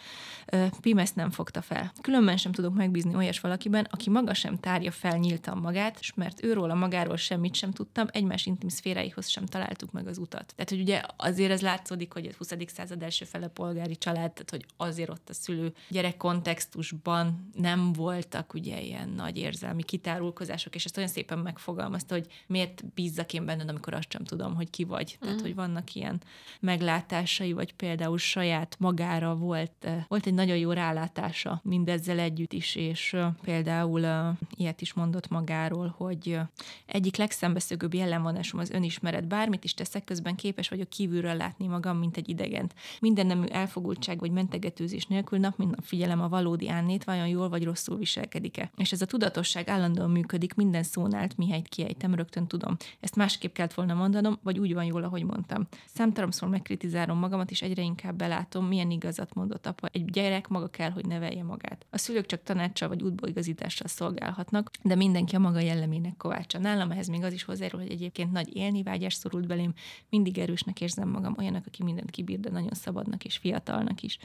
Pim 0.81 0.97
ezt 0.97 1.15
nem 1.15 1.29
fogta 1.29 1.61
fel. 1.61 1.91
Különben 2.01 2.37
sem 2.37 2.51
tudok 2.51 2.73
megbízni 2.73 3.15
olyas 3.15 3.39
valakiben, 3.39 3.87
aki 3.91 4.09
maga 4.09 4.33
sem 4.33 4.59
tárja 4.59 4.91
fel 4.91 5.17
nyíltan 5.17 5.57
magát, 5.57 5.97
és 5.99 6.13
mert 6.13 6.43
őról 6.43 6.69
a 6.69 6.75
magáról 6.75 7.17
semmit 7.17 7.55
sem 7.55 7.71
tudtam, 7.71 8.07
egymás 8.11 8.45
intim 8.45 8.69
szféráihoz 8.69 9.27
sem 9.27 9.45
találtuk 9.45 9.91
meg 9.91 10.07
az 10.07 10.17
utat. 10.17 10.53
Tehát, 10.55 10.69
hogy 10.69 10.81
ugye 10.81 11.01
azért 11.17 11.51
ez 11.51 11.61
látszódik, 11.61 12.13
hogy 12.13 12.25
a 12.25 12.35
20. 12.37 12.53
század 12.67 13.03
első 13.03 13.25
fele 13.25 13.47
polgári 13.47 13.95
család, 13.95 14.31
tehát, 14.31 14.49
hogy 14.49 14.65
azért 14.77 15.09
ott 15.09 15.29
a 15.29 15.33
szülő 15.33 15.73
gyerek 15.89 16.17
kontextusban 16.17 17.49
nem 17.53 17.93
voltak 17.93 18.53
ugye 18.53 18.81
ilyen 18.81 19.09
nagy 19.09 19.37
érzelmi 19.37 19.83
kitárulkozások, 19.83 20.75
és 20.75 20.85
ezt 20.85 20.97
olyan 20.97 21.09
szépen 21.09 21.39
megfogalmazta, 21.39 22.13
hogy 22.13 22.27
miért 22.47 22.85
bízzak 22.93 23.33
én 23.33 23.45
benned, 23.45 23.69
amikor 23.69 23.93
azt 23.93 24.11
sem 24.11 24.23
tudom, 24.23 24.55
hogy 24.55 24.69
ki 24.69 24.83
vagy. 24.83 25.17
Tehát, 25.19 25.39
mm. 25.39 25.41
hogy 25.41 25.55
vannak 25.55 25.95
ilyen 25.95 26.20
meglátásai, 26.59 27.53
vagy 27.53 27.73
például 27.73 28.17
saját 28.17 28.75
magára 28.79 29.35
volt, 29.35 29.71
eh, 29.79 30.03
volt 30.07 30.25
egy 30.25 30.33
nagyon 30.33 30.57
jó 30.57 30.71
rálátása 30.71 31.61
mindezzel 31.63 32.19
együtt 32.19 32.53
is, 32.53 32.75
és 32.75 33.13
eh, 33.13 33.27
például 33.41 34.05
eh, 34.05 34.27
ilyet 34.55 34.81
is 34.81 34.93
mondott 34.93 35.29
magáról, 35.29 35.93
hogy 35.97 36.39
egyik 36.85 37.15
legszembeszögőbb 37.17 37.93
jellemvonásom 37.93 38.59
az 38.59 38.69
önismeret. 38.69 39.27
Bármit 39.27 39.63
is 39.63 39.73
teszek, 39.73 40.03
közben 40.03 40.35
képes 40.35 40.69
vagyok 40.69 40.89
kívülről 40.89 41.35
látni 41.35 41.67
magam, 41.67 41.97
mint 41.97 42.17
egy 42.17 42.29
idegent. 42.29 42.73
Minden 42.99 43.25
nemű 43.25 43.45
elfogultság 43.45 44.19
vagy 44.19 44.31
mentegetőzés 44.31 45.05
nélkül 45.05 45.39
nap 45.39 45.57
mint 45.57 45.75
nap 45.75 45.85
figyelem 45.85 46.21
a 46.21 46.29
valódi 46.29 46.69
Ánnét, 46.69 47.03
vajon 47.03 47.27
jól 47.27 47.49
vagy 47.49 47.63
rosszul 47.63 47.97
viselkedik-e. 47.97 48.71
És 48.77 48.91
ez 48.91 49.01
a 49.01 49.05
tudatosság 49.05 49.69
állandóan 49.69 50.09
működik, 50.11 50.53
minden 50.53 50.83
szónál, 50.83 51.27
mihelyt 51.37 51.67
kiejtem, 51.67 52.15
rögtön 52.15 52.47
tudom. 52.47 52.77
Ezt 52.99 53.15
másképp 53.15 53.53
kellett 53.53 53.73
volna 53.73 53.93
mondanom, 53.93 54.39
vagy 54.43 54.59
úgy 54.59 54.73
van 54.73 54.83
jól, 54.83 55.03
ahogy 55.03 55.23
mondtam. 55.23 55.67
Szám 55.85 56.10
számtalanszor 56.11 56.49
megkritizálom 56.49 57.17
magamat, 57.17 57.51
és 57.51 57.61
egyre 57.61 57.81
inkább 57.81 58.15
belátom, 58.15 58.65
milyen 58.65 58.91
igazat 58.91 59.33
mondott 59.33 59.67
apa. 59.67 59.87
Egy 59.91 60.05
gyerek 60.05 60.47
maga 60.47 60.67
kell, 60.67 60.89
hogy 60.89 61.05
nevelje 61.05 61.43
magát. 61.43 61.85
A 61.89 61.97
szülők 61.97 62.25
csak 62.25 62.43
tanácssal 62.43 62.87
vagy 62.87 63.01
útbaigazítással 63.01 63.87
szolgálhatnak, 63.87 64.71
de 64.83 64.95
mindenki 64.95 65.35
a 65.35 65.39
maga 65.39 65.59
jellemének 65.59 66.17
kovácsa. 66.17 66.59
Nálam 66.59 66.91
ehhez 66.91 67.07
még 67.07 67.23
az 67.23 67.33
is 67.33 67.43
hozzájárul, 67.43 67.79
hogy 67.79 67.91
egyébként 67.91 68.31
nagy 68.31 68.55
élni 68.55 68.83
vágyás 68.83 69.13
szorult 69.13 69.47
belém, 69.47 69.73
mindig 70.09 70.37
erősnek 70.37 70.81
érzem 70.81 71.09
magam, 71.09 71.35
olyanak, 71.37 71.65
aki 71.67 71.83
mindent 71.83 72.11
kibír, 72.11 72.39
de 72.39 72.49
nagyon 72.49 72.73
szabadnak 72.73 73.25
és 73.25 73.37
fiatalnak 73.37 74.01
is. 74.01 74.17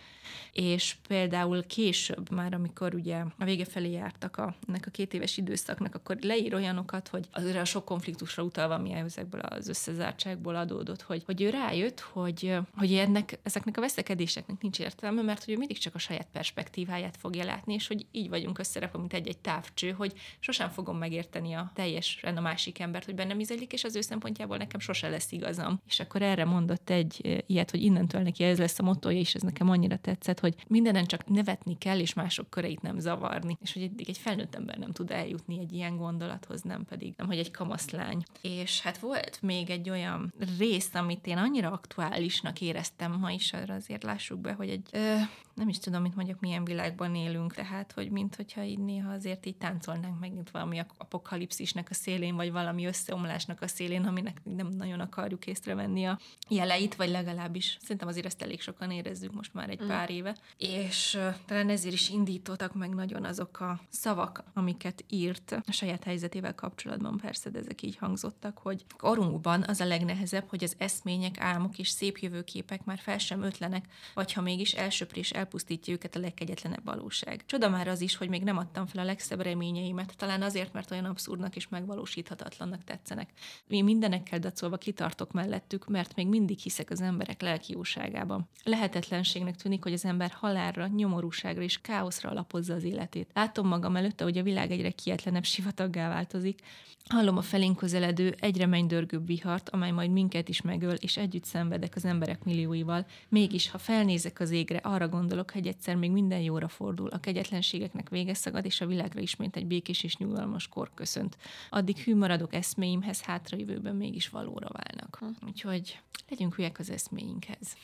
És 0.52 0.96
például 1.08 1.66
később, 1.66 2.30
már 2.30 2.54
amikor 2.54 2.94
ugye 2.94 3.22
a 3.38 3.44
vége 3.44 3.64
felé 3.64 3.90
jártak 3.90 4.36
a, 4.36 4.54
ennek 4.68 4.86
a 4.86 4.90
két 4.90 5.14
éves 5.14 5.36
időszaknak, 5.36 5.94
akkor 5.94 6.16
leír 6.20 6.54
olyanokat, 6.54 7.08
hogy 7.08 7.26
azért 7.32 7.56
a 7.56 7.64
sok 7.64 7.84
konfliktusra 7.84 8.42
utalva, 8.42 8.74
ami 8.74 8.92
ezekből 8.92 9.40
az 9.40 9.68
összezártságból 9.68 10.56
adódott, 10.56 11.02
hogy, 11.02 11.22
hogy 11.26 11.42
ő 11.42 11.50
rá 11.50 11.74
rájött, 11.76 12.00
hogy, 12.00 12.56
hogy 12.76 12.94
ennek, 12.94 13.38
ezeknek 13.42 13.76
a 13.76 13.80
veszekedéseknek 13.80 14.60
nincs 14.60 14.78
értelme, 14.78 15.22
mert 15.22 15.44
hogy 15.44 15.54
ő 15.54 15.56
mindig 15.56 15.78
csak 15.78 15.94
a 15.94 15.98
saját 15.98 16.28
perspektíváját 16.32 17.16
fogja 17.16 17.44
látni, 17.44 17.74
és 17.74 17.86
hogy 17.86 18.06
így 18.10 18.28
vagyunk 18.28 18.58
összerakva, 18.58 18.98
mint 18.98 19.12
egy-egy 19.12 19.38
távcső, 19.38 19.90
hogy 19.90 20.12
sosem 20.38 20.68
fogom 20.68 20.98
megérteni 20.98 21.52
a 21.52 21.70
teljesen 21.74 22.36
a 22.36 22.40
másik 22.40 22.78
embert, 22.78 23.04
hogy 23.04 23.14
bennem 23.14 23.40
izelik, 23.40 23.72
és 23.72 23.84
az 23.84 23.96
ő 23.96 24.00
szempontjából 24.00 24.56
nekem 24.56 24.80
sose 24.80 25.08
lesz 25.08 25.32
igazam. 25.32 25.80
És 25.86 26.00
akkor 26.00 26.22
erre 26.22 26.44
mondott 26.44 26.90
egy 26.90 27.42
ilyet, 27.46 27.70
hogy 27.70 27.82
innentől 27.82 28.22
neki 28.22 28.44
ez 28.44 28.58
lesz 28.58 28.78
a 28.78 28.82
motója, 28.82 29.18
és 29.18 29.34
ez 29.34 29.42
nekem 29.42 29.70
annyira 29.70 29.96
tetszett, 29.96 30.40
hogy 30.40 30.54
mindenen 30.68 31.06
csak 31.06 31.28
nevetni 31.28 31.78
kell, 31.78 31.98
és 31.98 32.14
mások 32.14 32.50
köreit 32.50 32.82
nem 32.82 32.98
zavarni. 32.98 33.58
És 33.62 33.72
hogy 33.72 33.82
egy, 33.82 34.04
egy 34.08 34.18
felnőtt 34.18 34.54
ember 34.54 34.78
nem 34.78 34.92
tud 34.92 35.10
eljutni 35.10 35.58
egy 35.60 35.72
ilyen 35.72 35.96
gondolathoz, 35.96 36.62
nem 36.62 36.84
pedig, 36.84 37.14
nem, 37.16 37.26
hogy 37.26 37.38
egy 37.38 37.50
kamaszlány. 37.50 38.22
És 38.40 38.80
hát 38.80 38.98
volt 38.98 39.38
még 39.42 39.70
egy 39.70 39.90
olyan 39.90 40.32
rész, 40.58 40.94
amit 40.94 41.26
én 41.26 41.36
annyira 41.36 41.65
annyira 41.66 41.70
aktuálisnak 41.72 42.60
éreztem 42.60 43.12
ma 43.12 43.30
is, 43.30 43.52
arra 43.52 43.74
azért 43.74 44.02
lássuk 44.02 44.40
be, 44.40 44.52
hogy 44.52 44.68
egy, 44.68 44.88
ö, 44.92 45.16
nem 45.54 45.68
is 45.68 45.78
tudom, 45.78 46.02
mint 46.02 46.14
mondjuk 46.14 46.40
milyen 46.40 46.64
világban 46.64 47.14
élünk, 47.14 47.54
tehát, 47.54 47.92
hogy 47.92 48.10
mint 48.10 48.36
hogyha 48.36 48.62
így 48.62 48.78
néha 48.78 49.12
azért 49.12 49.46
így 49.46 49.56
táncolnánk 49.56 50.20
megint 50.20 50.50
valami 50.50 50.82
apokalipszisnek 50.98 51.90
a 51.90 51.94
szélén, 51.94 52.36
vagy 52.36 52.52
valami 52.52 52.86
összeomlásnak 52.86 53.62
a 53.62 53.66
szélén, 53.66 54.04
aminek 54.04 54.40
nem 54.44 54.68
nagyon 54.68 55.00
akarjuk 55.00 55.46
észrevenni 55.46 56.04
a 56.04 56.18
jeleit, 56.48 56.94
vagy 56.94 57.08
legalábbis 57.08 57.76
szerintem 57.80 58.08
azért 58.08 58.26
ezt 58.26 58.42
elég 58.42 58.60
sokan 58.60 58.90
érezzük 58.90 59.32
most 59.32 59.54
már 59.54 59.70
egy 59.70 59.82
mm. 59.82 59.88
pár 59.88 60.10
éve. 60.10 60.36
És 60.58 61.14
uh, 61.14 61.34
talán 61.46 61.68
ezért 61.68 61.94
is 61.94 62.10
indítottak 62.10 62.74
meg 62.74 62.94
nagyon 62.94 63.24
azok 63.24 63.60
a 63.60 63.80
szavak, 63.88 64.44
amiket 64.54 65.04
írt 65.08 65.52
a 65.66 65.72
saját 65.72 66.04
helyzetével 66.04 66.54
kapcsolatban, 66.54 67.16
persze, 67.16 67.50
de 67.50 67.58
ezek 67.58 67.82
így 67.82 67.96
hangzottak, 67.96 68.58
hogy 68.58 68.84
korunkban 68.96 69.64
az 69.66 69.80
a 69.80 69.84
legnehezebb, 69.84 70.48
hogy 70.48 70.64
az 70.64 70.74
eszmények, 70.78 71.40
álmok 71.56 71.78
és 71.78 71.88
szép 71.88 72.18
jövőképek 72.18 72.84
már 72.84 72.98
fel 72.98 73.18
sem 73.18 73.42
ötlenek, 73.42 73.84
vagy 74.14 74.32
ha 74.32 74.40
mégis 74.40 74.72
elsöprés 74.72 75.30
elpusztítja 75.30 75.92
őket 75.92 76.16
a 76.16 76.18
legkegyetlenebb 76.18 76.84
valóság. 76.84 77.44
Csoda 77.46 77.68
már 77.68 77.88
az 77.88 78.00
is, 78.00 78.16
hogy 78.16 78.28
még 78.28 78.42
nem 78.42 78.56
adtam 78.56 78.86
fel 78.86 79.02
a 79.02 79.06
legszebb 79.06 79.40
reményeimet, 79.40 80.16
talán 80.16 80.42
azért, 80.42 80.72
mert 80.72 80.90
olyan 80.90 81.04
abszurdnak 81.04 81.56
és 81.56 81.68
megvalósíthatatlannak 81.68 82.84
tetszenek. 82.84 83.30
Mi 83.66 83.82
mindenekkel 83.82 84.38
dacolva 84.38 84.76
kitartok 84.76 85.32
mellettük, 85.32 85.88
mert 85.88 86.14
még 86.14 86.26
mindig 86.26 86.58
hiszek 86.58 86.90
az 86.90 87.00
emberek 87.00 87.40
lelki 87.40 87.72
jóságában. 87.72 88.48
Lehetetlenségnek 88.64 89.56
tűnik, 89.56 89.82
hogy 89.82 89.92
az 89.92 90.04
ember 90.04 90.30
halálra, 90.30 90.86
nyomorúságra 90.86 91.62
és 91.62 91.80
káoszra 91.80 92.30
alapozza 92.30 92.74
az 92.74 92.84
életét. 92.84 93.30
Látom 93.34 93.66
magam 93.66 93.96
előtte, 93.96 94.24
hogy 94.24 94.38
a 94.38 94.42
világ 94.42 94.70
egyre 94.70 94.90
kietlenebb 94.90 95.44
sivataggá 95.44 96.08
változik. 96.08 96.60
Hallom 97.08 97.36
a 97.36 97.42
felénk 97.42 97.76
közeledő, 97.76 98.36
egyre 98.40 98.66
mennydörgőbb 98.66 99.26
vihart, 99.26 99.68
amely 99.68 99.90
majd 99.90 100.10
minket 100.10 100.48
is 100.48 100.60
megöl, 100.60 100.94
és 100.94 101.16
egy 101.16 101.34
együtt 101.36 101.48
szenvedek 101.48 101.96
az 101.96 102.04
emberek 102.04 102.44
millióival, 102.44 103.06
mégis, 103.28 103.70
ha 103.70 103.78
felnézek 103.78 104.40
az 104.40 104.50
égre, 104.50 104.78
arra 104.78 105.08
gondolok, 105.08 105.50
hogy 105.50 105.66
egyszer 105.66 105.94
még 105.94 106.10
minden 106.10 106.40
jóra 106.40 106.68
fordul, 106.68 107.08
a 107.08 107.18
kegyetlenségeknek 107.20 108.08
vége 108.08 108.34
szagad, 108.34 108.64
és 108.64 108.80
a 108.80 108.86
világra 108.86 109.20
ismét 109.20 109.56
egy 109.56 109.66
békés 109.66 110.02
és 110.02 110.16
nyugalmas 110.16 110.68
kor 110.68 110.90
köszönt. 110.94 111.36
Addig 111.70 111.98
hű 111.98 112.16
maradok 112.16 112.54
eszméimhez, 112.54 113.22
hátrajövőben 113.22 113.96
mégis 113.96 114.28
valóra 114.28 114.68
válnak. 114.72 115.24
Úgyhogy 115.46 115.98
legyünk 116.28 116.54
hülyek 116.54 116.78
az 116.78 116.90
eszméinkhez. 116.90 117.76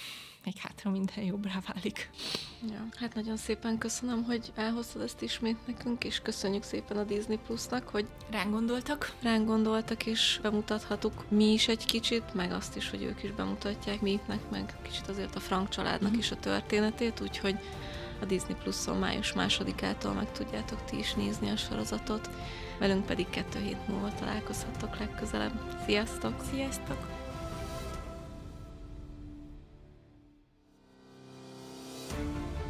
Még 0.44 0.56
hátra 0.56 0.90
minden 0.90 1.24
jobbra 1.24 1.62
válik. 1.74 2.10
Ja, 2.70 2.86
hát 3.00 3.14
nagyon 3.14 3.36
szépen 3.36 3.78
köszönöm, 3.78 4.24
hogy 4.24 4.52
elhoztad 4.54 5.02
ezt 5.02 5.22
ismét 5.22 5.66
nekünk, 5.66 6.04
és 6.04 6.20
köszönjük 6.20 6.62
szépen 6.62 6.96
a 6.96 7.04
Disney 7.04 7.38
Plusnak, 7.46 7.88
hogy 7.88 8.06
Ránk 8.30 8.50
gondoltak? 8.52 9.12
ránk 9.22 9.46
gondoltak, 9.46 10.06
és 10.06 10.38
bemutathatuk 10.42 11.30
mi 11.30 11.52
is 11.52 11.68
egy 11.68 11.84
kicsit, 11.84 12.34
meg 12.34 12.52
azt 12.52 12.76
is, 12.76 12.90
hogy 12.90 13.02
ők 13.02 13.22
is 13.22 13.30
bemutatják 13.32 14.00
minek, 14.00 14.50
meg 14.50 14.74
kicsit 14.82 15.08
azért 15.08 15.34
a 15.36 15.40
Frank 15.40 15.68
családnak 15.68 16.10
Mhm. 16.10 16.18
is 16.18 16.30
a 16.30 16.36
történetét, 16.36 17.20
úgyhogy 17.20 17.58
a 18.20 18.24
Disney 18.24 18.54
Pluson 18.62 18.96
május 18.98 19.32
másodikától 19.32 20.12
meg 20.12 20.32
tudjátok 20.32 20.84
ti 20.84 20.98
is 20.98 21.14
nézni 21.14 21.50
a 21.50 21.56
sorozatot. 21.56 22.30
Velünk 22.78 23.06
pedig 23.06 23.30
kettő 23.30 23.58
hét 23.60 23.88
múlva 23.88 24.14
találkozhattok 24.14 24.98
legközelebb. 24.98 25.76
Sziasztok! 25.86 26.34
Sziasztok! 26.50 27.21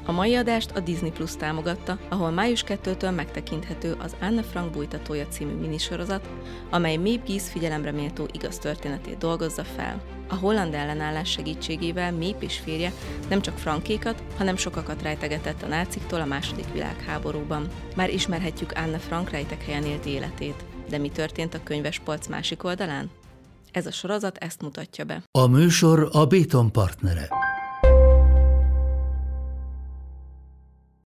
A 0.07 0.13
mai 0.13 0.35
adást 0.35 0.71
a 0.71 0.81
Disney 0.81 1.11
Plus 1.11 1.37
támogatta, 1.37 1.99
ahol 2.09 2.31
május 2.31 2.65
2-től 2.67 3.15
megtekinthető 3.15 3.97
az 3.99 4.17
Anne 4.21 4.43
Frank 4.43 4.71
bújtatója 4.73 5.27
című 5.27 5.53
minisorozat, 5.53 6.29
amely 6.71 6.97
Maeve 6.97 7.23
Gies 7.27 7.43
figyelemre 7.43 7.91
méltó 7.91 8.29
igaz 8.33 8.59
történetét 8.59 9.19
dolgozza 9.19 9.65
fel. 9.65 10.03
A 10.29 10.35
holland 10.35 10.75
ellenállás 10.75 11.31
segítségével 11.31 12.13
Maeve 12.13 12.37
és 12.39 12.59
férje 12.59 12.93
nem 13.29 13.41
csak 13.41 13.59
frankékat, 13.59 14.23
hanem 14.39 14.57
sokakat 14.57 15.03
rejtegetett 15.03 15.63
a 15.63 15.67
náciktól 15.67 16.21
a 16.21 16.25
második 16.25 16.73
világháborúban. 16.73 17.69
Már 17.97 18.11
ismerhetjük 18.11 18.73
Anne 18.75 18.99
Frank 18.99 19.31
rejtek 19.31 19.65
helyen 19.65 19.85
élt 19.85 20.07
életét. 20.07 20.65
De 20.89 20.99
mi 20.99 21.09
történt 21.09 21.55
a 21.55 21.63
könyvespolc 21.63 22.27
másik 22.27 22.65
oldalán? 22.65 23.11
Ez 23.73 23.87
a 23.87 23.93
sorozat 23.93 24.37
ezt 24.37 24.63
mutatja 24.63 25.05
be. 25.05 25.23
A 25.31 25.47
műsor 25.47 26.09
a 26.13 26.27
Béton 26.27 26.73
partnere. 26.73 27.29